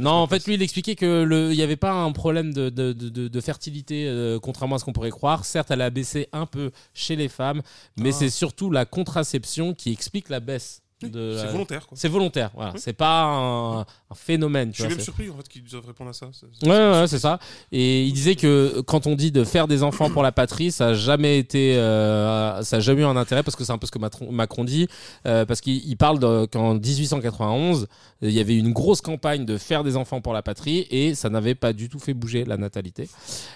non, 0.00 0.10
en 0.12 0.26
fait, 0.26 0.46
lui, 0.46 0.54
il 0.54 0.62
expliquait 0.62 0.94
que 0.96 1.22
le, 1.22 1.50
il 1.52 1.56
n'y 1.56 1.62
avait 1.62 1.76
pas 1.76 1.92
un 1.92 2.12
problème 2.12 2.52
de, 2.52 2.68
de, 2.70 2.92
de, 2.92 3.40
fertilité, 3.40 4.38
contrairement 4.42 4.76
à 4.76 4.78
ce 4.78 4.84
qu'on 4.84 4.92
pourrait 4.92 5.10
croire. 5.10 5.44
Certes, 5.44 5.70
elle 5.70 5.82
a 5.82 5.90
baissé 5.90 6.28
un 6.32 6.46
peu 6.46 6.70
chez 6.94 7.16
les 7.16 7.28
femmes, 7.28 7.62
mais 7.96 8.10
Ah. 8.10 8.16
c'est 8.18 8.30
surtout 8.30 8.70
la 8.70 8.84
contraception 8.84 9.63
qui 9.72 9.92
explique 9.92 10.28
la 10.28 10.40
baisse. 10.40 10.83
De 11.02 11.36
C'est 11.38 11.48
volontaire 11.48 11.86
quoi. 11.86 11.98
C'est 12.00 12.08
volontaire, 12.08 12.50
voilà. 12.54 12.70
Oui. 12.72 12.80
C'est 12.82 12.92
pas 12.94 13.24
un, 13.24 13.80
un 13.80 13.84
phénomène. 14.14 14.70
Je 14.70 14.74
suis 14.76 14.82
vois, 14.84 14.90
même 14.96 15.00
surpris 15.04 15.28
en 15.28 15.36
fait 15.36 15.48
qu'ils 15.48 15.64
doivent 15.64 15.86
répondre 15.86 16.08
à 16.10 16.12
ça. 16.14 16.28
C'est- 16.32 16.66
Ouais, 16.66 16.70
ouais, 16.72 17.00
ouais, 17.00 17.06
c'est 17.08 17.18
ça. 17.18 17.38
Et 17.72 18.04
il 18.04 18.12
disait 18.12 18.36
que 18.36 18.80
quand 18.86 19.06
on 19.06 19.14
dit 19.14 19.30
de 19.30 19.44
faire 19.44 19.68
des 19.68 19.82
enfants 19.82 20.08
pour 20.08 20.22
la 20.22 20.32
patrie, 20.32 20.70
ça 20.72 20.88
a 20.88 20.94
jamais 20.94 21.38
été, 21.38 21.76
euh, 21.76 22.62
ça 22.62 22.76
a 22.76 22.80
jamais 22.80 23.02
eu 23.02 23.04
un 23.04 23.16
intérêt 23.16 23.42
parce 23.42 23.54
que 23.56 23.64
c'est 23.64 23.72
un 23.72 23.76
peu 23.78 23.86
ce 23.86 23.90
que 23.92 23.98
Macron, 23.98 24.64
dit, 24.64 24.88
euh, 25.26 25.44
parce 25.44 25.60
qu'il 25.60 25.86
il 25.86 25.96
parle 25.96 26.46
qu'en 26.48 26.74
1891, 26.74 27.86
il 28.22 28.30
y 28.30 28.40
avait 28.40 28.56
une 28.56 28.72
grosse 28.72 29.00
campagne 29.00 29.44
de 29.44 29.58
faire 29.58 29.84
des 29.84 29.96
enfants 29.96 30.20
pour 30.20 30.32
la 30.32 30.42
patrie 30.42 30.86
et 30.90 31.14
ça 31.14 31.28
n'avait 31.28 31.54
pas 31.54 31.72
du 31.72 31.88
tout 31.88 31.98
fait 31.98 32.14
bouger 32.14 32.44
la 32.44 32.56
natalité. 32.56 33.08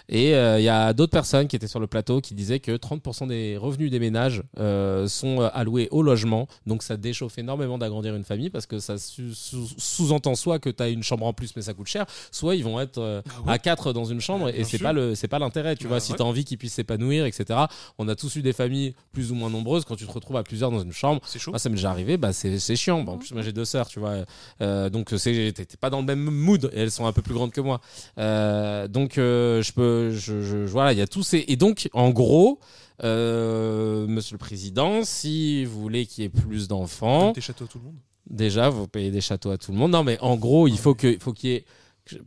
Et 0.08 0.34
euh, 0.34 0.58
il 0.58 0.64
y 0.64 0.68
a 0.68 0.92
d'autres 0.92 1.12
personnes 1.12 1.48
qui 1.48 1.56
étaient 1.56 1.66
sur 1.68 1.80
le 1.80 1.86
plateau 1.86 2.20
qui 2.20 2.34
disaient 2.34 2.60
que 2.60 2.72
30% 2.76 3.26
des 3.28 3.56
revenus 3.56 3.90
des 3.90 4.00
ménages 4.00 4.42
euh, 4.58 5.06
sont 5.08 5.40
euh, 5.40 5.48
alloués 5.54 5.88
au 5.90 6.02
logement, 6.02 6.46
donc 6.66 6.82
ça 6.82 6.96
énormément 7.38 7.78
d'agrandir 7.78 8.14
une 8.14 8.24
famille 8.24 8.50
parce 8.50 8.66
que 8.66 8.78
ça 8.78 8.96
sous-entend 8.98 10.34
soit 10.34 10.58
que 10.58 10.70
tu 10.70 10.82
as 10.82 10.88
une 10.88 11.02
chambre 11.02 11.26
en 11.26 11.32
plus 11.32 11.54
mais 11.56 11.62
ça 11.62 11.74
coûte 11.74 11.86
cher, 11.86 12.06
soit 12.30 12.54
ils 12.56 12.64
vont 12.64 12.80
être 12.80 12.98
euh, 12.98 13.22
Ah 13.28 13.40
ouais. 13.46 13.52
à 13.54 13.58
quatre 13.58 13.92
dans 13.92 14.04
une 14.04 14.20
chambre 14.20 14.48
et 14.48 14.64
c'est 14.64 14.78
pas 14.78 14.92
le 14.92 15.14
c'est 15.14 15.28
pas 15.28 15.38
l'intérêt 15.38 15.76
tu 15.76 15.86
vois. 15.86 16.00
Si 16.00 16.14
tu 16.14 16.22
as 16.22 16.24
envie 16.24 16.44
qu'ils 16.44 16.58
puissent 16.58 16.74
s'épanouir 16.74 17.24
etc 17.26 17.60
on 17.98 18.08
a 18.08 18.14
tous 18.16 18.36
eu 18.36 18.42
des 18.42 18.52
familles 18.52 18.94
plus 19.12 19.32
ou 19.32 19.34
moins 19.34 19.50
nombreuses. 19.50 19.84
Quand 19.84 19.96
tu 19.96 20.06
te 20.06 20.12
retrouves 20.12 20.36
à 20.36 20.42
plusieurs 20.42 20.70
dans 20.70 20.80
une 20.82 20.92
chambre 20.92 21.20
C'est 21.26 21.38
chaud. 21.38 21.50
moi 21.52 21.58
ça 21.58 21.68
m'est 21.68 21.76
déjà 21.76 21.90
arrivé 21.90 22.16
bah 22.16 22.32
c'est 22.32 22.58
c'est 22.58 22.76
chiant. 22.76 23.02
Bah, 23.02 23.12
en 23.12 23.18
plus 23.18 23.32
moi 23.32 23.42
j'ai 23.42 23.52
deux 23.52 23.64
sœurs 23.64 23.88
tu 23.88 24.00
vois. 24.00 24.24
Euh, 24.60 24.90
donc 24.90 25.12
c'est 25.16 25.52
t'es 25.54 25.66
pas 25.80 25.90
dans 25.90 26.00
le 26.00 26.06
même 26.06 26.24
mood 26.30 26.70
et 26.72 26.80
elles 26.80 26.90
sont 26.90 27.06
un 27.06 27.12
peu 27.12 27.22
plus 27.22 27.34
grandes 27.34 27.52
que 27.52 27.60
moi. 27.60 27.80
Euh, 28.18 28.88
donc 28.88 29.12
je 29.16 29.72
peux 29.72 30.10
je, 30.12 30.42
je- 30.42 30.56
voilà 30.66 30.92
il 30.92 30.98
y 30.98 31.02
a 31.02 31.06
tous 31.06 31.22
ces 31.22 31.44
et 31.48 31.56
donc 31.56 31.88
en 31.92 32.10
gros 32.10 32.58
euh, 33.04 34.06
Monsieur 34.06 34.34
le 34.34 34.38
Président, 34.38 35.02
si 35.04 35.64
vous 35.64 35.80
voulez 35.80 36.06
qu'il 36.06 36.24
y 36.24 36.26
ait 36.26 36.30
plus 36.30 36.68
d'enfants, 36.68 37.32
Des 37.32 37.40
châteaux 37.40 37.64
à 37.64 37.68
tout 37.68 37.78
le 37.78 37.84
monde. 37.84 37.96
Déjà, 38.28 38.68
vous 38.68 38.86
payez 38.88 39.10
des 39.10 39.20
châteaux 39.22 39.50
à 39.50 39.58
tout 39.58 39.72
le 39.72 39.78
monde. 39.78 39.92
Non, 39.92 40.04
mais 40.04 40.18
en 40.20 40.36
gros, 40.36 40.68
il 40.68 40.76
faut 40.78 40.94
que, 40.94 41.16
faut 41.18 41.32
qu'il 41.32 41.50
y 41.50 41.54
ait 41.54 41.64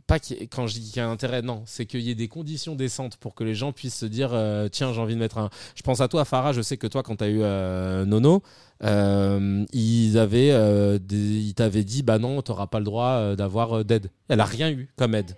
pas 0.06 0.20
qu'il 0.20 0.40
ait- 0.40 0.46
quand 0.46 0.68
je 0.68 0.74
dis 0.74 0.88
qu'il 0.90 0.96
y 0.98 1.00
a 1.00 1.08
un 1.08 1.12
intérêt, 1.12 1.42
non, 1.42 1.62
c'est 1.66 1.86
qu'il 1.86 2.00
y 2.02 2.10
ait 2.10 2.14
des 2.14 2.28
conditions 2.28 2.74
décentes 2.76 3.16
pour 3.16 3.34
que 3.34 3.42
les 3.42 3.54
gens 3.56 3.72
puissent 3.72 3.96
se 3.98 4.06
dire 4.06 4.30
euh, 4.32 4.68
tiens, 4.68 4.92
j'ai 4.92 5.00
envie 5.00 5.14
de 5.14 5.18
mettre 5.20 5.38
un. 5.38 5.50
Je 5.74 5.82
pense 5.82 6.00
à 6.00 6.06
toi, 6.08 6.24
Farah, 6.24 6.52
je 6.52 6.62
sais 6.62 6.76
que 6.76 6.86
toi, 6.86 7.02
quand 7.02 7.16
tu 7.16 7.24
as 7.24 7.28
eu 7.28 7.40
euh, 7.42 8.04
Nono, 8.04 8.42
euh, 8.84 9.64
ils 9.72 10.18
avaient, 10.18 10.98
des- 11.00 11.16
ils 11.40 11.54
t'avaient 11.54 11.82
dit 11.84 12.02
bah 12.04 12.18
non, 12.18 12.42
t'auras 12.42 12.68
pas 12.68 12.78
le 12.78 12.84
droit 12.84 13.34
d'avoir 13.34 13.84
d'aide. 13.84 14.10
Elle 14.28 14.40
a 14.40 14.44
rien 14.44 14.70
eu 14.70 14.88
comme 14.96 15.14
aide. 15.16 15.36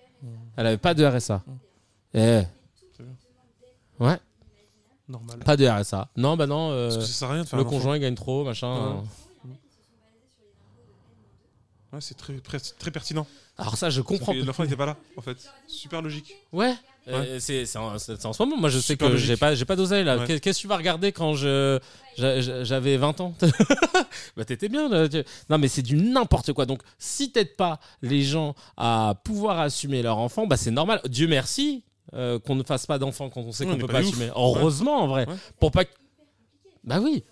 Elle 0.56 0.66
avait 0.66 0.76
pas 0.78 0.92
de 0.94 1.04
RSA. 1.04 1.42
Eh. 2.14 2.42
Ouais, 4.00 4.16
Normal. 5.08 5.38
pas 5.40 5.56
de 5.56 5.66
RSA. 5.66 6.08
Non, 6.16 6.36
bah 6.36 6.46
non. 6.46 6.70
euh, 6.72 6.88
Parce 6.88 6.98
que 6.98 7.04
ça 7.04 7.12
sert 7.12 7.30
à 7.30 7.34
rien 7.34 7.42
de 7.44 7.48
faire 7.48 7.58
le 7.58 7.64
un 7.64 7.68
enfant. 7.68 7.76
conjoint 7.76 7.96
il 7.96 8.00
gagne 8.00 8.14
trop, 8.14 8.42
machin. 8.44 8.72
Ouais. 8.74 8.92
euh. 8.96 9.00
Ouais, 11.92 12.00
c'est 12.00 12.16
très, 12.16 12.34
très, 12.40 12.58
très 12.58 12.90
pertinent. 12.90 13.26
Alors 13.56 13.76
ça, 13.76 13.88
je 13.88 14.00
comprends. 14.00 14.32
Parce 14.32 14.38
que 14.38 14.44
L'enfant 14.44 14.64
n'était 14.64 14.74
pas 14.76 14.86
là, 14.86 14.96
en 15.16 15.20
fait. 15.22 15.36
Super 15.68 16.02
logique. 16.02 16.34
Ouais. 16.52 16.74
Euh, 17.06 17.38
c'est 17.38 17.66
c'est 17.66 17.78
en, 17.78 17.98
c'est 17.98 18.24
en 18.26 18.32
ce 18.32 18.42
moment. 18.42 18.56
Moi, 18.56 18.68
je 18.70 18.78
sais 18.78 18.94
Super 18.94 19.08
que 19.08 19.12
logique. 19.12 19.28
j'ai 19.28 19.36
pas, 19.36 19.54
j'ai 19.54 19.64
pas 19.66 19.76
d'oseille 19.76 20.02
là. 20.04 20.16
Ouais. 20.16 20.26
Qu'est- 20.26 20.40
Qu'est-ce 20.40 20.58
que 20.58 20.62
tu 20.62 20.66
vas 20.68 20.76
regarder 20.78 21.12
quand 21.12 21.34
je 21.34 21.78
j'a- 22.16 22.40
j'a- 22.40 22.64
j'avais 22.64 22.96
20 22.96 23.20
ans? 23.20 23.34
Bah 24.36 24.44
t'étais 24.44 24.68
bien. 24.68 24.88
Là. 24.88 25.08
tu- 25.08 25.22
Non, 25.50 25.58
mais 25.58 25.68
c'est 25.68 25.82
du 25.82 25.94
n'importe 25.96 26.52
quoi. 26.52 26.66
Donc, 26.66 26.82
si 26.98 27.30
t'aides 27.30 27.54
pas 27.56 27.78
les 28.02 28.22
gens 28.22 28.54
à 28.76 29.14
pouvoir 29.22 29.60
assumer 29.60 30.02
leur 30.02 30.18
enfant, 30.18 30.46
bah 30.46 30.56
c'est 30.56 30.70
normal. 30.72 31.00
Dieu 31.08 31.28
merci 31.28 31.84
euh, 32.12 32.38
qu'on 32.38 32.54
ne 32.54 32.62
fasse 32.62 32.86
pas 32.86 32.98
d'enfants 32.98 33.30
quand 33.30 33.40
on 33.40 33.52
sait 33.52 33.64
Ouais, 33.64 33.70
qu'on 33.70 33.76
on 33.76 33.86
peut 33.86 33.92
pas 33.92 33.98
assumer. 34.00 34.30
Heureusement, 34.36 34.98
en 35.02 35.06
vrai, 35.08 35.26
Ouais. 35.28 35.34
pour 35.58 35.70
pas. 35.72 35.84
que- 35.84 35.94
Bah 36.84 37.00
oui. 37.00 37.24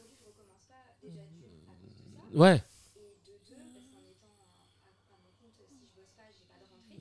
Ouais. 2.34 2.62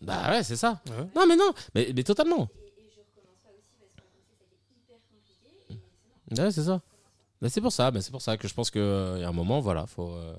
Bah 0.01 0.31
ouais, 0.31 0.43
c'est 0.43 0.55
ça. 0.55 0.81
Ouais. 0.89 1.05
Non, 1.15 1.27
mais 1.27 1.35
non, 1.35 1.51
mais, 1.75 1.91
mais 1.95 2.03
totalement. 2.03 2.47
Ouais, 6.37 6.51
c'est 6.51 6.63
ça. 6.63 6.81
Bah, 7.41 7.49
c'est 7.49 7.61
pour 7.61 7.71
ça, 7.71 7.91
bah, 7.91 8.01
c'est 8.01 8.11
pour 8.11 8.21
ça 8.21 8.37
que 8.37 8.47
je 8.47 8.53
pense 8.53 8.71
qu'il 8.71 8.81
y 8.81 9.23
a 9.23 9.27
un 9.27 9.31
moment, 9.31 9.59
voilà, 9.59 9.85
faut, 9.85 10.09
euh, 10.11 10.33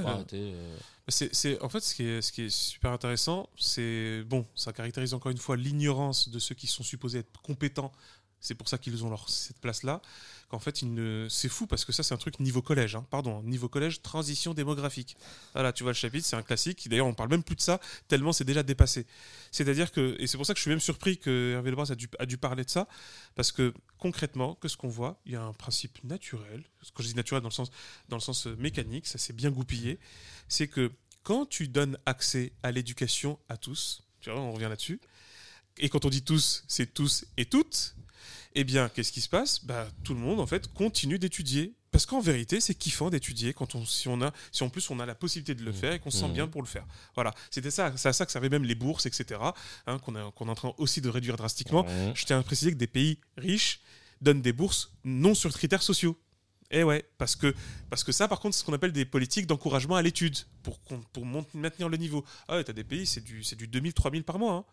faut 0.00 0.06
Ouais. 0.06 0.12
arrêter. 0.12 0.52
euh. 0.54 0.76
C'est, 1.08 1.34
c'est- 1.34 1.60
en 1.62 1.68
fait, 1.68 1.80
ce 1.80 1.94
qui, 1.94 2.04
est, 2.04 2.20
ce 2.22 2.32
qui 2.32 2.42
est 2.42 2.50
super 2.50 2.90
intéressant, 2.92 3.48
c'est 3.58 4.22
bon, 4.24 4.46
ça 4.54 4.72
caractérise 4.72 5.14
encore 5.14 5.30
une 5.32 5.38
fois 5.38 5.56
l'ignorance 5.56 6.28
de 6.28 6.38
ceux 6.38 6.54
qui 6.54 6.66
sont 6.66 6.82
supposés 6.82 7.20
être 7.20 7.40
compétents. 7.42 7.92
C'est 8.40 8.54
pour 8.54 8.68
ça 8.68 8.76
qu'ils 8.78 9.02
ont 9.04 9.08
leur, 9.10 9.28
cette 9.30 9.58
place-là. 9.60 10.02
Qu'en 10.50 10.58
fait, 10.60 10.82
ils 10.82 10.92
ne... 10.92 11.26
c'est 11.28 11.48
fou 11.48 11.66
parce 11.66 11.84
que 11.84 11.90
ça, 11.90 12.02
c'est 12.04 12.14
un 12.14 12.18
truc 12.18 12.38
niveau 12.38 12.62
collège. 12.62 12.94
hein. 12.94 13.04
Pardon, 13.10 13.42
niveau 13.42 13.68
collège, 13.68 14.02
transition 14.02 14.52
démographique. 14.54 15.16
Voilà, 15.54 15.72
tu 15.72 15.82
vois 15.82 15.90
le 15.92 15.96
chapitre, 15.96 16.24
c'est 16.26 16.36
un 16.36 16.42
classique. 16.42 16.88
D'ailleurs, 16.88 17.06
on 17.06 17.14
parle 17.14 17.30
même 17.30 17.42
plus 17.42 17.56
de 17.56 17.60
ça 17.62 17.80
tellement 18.08 18.32
c'est 18.32 18.44
déjà 18.44 18.62
dépassé. 18.62 19.06
C'est-à-dire 19.50 19.90
que, 19.90 20.14
et 20.20 20.26
c'est 20.28 20.36
pour 20.36 20.46
ça 20.46 20.52
que 20.52 20.58
je 20.58 20.62
suis 20.62 20.70
même 20.70 20.80
surpris 20.80 21.18
que 21.18 21.54
Hervé 21.54 21.70
Lebras 21.70 21.90
a 21.90 21.94
dû, 21.96 22.08
a 22.20 22.26
dû 22.26 22.36
parler 22.36 22.64
de 22.64 22.70
ça, 22.70 22.86
parce 23.34 23.50
que 23.50 23.72
concrètement, 23.98 24.54
que 24.54 24.68
ce 24.68 24.76
qu'on 24.76 24.88
voit, 24.88 25.20
il 25.26 25.32
y 25.32 25.36
a 25.36 25.42
un 25.42 25.52
principe 25.52 26.02
naturel. 26.04 26.64
Quand 26.94 27.02
je 27.02 27.08
dis 27.08 27.14
naturel 27.14 27.42
dans 27.42 27.48
le 28.16 28.20
sens, 28.20 28.46
euh, 28.46 28.56
mécanique, 28.56 29.06
ça 29.06 29.18
s'est 29.18 29.32
bien 29.32 29.50
goupillé. 29.50 29.98
C'est 30.48 30.68
que 30.68 30.92
quand 31.22 31.46
tu 31.46 31.68
donnes 31.68 31.98
accès 32.06 32.52
à 32.62 32.70
l'éducation 32.72 33.38
à 33.48 33.56
tous, 33.56 34.02
tu 34.20 34.30
vois, 34.30 34.40
on 34.40 34.52
revient 34.52 34.68
là-dessus, 34.68 35.00
et 35.78 35.88
quand 35.88 36.04
on 36.04 36.10
dit 36.10 36.22
tous, 36.22 36.64
c'est 36.68 36.92
tous 36.94 37.26
et 37.36 37.44
toutes, 37.46 37.96
eh 38.54 38.64
bien, 38.64 38.88
qu'est-ce 38.88 39.12
qui 39.12 39.20
se 39.20 39.28
passe? 39.28 39.64
Bah, 39.64 39.86
Tout 40.02 40.14
le 40.14 40.20
monde, 40.20 40.40
en 40.40 40.46
fait, 40.46 40.72
continue 40.72 41.18
d'étudier. 41.18 41.74
Parce 41.96 42.04
qu'en 42.04 42.20
vérité, 42.20 42.60
c'est 42.60 42.74
kiffant 42.74 43.08
d'étudier 43.08 43.54
quand 43.54 43.74
on, 43.74 43.86
si, 43.86 44.06
on 44.06 44.20
a, 44.20 44.30
si 44.52 44.62
en 44.62 44.68
plus 44.68 44.90
on 44.90 45.00
a 45.00 45.06
la 45.06 45.14
possibilité 45.14 45.54
de 45.54 45.64
le 45.64 45.72
faire 45.72 45.94
et 45.94 45.98
qu'on 45.98 46.10
se 46.10 46.18
sent 46.18 46.28
Mmh. 46.28 46.32
bien 46.34 46.46
pour 46.46 46.60
le 46.60 46.66
faire. 46.68 46.84
Voilà, 47.14 47.32
c'était 47.50 47.70
ça, 47.70 47.90
c'est 47.96 48.10
à 48.10 48.12
ça 48.12 48.26
que 48.26 48.32
servaient 48.32 48.50
même 48.50 48.64
les 48.64 48.74
bourses, 48.74 49.06
etc., 49.06 49.40
hein, 49.86 49.98
qu'on 50.00 50.14
a- 50.14 50.30
qu'on 50.32 50.46
est 50.46 50.50
en 50.50 50.54
train 50.54 50.74
aussi 50.76 51.00
de 51.00 51.08
réduire 51.08 51.38
drastiquement. 51.38 51.84
Mmh. 51.84 52.12
Je 52.14 52.26
tiens 52.26 52.38
à 52.38 52.42
préciser 52.42 52.70
que 52.70 52.76
des 52.76 52.86
pays 52.86 53.18
riches 53.38 53.80
donnent 54.20 54.42
des 54.42 54.52
bourses 54.52 54.92
non 55.04 55.34
sur 55.34 55.50
critères 55.54 55.82
sociaux. 55.82 56.18
Eh 56.70 56.82
ouais, 56.82 57.02
parce 57.16 57.34
que, 57.34 57.54
parce 57.88 58.04
que 58.04 58.12
ça, 58.12 58.28
par 58.28 58.40
contre, 58.40 58.54
c'est 58.54 58.60
ce 58.60 58.64
qu'on 58.66 58.74
appelle 58.74 58.92
des 58.92 59.06
politiques 59.06 59.46
d'encouragement 59.46 59.96
à 59.96 60.02
l'étude, 60.02 60.36
pour, 60.64 60.78
pour 60.80 61.24
maintenir 61.54 61.88
le 61.88 61.96
niveau. 61.96 62.26
Ah 62.46 62.56
ouais, 62.56 62.64
t'as 62.64 62.74
des 62.74 62.84
pays, 62.84 63.06
c'est 63.06 63.24
du, 63.24 63.42
c'est 63.42 63.56
du 63.56 63.68
2000, 63.68 63.94
3000 63.94 64.22
par 64.22 64.38
mois. 64.38 64.52
hein. 64.52 64.64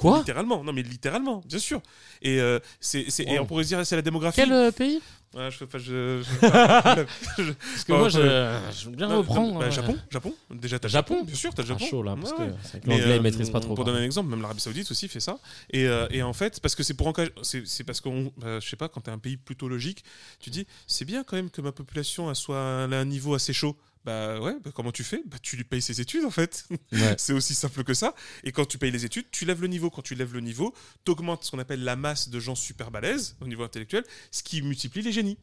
Quoi 0.00 0.18
Littéralement, 0.18 0.64
non 0.64 0.72
mais 0.72 0.82
littéralement, 0.82 1.42
bien 1.46 1.58
sûr. 1.58 1.80
Et, 2.22 2.40
euh, 2.40 2.58
c'est, 2.80 3.10
c'est- 3.10 3.24
et 3.24 3.36
Wow. 3.38 3.44
on 3.44 3.46
pourrait 3.46 3.64
se 3.64 3.68
dire, 3.68 3.84
c'est 3.86 3.96
la 3.96 4.02
démographie. 4.02 4.40
Quel 4.40 4.52
euh, 4.52 4.70
pays 4.72 5.00
Ouais, 5.32 5.48
je 5.50 5.58
je, 5.78 6.22
je- 6.22 7.42
je- 7.42 7.52
Parce 7.52 7.84
que 7.84 7.92
Bah, 7.92 7.98
moi, 7.98 8.08
euh, 8.16 8.60
je, 8.72 8.80
je 8.80 8.84
veux 8.90 8.96
bien 8.96 9.08
bah, 9.08 9.16
reprendre. 9.18 9.60
bah. 9.60 9.70
Japon, 9.70 9.96
Japon. 10.10 10.34
Déjà, 10.50 10.78
t'as 10.80 10.88
le 10.88 10.92
Japon 10.92 11.14
Japon, 11.14 11.24
bien 11.24 11.34
sûr, 11.36 11.54
t'as 11.54 11.62
le 11.62 11.68
Ah, 11.70 11.72
Japon. 11.78 11.86
chaud 11.86 12.02
là, 12.02 12.16
parce 12.16 12.32
Ouais, 12.32 12.38
que 12.38 12.42
ouais. 12.42 12.56
c'est 12.62 12.70
vrai 12.70 12.80
que 12.80 12.86
Mais, 12.88 12.98
l'anglais, 12.98 13.12
euh, 13.12 13.16
il 13.16 13.22
maîtrise 13.22 13.50
pas 13.50 13.60
trop. 13.60 13.68
Pour 13.74 13.84
quoi. 13.84 13.92
donner 13.92 14.02
un 14.02 14.06
exemple, 14.06 14.28
même 14.30 14.42
l'Arabie 14.42 14.60
Saoudite 14.60 14.90
aussi 14.90 15.06
fait 15.06 15.20
ça. 15.20 15.38
Et, 15.72 15.86
euh, 15.86 16.08
et 16.10 16.22
en 16.24 16.32
fait, 16.32 16.58
parce 16.60 16.74
que 16.74 16.82
c'est 16.82 16.94
pour 16.94 17.06
encourager- 17.06 17.32
c'est 17.42 17.64
c'est 17.66 17.84
parce 17.84 18.00
qu'on, 18.00 18.32
bah, 18.38 18.58
je 18.58 18.68
sais 18.68 18.74
pas, 18.76 18.88
quand 18.88 19.02
t'es 19.02 19.10
un 19.12 19.18
pays 19.18 19.36
plutôt 19.36 19.68
logique, 19.68 20.02
tu 20.40 20.50
dis, 20.50 20.66
c'est 20.88 21.04
bien 21.04 21.22
quand 21.22 21.36
même 21.36 21.50
que 21.50 21.60
ma 21.60 21.70
population 21.72 22.28
elle 22.28 22.34
soit 22.36 22.58
à 22.58 22.86
un 22.86 23.04
niveau 23.04 23.34
assez 23.34 23.52
chaud. 23.52 23.76
Bah 24.04 24.40
ouais, 24.40 24.56
bah, 24.64 24.70
comment 24.74 24.92
tu 24.92 25.04
fais? 25.04 25.22
Bah 25.26 25.36
tu 25.42 25.56
lui 25.56 25.64
payes 25.64 25.82
ses 25.82 26.00
études 26.00 26.24
en 26.24 26.30
fait. 26.30 26.66
Ouais. 26.92 27.14
c'est 27.18 27.32
aussi 27.34 27.54
simple 27.54 27.84
que 27.84 27.92
ça. 27.92 28.14
Et 28.44 28.52
quand 28.52 28.64
tu 28.64 28.78
payes 28.78 28.90
les 28.90 29.04
études, 29.04 29.26
tu 29.30 29.44
lèves 29.44 29.60
le 29.60 29.68
niveau. 29.68 29.90
Quand 29.90 30.02
tu 30.02 30.14
lèves 30.14 30.32
le 30.32 30.40
niveau, 30.40 30.74
tu 31.04 31.10
augmentes 31.10 31.44
ce 31.44 31.50
qu'on 31.50 31.58
appelle 31.58 31.84
la 31.84 31.96
masse 31.96 32.30
de 32.30 32.40
gens 32.40 32.54
super 32.54 32.90
balèzes 32.90 33.36
au 33.40 33.46
niveau 33.46 33.62
intellectuel, 33.62 34.04
ce 34.30 34.42
qui 34.42 34.62
multiplie 34.62 35.02
les 35.02 35.12
génies. 35.12 35.38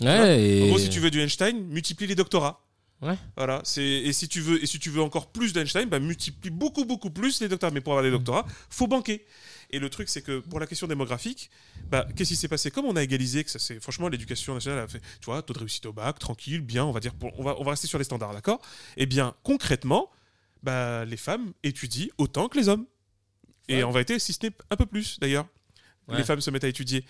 Ouais, 0.00 0.40
et... 0.40 0.62
En 0.62 0.68
gros, 0.68 0.78
si 0.78 0.88
tu 0.90 1.00
veux 1.00 1.10
du 1.10 1.20
Einstein, 1.20 1.64
multiplie 1.68 2.06
les 2.06 2.14
doctorats. 2.14 2.64
Ouais. 3.02 3.18
Voilà, 3.36 3.60
c'est 3.64 3.82
et 3.84 4.12
si 4.12 4.28
tu 4.28 4.40
veux 4.40 4.62
et 4.62 4.66
si 4.66 4.78
tu 4.78 4.88
veux 4.88 5.02
encore 5.02 5.32
plus 5.32 5.52
d'Einstein, 5.52 5.88
bah 5.88 5.98
multiplie 5.98 6.50
beaucoup 6.50 6.84
beaucoup 6.84 7.10
plus 7.10 7.40
les 7.40 7.48
doctorats. 7.48 7.72
Mais 7.72 7.80
pour 7.80 7.92
avoir 7.94 8.04
des 8.04 8.10
doctorats, 8.12 8.46
faut 8.70 8.86
banquer. 8.86 9.26
Et 9.70 9.78
le 9.80 9.90
truc, 9.90 10.08
c'est 10.08 10.22
que 10.22 10.38
pour 10.38 10.60
la 10.60 10.66
question 10.66 10.86
démographique, 10.86 11.50
bah, 11.90 12.06
qu'est-ce 12.14 12.28
qui 12.30 12.36
s'est 12.36 12.46
passé? 12.46 12.70
Comme 12.70 12.84
on 12.84 12.94
a 12.94 13.02
égalisé, 13.02 13.42
que 13.42 13.50
ça? 13.50 13.58
C'est 13.58 13.80
franchement 13.80 14.08
l'éducation 14.08 14.54
nationale 14.54 14.80
a 14.80 14.86
fait, 14.86 15.00
tu 15.00 15.24
vois, 15.24 15.42
taux 15.42 15.54
de 15.54 15.58
réussite 15.58 15.86
au 15.86 15.92
bac, 15.92 16.18
tranquille, 16.18 16.60
bien, 16.60 16.84
on 16.84 16.92
va 16.92 17.00
dire, 17.00 17.14
pour- 17.14 17.32
on 17.40 17.42
va 17.42 17.56
on 17.58 17.64
va 17.64 17.70
rester 17.72 17.86
sur 17.88 17.98
les 17.98 18.04
standards, 18.04 18.34
d'accord? 18.34 18.60
Eh 18.96 19.06
bien, 19.06 19.34
concrètement, 19.42 20.10
bah, 20.62 21.04
les 21.06 21.16
femmes 21.16 21.52
étudient 21.64 22.08
autant 22.18 22.48
que 22.48 22.58
les 22.58 22.68
hommes. 22.68 22.84
Et 23.68 23.82
en 23.82 23.90
vérité, 23.90 24.18
si 24.18 24.32
ce 24.34 24.38
n'est 24.46 24.52
un 24.70 24.76
peu 24.76 24.86
plus 24.86 25.18
d'ailleurs, 25.18 25.46
Ouais. 26.08 26.18
les 26.18 26.24
femmes 26.24 26.40
se 26.40 26.50
mettent 26.50 26.64
à 26.64 26.68
étudier. 26.68 27.04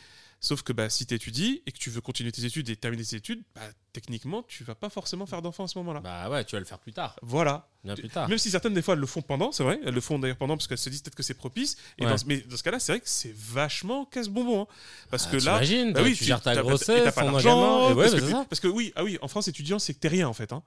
Sauf 0.45 0.63
que 0.63 0.73
bah, 0.73 0.91
si 0.91 1.07
tu 1.07 1.15
étudies 1.15 1.63
et 1.67 1.71
que 1.71 1.79
tu 1.79 1.89
veux 1.89 2.01
continuer 2.01 2.33
tes 2.33 2.45
études 2.45 2.69
et 2.69 2.75
terminer 2.75 3.05
tes 3.05 3.15
études, 3.15 3.45
bah, 3.55 3.61
techniquement, 3.93 4.43
tu 4.43 4.65
vas 4.65 4.75
pas 4.75 4.89
forcément 4.91 5.25
faire 5.25 5.41
d'enfants 5.41 5.63
à 5.65 5.69
ce 5.69 5.79
moment-là. 5.79 6.01
Bah 6.01 6.29
ouais, 6.29 6.45
tu 6.45 6.57
vas 6.57 6.59
le 6.59 6.65
faire 6.65 6.81
plus 6.81 6.93
tard. 6.93 7.15
Voilà. 7.23 7.69
Bien 7.85 7.95
plus 7.95 8.09
tard. 8.09 8.29
Même 8.29 8.39
si 8.39 8.51
certaines 8.51 8.75
des 8.75 8.83
fois 8.83 8.95
elles 8.95 9.01
le 9.01 9.07
font 9.07 9.23
pendant, 9.23 9.53
c'est 9.53 9.63
vrai, 9.63 9.79
elles 9.85 9.95
le 9.95 10.01
font 10.01 10.19
d'ailleurs 10.19 10.37
pendant 10.37 10.57
parce 10.57 10.67
qu'elles 10.67 10.79
se 10.79 10.91
disent 10.91 11.01
peut-être 11.03 11.15
que 11.15 11.23
c'est 11.23 11.35
propice. 11.35 11.77
Et 11.97 12.03
Ouais. 12.05 12.11
dans 12.11 12.17
ce- 12.19 12.25
mais 12.27 12.39
dans 12.39 12.57
ce 12.57 12.63
cas-là, 12.65 12.81
c'est 12.81 12.91
vrai 12.91 13.01
que 13.01 13.09
c'est 13.09 13.33
vachement 13.37 14.05
casse-bonbon. 14.07 14.63
hein. 14.63 14.67
Parce 15.11 15.27
Ah, 15.29 15.31
que 15.31 15.37
là, 15.37 15.41
t'imagines, 15.61 15.93
bah 15.93 16.01
oui, 16.03 16.17
tu 16.17 16.25
gères 16.25 16.41
ta 16.43 16.57
grossesse, 16.57 17.05
t'as 17.05 17.13
pas 17.13 17.23
d'argent. 17.23 17.95
ouais, 17.95 17.95
parce, 18.11 18.15
bah, 18.21 18.43
que, 18.43 18.49
parce 18.49 18.61
que 18.61 18.67
oui, 18.69 18.93
ah 18.97 19.05
oui, 19.05 19.19
en 19.23 19.29
France, 19.29 19.47
étudiant, 19.47 19.79
c'est 19.79 19.95
que 19.95 20.01
t'es 20.01 20.09
rien 20.09 20.27
en 20.27 20.33
fait. 20.35 20.53
hein. 20.53 20.65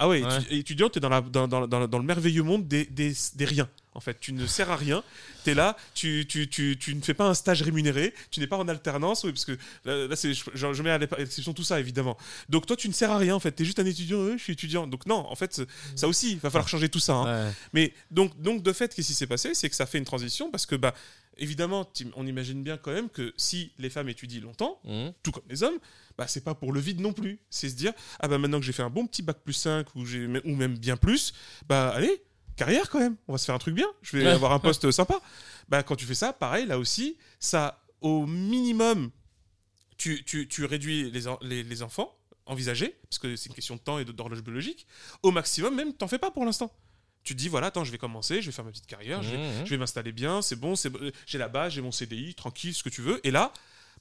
Ah 0.00 0.08
ouais, 0.08 0.24
Ouais. 0.24 0.38
étu- 0.40 0.52
étudiant, 0.58 0.90
t'es 0.90 0.98
dans, 0.98 1.08
la, 1.08 1.20
dans, 1.20 1.46
dans, 1.46 1.68
dans, 1.68 1.86
dans 1.86 1.98
le 1.98 2.04
merveilleux 2.04 2.42
monde 2.42 2.66
des, 2.66 2.84
des, 2.86 3.12
des 3.36 3.44
riens. 3.44 3.68
En 3.94 4.00
fait, 4.00 4.18
tu 4.20 4.32
ne 4.32 4.46
sers 4.46 4.70
à 4.70 4.76
rien. 4.76 5.02
T'es 5.44 5.54
là, 5.54 5.76
tu, 5.94 6.26
tu, 6.28 6.48
tu, 6.48 6.76
tu 6.78 6.94
ne 6.94 7.00
fais 7.00 7.14
pas 7.14 7.28
un 7.28 7.34
stage 7.34 7.62
rémunéré, 7.62 8.12
tu 8.30 8.40
n'es 8.40 8.46
pas 8.46 8.56
en 8.56 8.66
alternance, 8.68 9.24
oui, 9.24 9.30
parce 9.32 9.44
que 9.44 9.52
là, 9.84 10.06
là, 10.08 10.16
c'est, 10.16 10.32
je, 10.34 10.82
mets 10.82 10.90
à 10.90 10.98
l'exception 10.98 11.52
tout 11.52 11.62
ça 11.64 11.78
évidemment. 11.80 12.16
Donc 12.48 12.66
toi, 12.66 12.76
tu 12.76 12.88
ne 12.88 12.92
sers 12.92 13.10
à 13.10 13.18
rien 13.18 13.34
en 13.34 13.40
fait. 13.40 13.52
T'es 13.52 13.64
juste 13.64 13.78
un 13.78 13.86
étudiant. 13.86 14.36
je 14.36 14.42
suis 14.42 14.52
étudiant. 14.54 14.86
Donc 14.86 15.06
non, 15.06 15.26
en 15.30 15.34
fait, 15.36 15.62
ça 15.94 16.08
aussi, 16.08 16.32
il 16.32 16.38
va 16.38 16.50
falloir 16.50 16.68
changer 16.68 16.88
tout 16.88 16.98
ça. 17.00 17.14
hein. 17.14 17.46
Ouais. 17.46 17.52
Mais 17.72 17.94
donc, 18.10 18.40
donc 18.40 18.62
de 18.62 18.72
fait, 18.72 18.94
qu'est-ce 18.94 19.08
qui 19.08 19.14
s'est 19.14 19.26
passé? 19.26 19.54
C'est 19.54 19.68
que 19.70 19.76
ça 19.76 19.86
fait 19.86 19.98
une 19.98 20.04
transition 20.04 20.50
parce 20.50 20.66
que, 20.66 20.74
bah, 20.76 20.94
évidemment, 21.36 21.88
on 22.16 22.26
imagine 22.26 22.62
bien 22.62 22.76
quand 22.76 22.92
même 22.92 23.08
que 23.08 23.32
si 23.36 23.72
les 23.78 23.90
femmes 23.90 24.08
étudient 24.08 24.40
longtemps, 24.42 24.80
Mmh. 24.84 25.08
tout 25.22 25.30
comme 25.32 25.42
les 25.48 25.62
hommes, 25.62 25.78
bah, 26.18 26.26
c'est 26.28 26.44
pas 26.44 26.54
pour 26.54 26.72
le 26.72 26.80
vide 26.80 27.00
non 27.00 27.12
plus. 27.12 27.38
C'est 27.50 27.68
se 27.68 27.74
dire, 27.74 27.92
ah 28.20 28.28
bah 28.28 28.38
maintenant 28.38 28.58
que 28.60 28.64
j'ai 28.66 28.72
fait 28.72 28.82
un 28.82 28.90
bon 28.90 29.06
petit 29.06 29.22
bac 29.22 29.38
plus 29.44 29.52
5 29.54 29.86
ou, 29.94 30.04
j'ai, 30.06 30.26
ou 30.44 30.54
même 30.54 30.76
bien 30.78 30.96
plus, 30.96 31.32
bah 31.68 31.90
allez, 31.90 32.22
carrière 32.56 32.88
quand 32.90 32.98
même, 33.00 33.16
on 33.28 33.32
va 33.32 33.38
se 33.38 33.44
faire 33.46 33.54
un 33.54 33.58
truc 33.58 33.74
bien, 33.74 33.86
je 34.02 34.16
vais 34.16 34.24
Ouais. 34.24 34.30
avoir 34.30 34.52
un 34.52 34.58
poste 34.58 34.90
sympa. 34.90 35.20
Bah 35.68 35.82
quand 35.82 35.96
tu 35.96 36.04
fais 36.06 36.14
ça, 36.14 36.32
pareil, 36.32 36.66
là 36.66 36.78
aussi, 36.78 37.16
ça, 37.40 37.82
au 38.00 38.26
minimum, 38.26 39.10
tu, 39.96 40.24
tu, 40.24 40.48
tu 40.48 40.64
réduis 40.64 41.10
les, 41.10 41.22
les, 41.42 41.62
les 41.62 41.82
enfants 41.82 42.16
envisagés, 42.46 42.96
parce 43.08 43.18
que 43.18 43.36
c'est 43.36 43.48
une 43.48 43.54
question 43.54 43.76
de 43.76 43.80
temps 43.80 43.98
et 43.98 44.04
d'horloge 44.04 44.42
biologique, 44.42 44.86
au 45.22 45.30
maximum 45.30 45.74
même, 45.74 45.94
t'en 45.94 46.08
fais 46.08 46.18
pas 46.18 46.30
pour 46.30 46.44
l'instant. 46.44 46.70
Tu 47.22 47.34
te 47.34 47.38
dis, 47.38 47.48
voilà, 47.48 47.68
attends, 47.68 47.84
je 47.84 47.90
vais 47.92 47.96
commencer, 47.96 48.42
je 48.42 48.46
vais 48.46 48.52
faire 48.52 48.66
ma 48.66 48.70
petite 48.70 48.86
carrière, 48.86 49.22
je 49.22 49.30
vais, 49.30 49.64
je 49.64 49.70
vais 49.70 49.78
m'installer 49.78 50.12
bien, 50.12 50.42
c'est 50.42 50.56
bon, 50.56 50.76
c'est 50.76 50.92
j'ai 51.26 51.38
la 51.38 51.48
base, 51.48 51.72
j'ai 51.72 51.80
mon 51.80 51.90
CDI, 51.92 52.34
tranquille, 52.34 52.74
ce 52.74 52.82
que 52.82 52.90
tu 52.90 53.00
veux. 53.00 53.26
Et 53.26 53.30
là, 53.30 53.50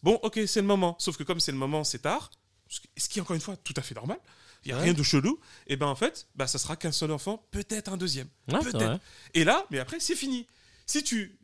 bon, 0.01 0.19
ok, 0.23 0.41
c'est 0.45 0.59
le 0.59 0.67
moment. 0.67 0.97
Sauf 0.99 1.15
que 1.15 1.23
comme 1.23 1.39
c'est 1.39 1.53
le 1.53 1.57
moment, 1.57 1.85
c'est 1.85 1.99
tard, 1.99 2.31
ce 2.67 2.81
qui- 2.81 2.89
ce 2.97 3.07
qui 3.07 3.19
est 3.19 3.21
encore 3.21 3.35
une 3.35 3.41
fois 3.41 3.55
tout 3.55 3.73
à 3.77 3.81
fait 3.81 3.95
normal, 3.95 4.19
il 4.65 4.69
n'y 4.69 4.73
a 4.73 4.77
Ouais. 4.77 4.83
rien 4.83 4.93
de 4.93 5.03
chelou, 5.03 5.39
et 5.67 5.75
ben 5.75 5.87
en 5.87 5.95
fait, 5.95 6.27
bah, 6.35 6.47
ça 6.47 6.57
sera 6.57 6.75
qu'un 6.75 6.91
seul 6.91 7.11
enfant, 7.11 7.45
peut-être 7.51 7.91
un 7.91 7.97
deuxième. 7.97 8.27
Ouais, 8.51 8.59
peut-être. 8.59 8.99
Et 9.33 9.43
là, 9.43 9.65
mais 9.71 9.79
après, 9.79 9.99
c'est 9.99 10.15
fini. 10.15 10.47
Si 10.85 11.03
tu 11.03 11.37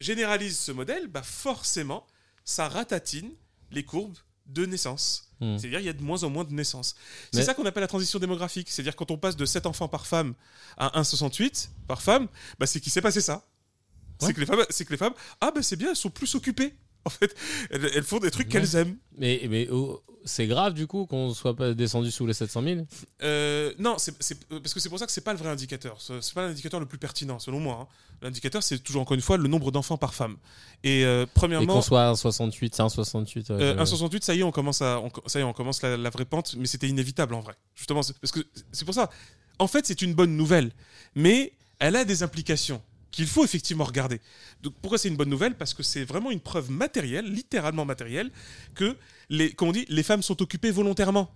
généralises 0.00 0.58
ce 0.58 0.72
modèle, 0.72 1.06
bah 1.08 1.22
forcément, 1.22 2.06
ça 2.44 2.68
ratatine 2.68 3.30
les 3.70 3.84
courbes 3.84 4.16
de 4.46 4.66
naissance. 4.66 5.30
Hmm. 5.40 5.56
C'est-à-dire 5.58 5.80
il 5.80 5.86
y 5.86 5.88
a 5.88 5.92
de 5.94 6.02
moins 6.02 6.22
en 6.24 6.30
moins 6.30 6.44
de 6.44 6.52
naissances. 6.52 6.94
C'est 7.32 7.38
Mais- 7.38 7.44
ça 7.44 7.54
qu'on 7.54 7.64
appelle 7.66 7.80
la 7.80 7.86
transition 7.88 8.18
démographique. 8.18 8.68
C'est-à-dire 8.70 8.94
quand 8.96 9.10
on 9.10 9.16
passe 9.18 9.36
de 9.36 9.44
7 9.46 9.66
enfants 9.66 9.88
par 9.88 10.06
femme 10.06 10.34
à 10.76 11.00
1,68 11.00 11.70
par 11.88 12.02
femme, 12.02 12.28
bah, 12.58 12.66
c'est 12.66 12.80
qu'il 12.80 12.92
s'est 12.92 13.00
passé 13.00 13.20
ça. 13.20 13.36
Ouais. 14.20 14.28
C'est 14.28 14.34
que 14.34 14.40
les 14.40 14.46
femmes, 14.46 14.64
c'est 14.70 14.84
que 14.84 14.90
les 14.92 14.96
femmes, 14.96 15.14
ah 15.40 15.50
bah 15.50 15.62
c'est 15.62 15.76
bien, 15.76 15.90
elles 15.90 15.96
sont 15.96 16.10
plus 16.10 16.34
occupées. 16.34 16.74
En 17.06 17.10
fait, 17.10 17.34
elles, 17.70 17.90
elles 17.96 18.02
font 18.04 18.18
des 18.18 18.30
trucs 18.30 18.48
qu'elles 18.48 18.76
aiment. 18.76 18.96
Mais, 19.18 19.46
mais 19.50 19.68
oh, 19.70 20.02
c'est 20.24 20.46
grave 20.46 20.72
du 20.72 20.86
coup 20.86 21.04
qu'on 21.04 21.34
soit 21.34 21.54
pas 21.54 21.74
descendu 21.74 22.10
sous 22.10 22.26
les 22.26 22.32
700 22.32 22.62
000 22.62 22.80
Euh, 23.22 23.74
non, 23.78 23.96
c'est 23.98 24.12
euh, 24.12 24.58
parce 24.60 24.72
que 24.72 24.80
c'est 24.80 24.88
pour 24.88 24.98
ça 24.98 25.04
que 25.04 25.12
c'est 25.12 25.20
pas 25.20 25.32
le 25.34 25.38
vrai 25.38 25.50
indicateur. 25.50 25.98
C'est 26.00 26.32
pas 26.32 26.46
l'indicateur 26.46 26.80
le 26.80 26.86
plus 26.86 26.96
pertinent, 26.98 27.38
selon 27.38 27.60
moi. 27.60 27.78
hein. 27.82 27.94
L'indicateur, 28.22 28.62
c'est 28.62 28.78
toujours 28.78 29.02
encore 29.02 29.14
une 29.16 29.20
fois 29.20 29.36
le 29.36 29.48
nombre 29.48 29.70
d'enfants 29.70 29.98
par 29.98 30.14
femme. 30.14 30.36
Et 30.82 31.04
euh, 31.04 31.24
Et 31.24 31.26
premièrement, 31.34 31.74
qu'on 31.74 31.82
soit 31.82 32.06
un 32.06 32.16
68, 32.16 32.74
c'est 32.74 32.82
un 32.82 32.88
68. 32.88 33.50
ouais, 33.50 33.56
Euh, 33.60 33.74
je- 33.74 33.94
1,68, 33.94 34.22
ça 34.24 34.34
y 34.34 34.40
est, 34.40 34.42
on 34.44 34.50
commence 34.50 34.80
à, 34.80 34.98
on- 35.00 35.10
ça 35.26 35.38
y 35.38 35.42
est, 35.42 35.44
on 35.44 35.52
commence 35.52 35.82
la, 35.82 35.98
la 35.98 36.08
vraie 36.10 36.24
pente, 36.24 36.56
mais 36.56 36.66
c'était 36.66 36.88
inévitable 36.88 37.34
en 37.34 37.40
vrai. 37.40 37.54
Justement, 37.74 38.00
parce 38.20 38.32
que 38.32 38.40
c'est 38.72 38.86
pour 38.86 38.94
ça. 38.94 39.10
En 39.58 39.66
fait, 39.66 39.84
c'est 39.86 40.00
une 40.00 40.14
bonne 40.14 40.36
nouvelle, 40.36 40.72
mais 41.14 41.52
elle 41.80 41.96
a 41.96 42.04
des 42.06 42.22
implications 42.22 42.80
qu'il 43.14 43.26
faut 43.26 43.44
effectivement 43.44 43.84
regarder. 43.84 44.20
Donc, 44.62 44.74
pourquoi 44.80 44.98
c'est 44.98 45.08
une 45.08 45.16
bonne 45.16 45.28
nouvelle? 45.28 45.56
Parce 45.56 45.74
que 45.74 45.82
c'est 45.82 46.04
vraiment 46.04 46.30
une 46.30 46.40
preuve 46.40 46.70
matérielle, 46.70 47.26
littéralement 47.30 47.84
matérielle, 47.84 48.30
que 48.74 48.96
les, 49.28 49.52
comme 49.52 49.68
on 49.68 49.72
dit, 49.72 49.84
les 49.88 50.02
femmes 50.02 50.22
sont 50.22 50.40
occupées 50.42 50.70
volontairement. 50.70 51.30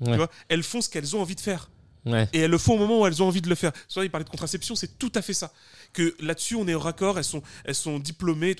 Ouais. 0.00 0.12
Tu 0.12 0.16
vois 0.16 0.30
elles 0.48 0.62
font 0.62 0.80
ce 0.80 0.88
qu'elles 0.88 1.16
ont 1.16 1.20
envie 1.20 1.34
de 1.34 1.40
faire. 1.40 1.70
Ouais. 2.04 2.28
Et 2.32 2.40
elles 2.40 2.50
le 2.50 2.58
font 2.58 2.74
au 2.74 2.78
moment 2.78 3.00
où 3.00 3.06
elles 3.06 3.22
ont 3.22 3.26
envie 3.26 3.42
de 3.42 3.48
le 3.48 3.54
faire. 3.54 3.72
Soit 3.88 4.04
il 4.04 4.10
parlait 4.10 4.24
de 4.24 4.30
contraception, 4.30 4.74
c'est 4.74 4.98
tout 4.98 5.12
à 5.14 5.22
fait 5.22 5.34
ça. 5.34 5.52
Que 5.92 6.16
là-dessus, 6.20 6.56
on 6.56 6.66
est 6.66 6.74
au 6.74 6.80
raccord, 6.80 7.18
elles 7.18 7.24
sont, 7.24 7.42
elles 7.64 7.74
sont 7.74 7.98
diplômées. 7.98 8.56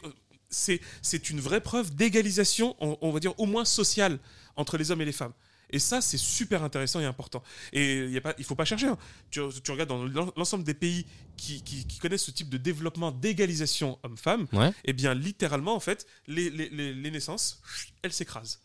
C'est, 0.48 0.80
c'est 1.00 1.30
une 1.30 1.40
vraie 1.40 1.60
preuve 1.60 1.94
d'égalisation, 1.94 2.76
on, 2.80 2.98
on 3.00 3.10
va 3.10 3.20
dire 3.20 3.38
au 3.38 3.46
moins 3.46 3.64
sociale, 3.64 4.18
entre 4.54 4.76
les 4.76 4.90
hommes 4.90 5.00
et 5.00 5.06
les 5.06 5.12
femmes. 5.12 5.32
Et 5.72 5.78
ça, 5.78 6.00
c'est 6.00 6.18
super 6.18 6.62
intéressant 6.62 7.00
et 7.00 7.04
important. 7.06 7.42
Et 7.72 8.04
il 8.04 8.12
ne 8.38 8.44
faut 8.44 8.54
pas 8.54 8.64
chercher. 8.66 8.88
hein. 8.88 8.98
Tu, 9.30 9.40
tu 9.64 9.70
regardes 9.70 9.88
dans 9.88 10.04
l'en- 10.04 10.32
l'ensemble 10.36 10.64
des 10.64 10.74
pays 10.74 11.06
qui, 11.36 11.62
qui- 11.62 11.86
qui 11.86 11.98
connaissent 11.98 12.24
ce 12.24 12.30
type 12.30 12.50
de 12.50 12.58
développement 12.58 13.10
d'égalisation 13.10 13.98
homme-femme, 14.02 14.46
Ouais. 14.52 14.70
eh 14.84 14.92
bien, 14.92 15.14
littéralement, 15.14 15.74
en 15.74 15.80
fait, 15.80 16.06
les, 16.26 16.50
les- 16.50 16.68
les- 16.68 16.92
les 16.94 17.10
naissances, 17.10 17.62
elles 18.02 18.12
s'écrasent. 18.12 18.60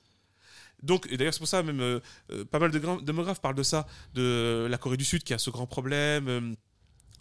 Donc, 0.83 1.07
et 1.09 1.17
d'ailleurs, 1.17 1.33
c'est 1.33 1.39
pour 1.39 1.47
ça, 1.47 1.63
même 1.63 1.79
euh, 1.79 1.99
euh, 2.31 2.45
pas 2.45 2.59
mal 2.59 2.69
de 2.71 2.79
démographes 3.01 3.41
parlent 3.41 3.55
de 3.55 3.63
ça, 3.63 3.87
de 4.13 4.67
la 4.69 4.77
Corée 4.77 4.97
du 4.97 5.05
Sud 5.05 5.23
qui 5.23 5.33
a 5.33 5.39
ce 5.39 5.49
grand 5.49 5.65
problème, 5.65 6.27
euh, 6.27 6.53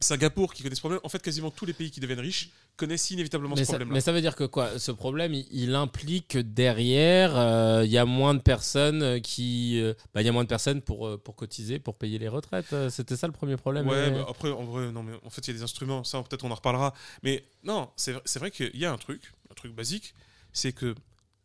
Singapour 0.00 0.52
qui 0.52 0.62
connaît 0.62 0.74
ce 0.74 0.80
problème. 0.80 1.00
En 1.04 1.08
fait, 1.08 1.22
quasiment 1.22 1.50
tous 1.50 1.64
les 1.66 1.72
pays 1.72 1.90
qui 1.90 2.00
deviennent 2.00 2.20
riches 2.20 2.50
connaissent 2.76 3.10
inévitablement 3.10 3.54
Mais 3.54 3.62
ce 3.62 3.66
ça, 3.66 3.72
problème-là. 3.72 3.94
mais 3.94 4.00
ça 4.02 4.12
veut 4.12 4.20
dire 4.20 4.36
que 4.36 4.44
quoi? 4.44 4.78
Ce 4.78 4.92
problème, 4.92 5.32
il, 5.32 5.46
il 5.50 5.74
implique 5.74 6.28
que 6.28 6.38
derrière, 6.38 7.34
euh, 7.36 7.82
il 7.84 7.90
y 7.90 7.96
a 7.96 8.04
moins 8.04 8.34
de 8.34 8.40
personnes 8.40 9.02
euh, 9.02 9.18
qui, 9.20 9.80
euh, 9.80 9.94
bah, 10.14 10.20
y 10.22 10.28
a 10.28 10.32
moins 10.32 10.44
de 10.44 10.48
personnes 10.48 10.82
pour 10.82 11.06
euh, 11.06 11.16
pour 11.16 11.34
cotiser, 11.36 11.78
pour 11.78 11.94
payer 11.96 12.18
les 12.18 12.28
retraites. 12.28 12.72
Euh, 12.74 12.90
C'était 12.90 13.16
ça 13.16 13.26
le 13.26 13.32
premier 13.32 13.56
problème. 13.56 13.88
Ouais, 13.88 13.94
euh, 13.96 14.10
bah, 14.10 14.26
après, 14.28 14.50
en 14.50 14.64
vrai, 14.64 14.92
non, 14.92 15.02
mais 15.02 15.14
en 15.24 15.30
fait, 15.30 15.40
il 15.46 15.52
y 15.52 15.54
a 15.54 15.56
des 15.58 15.62
instruments, 15.62 16.04
ça, 16.04 16.22
peut-être 16.22 16.44
on 16.44 16.50
en 16.50 16.54
reparlera. 16.56 16.92
Mais 17.22 17.44
non, 17.64 17.88
c'est 17.96 18.12
vrai- 18.12 18.22
c'est 18.26 18.38
vrai 18.38 18.50
qu'il 18.50 18.76
y 18.76 18.84
a 18.84 18.92
un 18.92 18.98
truc, 18.98 19.32
un 19.50 19.54
truc 19.54 19.74
basique, 19.74 20.14
c'est 20.52 20.72
que 20.72 20.94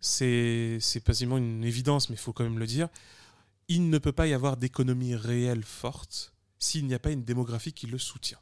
c'est 0.01 0.77
c'est 0.81 1.01
quasiment 1.03 1.37
une 1.37 1.63
évidence, 1.63 2.09
mais 2.09 2.15
il 2.15 2.19
faut 2.19 2.33
quand 2.33 2.43
même 2.43 2.59
le 2.59 2.67
dire. 2.67 2.89
Il 3.69 3.89
ne 3.89 3.97
peut 3.99 4.11
pas 4.11 4.27
y 4.27 4.33
avoir 4.33 4.57
d'économie 4.57 5.15
réelle 5.15 5.63
forte 5.63 6.33
s'il 6.61 6.85
n'y 6.85 6.93
a 6.93 6.99
pas 6.99 7.09
une 7.11 7.25
démographie 7.25 7.73
qui 7.73 7.87
le 7.87 7.97
soutient. 7.97 8.39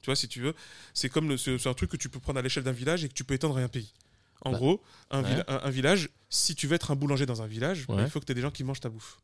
Tu 0.00 0.06
vois, 0.06 0.16
si 0.16 0.28
tu 0.28 0.40
veux, 0.40 0.54
c'est 0.94 1.08
comme 1.08 1.28
le- 1.28 1.36
c'est 1.36 1.66
un 1.66 1.74
truc 1.74 1.90
que 1.90 1.96
tu 1.96 2.08
peux 2.08 2.20
prendre 2.20 2.38
à 2.38 2.42
l'échelle 2.42 2.62
d'un 2.62 2.72
village 2.72 3.04
et 3.04 3.08
que 3.08 3.14
tu 3.14 3.24
peux 3.24 3.34
étendre 3.34 3.58
à 3.58 3.60
un 3.60 3.68
pays. 3.68 3.92
En 4.42 4.52
Bah, 4.52 4.58
gros, 4.58 4.82
un, 5.10 5.22
ouais. 5.22 5.30
villa- 5.30 5.44
un- 5.48 5.66
un 5.66 5.70
village, 5.70 6.10
si 6.28 6.54
tu 6.54 6.66
veux 6.66 6.74
être 6.74 6.90
un 6.90 6.96
boulanger 6.96 7.26
dans 7.26 7.42
un 7.42 7.46
village, 7.46 7.86
bah, 7.86 7.96
il 8.00 8.10
faut 8.10 8.20
que 8.20 8.24
tu 8.26 8.32
aies 8.32 8.34
des 8.34 8.40
gens 8.42 8.50
qui 8.50 8.62
mangent 8.64 8.80
ta 8.80 8.88
bouffe. 8.90 9.18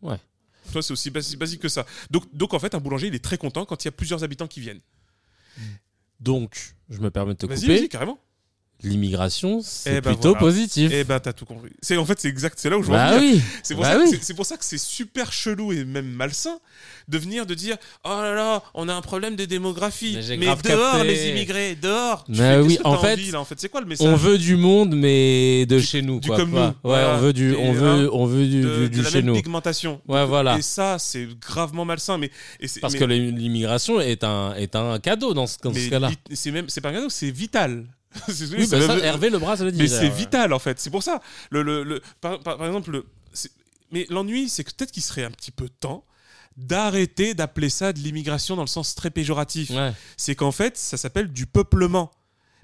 Ouais. 0.00 0.18
Toi, 0.72 0.82
c'est 0.82 0.92
aussi 0.92 1.10
basi- 1.10 1.36
basique 1.36 1.60
que 1.60 1.68
ça. 1.68 1.84
Donc, 2.10 2.24
donc, 2.34 2.54
en 2.54 2.58
fait, 2.58 2.74
un 2.74 2.80
boulanger, 2.80 3.08
il 3.08 3.14
est 3.14 3.22
très 3.24 3.36
content 3.38 3.64
quand 3.66 3.84
il 3.84 3.86
y 3.86 3.90
a 3.90 3.92
plusieurs 3.92 4.24
habitants 4.24 4.48
qui 4.48 4.60
viennent. 4.60 4.80
Donc, 6.20 6.74
je 6.88 6.98
me 7.00 7.10
permets 7.10 7.34
de 7.34 7.38
te 7.38 7.46
Vas-y, 7.46 7.60
couper. 7.60 7.76
vas-y, 7.78 7.88
carrément. 7.88 8.18
L'immigration, 8.84 9.60
c'est 9.62 9.96
Eh 9.96 10.00
ben 10.00 10.12
plutôt 10.12 10.30
voilà. 10.30 10.40
positif. 10.40 10.90
Eh 10.92 11.04
ben, 11.04 11.20
t'as 11.20 11.32
tout 11.32 11.44
compris. 11.44 11.70
C'est 11.80 11.96
en 11.96 12.04
fait, 12.04 12.18
c'est 12.20 12.28
exact. 12.28 12.58
C'est 12.58 12.68
là 12.70 12.78
où 12.78 12.82
je 12.82 12.88
veux 12.88 12.92
bah 12.94 13.16
oui. 13.18 13.40
C'est 13.62 13.74
pour, 13.74 13.84
Bah 13.84 13.96
oui. 13.98 14.18
pour 14.34 14.46
ça 14.46 14.56
que 14.56 14.64
c'est 14.64 14.78
super 14.78 15.32
chelou 15.32 15.72
et 15.72 15.84
même 15.84 16.06
malsain 16.08 16.58
de 17.08 17.18
venir 17.18 17.46
de 17.46 17.54
dire 17.54 17.76
oh 18.04 18.08
là 18.08 18.34
là, 18.34 18.62
on 18.74 18.88
a 18.88 18.94
un 18.94 19.00
problème 19.02 19.36
de 19.36 19.44
démographie. 19.44 20.18
Mais 20.38 20.46
dehors 20.46 20.60
capté. 20.62 21.04
les 21.06 21.28
immigrés, 21.30 21.76
dehors. 21.80 22.24
Mais 22.28 22.36
fais, 22.36 22.58
oui, 22.60 22.78
en 22.84 22.98
fait, 22.98 23.12
envie, 23.14 23.30
là, 23.30 23.40
en 23.40 23.44
fait, 23.44 23.54
c'est 23.60 23.68
quoi 23.68 23.80
le 23.80 23.86
message? 23.86 24.06
On 24.06 24.16
veut 24.16 24.38
du 24.38 24.56
monde, 24.56 24.94
mais 24.96 25.66
de 25.66 25.78
Du- 25.78 25.84
chez 25.84 26.02
nous, 26.02 26.20
du 26.20 26.28
quoi. 26.28 26.36
comme 26.36 26.52
pas- 26.52 26.74
nous, 26.84 26.90
Ouais, 26.90 26.96
voilà. 27.00 27.14
on 27.14 27.18
veut 27.18 27.32
du, 27.32 27.54
on 27.54 27.72
veut, 27.72 28.08
on 28.12 28.26
veut 28.26 28.46
du, 28.46 28.62
de, 28.62 28.86
du- 28.88 28.98
de 28.98 29.02
la 29.02 29.10
chez 29.10 29.16
même 29.18 29.26
nous. 29.26 29.34
pigmentation. 29.34 30.00
Ouais, 30.08 30.24
voilà. 30.26 30.58
Et 30.58 30.62
ça, 30.62 30.98
c'est 30.98 31.28
gravement 31.40 31.84
malsain. 31.84 32.18
Mais 32.18 32.30
et 32.60 32.66
Parce 32.80 32.94
mais- 32.94 32.98
que 33.00 33.04
l'immigration 33.04 34.00
est 34.00 34.24
un, 34.24 34.54
est 34.54 34.74
un 34.76 34.98
cadeau 34.98 35.34
dans 35.34 35.46
ce, 35.46 35.56
ce 35.62 35.90
cas-là. 35.90 36.10
c'est 36.32 36.50
même, 36.50 36.68
c'est 36.68 36.80
pas 36.80 36.88
un 36.90 36.94
cadeau, 36.94 37.08
c'est 37.08 37.30
vital. 37.30 37.84
C'est- 38.28 38.50
Oui, 38.54 38.66
bah 38.70 38.80
ça, 38.80 38.94
même- 38.96 39.04
Hervé 39.04 39.30
Lebras 39.30 39.56
l'a 39.56 39.70
dit. 39.70 39.78
Mais 39.78 39.88
c'est 39.88 40.00
d'ailleurs. 40.00 40.14
vital 40.14 40.52
en 40.52 40.58
fait, 40.58 40.78
c'est 40.80 40.90
pour 40.90 41.02
ça. 41.02 41.20
Le, 41.50 41.62
le, 41.62 41.82
le- 41.84 42.02
par, 42.20 42.40
par- 42.40 42.56
par 42.58 42.66
exemple, 42.66 42.90
le- 42.90 43.06
mais 43.90 44.06
l'ennui, 44.10 44.48
c'est 44.48 44.64
que 44.64 44.70
peut-être 44.72 44.90
qu'il 44.92 45.02
serait 45.02 45.24
un 45.24 45.30
petit 45.30 45.50
peu 45.50 45.68
temps 45.68 46.04
d'arrêter 46.56 47.34
d'appeler 47.34 47.70
ça 47.70 47.92
de 47.92 47.98
l'immigration 47.98 48.56
dans 48.56 48.62
le 48.62 48.68
sens 48.68 48.94
très 48.94 49.10
péjoratif. 49.10 49.70
Ouais. 49.70 49.92
C'est 50.16 50.34
qu'en 50.34 50.52
fait, 50.52 50.76
ça 50.76 50.96
s'appelle 50.96 51.28
du 51.32 51.46
peuplement. 51.46 52.10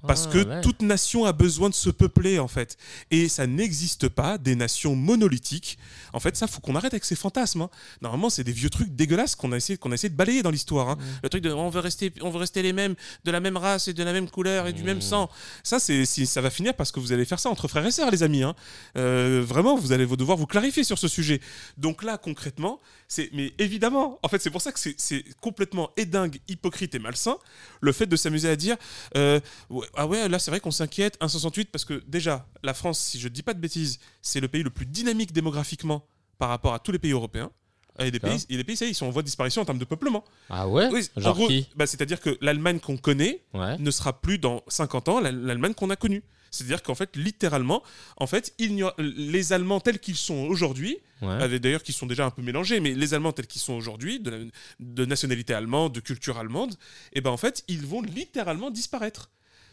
Parce 0.07 0.27
Ah, 0.29 0.33
que 0.33 0.39
ouais. 0.47 0.61
toute 0.61 0.83
nation 0.83 1.25
a 1.25 1.33
besoin 1.33 1.69
de 1.69 1.75
se 1.75 1.91
peupler, 1.91 2.39
en 2.39 2.47
fait. 2.49 2.77
Et 3.11 3.29
ça 3.29 3.47
n'existe 3.47 4.09
pas 4.09 4.39
des 4.39 4.55
nations 4.55 4.95
monolithiques. 4.95 5.77
En 6.13 6.21
fait, 6.21 6.37
ça, 6.37 6.47
faut 6.47 6.61
qu'on 6.61 6.77
arrête 6.77 6.93
avec 6.95 7.05
ces 7.05 7.17
fantasmes. 7.17 7.63
hein. 7.63 7.71
Normalement, 8.01 8.31
c'est 8.31 8.45
des 8.45 8.53
vieux 8.53 8.71
trucs 8.71 8.95
dégueulasses 8.95 9.35
qu'on 9.35 9.51
a 9.53 9.57
essayé, 9.57 9.77
qu'on 9.77 9.91
a 9.91 9.95
essayé 9.95 10.09
de 10.11 10.17
balayer 10.17 10.43
dans 10.43 10.51
l'histoire. 10.53 10.91
hein. 10.91 10.99
Le 11.23 11.29
truc 11.29 11.43
de 11.43 11.51
on 11.51 11.69
veut, 11.69 11.81
rester, 11.81 12.13
on 12.21 12.31
veut 12.31 12.39
rester 12.39 12.63
les 12.63 12.73
mêmes, 12.73 12.95
de 13.25 13.31
la 13.31 13.41
même 13.41 13.57
race 13.57 13.89
et 13.89 13.93
de 13.93 14.03
la 14.05 14.13
même 14.13 14.31
couleur 14.31 14.67
et 14.69 14.73
du 14.73 14.85
même 14.85 15.01
sang. 15.01 15.29
Ça, 15.65 15.79
c'est, 15.81 16.05
ça 16.07 16.41
va 16.41 16.51
finir 16.51 16.75
parce 16.75 16.93
que 16.93 17.01
vous 17.01 17.13
allez 17.13 17.25
faire 17.25 17.41
ça 17.41 17.51
entre 17.51 17.67
frères 17.67 17.85
et 17.87 17.91
sœurs, 17.91 18.11
les 18.11 18.23
amis. 18.23 18.43
hein. 18.45 18.55
Euh, 18.97 19.43
vraiment, 19.45 19.77
vous 19.77 19.93
allez 19.93 20.07
devoir 20.07 20.39
vous 20.39 20.47
clarifier 20.47 20.85
sur 20.85 20.99
ce 20.99 21.09
sujet. 21.09 21.41
Donc 21.77 22.03
là, 22.05 22.19
concrètement, 22.19 22.81
c'est, 23.09 23.31
mais 23.33 23.53
évidemment, 23.59 24.19
en 24.23 24.29
fait, 24.29 24.41
c'est 24.41 24.51
pour 24.51 24.63
ça 24.63 24.71
que 24.71 24.79
c'est, 24.79 24.95
c'est 24.97 25.25
complètement 25.41 25.91
édingue, 25.97 26.39
hypocrite 26.49 26.95
et 26.95 26.99
malsain, 26.99 27.37
le 27.81 27.93
fait 27.93 28.07
de 28.07 28.17
s'amuser 28.17 28.49
à 28.49 28.57
dire 28.57 28.77
euh, 29.17 29.41
ouais, 29.71 29.87
ah 29.95 30.07
ouais, 30.07 30.29
là, 30.29 30.39
c'est 30.39 30.51
vrai 30.51 30.61
qu'on 30.61 30.71
s'inquiète, 30.71 31.19
1,68, 31.21 31.67
parce 31.73 31.85
que 31.85 32.03
déjà, 32.07 32.47
la 32.63 32.75
France, 32.75 32.99
si 33.01 33.19
je 33.21 33.29
dis 33.29 33.43
pas 33.43 33.55
de 33.55 33.61
bêtises, 33.61 33.99
c'est 34.23 34.41
le 34.41 34.49
pays 34.49 34.63
le 34.63 34.71
plus 34.71 34.87
dynamique 34.87 35.33
démographiquement 35.33 36.05
par 36.39 36.49
rapport 36.51 36.75
à 36.75 36.79
tous 36.79 36.93
les 36.93 36.99
pays 36.99 37.13
européens. 37.13 37.51
Et 38.01 38.13
des 38.13 38.21
pays, 38.21 38.45
et 38.49 38.57
les 38.57 38.63
pays, 38.63 38.77
ça 38.77 38.87
ils 38.87 38.95
sont 38.95 39.07
en 39.07 39.11
voie 39.11 39.23
de 39.23 39.27
disparition 39.27 39.61
en 39.63 39.65
termes 39.65 39.79
de 39.81 39.85
peuplement. 39.85 40.23
Ah 40.51 40.69
ouais 40.69 40.89
Oui, 40.93 41.09
en 41.17 41.21
Genre 41.21 41.35
gros, 41.35 41.49
qui 41.49 41.67
bah, 41.75 41.85
c'est-à-dire 41.85 42.21
que 42.21 42.39
l'Allemagne 42.41 42.79
qu'on 42.79 42.97
connaît 42.97 43.43
Ouais. 43.55 43.77
ne 43.77 43.91
sera 43.91 44.21
plus 44.21 44.39
dans 44.39 44.63
50 44.69 45.09
ans 45.09 45.19
l'Al- 45.19 45.41
l'Allemagne 45.43 45.75
qu'on 45.75 45.91
a 45.91 45.97
connue. 45.97 46.23
C'est-à-dire 46.53 46.85
qu'en 46.85 46.95
fait, 46.95 47.17
littéralement, 47.17 47.83
en 48.17 48.29
fait, 48.29 48.55
il 48.59 48.77
n'y 48.77 48.85
aura- 48.85 48.95
les 48.99 49.53
Allemands 49.53 49.81
tels 49.81 49.99
qu'ils 49.99 50.15
sont 50.15 50.47
aujourd'hui, 50.47 50.99
Ouais. 51.23 51.59
d'ailleurs 51.59 51.83
qui 51.83 51.93
sont 51.93 52.07
déjà 52.07 52.25
un 52.25 52.31
peu 52.31 52.41
mélangés, 52.41 52.79
mais 52.79 52.95
les 52.95 53.15
Allemands 53.15 53.33
tels 53.33 53.49
qu'ils 53.49 53.61
sont 53.61 53.75
aujourd'hui, 53.75 54.21
de, 54.21 54.49
de 54.79 55.05
nationalité 55.05 55.53
allemande, 55.53 55.93
de 55.93 55.99
culture 56.01 56.39
allemande, 56.39 56.77
et 57.13 57.21
ben 57.21 57.31
en 57.31 57.37
fait, 57.37 57.65
ils 57.67 57.85
vont 57.85 58.01
littéralement 58.01 58.71
disparaître. 58.71 59.29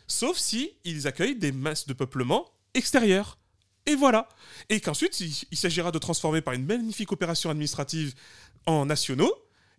Sauf 0.08 0.38
si 0.38 0.72
ils 0.84 1.08
accueillent 1.08 1.36
des 1.36 1.52
masses 1.52 1.88
de 1.88 1.94
peuplement 1.94 2.46
extérieures. 2.74 3.38
Et 3.86 3.96
voilà. 3.96 4.28
Et 4.70 4.80
qu'ensuite, 4.80 5.20
il, 5.20 5.58
s'agira 5.58 5.92
de 5.92 6.00
transformer 6.00 6.42
par 6.42 6.54
une 6.54 6.66
magnifique 6.66 7.12
opération 7.12 7.50
administrative 7.50 8.14
en 8.66 8.86
nationaux, 8.86 9.34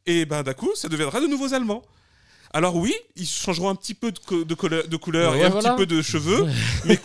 et 0.06 0.24
ben 0.24 0.42
d'un 0.42 0.54
coup, 0.54 0.70
ça 0.76 0.88
deviendra 0.88 1.20
de 1.20 1.26
nouveaux 1.26 1.54
Allemands. 1.54 1.82
Alors 2.52 2.76
oui, 2.76 2.94
ils 3.16 3.26
changeront 3.26 3.68
un 3.68 3.74
petit 3.74 3.94
peu 3.94 4.12
de, 4.12 4.18
co- 4.18 4.44
de 4.44 4.54
couleur, 4.54 4.88
de 4.88 4.96
couleur 4.96 5.32
Ouais, 5.32 5.40
et 5.40 5.44
un 5.44 5.48
voilà. 5.50 5.70
petit 5.74 5.76
peu 5.78 5.86
de 5.86 6.02
cheveux, 6.02 6.46
mais 6.84 6.98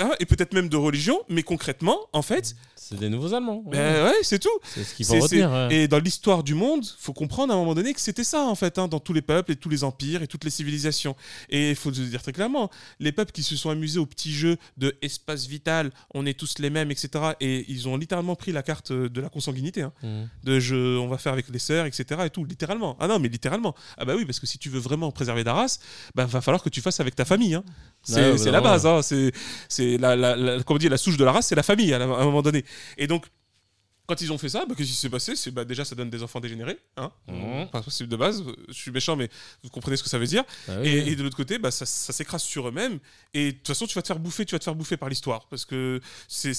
hein, 0.00 0.10
et 0.20 0.26
peut-être 0.26 0.54
même 0.54 0.68
de 0.68 0.76
religion, 0.76 1.20
mais 1.28 1.42
concrètement, 1.42 1.98
en 2.12 2.22
fait, 2.22 2.54
C'est 2.76 2.98
des 2.98 3.08
nouveaux 3.08 3.32
Allemands. 3.34 3.62
Ouais. 3.66 3.72
ben 3.78 4.04
ouais, 4.06 4.14
c'est 4.22 4.38
tout. 4.38 4.48
c'est 4.64 4.84
ce 4.84 4.94
qu'il 4.94 5.06
faut 5.06 5.18
retenir. 5.18 5.50
ouais. 5.50 5.74
Et 5.74 5.88
dans 5.88 5.98
l'histoire 5.98 6.42
du 6.42 6.54
monde, 6.54 6.84
faut 6.98 7.12
comprendre 7.12 7.52
à 7.52 7.56
un 7.56 7.58
moment 7.58 7.74
donné 7.74 7.92
que 7.94 8.00
c'était 8.00 8.24
ça 8.24 8.42
en 8.44 8.54
fait, 8.54 8.78
hein, 8.78 8.88
dans 8.88 9.00
tous 9.00 9.12
les 9.12 9.22
peuples 9.22 9.52
et 9.52 9.56
tous 9.56 9.68
les 9.70 9.84
empires 9.84 10.22
et 10.22 10.26
toutes 10.26 10.44
les 10.44 10.50
civilisations. 10.50 11.16
Et 11.48 11.70
il 11.70 11.76
faut 11.76 11.92
se 11.92 12.00
dire 12.02 12.22
très 12.22 12.32
clairement, 12.32 12.70
les 13.00 13.12
peuples 13.12 13.32
qui 13.32 13.42
se 13.42 13.56
sont 13.56 13.70
amusés 13.70 13.98
au 13.98 14.06
petit 14.06 14.32
jeu 14.32 14.56
de 14.76 14.94
espace 15.02 15.46
vital, 15.46 15.90
on 16.14 16.26
est 16.26 16.34
tous 16.38 16.58
les 16.58 16.70
mêmes, 16.70 16.90
etc. 16.90 17.08
Et 17.40 17.64
ils 17.68 17.88
ont 17.88 17.96
littéralement 17.96 18.36
pris 18.36 18.52
la 18.52 18.62
carte 18.62 18.92
de 18.92 19.20
la 19.20 19.28
consanguinité, 19.28 19.82
hein, 19.82 19.92
Mhm. 20.02 20.28
de 20.44 20.60
je, 20.60 20.98
on 20.98 21.08
va 21.08 21.18
faire 21.18 21.32
avec 21.32 21.48
les 21.48 21.58
sœurs, 21.58 21.86
etc. 21.86 22.20
Et 22.26 22.30
tout, 22.30 22.44
littéralement. 22.44 22.96
Ah 23.00 23.08
non, 23.08 23.18
mais 23.18 23.28
littéralement. 23.28 23.74
Ah 23.96 24.04
bah 24.04 24.14
oui, 24.16 24.24
parce 24.24 24.40
que 24.40 24.46
si 24.46 24.58
tu 24.58 24.68
veux 24.68 24.78
vraiment 24.80 24.93
préserver 25.12 25.44
ta 25.44 25.52
race, 25.54 25.78
bah 26.14 26.26
va 26.26 26.40
falloir 26.40 26.62
que 26.62 26.68
tu 26.68 26.80
fasses 26.80 27.00
avec 27.00 27.14
ta 27.14 27.24
famille. 27.24 27.54
hein. 27.54 27.64
C'est 28.02 28.20
Ouais, 28.20 28.30
ouais, 28.32 28.38
c'est 28.38 28.50
la 28.50 28.60
base, 28.60 28.86
hein. 28.86 29.00
c'est 29.02 29.98
la, 29.98 30.14
la, 30.16 30.36
la- 30.36 30.62
comme 30.62 30.76
on 30.76 30.78
dit, 30.78 30.88
la 30.88 30.96
souche 30.98 31.16
de 31.16 31.24
la 31.24 31.32
race, 31.32 31.46
c'est 31.46 31.54
la 31.54 31.62
famille 31.62 31.92
à 31.94 32.02
un 32.02 32.24
moment 32.24 32.42
donné. 32.42 32.64
Et 32.98 33.06
donc 33.06 33.26
Quand 34.06 34.20
ils 34.20 34.30
ont 34.32 34.36
fait 34.38 34.50
ça, 34.50 34.66
bah, 34.66 34.74
qu'est-ce 34.76 34.90
qui 34.90 34.94
s'est 34.96 35.08
passé? 35.08 35.34
C'est 35.34 35.50
bah, 35.50 35.64
déjà 35.64 35.82
ça 35.84 35.94
donne 35.94 36.10
des 36.10 36.22
enfants 36.22 36.38
dégénérés, 36.40 36.78
hein 36.98 37.10
principe 37.72 38.06
de 38.08 38.16
base. 38.16 38.44
Je 38.68 38.72
suis 38.74 38.90
méchant, 38.90 39.16
mais 39.16 39.30
vous 39.62 39.70
comprenez 39.70 39.96
ce 39.96 40.02
que 40.02 40.10
ça 40.10 40.18
veut 40.18 40.26
dire. 40.26 40.44
Ah 40.68 40.72
oui, 40.82 40.88
Et, 40.88 41.16
de 41.16 41.22
l'autre 41.22 41.36
côté, 41.38 41.58
bah, 41.58 41.70
ça, 41.70 41.86
ça 41.86 42.12
s'écrase 42.12 42.42
sur 42.42 42.68
eux-mêmes. 42.68 42.98
Et 43.32 43.52
de 43.52 43.56
toute 43.56 43.66
façon, 43.68 43.86
tu 43.86 43.94
vas 43.94 44.02
te 44.02 44.08
faire 44.08 44.18
bouffer, 44.18 44.44
tu 44.44 44.54
vas 44.54 44.58
te 44.58 44.64
faire 44.64 44.74
bouffer 44.74 44.98
par 44.98 45.08
l'histoire. 45.08 45.46
Parce 45.48 45.64
que 45.64 46.00
c'est 46.28 46.52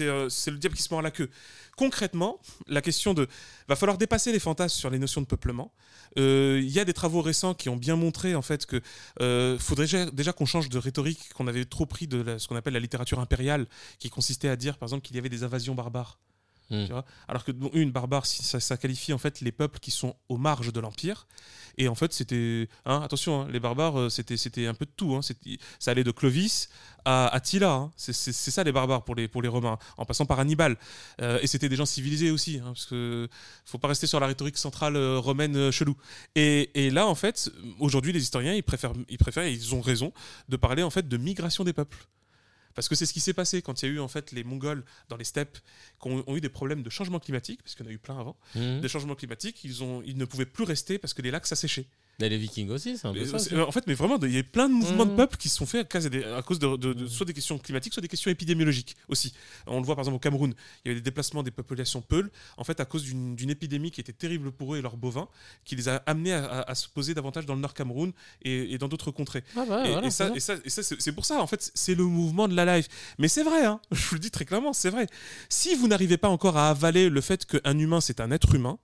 euh, 0.00 0.28
le 0.46 0.56
diable 0.58 0.74
qui 0.74 0.82
se 0.82 0.92
mord 0.92 1.00
la 1.02 1.12
queue. 1.12 1.30
Concrètement, 1.76 2.40
la 2.66 2.82
question 2.82 3.14
de. 3.14 3.28
Va 3.68 3.76
falloir 3.76 3.98
dépasser 3.98 4.32
les 4.32 4.40
fantasmes 4.40 4.76
sur 4.76 4.90
les 4.90 4.98
notions 4.98 5.20
de 5.20 5.26
peuplement. 5.26 5.72
Euh, 6.18 6.58
Il 6.60 6.70
y 6.70 6.80
a 6.80 6.84
des 6.84 6.92
travaux 6.94 7.22
récents 7.22 7.54
qui 7.54 7.68
ont 7.68 7.76
bien 7.76 7.94
montré 7.94 8.34
en 8.34 8.42
fait 8.42 8.66
que 8.66 8.80
euh, 9.20 9.58
faudrait 9.58 9.84
déjà, 9.84 10.06
déjà 10.10 10.32
qu'on 10.32 10.46
change 10.46 10.68
de 10.70 10.78
rhétorique 10.78 11.32
qu'on 11.34 11.46
avait 11.46 11.64
trop 11.66 11.86
pris 11.86 12.08
de 12.08 12.20
la- 12.20 12.38
ce 12.40 12.48
qu'on 12.48 12.56
appelle 12.56 12.72
la 12.72 12.80
littérature 12.80 13.20
impériale, 13.20 13.66
qui 14.00 14.10
consistait 14.10 14.48
à 14.48 14.56
dire 14.56 14.76
par 14.78 14.88
exemple 14.88 15.02
qu'il 15.06 15.14
y 15.14 15.18
avait 15.20 15.28
des 15.28 15.44
invasions 15.44 15.74
barbares. 15.76 16.18
Mm. 16.70 16.84
Vois 16.86 17.04
Alors 17.28 17.44
que 17.44 17.52
une 17.72 17.90
barbare, 17.92 18.26
ça, 18.26 18.76
qualifie 18.76 19.12
en 19.12 19.18
fait 19.18 19.40
les 19.40 19.52
peuples 19.52 19.78
qui 19.78 19.90
sont 19.90 20.14
aux 20.28 20.36
marges 20.36 20.72
de 20.72 20.80
l'empire. 20.80 21.26
Et 21.80 21.86
en 21.88 21.94
fait, 21.94 22.12
c'était 22.12 22.68
hein, 22.86 23.00
attention, 23.02 23.42
hein, 23.42 23.48
les 23.50 23.60
barbares, 23.60 23.98
euh, 23.98 24.08
c'était 24.08 24.36
c'était 24.36 24.66
un 24.66 24.74
peu 24.74 24.84
de 24.84 24.90
tout. 24.90 25.14
hein. 25.14 25.20
Ça 25.78 25.90
allait 25.92 26.02
de 26.04 26.10
Clovis 26.10 26.68
à 27.04 27.28
Attila. 27.28 27.88
C'est 27.96 28.12
ça 28.32 28.64
les 28.64 28.72
barbares 28.72 29.04
pour 29.04 29.14
les 29.14 29.28
pour 29.28 29.42
les 29.42 29.48
Romains, 29.48 29.78
en 29.96 30.04
passant 30.04 30.26
par 30.26 30.40
Hannibal. 30.40 30.76
Euh, 31.20 31.38
et 31.40 31.46
c'était 31.46 31.68
des 31.68 31.76
gens 31.76 31.86
civilisés 31.86 32.30
aussi, 32.32 32.58
parce 32.58 32.86
que 32.86 33.28
faut 33.64 33.78
pas 33.78 33.88
rester 33.88 34.06
sur 34.08 34.18
la 34.20 34.26
rhétorique 34.26 34.58
centrale 34.58 34.96
euh, 34.96 35.18
romaine 35.18 35.70
chelou. 35.70 35.96
Et, 36.34 36.86
et 36.86 36.90
là, 36.90 37.06
en 37.06 37.14
fait, 37.14 37.50
aujourd'hui, 37.78 38.12
les 38.12 38.22
historiens, 38.22 38.54
ils 38.54 38.62
préfèrent, 38.62 38.92
ils 39.08 39.18
préfèrent, 39.18 39.44
et 39.44 39.52
ils 39.52 39.74
ont 39.74 39.80
raison, 39.80 40.12
de 40.48 40.56
parler 40.56 40.82
en 40.82 40.90
fait 40.90 41.08
de 41.08 41.16
migration 41.16 41.62
des 41.64 41.72
peuples. 41.72 41.98
Parce 42.74 42.88
que 42.88 42.94
c'est 42.94 43.06
ce 43.06 43.12
qui 43.12 43.20
s'est 43.20 43.32
passé 43.32 43.60
quand 43.62 43.82
il 43.82 43.86
y 43.86 43.88
a 43.90 43.94
eu 43.94 43.98
en 44.00 44.08
fait 44.08 44.32
les 44.32 44.44
Mongols 44.44 44.84
dans 45.08 45.16
les 45.16 45.24
steppes 45.24 45.58
qui 46.00 46.08
ont, 46.08 46.22
ont 46.26 46.36
eu 46.36 46.40
des 46.40 46.48
problèmes 46.48 46.82
de 46.82 46.90
changement 46.90 47.18
climatique, 47.18 47.62
parce 47.62 47.74
qu'il 47.74 47.84
y 47.84 47.88
en 47.88 47.90
a 47.90 47.94
eu 47.94 47.98
plein 47.98 48.18
avant, 48.18 48.36
Mhm. 48.54 48.80
des 48.80 48.88
changements 48.88 49.14
climatiques, 49.16 49.64
ils, 49.64 49.82
ont, 49.82 50.02
ils 50.04 50.16
ne 50.16 50.24
pouvaient 50.24 50.46
plus 50.46 50.64
rester 50.64 50.98
parce 50.98 51.12
que 51.14 51.22
les 51.22 51.30
lacs 51.30 51.46
s'asséchaient. 51.46 51.86
Et 52.20 52.28
les 52.28 52.36
Vikings 52.36 52.68
aussi, 52.70 52.98
c'est 52.98 53.06
un 53.06 53.12
peu 53.12 53.20
Mais, 53.20 53.26
ça. 53.26 53.36
aussi. 53.36 53.54
en 53.56 53.70
fait, 53.70 53.86
mais 53.86 53.94
vraiment, 53.94 54.18
il 54.22 54.34
y 54.34 54.38
a 54.38 54.42
plein 54.42 54.68
de 54.68 54.74
mouvements 54.74 55.06
de 55.06 55.14
peuples 55.14 55.36
qui 55.36 55.48
se 55.48 55.54
sont 55.56 55.66
faits 55.66 55.82
à 55.82 55.98
cause, 56.00 56.10
des, 56.10 56.24
à 56.24 56.42
cause 56.42 56.58
de, 56.58 56.76
de- 56.76 56.92
de- 56.92 57.06
soit 57.06 57.24
des 57.24 57.32
questions 57.32 57.56
climatiques, 57.58 57.92
soit 57.92 58.00
des 58.00 58.08
questions 58.08 58.28
épidémiologiques 58.28 58.96
aussi. 59.06 59.32
On 59.68 59.78
le 59.78 59.86
voit 59.86 59.94
par 59.94 60.02
exemple 60.02 60.16
au 60.16 60.18
Cameroun, 60.18 60.52
il 60.84 60.88
y 60.88 60.90
avait 60.90 61.00
des 61.00 61.04
déplacements 61.04 61.44
des 61.44 61.52
populations 61.52 62.00
peules, 62.02 62.28
en 62.56 62.64
fait 62.64 62.80
à 62.80 62.84
cause 62.84 63.04
d'une 63.04 63.36
d'une 63.36 63.50
épidémie 63.50 63.92
qui 63.92 64.00
était 64.00 64.12
terrible 64.12 64.50
pour 64.50 64.74
eux 64.74 64.78
et 64.78 64.82
leurs 64.82 64.96
bovins, 64.96 65.28
qui 65.64 65.76
les 65.76 65.88
a 65.88 66.02
amenés 66.06 66.32
à, 66.32 66.44
à- 66.44 66.70
à 66.72 66.74
se 66.74 66.88
poser 66.88 67.14
davantage 67.14 67.46
dans 67.46 67.54
le 67.54 67.60
nord 67.60 67.72
Cameroun 67.72 68.12
et, 68.42 68.72
et 68.74 68.78
dans 68.78 68.88
d'autres 68.88 69.12
contrées. 69.12 69.44
Ah 69.56 69.64
bah, 69.68 69.86
Et, 69.86 69.92
voilà, 69.92 70.08
et 70.08 70.10
ça, 70.10 70.28
c'est 70.30 70.36
et 70.36 70.40
ça, 70.40 70.54
et 70.64 70.70
ça, 70.70 70.82
c'est 70.82 71.00
c'est 71.00 71.12
pour 71.12 71.24
ça, 71.24 71.40
en 71.40 71.46
fait, 71.46 71.70
c'est 71.72 71.94
le 71.94 72.02
mouvement 72.02 72.48
de 72.48 72.54
la 72.56 72.78
life. 72.78 72.88
Mais 73.18 73.28
c'est 73.28 73.44
vrai, 73.44 73.64
hein, 73.64 73.80
je 73.92 74.08
vous 74.08 74.16
le 74.16 74.20
dis 74.20 74.32
très 74.32 74.44
clairement, 74.44 74.72
c'est 74.72 74.90
vrai. 74.90 75.06
Si 75.48 75.76
vous 75.76 75.86
n'arrivez 75.86 76.16
pas 76.16 76.28
encore 76.28 76.56
à 76.56 76.70
avaler 76.70 77.10
le 77.10 77.20
fait 77.20 77.46
qu'un 77.46 77.78
humain, 77.78 78.00
c'est 78.00 78.18
un 78.20 78.32
être 78.32 78.56
humain, 78.56 78.80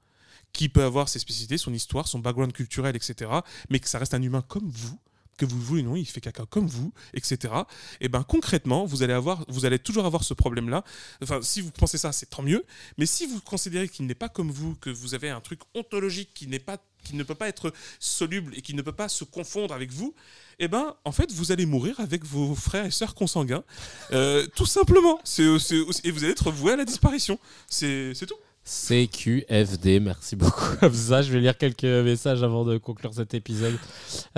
qui 0.55 0.70
peut 0.70 0.85
avoir 0.85 1.10
ses 1.10 1.18
spécificités, 1.18 1.59
son 1.59 1.74
histoire, 1.74 2.09
son 2.09 2.20
background 2.20 2.52
culturel, 2.55 2.97
etc., 2.97 3.31
mais 3.68 3.81
que 3.81 3.89
ça 3.89 3.98
reste 3.98 4.14
un 4.14 4.22
humain 4.22 4.43
comme 4.47 4.70
vous, 4.70 4.98
que 5.36 5.44
vous 5.44 5.56
le 5.59 5.64
voulez 5.64 5.82
ou 5.82 5.86
non, 5.86 5.97
il 5.97 6.06
fait 6.06 6.20
caca 6.20 6.44
comme 6.48 6.68
vous, 6.68 6.93
etc. 7.12 7.52
Et 8.01 8.09
ben 8.09 8.22
concrètement, 8.22 8.85
vous 8.85 9.02
allez 9.02 9.12
avoir, 9.12 9.44
vous 9.48 9.64
allez 9.64 9.81
toujours 9.81 10.06
avoir 10.06 10.22
ce 10.22 10.32
problème-là. 10.32 10.85
Enfin, 11.22 11.40
si 11.43 11.60
vous 11.60 11.72
pensez 11.72 11.98
ça, 11.98 12.12
c'est 12.12 12.26
tant 12.26 12.43
mieux. 12.43 12.64
Mais 12.98 13.06
si 13.06 13.26
vous 13.26 13.40
considérez 13.40 13.89
qu'il 13.89 14.06
n'est 14.06 14.14
pas 14.14 14.28
comme 14.28 14.52
vous, 14.52 14.76
que 14.76 14.90
vous 14.90 15.14
avez 15.14 15.31
un 15.31 15.40
truc 15.40 15.60
ontologique 15.74 16.31
qui 16.35 16.47
n'est 16.47 16.60
pas, 16.60 16.78
qui 17.02 17.16
ne 17.16 17.24
peut 17.24 17.35
pas 17.35 17.48
être 17.48 17.72
soluble 17.98 18.55
et 18.56 18.62
qui 18.62 18.74
ne 18.74 18.82
peut 18.82 18.93
pas 18.93 19.09
se 19.09 19.24
confondre 19.24 19.74
avec 19.74 19.90
vous, 19.90 20.14
eh 20.60 20.68
ben 20.68 20.94
en 21.05 21.10
fait, 21.10 21.32
vous 21.32 21.51
allez 21.51 21.66
mourir 21.66 21.98
avec 21.98 22.24
vos 22.24 22.55
frères 22.55 22.86
et 22.86 22.93
sœurs 22.93 23.14
consanguins, 23.14 23.64
Euh, 24.12 24.47
tout 24.55 24.66
simplement. 24.66 25.18
Et 25.39 26.10
vous 26.12 26.24
allez 26.24 26.31
être 26.31 26.52
voué 26.52 26.72
à 26.72 26.76
la 26.76 26.85
disparition. 26.85 27.40
C'est 27.68 28.14
tout. 28.28 28.36
CQFD, 28.64 30.00
merci 30.00 30.36
beaucoup. 30.36 30.64
Comme 30.80 30.94
ça, 30.94 31.20
je 31.20 31.30
vais 31.30 31.40
lire 31.40 31.56
quelques 31.58 31.84
messages 31.84 32.42
avant 32.42 32.64
de 32.64 32.78
conclure 32.78 33.12
cet 33.12 33.34
épisode. 33.34 33.74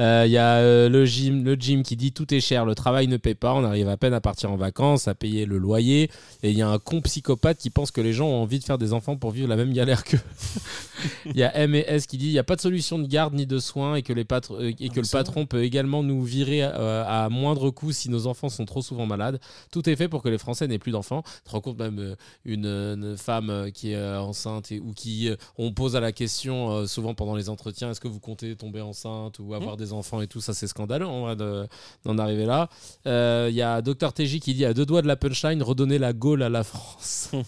Euh, 0.01 0.25
Il 0.27 0.33
y 0.33 0.37
a 0.37 0.57
euh, 0.57 0.89
le, 0.89 1.05
gym, 1.05 1.45
le 1.45 1.55
gym 1.55 1.85
qui 1.85 1.95
dit 1.95 2.11
tout 2.13 2.35
est 2.35 2.41
cher, 2.41 2.65
le 2.65 2.75
travail 2.75 3.07
ne 3.07 3.19
paie 3.19 3.35
pas, 3.37 3.55
on 3.55 3.63
arrive 3.63 3.89
à 3.89 3.97
peine 3.97 4.15
à 4.15 4.21
partir 4.21 4.51
en 4.51 4.57
vacances, 4.57 5.07
à 5.07 5.15
payer 5.15 5.47
le 5.47 5.59
loyer. 5.59 6.11
Et 6.43 6.51
il 6.51 6.59
y 6.59 6.63
a 6.63 6.69
un 6.69 6.79
con 6.81 7.01
psychopathe 7.03 7.59
qui 7.59 7.71
pense 7.71 7.93
que 7.93 8.01
les 8.01 8.13
gens 8.13 8.27
ont 8.27 8.43
envie 8.43 8.59
de 8.59 8.65
faire 8.65 8.79
des 8.79 8.93
enfants 8.93 9.17
pour 9.17 9.31
vivre 9.31 9.49
la 9.49 9.57
même 9.57 9.73
galère 9.73 10.03
qu'eux. 10.03 10.19
Il 11.27 11.37
y 11.37 11.43
a 11.45 11.55
M 11.57 11.75
et 11.75 11.85
S 11.87 12.07
qui 12.07 12.17
dit 12.17 12.27
il 12.29 12.33
n'y 12.33 12.39
a 12.39 12.45
pas 12.45 12.57
de 12.57 12.61
solution 12.61 12.99
de 12.99 13.07
garde 13.07 13.35
ni 13.35 13.47
de 13.47 13.59
soins 13.59 13.95
et 13.97 14.03
que, 14.03 14.13
les 14.13 14.25
patr- 14.25 14.55
euh, 14.55 14.73
et 14.81 14.89
que 14.89 14.99
le 15.01 15.07
patron 15.09 15.47
peut 15.47 15.63
également 15.63 16.03
nous 16.03 16.25
virer 16.25 16.63
à 16.63 17.29
moindre 17.31 17.71
coût 17.71 17.93
si 17.93 18.09
nos 18.11 18.27
enfants 18.27 18.49
sont 18.49 18.65
trop 18.65 18.83
souvent 18.83 19.07
malades. 19.07 19.39
Tout 19.71 19.89
est 19.89 19.95
fait 19.95 20.09
pour 20.09 20.23
que 20.23 20.29
les 20.29 20.39
Français 20.39 20.67
n'aient 20.67 20.79
plus 20.79 20.93
d'enfants. 20.93 21.23
Tu 21.23 21.43
te 21.45 21.51
rends 21.51 21.61
compte 21.61 21.79
même 21.79 22.17
une, 22.45 22.67
une 22.67 23.17
femme 23.17 23.71
qui 23.73 23.93
est 23.93 24.16
enceinte 24.23 24.73
et, 24.73 24.81
ou 24.81 24.93
qui 24.93 25.29
euh, 25.29 25.37
on 25.59 25.73
pose 25.73 25.97
à 25.97 26.01
la 26.01 26.13
question 26.13 26.71
euh, 26.71 26.87
souvent 26.87 27.15
pendant 27.15 27.35
les 27.37 27.49
entretiens 27.49 27.91
est-ce 27.91 28.01
que 28.01 28.09
vous 28.09 28.21
comptez 28.21 28.55
tomber 28.57 28.81
enceinte 28.81 29.39
ou 29.39 29.55
avoir 29.55 29.77
des 29.77 29.93
enfants 29.93 30.21
et 30.21 30.27
tout 30.27 30.41
ça 30.41 30.55
c'est 30.55 30.67
scandaleux 30.67 31.07
en 31.07 31.23
vrai 31.23 31.37
de- 31.37 31.67
d'en 32.05 32.19
arriver 32.19 32.45
là. 32.47 32.69
Euh, 33.07 33.49
Il 33.51 33.57
y 33.57 33.63
a 33.63 33.83
Dr 33.83 34.13
TJ 34.13 34.41
qui 34.41 34.55
dit 34.55 34.65
à 34.65 34.75
deux 34.75 34.87
doigts 34.87 35.03
de 35.03 35.07
la 35.09 35.17
punchline 35.17 35.63
redonner 35.63 35.99
la 35.99 36.13
Gaule 36.13 36.43
à 36.43 36.49
la 36.49 36.65
France. 36.65 37.31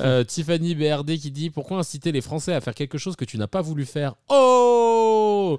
Euh, 0.00 0.22
Tiffany 0.22 0.76
BRD 0.76 1.18
qui 1.18 1.32
dit 1.32 1.50
pourquoi 1.50 1.78
inciter 1.78 2.12
les 2.12 2.20
Français 2.20 2.54
à 2.54 2.60
faire 2.60 2.72
quelque 2.76 2.98
chose 2.98 3.16
que 3.16 3.24
tu 3.24 3.36
n'as 3.36 3.48
pas 3.48 3.62
voulu 3.62 3.84
faire? 3.84 4.14
Oh 4.28 5.58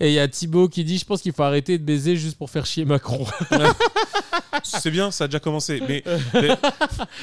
Et 0.00 0.08
il 0.08 0.12
y 0.12 0.18
a 0.18 0.28
Thibaut 0.28 0.68
qui 0.68 0.84
dit 0.84 0.98
je 0.98 1.06
pense 1.06 1.22
qu'il 1.22 1.32
faut 1.32 1.44
arrêter 1.44 1.78
de 1.78 1.82
baiser 1.82 2.14
juste 2.14 2.36
pour 2.36 2.50
faire 2.50 2.66
chier 2.66 2.84
Macron. 2.84 3.24
C'est 4.62 4.90
bien, 4.90 5.10
ça 5.10 5.24
a 5.24 5.28
déjà 5.28 5.40
commencé. 5.40 5.80
Mais, 5.88 6.02
mais- 6.34 6.48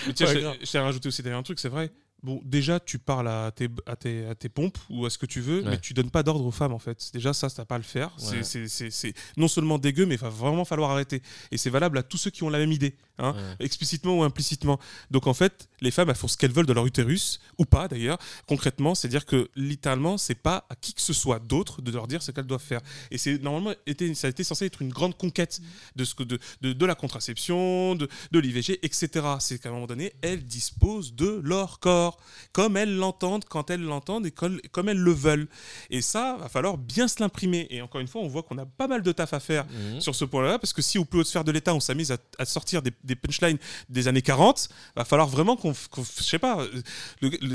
mais 0.07 0.13
tiens, 0.15 0.25
je, 0.27 0.39
je 0.65 0.77
rajouter 0.79 1.07
aussi 1.09 1.21
derrière 1.21 1.37
un 1.39 1.43
truc, 1.43 1.59
c'est 1.59 1.69
vrai. 1.69 1.91
Bon, 2.23 2.41
déjà, 2.43 2.79
tu 2.79 2.97
parles 2.97 3.27
à 3.27 3.51
tes, 3.55 3.69
à 3.85 3.95
tes, 3.95 4.25
à 4.25 4.33
tes 4.35 4.49
pompes 4.49 4.77
ou 4.89 5.05
à 5.05 5.09
ce 5.09 5.19
que 5.19 5.27
tu 5.27 5.39
veux, 5.39 5.61
Ouais. 5.63 5.69
mais 5.69 5.79
tu 5.79 5.93
donnes 5.93 6.09
pas 6.09 6.23
d'ordre 6.23 6.45
aux 6.45 6.51
femmes 6.51 6.73
en 6.73 6.79
fait. 6.79 7.11
Déjà, 7.13 7.31
ça, 7.31 7.47
ça 7.47 7.61
va 7.61 7.65
pas 7.65 7.75
à 7.75 7.77
le 7.77 7.83
faire. 7.83 8.11
C'est- 8.17 9.03
Ouais. 9.07 9.13
Non 9.37 9.47
seulement 9.47 9.77
dégueu, 9.77 10.05
mais 10.07 10.15
il 10.15 10.19
va 10.21 10.29
vraiment 10.29 10.65
falloir 10.65 10.89
arrêter. 10.91 11.21
Et 11.51 11.57
c'est 11.57 11.69
valable 11.69 11.97
à 11.97 12.03
tous 12.03 12.17
ceux 12.17 12.31
qui 12.31 12.41
ont 12.43 12.49
la 12.49 12.57
même 12.57 12.71
idée, 12.71 12.95
hein, 13.19 13.33
Ouais. 13.35 13.65
explicitement 13.65 14.17
ou 14.17 14.23
implicitement. 14.23 14.79
Donc 15.11 15.27
en 15.27 15.33
fait, 15.35 15.69
les 15.79 15.91
femmes, 15.91 16.09
elles 16.09 16.15
font 16.15 16.27
ce 16.27 16.37
qu'elles 16.37 16.51
veulent 16.51 16.65
de 16.65 16.73
leur 16.73 16.87
utérus, 16.87 17.39
ou 17.59 17.65
pas 17.65 17.87
d'ailleurs. 17.87 18.17
Concrètement, 18.47 18.95
c'est-à-dire 18.95 19.25
que 19.27 19.49
littéralement, 19.55 20.17
c'est 20.17 20.35
pas 20.35 20.65
à 20.69 20.75
qui 20.75 20.93
que 20.93 21.01
ce 21.01 21.13
soit 21.13 21.39
d'autre 21.39 21.81
de 21.83 21.91
leur 21.91 22.07
dire 22.07 22.23
ce 22.23 22.31
qu'elles 22.31 22.47
doivent 22.47 22.61
faire. 22.63 22.81
Et 23.11 23.19
c'est 23.19 23.37
normalement 23.43 23.73
été, 23.85 24.13
ça 24.15 24.25
a 24.27 24.29
été 24.31 24.43
censé 24.43 24.65
être 24.65 24.81
une 24.81 24.89
grande 24.89 25.15
conquête 25.15 25.61
de, 25.95 26.03
ce 26.03 26.15
que, 26.15 26.23
de, 26.23 26.39
de, 26.61 26.73
de 26.73 26.85
la 26.85 26.95
contraception, 26.95 27.93
de, 27.95 28.07
de 28.31 28.39
l'IVG, 28.39 28.79
etc. 28.83 29.09
C'est 29.39 29.59
qu'à 29.59 29.69
un 29.69 29.73
moment 29.73 29.85
donné, 29.87 30.13
elles 30.23 30.43
disposent 30.43 31.13
de 31.13 31.39
leur 31.43 31.79
corps, 31.79 32.06
comme 32.53 32.77
elles 32.77 32.95
l'entendent, 32.95 33.45
quand 33.45 33.69
elles 33.71 33.81
l'entendent 33.81 34.25
et 34.25 34.31
comme, 34.31 34.59
elles 34.89 34.97
le 34.97 35.11
veulent. 35.11 35.47
Et 35.89 36.01
ça, 36.01 36.37
va 36.39 36.49
falloir 36.49 36.77
bien 36.77 37.07
se 37.07 37.15
l'imprimer. 37.19 37.67
Et 37.69 37.81
encore 37.81 38.01
une 38.01 38.07
fois, 38.07 38.21
on 38.21 38.27
voit 38.27 38.43
qu'on 38.43 38.57
a 38.57 38.65
pas 38.65 38.87
mal 38.87 39.01
de 39.01 39.11
taf 39.11 39.33
à 39.33 39.39
faire 39.39 39.65
Mhm. 39.65 40.01
sur 40.01 40.15
ce 40.15 40.25
point-là, 40.25 40.59
parce 40.59 40.73
que 40.73 40.81
si 40.81 40.97
au 40.97 41.05
plus 41.05 41.19
haute 41.19 41.27
sphère 41.27 41.43
de 41.43 41.51
l'État, 41.51 41.73
on 41.73 41.79
s'amuse 41.79 42.11
à, 42.11 42.17
à 42.37 42.45
sortir 42.45 42.81
des, 42.81 42.91
des 43.03 43.15
punchlines 43.15 43.57
des 43.89 44.07
années 44.07 44.21
40, 44.21 44.69
va 44.95 45.05
falloir 45.05 45.27
vraiment 45.27 45.55
qu'on, 45.55 45.73
qu'on- 45.91 46.03
je 46.03 46.23
sais 46.23 46.39
pas, 46.39 46.59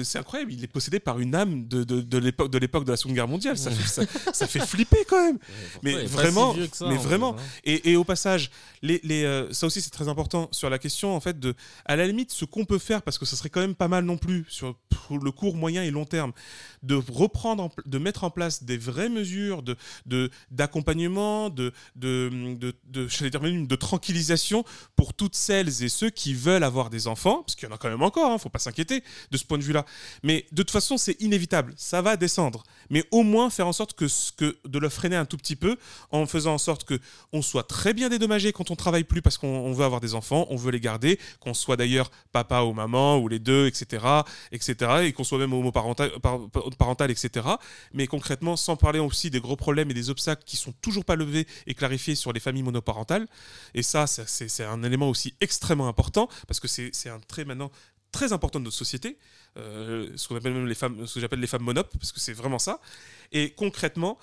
c'est 0.04 0.18
incroyable, 0.18 0.52
il 0.52 0.62
est 0.64 0.68
possédé 0.68 1.00
par 1.00 1.18
une 1.18 1.34
âme 1.34 1.66
de, 1.68 1.84
de, 1.84 2.00
de 2.00 2.58
l'époque 2.58 2.84
de 2.84 2.90
la 2.90 2.96
Seconde 2.96 3.14
Guerre 3.14 3.28
mondiale. 3.28 3.56
Ça 3.58 3.70
fait, 3.70 3.88
ça, 3.88 4.02
ça 4.32 4.46
fait 4.46 4.60
flipper 4.66 5.04
quand 5.08 5.24
même. 5.24 5.38
Mais 5.82 6.04
vraiment, 6.04 6.54
si 6.54 6.68
ça, 6.72 6.86
mais 6.88 6.96
vraiment. 6.96 7.34
hein. 7.38 7.42
Et, 7.64 7.92
et 7.92 7.96
au 7.96 8.04
passage, 8.04 8.50
les, 8.82 9.00
les, 9.04 9.24
euh, 9.24 9.52
ça 9.52 9.66
aussi 9.66 9.80
c'est 9.80 9.90
très 9.90 10.08
important 10.08 10.48
sur 10.52 10.68
la 10.70 10.78
question 10.78 11.14
en 11.14 11.20
fait 11.20 11.38
de, 11.38 11.54
à 11.84 11.96
la 11.96 12.06
limite, 12.06 12.32
ce 12.32 12.44
qu'on 12.44 12.64
peut 12.64 12.78
faire 12.78 13.02
parce 13.02 13.18
que 13.18 13.24
ce 13.24 13.36
serait 13.36 13.50
quand 13.50 13.60
même 13.60 13.74
pas 13.74 13.88
mal 13.88 14.04
non 14.04 14.16
plus 14.16 14.41
sur 14.48 14.77
le 15.10 15.31
court, 15.31 15.56
moyen 15.56 15.82
et 15.82 15.90
long 15.90 16.05
terme, 16.05 16.32
de 16.82 16.94
reprendre, 16.94 17.70
de 17.86 17.98
mettre 17.98 18.24
en 18.24 18.31
place 18.31 18.64
des 18.64 18.78
vraies 18.78 19.09
mesures 19.09 19.62
de 19.62 19.77
de- 20.06 20.31
d'accompagnement, 20.51 21.51
de 21.51 21.73
de, 21.97 22.31
de, 22.59 22.74
de, 22.86 23.39
même 23.39 23.66
de 23.66 23.77
tranquillisation 23.77 24.64
pour 24.97 25.14
toutes 25.14 25.35
celles 25.35 25.82
et 25.82 25.89
ceux 25.89 26.10
qui 26.10 26.35
veulent 26.35 26.64
avoir 26.64 26.90
des 26.90 27.06
enfants, 27.06 27.43
parce 27.43 27.55
qu'il 27.56 27.69
y 27.69 27.73
en 27.73 27.74
a 27.74 27.78
quand 27.78 27.90
même 27.90 28.02
encore, 28.02 28.31
hein, 28.31 28.39
faut 28.39 28.48
pas 28.48 28.59
s'inquiéter 28.59 29.02
de 29.31 29.36
ce 29.36 29.44
point 29.44 29.59
de 29.59 29.62
vue-là. 29.62 29.85
Mais 30.23 30.47
de 30.52 30.62
toute 30.62 30.70
façon, 30.70 30.97
c'est 30.97 31.20
inévitable, 31.20 31.74
ça 31.77 32.02
va 32.02 32.16
descendre. 32.16 32.62
Mais 32.90 33.05
au 33.10 33.23
moins 33.23 33.51
faire 33.51 33.66
en 33.66 33.73
sorte 33.73 33.94
que, 33.94 34.06
que 34.36 34.56
de 34.66 34.78
le 34.78 34.89
freiner 34.89 35.16
un 35.16 35.24
tout 35.24 35.36
petit 35.36 35.56
peu, 35.56 35.77
en 36.10 36.27
faisant 36.27 36.55
en 36.55 36.59
sorte 36.59 36.85
que 36.85 36.98
on 37.32 37.43
soit 37.43 37.64
très 37.64 37.94
bien 37.94 38.09
dédommagé 38.09 38.52
quand 38.52 38.70
on 38.70 38.77
travaille 38.77 39.05
plus 39.05 39.23
parce 39.23 39.39
qu'on 39.39 39.48
on 39.48 39.73
veut 39.73 39.85
avoir 39.85 40.01
des 40.01 40.14
enfants, 40.14 40.47
on 40.51 40.56
veut 40.56 40.70
les 40.70 40.81
garder, 40.81 41.19
qu'on 41.40 41.55
soit 41.55 41.77
d'ailleurs 41.77 42.10
papa 42.32 42.62
ou 42.62 42.73
maman 42.73 43.19
ou 43.19 43.28
les 43.28 43.39
deux, 43.39 43.66
etc., 43.66 44.05
etc., 44.50 44.90
et 45.04 45.12
qu'on 45.12 45.24
soit 45.24 45.38
même 45.38 45.52
homoparental, 45.52 46.10
par- 46.20 46.48
par- 46.50 46.70
parental, 46.70 47.10
etc. 47.10 47.46
Mais 47.92 48.06
concrètement, 48.06 48.56
sans 48.56 48.76
parler 48.76 48.98
aussi 48.98 49.30
des 49.30 49.40
gros 49.40 49.56
problèmes 49.56 49.90
et 49.90 49.94
des 49.94 50.10
obstacles 50.10 50.42
qui 50.44 50.56
sont 50.56 50.72
toujours 50.80 51.04
pas 51.04 51.16
levés 51.16 51.46
et 51.66 51.74
clarifiés 51.74 52.14
sur 52.14 52.32
les 52.32 52.40
familles 52.40 52.62
monoparentales. 52.62 53.26
Et 53.74 53.82
ça, 53.82 54.06
c'est 54.06 54.64
un 54.64 54.82
élément 54.82 55.09
aussi 55.09 55.34
extrêmement 55.40 55.88
important 55.88 56.28
parce 56.46 56.60
que 56.60 56.68
c'est 56.68 57.09
un 57.09 57.20
trait 57.20 57.44
maintenant 57.44 57.70
très 58.12 58.32
important 58.32 58.59
de 58.60 58.64
notre 58.64 58.76
société, 58.76 59.16
euh, 59.56 60.10
ce 60.16 60.28
qu'on 60.28 60.36
appelle 60.36 60.52
même 60.52 60.66
les 60.66 60.74
femmes, 60.74 61.06
ce 61.06 61.14
que 61.14 61.20
j'appelle 61.20 61.40
les 61.40 61.46
femmes 61.46 61.62
monopes, 61.62 61.96
parce 61.98 62.12
que 62.12 62.20
c'est 62.20 62.34
vraiment 62.34 62.59
ça. 62.59 62.78
Et 63.32 63.50
concrètement, 63.52 64.18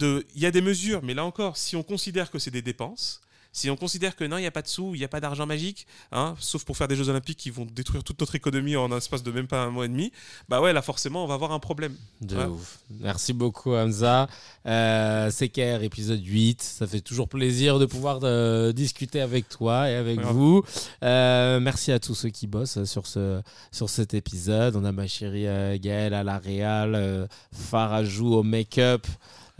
il 0.00 0.24
y 0.34 0.46
a 0.46 0.50
des 0.50 0.62
mesures, 0.62 1.02
mais 1.02 1.14
là 1.14 1.24
encore, 1.24 1.56
si 1.56 1.76
on 1.76 1.82
considère 1.82 2.30
que 2.30 2.38
c'est 2.38 2.50
des 2.50 2.62
dépenses, 2.62 3.20
Si 3.56 3.70
on 3.70 3.76
considère 3.76 4.16
que 4.16 4.24
non, 4.24 4.36
il 4.36 4.40
n'y 4.40 4.46
a 4.46 4.50
pas 4.50 4.62
de 4.62 4.66
sous, 4.68 4.94
il 4.94 4.98
n'y 4.98 5.04
a 5.04 5.08
pas 5.08 5.20
d'argent 5.20 5.46
magique, 5.46 5.86
hein, 6.12 6.34
sauf 6.40 6.64
pour 6.64 6.76
faire 6.76 6.88
des 6.88 6.96
Jeux 6.96 7.08
Olympiques 7.08 7.38
qui 7.38 7.50
vont 7.50 7.64
détruire 7.72 8.02
toute 8.02 8.18
notre 8.20 8.34
économie 8.34 8.74
en 8.74 8.90
un 8.92 8.96
espace 8.98 9.22
de 9.22 9.30
même 9.30 9.46
pas 9.46 9.62
un 9.62 9.70
mois 9.70 9.84
et 9.86 9.88
demi, 9.88 10.10
bah 10.48 10.60
ouais, 10.60 10.72
là 10.72 10.82
forcément, 10.82 11.22
on 11.24 11.28
va 11.28 11.34
avoir 11.34 11.52
un 11.52 11.60
problème. 11.60 11.94
De 12.20 12.36
Ouais. 12.36 12.46
ouf. 12.46 12.80
Merci 13.00 13.32
beaucoup 13.32 13.72
Hamza. 13.74 14.26
Euh, 14.66 15.30
CKR 15.30 15.82
épisode 15.84 16.24
8. 16.24 16.62
Ça 16.62 16.86
fait 16.88 17.00
toujours 17.00 17.28
plaisir 17.28 17.78
de 17.78 17.86
pouvoir 17.86 18.18
euh, 18.24 18.72
discuter 18.72 19.20
avec 19.20 19.48
toi 19.48 19.88
et 19.88 19.94
avec 19.94 20.18
Ouais. 20.18 20.24
vous. 20.32 20.64
Euh, 21.04 21.60
merci 21.60 21.92
à 21.92 22.00
tous 22.00 22.16
ceux 22.16 22.30
qui 22.30 22.48
bossent 22.48 22.82
sur, 22.84 23.06
ce, 23.06 23.40
sur 23.70 23.88
cet 23.88 24.14
épisode. 24.14 24.74
On 24.74 24.84
a 24.84 24.90
ma 24.90 25.06
chérie 25.06 25.46
euh, 25.46 25.78
Gaëlle 25.78 26.14
à 26.14 26.24
la 26.24 26.38
réal, 26.38 26.94
euh, 26.96 27.26
Farajou 27.52 28.34
au 28.34 28.42
make-up. 28.42 29.06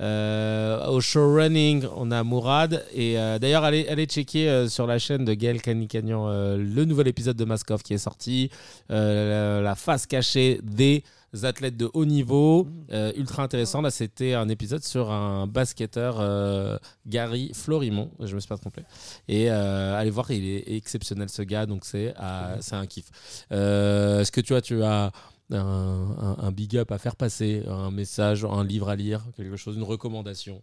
Euh, 0.00 0.86
au 0.88 1.00
showrunning, 1.00 1.86
on 1.96 2.10
a 2.10 2.22
Mourad. 2.24 2.84
Et 2.92 3.18
euh, 3.18 3.38
d'ailleurs, 3.38 3.64
allez, 3.64 3.86
allez 3.88 4.06
checker 4.06 4.48
euh, 4.48 4.68
sur 4.68 4.86
la 4.86 4.98
chaîne 4.98 5.24
de 5.24 5.34
Gaël 5.34 5.62
Canicagnan 5.62 6.28
le 6.56 6.84
nouvel 6.84 7.08
épisode 7.08 7.36
de 7.36 7.44
Mask 7.44 7.70
Off 7.70 7.82
qui 7.82 7.94
est 7.94 7.98
sorti. 7.98 8.50
La, 8.88 9.60
la 9.60 9.74
face 9.74 10.06
cachée 10.06 10.60
des 10.62 11.04
athlètes 11.42 11.76
de 11.76 11.90
haut 11.94 12.04
niveau. 12.04 12.68
Ultra 13.16 13.42
intéressant. 13.42 13.82
Là, 13.82 13.90
c'était 13.90 14.34
un 14.34 14.48
épisode 14.48 14.82
sur 14.82 15.10
un 15.10 15.46
basketteur, 15.46 16.80
Gary 17.06 17.52
Florimont. 17.54 18.10
Je 18.20 18.34
me 18.34 18.40
suis 18.40 18.48
pas 18.48 18.56
trompé. 18.58 18.82
Et 19.28 19.48
allez 19.48 20.10
voir, 20.10 20.30
il 20.30 20.44
est 20.44 20.76
exceptionnel 20.76 21.28
ce 21.28 21.42
gars. 21.42 21.66
Donc, 21.66 21.84
c'est 21.84 22.14
c'est 22.60 22.76
un 22.76 22.86
kiff. 22.86 23.06
Est-ce 23.50 24.30
que 24.30 24.40
tu 24.40 24.54
as, 24.54 24.60
tu 24.60 24.82
as 24.82 25.12
un, 25.52 25.58
un- 25.58 26.36
un 26.38 26.52
big 26.52 26.76
up 26.76 26.90
à 26.92 26.98
faire 26.98 27.16
passer, 27.16 27.62
un 27.68 27.90
message, 27.90 28.44
un 28.44 28.64
livre 28.64 28.88
à 28.88 28.96
lire, 28.96 29.22
quelque 29.36 29.56
chose, 29.56 29.76
une 29.76 29.82
recommandation 29.82 30.62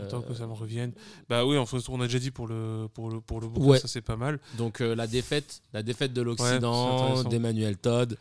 Attends 0.00 0.22
que 0.22 0.34
ça 0.34 0.48
me 0.48 0.52
revienne. 0.54 0.90
Bah 1.28 1.44
oui, 1.46 1.56
en 1.56 1.66
fait, 1.66 1.76
on 1.88 2.00
a 2.00 2.06
déjà 2.06 2.18
dit 2.18 2.32
pour 2.32 2.48
le 2.48 2.88
pour 2.94 3.10
le 3.10 3.20
pour 3.20 3.40
le 3.40 3.46
bouquin, 3.46 3.66
Ouais. 3.66 3.78
ça 3.78 3.86
c'est 3.86 4.00
pas 4.00 4.16
mal. 4.16 4.40
Donc 4.58 4.80
euh, 4.80 4.96
la 4.96 5.06
défaite, 5.06 5.60
la 5.72 5.84
défaite 5.84 6.12
de 6.12 6.20
l'Occident, 6.20 7.22
d'Emmanuel 7.22 7.76
Todd. 7.76 8.16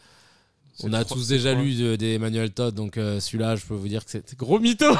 On 0.83 0.93
a 0.93 1.03
tous 1.05 1.27
déjà 1.27 1.53
lu 1.55 1.75
euh, 1.81 1.97
des 1.97 2.13
Emmanuel 2.15 2.51
Todd, 2.51 2.75
donc 2.75 2.97
euh, 2.97 3.19
celui-là, 3.19 3.55
je 3.55 3.65
peux 3.65 3.73
vous 3.73 3.87
dire 3.87 4.05
que 4.05 4.11
c'est 4.11 4.37
gros 4.37 4.59
mytho. 4.59 4.85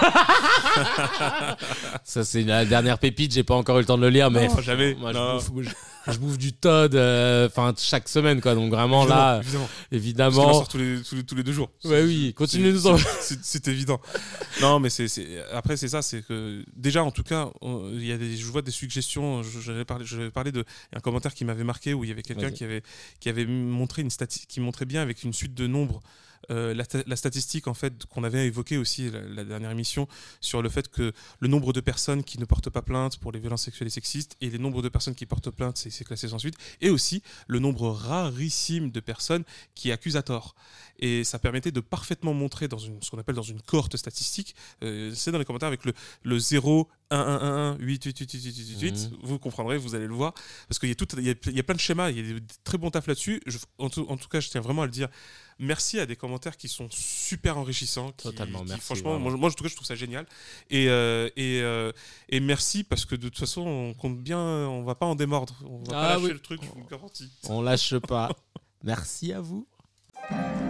Ça, 2.03 2.23
c'est 2.23 2.43
la 2.43 2.65
dernière 2.65 2.99
pépite. 2.99 3.33
J'ai 3.33 3.43
pas 3.43 3.55
encore 3.55 3.77
eu 3.77 3.81
le 3.81 3.85
temps 3.85 3.97
de 3.97 4.03
le 4.03 4.09
lire, 4.09 4.29
mais 4.31 4.47
Non, 4.47 4.61
jamais. 4.61 4.95
Moi, 4.95 5.13
Non. 5.13 5.39
je, 5.39 5.69
je 6.07 6.17
bouffe 6.17 6.38
du 6.38 6.51
Todd, 6.53 6.95
euh, 6.95 7.47
enfin 7.47 7.73
chaque 7.77 8.09
semaine, 8.09 8.41
quoi. 8.41 8.55
Donc 8.55 8.71
vraiment 8.71 9.05
là, 9.05 9.39
évidemment, 9.41 9.69
évidemment. 9.91 10.30
Évidemment. 10.31 10.53
sort 10.53 10.67
tous 10.67 10.77
les, 10.77 11.01
tous 11.01 11.15
les, 11.15 11.23
tous 11.23 11.35
les 11.35 11.43
deux 11.43 11.53
jours. 11.53 11.69
Ouais, 11.85 12.01
oui, 12.03 12.34
continuez 12.35 12.71
nous 12.73 12.88
en- 12.88 12.97
c'est- 13.21 13.67
évident. 13.67 13.99
Non, 14.61 14.80
mais 14.80 14.89
c'est 14.89 15.07
après 15.53 15.77
c'est 15.77 15.88
ça, 15.88 16.01
c'est 16.01 16.21
que 16.21 16.63
déjà 16.75 17.03
en 17.03 17.11
tout 17.11 17.23
cas, 17.23 17.49
il 17.63 18.05
y 18.05 18.11
a 18.11 18.17
des, 18.17 18.35
je 18.35 18.45
vois 18.45 18.61
des 18.61 18.71
suggestions. 18.71 19.41
je- 19.43 19.59
J'avais 19.61 19.85
parlé, 19.85 20.05
j'avais 20.05 20.30
parlé 20.31 20.51
de 20.51 20.65
un 20.93 20.99
commentaire 20.99 21.34
qui 21.34 21.45
m'avait 21.45 21.63
marqué 21.63 21.93
où 21.93 22.03
il 22.03 22.09
y 22.09 22.11
avait 22.11 22.21
quelqu'un 22.23 22.47
qui 22.55 22.63
avait 22.65 22.84
qui 23.19 23.30
avait 23.30 23.45
montré 23.45 24.01
une 24.01 24.09
stati- 24.09 24.45
qui 24.47 24.59
montrait 24.59 24.85
bien 24.85 25.01
avec 25.01 25.23
une 25.23 25.34
suite 25.34 25.53
de 25.53 25.67
nombres. 25.67 26.01
Euh, 26.51 26.73
la, 26.73 26.85
ta- 26.85 27.03
la 27.05 27.15
statistique 27.15 27.67
en 27.67 27.73
fait 27.73 28.05
qu'on 28.05 28.23
avait 28.23 28.45
évoquée 28.47 28.77
aussi 28.77 29.09
la, 29.09 29.21
la 29.21 29.43
dernière 29.43 29.71
émission 29.71 30.07
sur 30.41 30.61
le 30.61 30.69
fait 30.69 30.89
que 30.89 31.13
le 31.39 31.47
nombre 31.47 31.73
de 31.73 31.79
personnes 31.81 32.23
qui 32.23 32.39
ne 32.39 32.45
portent 32.45 32.69
pas 32.69 32.81
plainte 32.81 33.17
pour 33.17 33.31
les 33.31 33.39
violences 33.39 33.63
sexuelles 33.63 33.87
et 33.87 33.91
sexistes 33.91 34.35
et 34.41 34.49
les 34.49 34.57
nombres 34.59 34.81
de 34.81 34.89
personnes 34.89 35.15
qui 35.15 35.25
portent 35.25 35.51
plainte 35.51 35.77
c'est 35.77 36.03
classé 36.03 36.27
sans 36.27 36.39
suite 36.39 36.55
et 36.81 36.89
aussi 36.89 37.21
le 37.47 37.59
nombre 37.59 37.89
rarissime 37.89 38.91
de 38.91 38.99
personnes 38.99 39.43
qui 39.75 39.91
accusent 39.91 40.17
à 40.17 40.23
tort. 40.23 40.55
Et 40.99 41.23
ça 41.23 41.39
permettait 41.39 41.71
de 41.71 41.79
parfaitement 41.79 42.33
montrer 42.33 42.67
dans 42.67 42.77
une, 42.77 43.01
ce 43.01 43.09
qu'on 43.09 43.17
appelle 43.17 43.35
dans 43.35 43.41
une 43.41 43.61
cohorte 43.61 43.97
statistique, 43.97 44.55
euh, 44.83 45.11
c'est 45.15 45.31
dans 45.31 45.39
les 45.39 45.45
commentaires 45.45 45.67
avec 45.67 45.85
le, 45.85 45.93
le 46.23 46.37
0, 46.39 46.87
1, 47.09 47.17
1, 47.17 47.21
1, 47.21 47.71
1, 47.73 47.77
8, 47.79 48.03
8, 48.05 48.19
8, 48.19 48.31
8, 48.31 48.43
8, 48.45 48.57
8, 48.57 48.81
8, 48.81 48.93
Mhm. 49.11 49.17
vous 49.23 49.39
comprendrez, 49.39 49.77
vous 49.77 49.95
allez 49.95 50.07
le 50.07 50.13
voir, 50.13 50.33
parce 50.67 50.79
qu'il 50.79 50.89
y 50.89 50.91
a, 50.91 50.95
tout, 50.95 51.07
il 51.17 51.23
y 51.25 51.29
a, 51.31 51.33
il 51.47 51.55
y 51.55 51.59
a 51.59 51.63
plein 51.63 51.75
de 51.75 51.79
schémas, 51.79 52.11
il 52.11 52.17
y 52.17 52.31
a 52.35 52.39
des 52.39 52.45
très 52.63 52.77
bons 52.77 52.91
taf 52.91 53.07
là-dessus, 53.07 53.41
en, 53.79 53.85
en 53.87 54.17
tout 54.17 54.29
cas 54.29 54.39
je 54.39 54.49
tiens 54.49 54.61
vraiment 54.61 54.83
à 54.83 54.85
le 54.85 54.91
dire, 54.91 55.09
merci 55.64 55.99
à 55.99 56.06
des 56.06 56.15
commentaires 56.15 56.56
qui 56.57 56.68
sont 56.68 56.88
super 56.91 57.57
enrichissants, 57.57 58.11
qui- 58.11 58.23
Totalement, 58.30 58.60
qui, 58.60 58.69
merci, 58.69 58.81
franchement, 58.85 59.18
moi, 59.19 59.31
moi, 59.35 59.49
en 59.49 59.52
tout 59.53 59.64
cas 59.64 59.69
je 59.69 59.76
trouve 59.76 59.88
ça 59.88 59.95
génial, 59.95 60.26
et, 60.69 60.88
euh, 60.90 61.27
et, 61.35 61.61
euh, 61.61 61.91
et 62.30 62.40
merci 62.40 62.84
parce 62.84 63.06
que 63.06 63.15
de 63.15 63.30
toute 63.30 63.40
façon 63.40 63.61
on 63.61 63.94
compte 63.94 64.19
bien, 64.19 64.40
on 64.40 64.84
va 64.84 64.95
pas 64.95 65.06
en 65.06 65.15
démordre, 65.15 65.56
on 65.65 65.77
va 65.80 65.84
Ah 65.90 65.91
pas 65.91 66.07
lâcher 66.15 66.26
oui. 66.26 66.31
le 66.34 66.40
truc, 66.40 66.60
je 66.64 66.69
vous 66.69 66.80
le 66.84 66.90
garantis. 66.90 67.31
On 67.49 67.61
lâche 67.61 67.95
pas. 67.98 68.30
Merci 68.84 69.31
à 69.34 69.40
vous. 69.41 69.65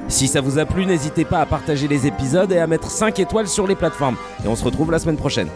Si 0.07 0.27
ça 0.27 0.39
vous 0.41 0.59
a 0.59 0.65
plu, 0.65 0.85
n'hésitez 0.85 1.25
pas 1.25 1.41
à 1.41 1.45
partager 1.45 1.87
les 1.87 2.05
épisodes 2.07 2.51
et 2.51 2.59
à 2.59 2.67
mettre 2.67 2.89
5 2.91 3.17
étoiles 3.19 3.47
sur 3.47 3.65
les 3.67 3.75
plateformes. 3.75 4.17
Et 4.45 4.47
on 4.47 4.55
se 4.55 4.63
retrouve 4.63 4.91
la 4.91 4.99
semaine 4.99 5.17
prochaine. 5.17 5.49